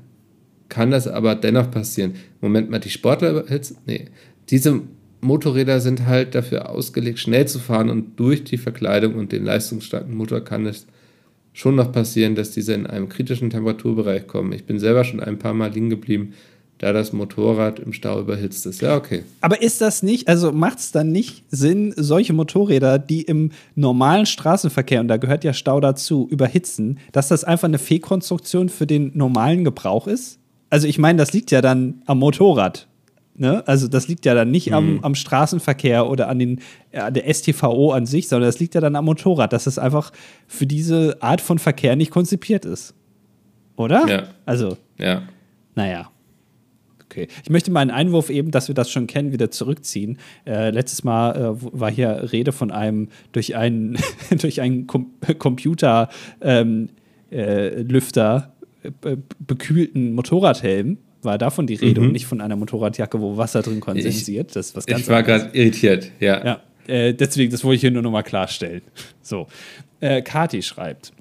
kann 0.69 0.91
das 0.91 1.07
aber 1.07 1.35
dennoch 1.35 1.71
passieren. 1.71 2.13
Moment 2.41 2.69
mal, 2.69 2.79
die 2.79 2.89
Sportler 2.89 3.31
überhitzen? 3.31 3.77
Nee. 3.85 4.05
Diese 4.49 4.81
Motorräder 5.21 5.79
sind 5.79 6.05
halt 6.05 6.35
dafür 6.35 6.69
ausgelegt, 6.69 7.19
schnell 7.19 7.47
zu 7.47 7.59
fahren 7.59 7.89
und 7.89 8.19
durch 8.19 8.43
die 8.43 8.57
Verkleidung 8.57 9.15
und 9.15 9.31
den 9.31 9.45
leistungsstarken 9.45 10.15
Motor 10.15 10.41
kann 10.41 10.65
es 10.65 10.85
schon 11.53 11.75
noch 11.75 11.91
passieren, 11.91 12.35
dass 12.35 12.51
diese 12.51 12.73
in 12.73 12.87
einem 12.87 13.09
kritischen 13.09 13.49
Temperaturbereich 13.49 14.27
kommen. 14.27 14.51
Ich 14.51 14.65
bin 14.65 14.79
selber 14.79 15.03
schon 15.03 15.19
ein 15.19 15.39
paar 15.39 15.53
Mal 15.53 15.71
liegen 15.71 15.89
geblieben, 15.89 16.33
da 16.79 16.91
das 16.91 17.13
Motorrad 17.13 17.79
im 17.79 17.93
Stau 17.93 18.19
überhitzt 18.19 18.65
ist. 18.65 18.81
Ja, 18.81 18.97
okay. 18.97 19.23
Aber 19.39 19.61
ist 19.61 19.79
das 19.79 20.03
nicht, 20.03 20.27
also 20.27 20.51
macht 20.51 20.79
es 20.79 20.91
dann 20.91 21.11
nicht 21.11 21.43
Sinn, 21.49 21.93
solche 21.95 22.33
Motorräder, 22.33 22.99
die 22.99 23.21
im 23.21 23.51
normalen 23.75 24.25
Straßenverkehr, 24.25 24.99
und 24.99 25.07
da 25.07 25.17
gehört 25.17 25.43
ja 25.43 25.53
Stau 25.53 25.79
dazu, 25.79 26.27
überhitzen, 26.29 26.99
dass 27.13 27.29
das 27.29 27.43
einfach 27.43 27.67
eine 27.67 27.79
Fehlkonstruktion 27.79 28.67
für 28.67 28.87
den 28.87 29.11
normalen 29.13 29.63
Gebrauch 29.63 30.07
ist? 30.07 30.39
Also 30.69 30.87
ich 30.87 30.97
meine, 30.97 31.19
das 31.19 31.31
liegt 31.31 31.51
ja 31.51 31.61
dann 31.61 32.01
am 32.05 32.19
Motorrad. 32.19 32.87
Ne? 33.36 33.67
Also 33.67 33.88
das 33.88 34.07
liegt 34.07 34.25
ja 34.25 34.36
dann 34.36 34.51
nicht 34.51 34.73
am, 34.73 34.99
am 35.01 35.15
Straßenverkehr 35.15 36.07
oder 36.07 36.29
an, 36.29 36.38
den, 36.38 36.59
ja, 36.93 37.09
der 37.09 37.34
STVO 37.34 37.91
an 37.91 38.05
sich, 38.05 38.27
sondern 38.27 38.47
das 38.47 38.59
liegt 38.59 38.75
ja 38.75 38.81
dann 38.81 38.95
am 38.95 39.05
Motorrad, 39.05 39.53
dass 39.53 39.65
es 39.65 39.79
einfach 39.79 40.11
für 40.47 40.67
diese 40.67 41.17
Art 41.21 41.41
von 41.41 41.57
Verkehr 41.57 41.95
nicht 41.95 42.11
konzipiert 42.11 42.63
ist. 42.65 42.93
Oder? 43.75 44.07
Ja. 44.07 44.23
Also, 44.45 44.77
Ja. 44.99 45.23
naja. 45.73 46.09
Okay. 47.05 47.27
Ich 47.43 47.49
möchte 47.49 47.69
meinen 47.71 47.91
Einwurf 47.91 48.29
eben, 48.29 48.49
dass 48.49 48.67
wir 48.67 48.75
das 48.75 48.89
schon 48.89 49.05
kennen, 49.05 49.31
wieder 49.31 49.51
zurückziehen. 49.51 50.17
Äh, 50.45 50.71
letztes 50.71 51.03
Mal 51.03 51.36
äh, 51.36 51.51
war 51.71 51.91
hier 51.91 52.31
Rede 52.31 52.51
von 52.51 52.71
einem 52.71 53.09
durch 53.31 53.55
einen, 53.55 53.97
durch 54.41 54.61
einen 54.61 54.88
Com 54.88 55.11
Computer 55.38 56.09
ähm, 56.41 56.89
äh, 57.31 57.81
äh, 57.81 59.17
bekühlten 59.39 60.13
Motorradhelm. 60.13 60.97
War 61.26 61.38
davon 61.38 61.67
die 61.67 61.76
Rede 61.76 62.01
mhm. 62.01 62.07
und 62.07 62.13
nicht 62.13 62.26
von 62.26 62.41
einer 62.41 62.55
Motorradjacke, 62.55 63.19
wo 63.19 63.38
Wasser 63.38 63.61
drin 63.61 63.80
kondensiert. 63.80 64.47
Ich, 64.47 64.53
das 64.53 64.67
ist 64.67 64.76
was 64.76 64.86
ganz 64.86 65.01
Ich 65.01 65.07
war 65.07 65.24
gerade 65.24 65.49
irritiert, 65.53 66.11
ja. 66.19 66.45
Ja, 66.45 66.61
äh, 66.88 67.13
deswegen, 67.13 67.51
das 67.51 67.63
wollte 67.63 67.76
ich 67.76 67.82
hier 67.82 67.91
nur 67.91 68.01
nochmal 68.01 68.24
klarstellen. 68.24 68.82
So, 69.21 69.47
äh, 69.99 70.21
Kati 70.21 70.61
schreibt. 70.61 71.13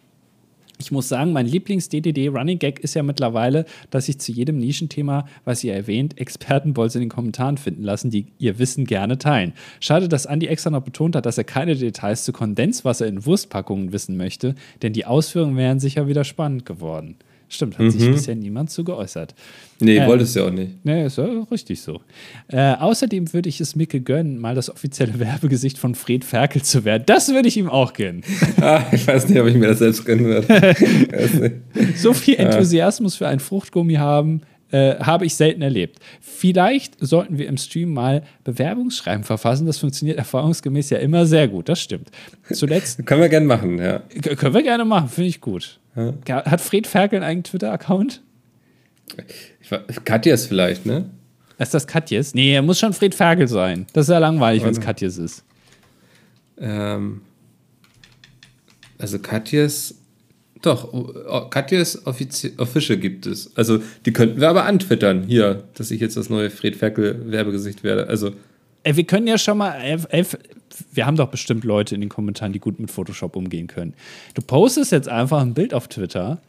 Ich 0.83 0.91
muss 0.91 1.09
sagen, 1.09 1.33
mein 1.33 1.47
Lieblings-DDD-Running 1.47 2.59
Gag 2.59 2.81
ist 2.81 2.95
ja 2.95 3.05
mittlerweile, 3.05 3.67
dass 3.91 4.09
ich 4.09 4.19
zu 4.19 4.33
jedem 4.33 4.59
Nischenthema, 4.59 5.29
was 5.45 5.63
ihr 5.63 5.75
erwähnt, 5.75 6.19
Expertenbolz 6.19 6.97
in 6.97 7.03
den 7.03 7.09
Kommentaren 7.09 7.57
finden 7.57 7.85
lassen, 7.85 8.11
die 8.11 8.27
ihr 8.39 8.59
Wissen 8.59 8.85
gerne 8.85 9.17
teilen. 9.17 9.53
Schade, 9.79 10.09
dass 10.09 10.27
Andi 10.27 10.49
extra 10.49 10.71
noch 10.71 10.83
betont 10.83 11.15
hat, 11.15 11.25
dass 11.25 11.39
er 11.39 11.45
keine 11.45 11.77
Details 11.77 12.25
zu 12.25 12.33
Kondenswasser 12.33 13.07
in 13.07 13.25
Wurstpackungen 13.25 13.93
wissen 13.93 14.17
möchte, 14.17 14.57
denn 14.83 14.93
die 14.93 15.05
Ausführungen 15.05 15.57
wären 15.57 15.79
sicher 15.79 16.09
wieder 16.09 16.25
spannend 16.25 16.67
geworden. 16.67 17.15
Stimmt, 17.53 17.79
hat 17.79 17.85
mhm. 17.85 17.91
sich 17.91 18.11
bisher 18.11 18.35
niemand 18.35 18.71
zu 18.71 18.83
geäußert. 18.83 19.35
Nee, 19.79 19.99
äh, 19.99 20.07
wolltest 20.07 20.35
du 20.35 20.41
ja 20.41 20.47
auch 20.47 20.51
nicht. 20.51 20.83
Nee, 20.85 21.05
ist 21.05 21.19
ja 21.19 21.27
richtig 21.51 21.83
so. 21.83 22.01
Äh, 22.49 22.77
außerdem 22.77 23.31
würde 23.35 23.51
ich 23.51 23.61
es 23.61 23.77
Micke 23.77 24.01
gönnen, 24.01 24.39
mal 24.39 24.55
das 24.55 24.71
offizielle 24.71 25.19
Werbegesicht 25.19 25.77
von 25.77 25.95
Fred 25.95 26.25
Ferkel 26.25 26.63
zu 26.63 26.87
werden. 26.87 27.03
Das 27.05 27.29
würde 27.29 27.49
ich 27.49 27.59
ihm 27.59 27.69
auch 27.69 27.93
gönnen. 27.93 28.23
ah, 28.63 28.83
ich 28.91 29.07
weiß 29.07 29.29
nicht, 29.29 29.39
ob 29.39 29.49
ich 29.49 29.55
mir 29.55 29.67
das 29.67 29.81
selbst 29.81 30.07
gönnen 30.07 30.25
würde. 30.25 31.61
so 31.95 32.15
viel 32.15 32.37
Enthusiasmus 32.37 33.17
für 33.17 33.29
ein 33.29 33.39
Fruchtgummi 33.39 33.97
haben, 33.97 34.41
äh, 34.73 34.97
habe 34.99 35.27
ich 35.27 35.35
selten 35.35 35.63
erlebt. 35.63 35.99
Vielleicht 36.21 36.95
sollten 36.99 37.39
wir 37.39 37.47
im 37.47 37.57
Stream 37.57 37.93
mal 37.93 38.23
Bewerbungsschreiben 38.43 39.23
verfassen. 39.23 39.67
Das 39.67 39.79
funktioniert 39.79 40.19
erfahrungsgemäß 40.19 40.91
ja 40.91 40.99
immer 40.99 41.27
sehr 41.27 41.47
gut. 41.47 41.69
Das 41.69 41.81
stimmt. 41.81 42.11
Zuletzt. 42.51 43.05
können 43.07 43.21
wir 43.21 43.29
gerne 43.29 43.47
machen, 43.47 43.79
ja. 43.79 44.01
Können 44.37 44.55
wir 44.55 44.63
gerne 44.63 44.85
machen, 44.85 45.09
finde 45.09 45.29
ich 45.29 45.41
gut. 45.41 45.79
Ja. 45.95 46.45
Hat 46.45 46.61
Fred 46.61 46.87
Ferkel 46.87 47.19
einen 47.19 47.25
eigenen 47.25 47.45
Twitter-Account? 47.45 48.23
Katjes 50.05 50.47
vielleicht, 50.47 50.87
ne? 50.87 51.11
Ist 51.59 51.75
das 51.75 51.87
Katjes? 51.87 52.35
Nee, 52.35 52.55
er 52.55 52.63
muss 52.63 52.79
schon 52.79 52.93
Fred 52.93 53.15
Ferkel 53.15 53.47
sein. 53.47 53.87
Das 53.93 54.07
ist 54.07 54.13
ja 54.13 54.19
langweilig, 54.19 54.65
wenn 54.65 54.71
es 54.71 54.81
Katjes 54.81 55.19
ist. 55.19 55.45
Ähm, 56.59 57.21
also 58.99 59.19
Katjes, 59.19 60.02
doch, 60.63 61.51
Katjes 61.51 62.07
Official 62.07 62.99
gibt 62.99 63.27
es. 63.27 63.57
Also 63.57 63.81
die 64.07 64.13
könnten 64.13 64.41
wir 64.41 64.49
aber 64.49 64.65
antwittern, 64.65 65.25
hier, 65.27 65.65
dass 65.75 65.91
ich 65.91 66.01
jetzt 66.01 66.17
das 66.17 66.31
neue 66.31 66.51
Fred 66.51 66.77
Ferkel 66.77 67.31
Werbegesicht 67.31 67.85
werde. 67.85 68.09
Also 68.09 68.33
Ey, 68.85 68.97
wir 68.97 69.05
können 69.05 69.29
ja 69.29 69.39
schon 69.39 69.59
mal, 69.59 69.75
ey, 69.81 70.25
wir 70.93 71.07
haben 71.07 71.17
doch 71.17 71.29
bestimmt 71.29 71.65
Leute 71.65 71.95
in 71.95 72.01
den 72.01 72.11
Kommentaren, 72.11 72.53
die 72.53 72.59
gut 72.59 72.81
mit 72.81 72.91
Photoshop 72.91 73.37
umgehen 73.37 73.69
können. 73.69 73.95
Du 74.35 74.43
postest 74.43 74.91
jetzt 74.91 75.09
einfach 75.09 75.41
ein 75.41 75.55
Bild 75.55 75.73
auf 75.75 75.87
Twitter 75.89 76.41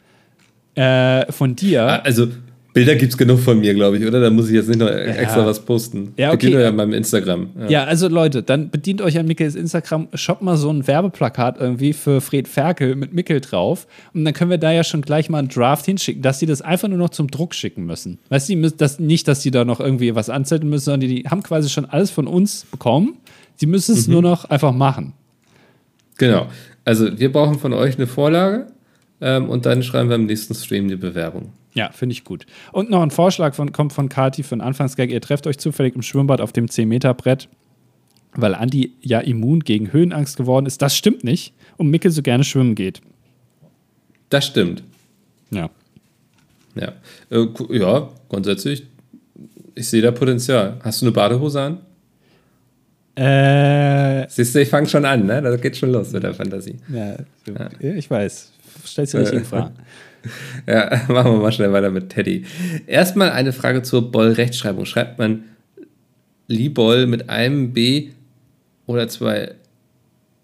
äh, 0.74 1.30
von 1.30 1.54
dir. 1.54 2.04
Also 2.04 2.28
Bilder 2.74 2.96
gibt 2.96 3.12
es 3.12 3.16
genug 3.16 3.38
von 3.38 3.60
mir, 3.60 3.72
glaube 3.72 3.98
ich, 3.98 4.04
oder? 4.04 4.20
Da 4.20 4.30
muss 4.30 4.48
ich 4.48 4.54
jetzt 4.54 4.66
nicht 4.66 4.80
noch 4.80 4.88
ja. 4.88 4.96
extra 4.96 5.46
was 5.46 5.64
posten. 5.64 6.12
Ja, 6.16 6.30
okay. 6.30 6.38
Bedient 6.38 6.56
euch 6.56 6.66
an 6.66 6.76
meinem 6.76 6.92
Instagram. 6.92 7.50
Ja. 7.60 7.68
ja. 7.68 7.84
also 7.84 8.08
Leute, 8.08 8.42
dann 8.42 8.68
bedient 8.68 9.00
euch 9.00 9.16
an 9.16 9.26
Mickels 9.26 9.54
Instagram, 9.54 10.08
shoppt 10.12 10.42
mal 10.42 10.56
so 10.56 10.70
ein 10.70 10.84
Werbeplakat 10.84 11.60
irgendwie 11.60 11.92
für 11.92 12.20
Fred 12.20 12.48
Ferkel 12.48 12.96
mit 12.96 13.14
Mickel 13.14 13.40
drauf. 13.40 13.86
Und 14.12 14.24
dann 14.24 14.34
können 14.34 14.50
wir 14.50 14.58
da 14.58 14.72
ja 14.72 14.82
schon 14.82 15.02
gleich 15.02 15.30
mal 15.30 15.38
einen 15.38 15.48
Draft 15.48 15.86
hinschicken, 15.86 16.20
dass 16.20 16.40
sie 16.40 16.46
das 16.46 16.62
einfach 16.62 16.88
nur 16.88 16.98
noch 16.98 17.10
zum 17.10 17.30
Druck 17.30 17.54
schicken 17.54 17.86
müssen. 17.86 18.18
Weißt 18.28 18.48
du, 18.48 18.70
das, 18.72 18.98
nicht, 18.98 19.28
dass 19.28 19.40
sie 19.42 19.52
da 19.52 19.64
noch 19.64 19.78
irgendwie 19.78 20.16
was 20.16 20.28
anzetteln 20.28 20.68
müssen, 20.68 20.86
sondern 20.86 21.08
die, 21.08 21.22
die 21.22 21.28
haben 21.28 21.44
quasi 21.44 21.68
schon 21.68 21.84
alles 21.84 22.10
von 22.10 22.26
uns 22.26 22.66
bekommen. 22.72 23.18
Sie 23.54 23.66
müssen 23.66 23.94
es 23.94 24.08
mhm. 24.08 24.14
nur 24.14 24.22
noch 24.22 24.46
einfach 24.46 24.72
machen. 24.72 25.12
Genau. 26.18 26.48
Also 26.84 27.20
wir 27.20 27.30
brauchen 27.30 27.60
von 27.60 27.72
euch 27.72 27.96
eine 27.98 28.08
Vorlage 28.08 28.66
ähm, 29.20 29.48
und 29.48 29.64
dann 29.64 29.84
schreiben 29.84 30.08
wir 30.08 30.16
im 30.16 30.26
nächsten 30.26 30.56
Stream 30.56 30.88
die 30.88 30.96
Bewerbung. 30.96 31.52
Ja, 31.74 31.90
finde 31.90 32.12
ich 32.12 32.24
gut. 32.24 32.46
Und 32.72 32.88
noch 32.88 33.02
ein 33.02 33.10
Vorschlag 33.10 33.54
von, 33.54 33.72
kommt 33.72 33.92
von 33.92 34.08
Kati 34.08 34.42
für 34.42 34.52
einen 34.52 34.60
Anfangsgag. 34.60 35.10
Ihr 35.10 35.20
trefft 35.20 35.46
euch 35.46 35.58
zufällig 35.58 35.94
im 35.96 36.02
Schwimmbad 36.02 36.40
auf 36.40 36.52
dem 36.52 36.66
10-Meter-Brett, 36.66 37.48
weil 38.34 38.54
Andi 38.54 38.94
ja 39.00 39.20
immun 39.20 39.60
gegen 39.60 39.92
Höhenangst 39.92 40.36
geworden 40.36 40.66
ist. 40.66 40.80
Das 40.82 40.96
stimmt 40.96 41.24
nicht 41.24 41.52
und 41.76 41.90
Mickel 41.90 42.12
so 42.12 42.22
gerne 42.22 42.44
schwimmen 42.44 42.76
geht. 42.76 43.00
Das 44.28 44.46
stimmt. 44.46 44.84
Ja. 45.50 45.68
Ja, 46.76 46.92
äh, 47.30 47.46
ja 47.70 48.08
grundsätzlich, 48.28 48.86
ich 49.74 49.88
sehe 49.88 50.02
da 50.02 50.10
Potenzial. 50.10 50.78
Hast 50.82 51.02
du 51.02 51.06
eine 51.06 51.12
Badehose 51.12 51.60
an? 51.60 51.78
Äh, 53.16 54.28
Siehst 54.28 54.54
du, 54.54 54.60
ich 54.60 54.68
fange 54.68 54.88
schon 54.88 55.04
an, 55.04 55.26
ne? 55.26 55.40
Da 55.40 55.56
geht 55.56 55.76
schon 55.76 55.92
los 55.92 56.10
mit 56.10 56.22
der 56.22 56.34
Fantasie. 56.34 56.76
Ja, 56.88 57.16
ja. 57.46 57.94
ich 57.94 58.10
weiß. 58.10 58.52
Stellst 58.86 59.14
du 59.14 59.18
nicht 59.18 59.32
in 59.32 59.44
Frage. 59.44 59.72
Ja, 60.66 61.02
machen 61.08 61.32
wir 61.32 61.38
mal 61.38 61.52
schnell 61.52 61.72
weiter 61.72 61.90
mit 61.90 62.10
Teddy. 62.10 62.44
Erstmal 62.86 63.30
eine 63.30 63.52
Frage 63.52 63.82
zur 63.82 64.10
Boll-Rechtschreibung. 64.10 64.86
Schreibt 64.86 65.18
man 65.18 65.44
Lieboll 66.48 67.06
mit 67.06 67.28
einem 67.30 67.72
B 67.72 68.10
oder 68.86 69.08
zwei, 69.08 69.54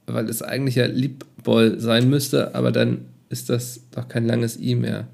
weil 0.06 0.28
es 0.28 0.42
eigentlich 0.42 0.76
ja 0.76 0.86
Liebboll 0.86 1.78
sein 1.78 2.08
müsste, 2.08 2.54
aber 2.54 2.72
dann 2.72 3.06
ist 3.28 3.50
das 3.50 3.82
doch 3.90 4.08
kein 4.08 4.26
langes 4.26 4.58
I 4.60 4.74
mehr. 4.74 5.08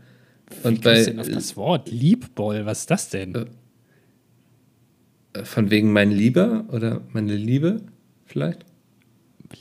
Und 0.63 0.79
Wie 0.79 0.83
bei 0.83 1.03
denn 1.03 1.21
auf 1.21 1.29
das 1.29 1.57
Wort 1.57 1.91
Liebboll, 1.91 2.67
was 2.67 2.81
ist 2.81 2.91
das 2.91 3.11
denn? 3.11 3.47
Äh, 5.33 5.45
von 5.45 5.71
wegen 5.71 5.93
mein 5.93 6.11
Lieber 6.11 6.65
oder 6.71 7.03
meine 7.13 7.35
Liebe 7.35 7.83
vielleicht? 8.27 8.65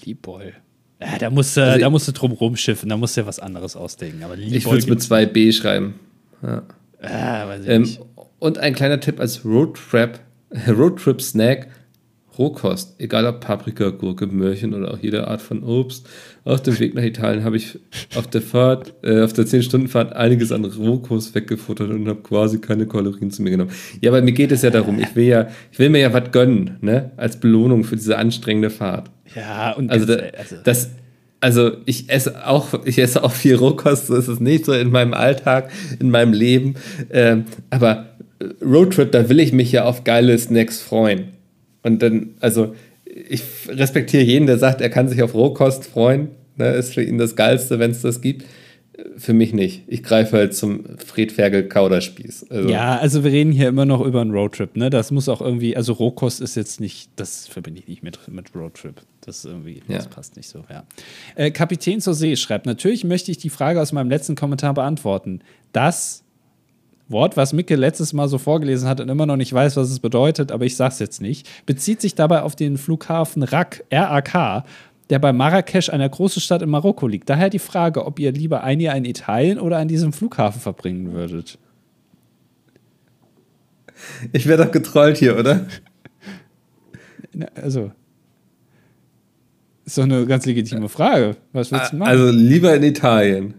Liebboll. 0.04 0.54
Ja, 1.02 1.18
da 1.20 1.30
musst, 1.30 1.58
du, 1.58 1.64
also 1.64 1.80
da 1.80 1.90
musst 1.90 2.08
du 2.08 2.12
drum 2.14 2.32
rumschiffen, 2.32 2.90
da 2.90 2.98
musst 2.98 3.18
du 3.18 3.22
ja 3.22 3.28
was 3.28 3.40
anderes 3.40 3.76
ausdenken. 3.76 4.24
Aber 4.24 4.38
ich 4.38 4.66
würde 4.66 4.78
es 4.78 4.88
mit 4.88 5.02
zwei 5.02 5.26
B 5.26 5.52
schreiben. 5.52 5.96
Ja. 6.42 6.64
Ah, 7.02 7.48
weiß 7.48 7.64
ich 7.64 7.70
ähm, 7.70 7.82
nicht. 7.82 8.00
Und 8.40 8.58
ein 8.58 8.74
kleiner 8.74 9.00
Tipp 9.00 9.20
als 9.20 9.44
Roadtrip, 9.44 10.20
Roadtrip 10.68 11.22
Snack. 11.22 11.68
Rohkost, 12.38 12.96
egal 13.00 13.26
ob 13.26 13.40
Paprika, 13.40 13.90
Gurke, 13.90 14.28
Möhrchen 14.28 14.74
oder 14.74 14.94
auch 14.94 15.00
jede 15.00 15.28
Art 15.28 15.42
von 15.42 15.64
Obst. 15.64 16.08
Auf 16.44 16.62
dem 16.62 16.78
Weg 16.80 16.94
nach 16.94 17.04
Italien 17.04 17.44
habe 17.44 17.58
ich 17.58 17.80
auf 18.16 18.28
der 18.28 18.42
Fahrt, 18.42 18.94
äh, 19.04 19.22
auf 19.22 19.34
der 19.34 19.46
10-Stunden-Fahrt 19.46 20.14
einiges 20.14 20.52
an 20.52 20.66
Rohkost 20.66 21.34
weggefuttert 21.34 21.90
und 21.90 22.08
habe 22.08 22.22
quasi 22.22 22.60
keine 22.60 22.88
Kalorien 22.88 23.32
zu 23.32 23.42
mir 23.42 23.52
genommen. 23.52 23.72
Ja, 24.02 24.12
aber 24.12 24.22
mir 24.22 24.34
geht 24.34 24.52
es 24.52 24.62
ja 24.62 24.70
darum, 24.70 25.00
ich 25.00 25.16
will 25.16 25.26
ja, 25.26 25.48
ich 25.72 25.80
will 25.80 25.90
mir 25.90 26.00
ja 26.00 26.14
was 26.14 26.32
gönnen, 26.32 26.78
ne? 26.82 27.12
Als 27.18 27.40
Belohnung 27.40 27.84
für 27.84 27.96
diese 27.96 28.18
anstrengende 28.18 28.70
Fahrt. 28.70 29.10
Ja, 29.36 29.74
und 29.74 29.92
also, 29.92 30.06
da, 30.06 30.16
also, 30.38 30.56
das, 30.64 30.90
also 31.42 31.72
ich 31.86 32.10
esse 32.10 32.48
auch, 32.48 32.86
ich 32.86 32.98
esse 32.98 33.24
auch 33.24 33.32
viel 33.32 33.56
Rohkost, 33.56 34.08
so 34.08 34.16
ist 34.16 34.28
es 34.28 34.40
nicht 34.40 34.66
so 34.66 34.74
in 34.74 34.90
meinem 34.90 35.14
Alltag, 35.14 35.70
in 36.00 36.10
meinem 36.10 36.34
Leben. 36.34 36.76
Ähm, 37.12 37.46
aber 37.70 38.08
Roadtrip, 38.62 39.12
da 39.12 39.30
will 39.30 39.40
ich 39.40 39.54
mich 39.54 39.72
ja 39.72 39.86
auf 39.86 40.04
geile 40.04 40.38
Snacks 40.38 40.82
freuen. 40.82 41.30
Und 41.84 42.02
dann, 42.02 42.32
also 42.40 42.74
ich 43.06 43.44
respektiere 43.70 44.24
jeden, 44.24 44.48
der 44.48 44.58
sagt, 44.58 44.82
er 44.82 44.90
kann 44.90 45.08
sich 45.08 45.22
auf 45.22 45.34
Rohkost 45.34 45.86
freuen. 45.86 46.30
Ne, 46.58 46.72
ist 46.72 46.94
für 46.94 47.04
ihn 47.04 47.18
das 47.18 47.36
Geilste, 47.36 47.80
wenn 47.80 47.92
es 47.92 48.02
das 48.02 48.22
gibt. 48.22 48.46
Für 49.18 49.34
mich 49.34 49.54
nicht. 49.54 49.84
Ich 49.88 50.04
greife 50.04 50.38
halt 50.38 50.56
zum 50.56 50.98
Fred 50.98 51.32
Fergel 51.32 51.68
Kauderspieß. 51.68 52.50
Also. 52.50 52.70
Ja, 52.70 52.98
also 52.98 53.24
wir 53.24 53.32
reden 53.32 53.52
hier 53.52 53.68
immer 53.68 53.86
noch 53.86 54.02
über 54.02 54.22
einen 54.22 54.32
Roadtrip. 54.32 54.76
Ne? 54.76 54.90
Das 54.90 55.12
muss 55.12 55.28
auch 55.28 55.42
irgendwie, 55.42 55.76
also 55.76 55.94
Rohkost 55.94 56.42
ist 56.42 56.56
jetzt 56.56 56.80
nicht, 56.80 57.10
das 57.16 57.48
verbinde 57.48 57.82
ich 57.82 57.88
nicht 57.88 58.04
mit, 58.04 58.20
mit 58.28 58.56
Roadtrip. 58.56 59.02
Das 59.22 59.44
irgendwie, 59.44 59.82
ja. 59.88 59.98
das 59.98 60.08
passt 60.08 60.36
nicht 60.38 60.48
so, 60.48 60.64
ja. 60.70 60.84
Äh, 61.36 61.52
Kapitän 61.52 62.00
zur 62.00 62.14
See 62.14 62.36
schreibt, 62.36 62.66
natürlich 62.66 63.04
möchte 63.04 63.32
ich 63.32 63.38
die 63.38 63.50
Frage 63.50 63.82
aus 63.82 63.92
meinem 63.92 64.10
letzten 64.10 64.36
Kommentar 64.36 64.74
beantworten. 64.74 65.42
Das 65.72 66.24
Wort, 67.08 67.38
was 67.38 67.54
Micke 67.54 67.76
letztes 67.76 68.14
Mal 68.14 68.28
so 68.28 68.38
vorgelesen 68.38 68.88
hat 68.88 69.00
und 69.00 69.10
immer 69.10 69.26
noch 69.26 69.36
nicht 69.36 69.54
weiß, 69.54 69.78
was 69.78 69.90
es 69.90 70.00
bedeutet, 70.00 70.52
aber 70.52 70.66
ich 70.66 70.76
sag's 70.76 71.00
jetzt 71.00 71.22
nicht, 71.22 71.48
bezieht 71.66 72.02
sich 72.02 72.16
dabei 72.16 72.42
auf 72.42 72.56
den 72.56 72.78
Flughafen 72.78 73.44
RAK, 73.44 73.84
RAK 73.92 74.64
der 75.10 75.20
bei 75.20 75.34
Marrakesch, 75.34 75.90
einer 75.90 76.10
großen 76.10 76.42
Stadt 76.42 76.62
in 76.62 76.70
Marokko, 76.70 77.08
liegt. 77.08 77.30
Daher 77.30 77.50
die 77.50 77.60
Frage, 77.60 78.06
ob 78.06 78.20
ihr 78.20 78.32
lieber 78.32 78.64
ein 78.64 78.80
Jahr 78.80 78.96
in 78.96 79.06
Italien 79.06 79.60
oder 79.60 79.78
an 79.78 79.88
diesem 79.88 80.14
Flughafen 80.14 80.62
verbringen 80.62 81.14
würdet. 81.14 81.58
Ich 84.34 84.48
werde 84.48 84.66
doch 84.66 84.72
getrollt 84.72 85.18
hier, 85.18 85.38
oder? 85.38 85.68
Also. 87.56 87.92
Ist 89.86 89.98
doch 89.98 90.04
eine 90.04 90.26
ganz 90.26 90.46
legitime 90.46 90.90
Frage. 90.90 91.38
Was 91.54 91.72
willst 91.72 91.94
du 91.94 91.98
machen? 91.98 92.10
Also 92.10 92.32
lieber 92.32 92.76
in 92.76 92.84
Italien. 92.84 93.54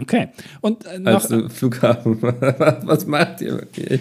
Okay. 0.00 0.28
Und 0.60 0.84
äh, 0.86 0.98
noch, 0.98 1.30
Als 1.30 1.52
Flughafen. 1.54 2.20
Was 2.22 3.06
macht 3.06 3.40
ihr 3.40 3.52
wirklich? 3.52 4.00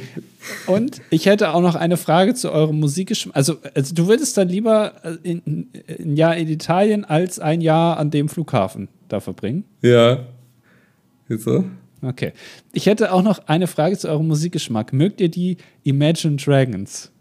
Und 0.68 1.02
ich 1.10 1.26
hätte 1.26 1.54
auch 1.54 1.62
noch 1.62 1.76
eine 1.76 1.98
Frage 1.98 2.34
zu 2.34 2.52
eurem 2.52 2.80
Musikgeschmack. 2.80 3.36
Also, 3.36 3.58
also 3.74 3.96
du 3.96 4.08
würdest 4.08 4.38
dann 4.38 4.50
lieber 4.50 4.94
äh, 5.04 5.32
ein 5.34 6.16
Jahr 6.16 6.36
in 6.36 6.48
Italien 6.48 7.06
als 7.06 7.40
ein 7.40 7.62
Jahr 7.62 7.98
an 7.98 8.12
dem 8.12 8.30
Flughafen 8.30 8.90
da 9.08 9.20
verbringen? 9.20 9.64
Ja. 9.82 10.26
Wieso? 11.28 11.66
Okay. 12.02 12.34
Ich 12.74 12.86
hätte 12.86 13.12
auch 13.12 13.24
noch 13.24 13.48
eine 13.48 13.68
Frage 13.68 13.98
zu 13.98 14.10
eurem 14.10 14.28
Musikgeschmack. 14.28 14.94
Mögt 14.94 15.20
ihr 15.20 15.30
die 15.30 15.58
Imagine 15.84 16.36
Dragons? 16.36 17.12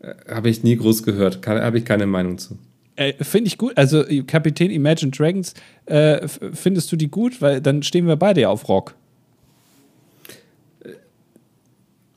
Äh, 0.00 0.14
Habe 0.28 0.50
ich 0.50 0.62
nie 0.62 0.76
groß 0.76 1.02
gehört. 1.02 1.46
Habe 1.46 1.78
ich 1.78 1.84
keine 1.84 2.06
Meinung 2.06 2.38
zu. 2.38 2.58
Äh, 2.96 3.12
Finde 3.22 3.48
ich 3.48 3.58
gut. 3.58 3.76
Also 3.76 4.04
Kapitän 4.26 4.70
Imagine 4.70 5.10
Dragons, 5.10 5.54
äh, 5.86 6.26
findest 6.28 6.90
du 6.92 6.96
die 6.96 7.08
gut? 7.08 7.40
Weil 7.40 7.60
dann 7.60 7.82
stehen 7.82 8.06
wir 8.06 8.16
beide 8.16 8.42
ja 8.42 8.48
auf 8.48 8.68
Rock. 8.68 8.94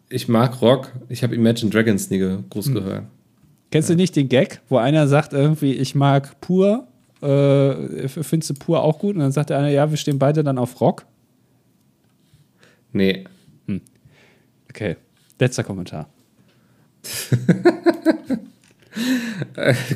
Ich 0.09 0.27
mag 0.27 0.61
Rock. 0.61 0.91
Ich 1.07 1.23
habe 1.23 1.35
Imagine 1.35 1.71
Dragons 1.71 2.09
nie 2.09 2.37
groß 2.49 2.67
hm. 2.67 2.73
gehört. 2.73 3.03
Kennst 3.71 3.89
du 3.89 3.95
nicht 3.95 4.15
den 4.15 4.29
Gag, 4.29 4.61
wo 4.67 4.77
einer 4.77 5.07
sagt 5.07 5.33
irgendwie, 5.33 5.73
ich 5.73 5.93
mag 5.93 6.41
pur, 6.41 6.87
äh, 7.21 8.07
findest 8.07 8.49
du 8.49 8.53
pur 8.55 8.81
auch 8.83 8.97
gut? 8.99 9.15
Und 9.15 9.21
dann 9.21 9.31
sagt 9.31 9.51
der 9.51 9.59
eine, 9.59 9.71
ja, 9.71 9.89
wir 9.89 9.97
stehen 9.97 10.17
beide 10.17 10.43
dann 10.43 10.57
auf 10.57 10.81
Rock. 10.81 11.05
Nee. 12.91 13.25
Hm. 13.67 13.81
Okay, 14.69 14.95
letzter 15.39 15.63
Kommentar. 15.63 16.09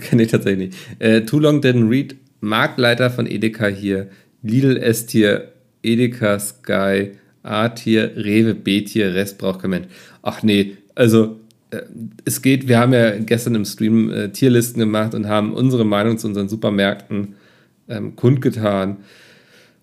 Kenne 0.01 0.23
ich 0.23 0.31
tatsächlich 0.31 0.69
nicht. 0.69 0.77
Äh, 0.99 1.21
Too 1.21 1.39
Long 1.39 1.61
Didn't 1.61 1.89
Read, 1.89 2.15
Marktleiter 2.41 3.09
von 3.09 3.25
Edeka 3.25 3.65
hier, 3.67 4.09
Lidl 4.43 4.77
S-Tier, 4.77 5.51
Edeka 5.81 6.39
Sky, 6.39 7.13
A-Tier, 7.43 8.13
Rewe 8.15 8.55
B-Tier, 8.55 9.13
Rest 9.13 9.37
braucht 9.37 9.61
kein 9.61 9.71
Mensch. 9.71 9.87
Ach 10.21 10.41
nee, 10.43 10.77
also 10.95 11.39
äh, 11.71 11.81
es 12.25 12.41
geht, 12.41 12.67
wir 12.67 12.79
haben 12.79 12.93
ja 12.93 13.17
gestern 13.17 13.55
im 13.55 13.65
Stream 13.65 14.11
äh, 14.11 14.29
Tierlisten 14.29 14.79
gemacht 14.79 15.13
und 15.13 15.27
haben 15.27 15.53
unsere 15.53 15.85
Meinung 15.85 16.17
zu 16.17 16.27
unseren 16.27 16.49
Supermärkten 16.49 17.35
ähm, 17.89 18.15
kundgetan. 18.15 18.97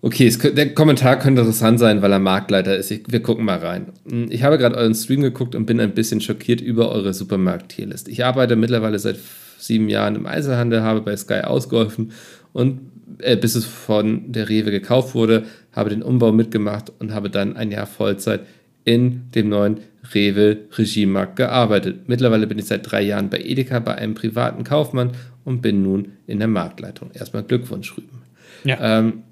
Okay, 0.03 0.25
es, 0.25 0.39
der 0.39 0.73
Kommentar 0.73 1.19
könnte 1.19 1.41
interessant 1.41 1.79
sein, 1.79 2.01
weil 2.01 2.11
er 2.11 2.17
Marktleiter 2.19 2.75
ist. 2.75 2.89
Ich, 2.89 3.03
wir 3.07 3.21
gucken 3.21 3.45
mal 3.45 3.59
rein. 3.59 3.87
Hm, 4.09 4.27
ich 4.31 4.41
habe 4.41 4.57
gerade 4.57 4.75
euren 4.75 4.95
Stream 4.95 5.21
geguckt 5.21 5.53
und 5.53 5.67
bin 5.67 5.79
ein 5.79 5.93
bisschen 5.93 6.21
schockiert 6.21 6.59
über 6.59 6.91
eure 6.91 7.13
Supermarkt-Tierlist. 7.13 8.07
Ich 8.07 8.25
arbeite 8.25 8.55
mittlerweile 8.55 8.97
seit 8.97 9.17
sieben 9.59 9.89
Jahren 9.89 10.15
im 10.15 10.25
Einzelhandel, 10.25 10.81
habe 10.81 11.01
bei 11.01 11.15
Sky 11.15 11.41
ausgeholfen 11.41 12.13
und 12.53 12.79
äh, 13.19 13.35
bis 13.37 13.55
es 13.55 13.65
von 13.65 14.31
der 14.31 14.49
Rewe 14.49 14.71
gekauft 14.71 15.15
wurde, 15.15 15.45
habe 15.71 15.89
den 15.89 16.03
Umbau 16.03 16.31
mitgemacht 16.31 16.91
und 16.99 17.13
habe 17.13 17.29
dann 17.29 17.55
ein 17.55 17.71
Jahr 17.71 17.87
Vollzeit 17.87 18.41
in 18.83 19.29
dem 19.35 19.49
neuen 19.49 19.77
Rewe 20.13 20.57
Regiemarkt 20.77 21.35
gearbeitet. 21.35 22.07
Mittlerweile 22.07 22.47
bin 22.47 22.57
ich 22.57 22.65
seit 22.65 22.89
drei 22.89 23.01
Jahren 23.01 23.29
bei 23.29 23.39
Edeka 23.39 23.79
bei 23.79 23.95
einem 23.95 24.15
privaten 24.15 24.63
Kaufmann 24.63 25.11
und 25.45 25.61
bin 25.61 25.83
nun 25.83 26.13
in 26.27 26.39
der 26.39 26.47
Marktleitung. 26.47 27.11
Erstmal 27.13 27.43
Glückwunsch 27.43 27.95
rüben. 27.97 28.21
Ja. 28.63 28.99
Ähm, 28.99 29.23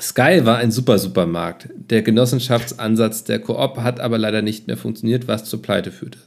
Sky 0.00 0.40
war 0.44 0.58
ein 0.58 0.70
super 0.70 0.98
Supermarkt. 0.98 1.68
Der 1.74 2.02
Genossenschaftsansatz 2.02 3.24
der 3.24 3.40
Koop 3.40 3.78
hat 3.78 4.00
aber 4.00 4.18
leider 4.18 4.40
nicht 4.40 4.66
mehr 4.66 4.76
funktioniert, 4.76 5.26
was 5.26 5.44
zur 5.44 5.62
Pleite 5.62 5.90
führte. 5.90 6.18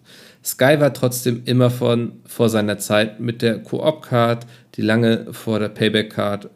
Sky 0.44 0.80
war 0.80 0.94
trotzdem 0.94 1.44
immer 1.46 1.70
von, 1.70 2.14
vor 2.26 2.50
seiner 2.50 2.78
Zeit 2.78 3.20
mit 3.20 3.42
der 3.42 3.60
Koop-Card, 3.60 4.46
die 4.76 4.82
lange 4.82 5.28
vor 5.32 5.60
der 5.60 5.70
Payback-Card 5.70 6.50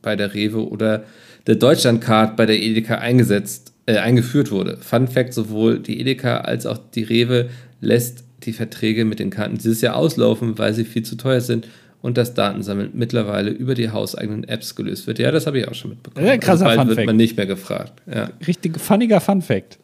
bei 0.00 0.16
der 0.16 0.34
Rewe 0.34 0.68
oder 0.68 1.04
der 1.46 1.56
Deutschland-Card 1.56 2.36
bei 2.36 2.46
der 2.46 2.60
Edeka 2.60 2.96
eingesetzt, 2.96 3.72
äh, 3.86 3.98
eingeführt 3.98 4.50
wurde. 4.50 4.78
Fun 4.78 5.08
Fact: 5.08 5.34
sowohl 5.34 5.78
die 5.78 6.00
Edeka 6.00 6.38
als 6.38 6.66
auch 6.66 6.78
die 6.94 7.02
Rewe 7.02 7.50
lässt 7.80 8.24
die 8.44 8.52
Verträge 8.52 9.04
mit 9.04 9.18
den 9.18 9.30
Karten 9.30 9.56
dieses 9.56 9.80
Jahr 9.80 9.96
auslaufen, 9.96 10.58
weil 10.58 10.74
sie 10.74 10.84
viel 10.84 11.02
zu 11.02 11.16
teuer 11.16 11.40
sind 11.40 11.68
und 12.02 12.16
das 12.16 12.34
Datensammeln 12.34 12.90
mittlerweile 12.94 13.50
über 13.50 13.74
die 13.74 13.90
hauseigenen 13.90 14.44
Apps 14.44 14.74
gelöst 14.76 15.06
wird. 15.06 15.18
Ja, 15.18 15.30
das 15.30 15.46
habe 15.46 15.58
ich 15.58 15.68
auch 15.68 15.74
schon 15.74 15.90
mitbekommen. 15.90 16.26
Ja, 16.26 16.36
krasser 16.36 16.66
also 16.66 16.84
bald 16.84 16.96
wird 16.96 17.06
man 17.06 17.16
nicht 17.16 17.36
mehr 17.36 17.46
gefragt. 17.46 18.00
Ja. 18.06 18.30
Richtig 18.46 18.78
funniger 18.78 19.20
Fun 19.20 19.42
Fact. 19.42 19.78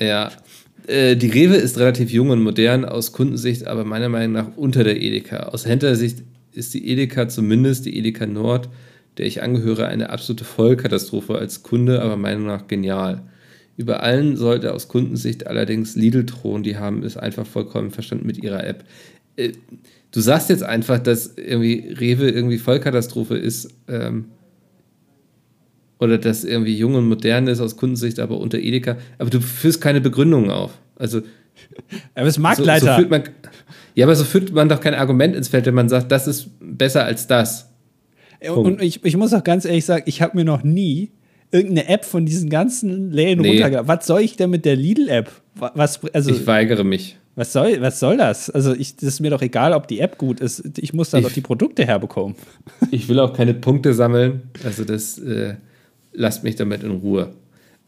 Ja. 0.00 0.30
Äh, 0.86 1.16
die 1.16 1.28
Rewe 1.28 1.56
ist 1.56 1.78
relativ 1.78 2.10
jung 2.10 2.30
und 2.30 2.42
modern 2.42 2.84
aus 2.84 3.12
Kundensicht, 3.12 3.66
aber 3.66 3.84
meiner 3.84 4.08
Meinung 4.08 4.32
nach 4.32 4.56
unter 4.56 4.84
der 4.84 5.00
Edeka. 5.00 5.48
Aus 5.48 5.66
Händlersicht 5.66 6.22
ist 6.52 6.74
die 6.74 6.88
Edeka 6.88 7.28
zumindest 7.28 7.86
die 7.86 7.96
Edeka 7.98 8.26
Nord, 8.26 8.68
der 9.18 9.26
ich 9.26 9.42
angehöre, 9.42 9.86
eine 9.86 10.10
absolute 10.10 10.44
Vollkatastrophe 10.44 11.36
als 11.36 11.62
Kunde, 11.62 12.02
aber 12.02 12.16
meiner 12.16 12.38
Meinung 12.38 12.56
nach 12.56 12.66
genial. 12.66 13.22
Über 13.76 14.02
allen 14.02 14.36
sollte 14.36 14.72
aus 14.72 14.88
Kundensicht 14.88 15.46
allerdings 15.46 15.96
Lidl 15.96 16.26
thronen, 16.26 16.62
die 16.62 16.76
haben 16.76 17.02
es 17.02 17.16
einfach 17.16 17.46
vollkommen 17.46 17.90
verstanden 17.90 18.26
mit 18.26 18.42
ihrer 18.42 18.64
App. 18.64 18.84
Äh, 19.36 19.52
du 20.12 20.20
sagst 20.20 20.48
jetzt 20.48 20.62
einfach, 20.62 20.98
dass 20.98 21.34
irgendwie 21.36 21.88
Rewe 21.88 22.30
irgendwie 22.30 22.58
Vollkatastrophe 22.58 23.36
ist 23.36 23.70
ähm, 23.88 24.26
oder 25.98 26.18
dass 26.18 26.44
irgendwie 26.44 26.76
jung 26.76 26.94
und 26.94 27.08
modern 27.08 27.46
ist 27.46 27.60
aus 27.60 27.76
Kundensicht, 27.76 28.18
aber 28.18 28.38
unter 28.38 28.58
Edeka, 28.58 28.96
aber 29.18 29.30
du 29.30 29.40
führst 29.40 29.80
keine 29.80 30.00
Begründungen 30.00 30.50
auf. 30.50 30.72
Also 30.96 31.22
er 32.14 32.26
ist 32.26 32.38
Marktleiter. 32.38 32.96
So, 32.96 33.02
so 33.02 33.08
man, 33.08 33.22
ja, 33.94 34.06
aber 34.06 34.16
so 34.16 34.24
führt 34.24 34.52
man 34.52 34.68
doch 34.68 34.80
kein 34.80 34.94
Argument 34.94 35.36
ins 35.36 35.48
Feld, 35.48 35.66
wenn 35.66 35.74
man 35.74 35.88
sagt, 35.88 36.10
das 36.10 36.26
ist 36.26 36.50
besser 36.60 37.04
als 37.04 37.26
das. 37.26 37.70
Punkt. 38.44 38.66
Und 38.66 38.82
ich, 38.82 39.04
ich 39.04 39.16
muss 39.16 39.32
auch 39.32 39.44
ganz 39.44 39.64
ehrlich 39.64 39.84
sagen, 39.84 40.04
ich 40.06 40.20
habe 40.20 40.36
mir 40.36 40.44
noch 40.44 40.62
nie 40.62 41.12
irgendeine 41.50 41.88
App 41.88 42.04
von 42.04 42.26
diesen 42.26 42.50
ganzen 42.50 43.12
Läden 43.12 43.42
nee. 43.42 43.50
runtergeladen. 43.50 43.88
Was 43.88 44.06
soll 44.06 44.20
ich 44.20 44.36
denn 44.36 44.50
mit 44.50 44.64
der 44.64 44.76
Lidl-App? 44.76 45.30
Was, 45.54 46.04
also, 46.12 46.30
ich 46.30 46.46
weigere 46.46 46.82
mich. 46.82 47.16
Was 47.36 47.52
soll, 47.52 47.80
was 47.80 48.00
soll 48.00 48.16
das? 48.16 48.50
Also, 48.50 48.74
ich, 48.74 48.96
das 48.96 49.04
ist 49.04 49.20
mir 49.20 49.30
doch 49.30 49.42
egal, 49.42 49.72
ob 49.72 49.86
die 49.86 50.00
App 50.00 50.18
gut 50.18 50.40
ist. 50.40 50.78
Ich 50.78 50.92
muss 50.92 51.10
da 51.10 51.20
doch 51.20 51.32
die 51.32 51.40
Produkte 51.40 51.86
herbekommen. 51.86 52.34
Ich 52.90 53.08
will 53.08 53.18
auch 53.20 53.32
keine 53.32 53.54
Punkte 53.54 53.94
sammeln. 53.94 54.42
Also, 54.64 54.84
das 54.84 55.18
äh, 55.18 55.54
lasst 56.14 56.44
mich 56.44 56.56
damit 56.56 56.82
in 56.82 56.90
Ruhe. 56.90 57.34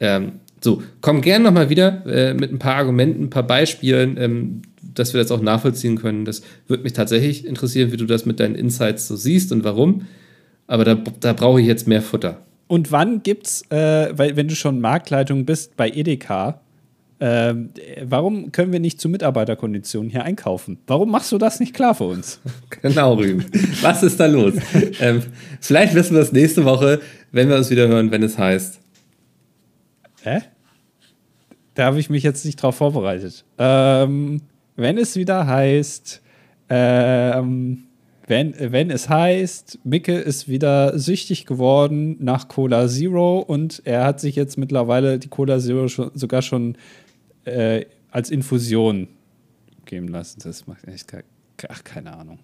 Ähm, 0.01 0.33
so, 0.61 0.83
komm 1.01 1.21
gern 1.21 1.43
nochmal 1.43 1.71
wieder 1.71 2.05
äh, 2.07 2.35
mit 2.35 2.53
ein 2.53 2.59
paar 2.59 2.77
Argumenten, 2.77 3.25
ein 3.25 3.31
paar 3.31 3.47
Beispielen, 3.47 4.17
ähm, 4.19 4.63
dass 4.95 5.15
wir 5.15 5.21
das 5.21 5.31
auch 5.31 5.41
nachvollziehen 5.41 5.97
können. 5.97 6.25
Das 6.25 6.43
würde 6.67 6.83
mich 6.83 6.93
tatsächlich 6.93 7.47
interessieren, 7.47 7.93
wie 7.93 7.97
du 7.97 8.07
das 8.07 8.27
mit 8.27 8.41
deinen 8.41 8.55
Insights 8.55 9.07
so 9.07 9.17
siehst 9.17 9.53
und 9.53 9.65
warum. 9.65 10.07
Aber 10.67 10.85
da, 10.85 10.95
da 11.21 11.33
brauche 11.33 11.61
ich 11.61 11.67
jetzt 11.67 11.87
mehr 11.87 12.03
Futter. 12.03 12.43
Und 12.69 12.91
wann 12.91 13.23
gibt's, 13.23 13.63
äh, 13.71 14.09
weil 14.13 14.37
wenn 14.37 14.49
du 14.49 14.57
schon 14.57 14.81
Marktleitung 14.81 15.45
bist 15.45 15.77
bei 15.77 15.89
Edeka, 15.89 16.61
ähm, 17.19 17.71
warum 18.03 18.53
können 18.53 18.73
wir 18.73 18.81
nicht 18.81 19.01
zu 19.01 19.09
Mitarbeiterkonditionen 19.09 20.11
hier 20.11 20.25
einkaufen? 20.25 20.79
Warum 20.87 21.11
machst 21.11 21.33
du 21.33 21.39
das 21.39 21.61
nicht 21.61 21.75
klar 21.75 21.95
für 21.95 22.05
uns? 22.05 22.41
Genau, 22.83 23.15
Rüben. 23.15 23.45
Was 23.81 24.03
ist 24.03 24.21
da 24.21 24.27
los? 24.27 24.55
ähm, 25.01 25.23
vielleicht 25.61 25.95
wissen 25.95 26.15
wir 26.15 26.23
es 26.23 26.31
nächste 26.31 26.65
Woche, 26.65 27.01
wenn 27.33 27.49
wir 27.49 27.57
uns 27.57 27.71
wieder 27.71 27.89
hören, 27.89 28.11
wenn 28.11 28.23
es 28.23 28.39
heißt. 28.39 28.81
Hä? 30.23 30.41
Da 31.75 31.87
habe 31.87 31.99
ich 31.99 32.11
mich 32.11 32.23
jetzt 32.23 32.45
nicht 32.45 32.63
drauf 32.63 32.77
vorbereitet. 32.77 33.45
Ähm, 33.59 34.43
wenn 34.77 34.99
es 34.99 35.17
wieder 35.17 35.47
heißt, 35.47 36.23
ähm, 36.69 37.85
wenn, 38.27 38.55
wenn 38.59 38.91
es 38.91 39.09
heißt, 39.09 39.79
Micke 39.85 40.17
ist 40.17 40.49
wieder 40.49 40.99
süchtig 40.99 41.47
geworden 41.47 42.17
nach 42.19 42.49
Cola 42.49 42.89
Zero 42.89 43.39
und 43.39 43.83
er 43.85 44.05
hat 44.05 44.21
sich 44.21 44.35
jetzt 44.37 44.59
mittlerweile 44.59 45.19
die 45.19 45.29
Cola 45.29 45.61
Zero 45.61 45.89
schon, 45.89 46.11
sogar 46.15 46.43
schon 46.43 46.77
äh, 47.47 47.87
als 48.11 48.31
Infusion 48.31 49.09
geben 49.85 50.09
lassen. 50.09 50.41
Das 50.43 50.67
macht 50.67 50.87
echt 50.87 51.09
keine, 51.09 51.25
ach, 51.69 51.85
keine 51.85 52.17
Ahnung. 52.17 52.39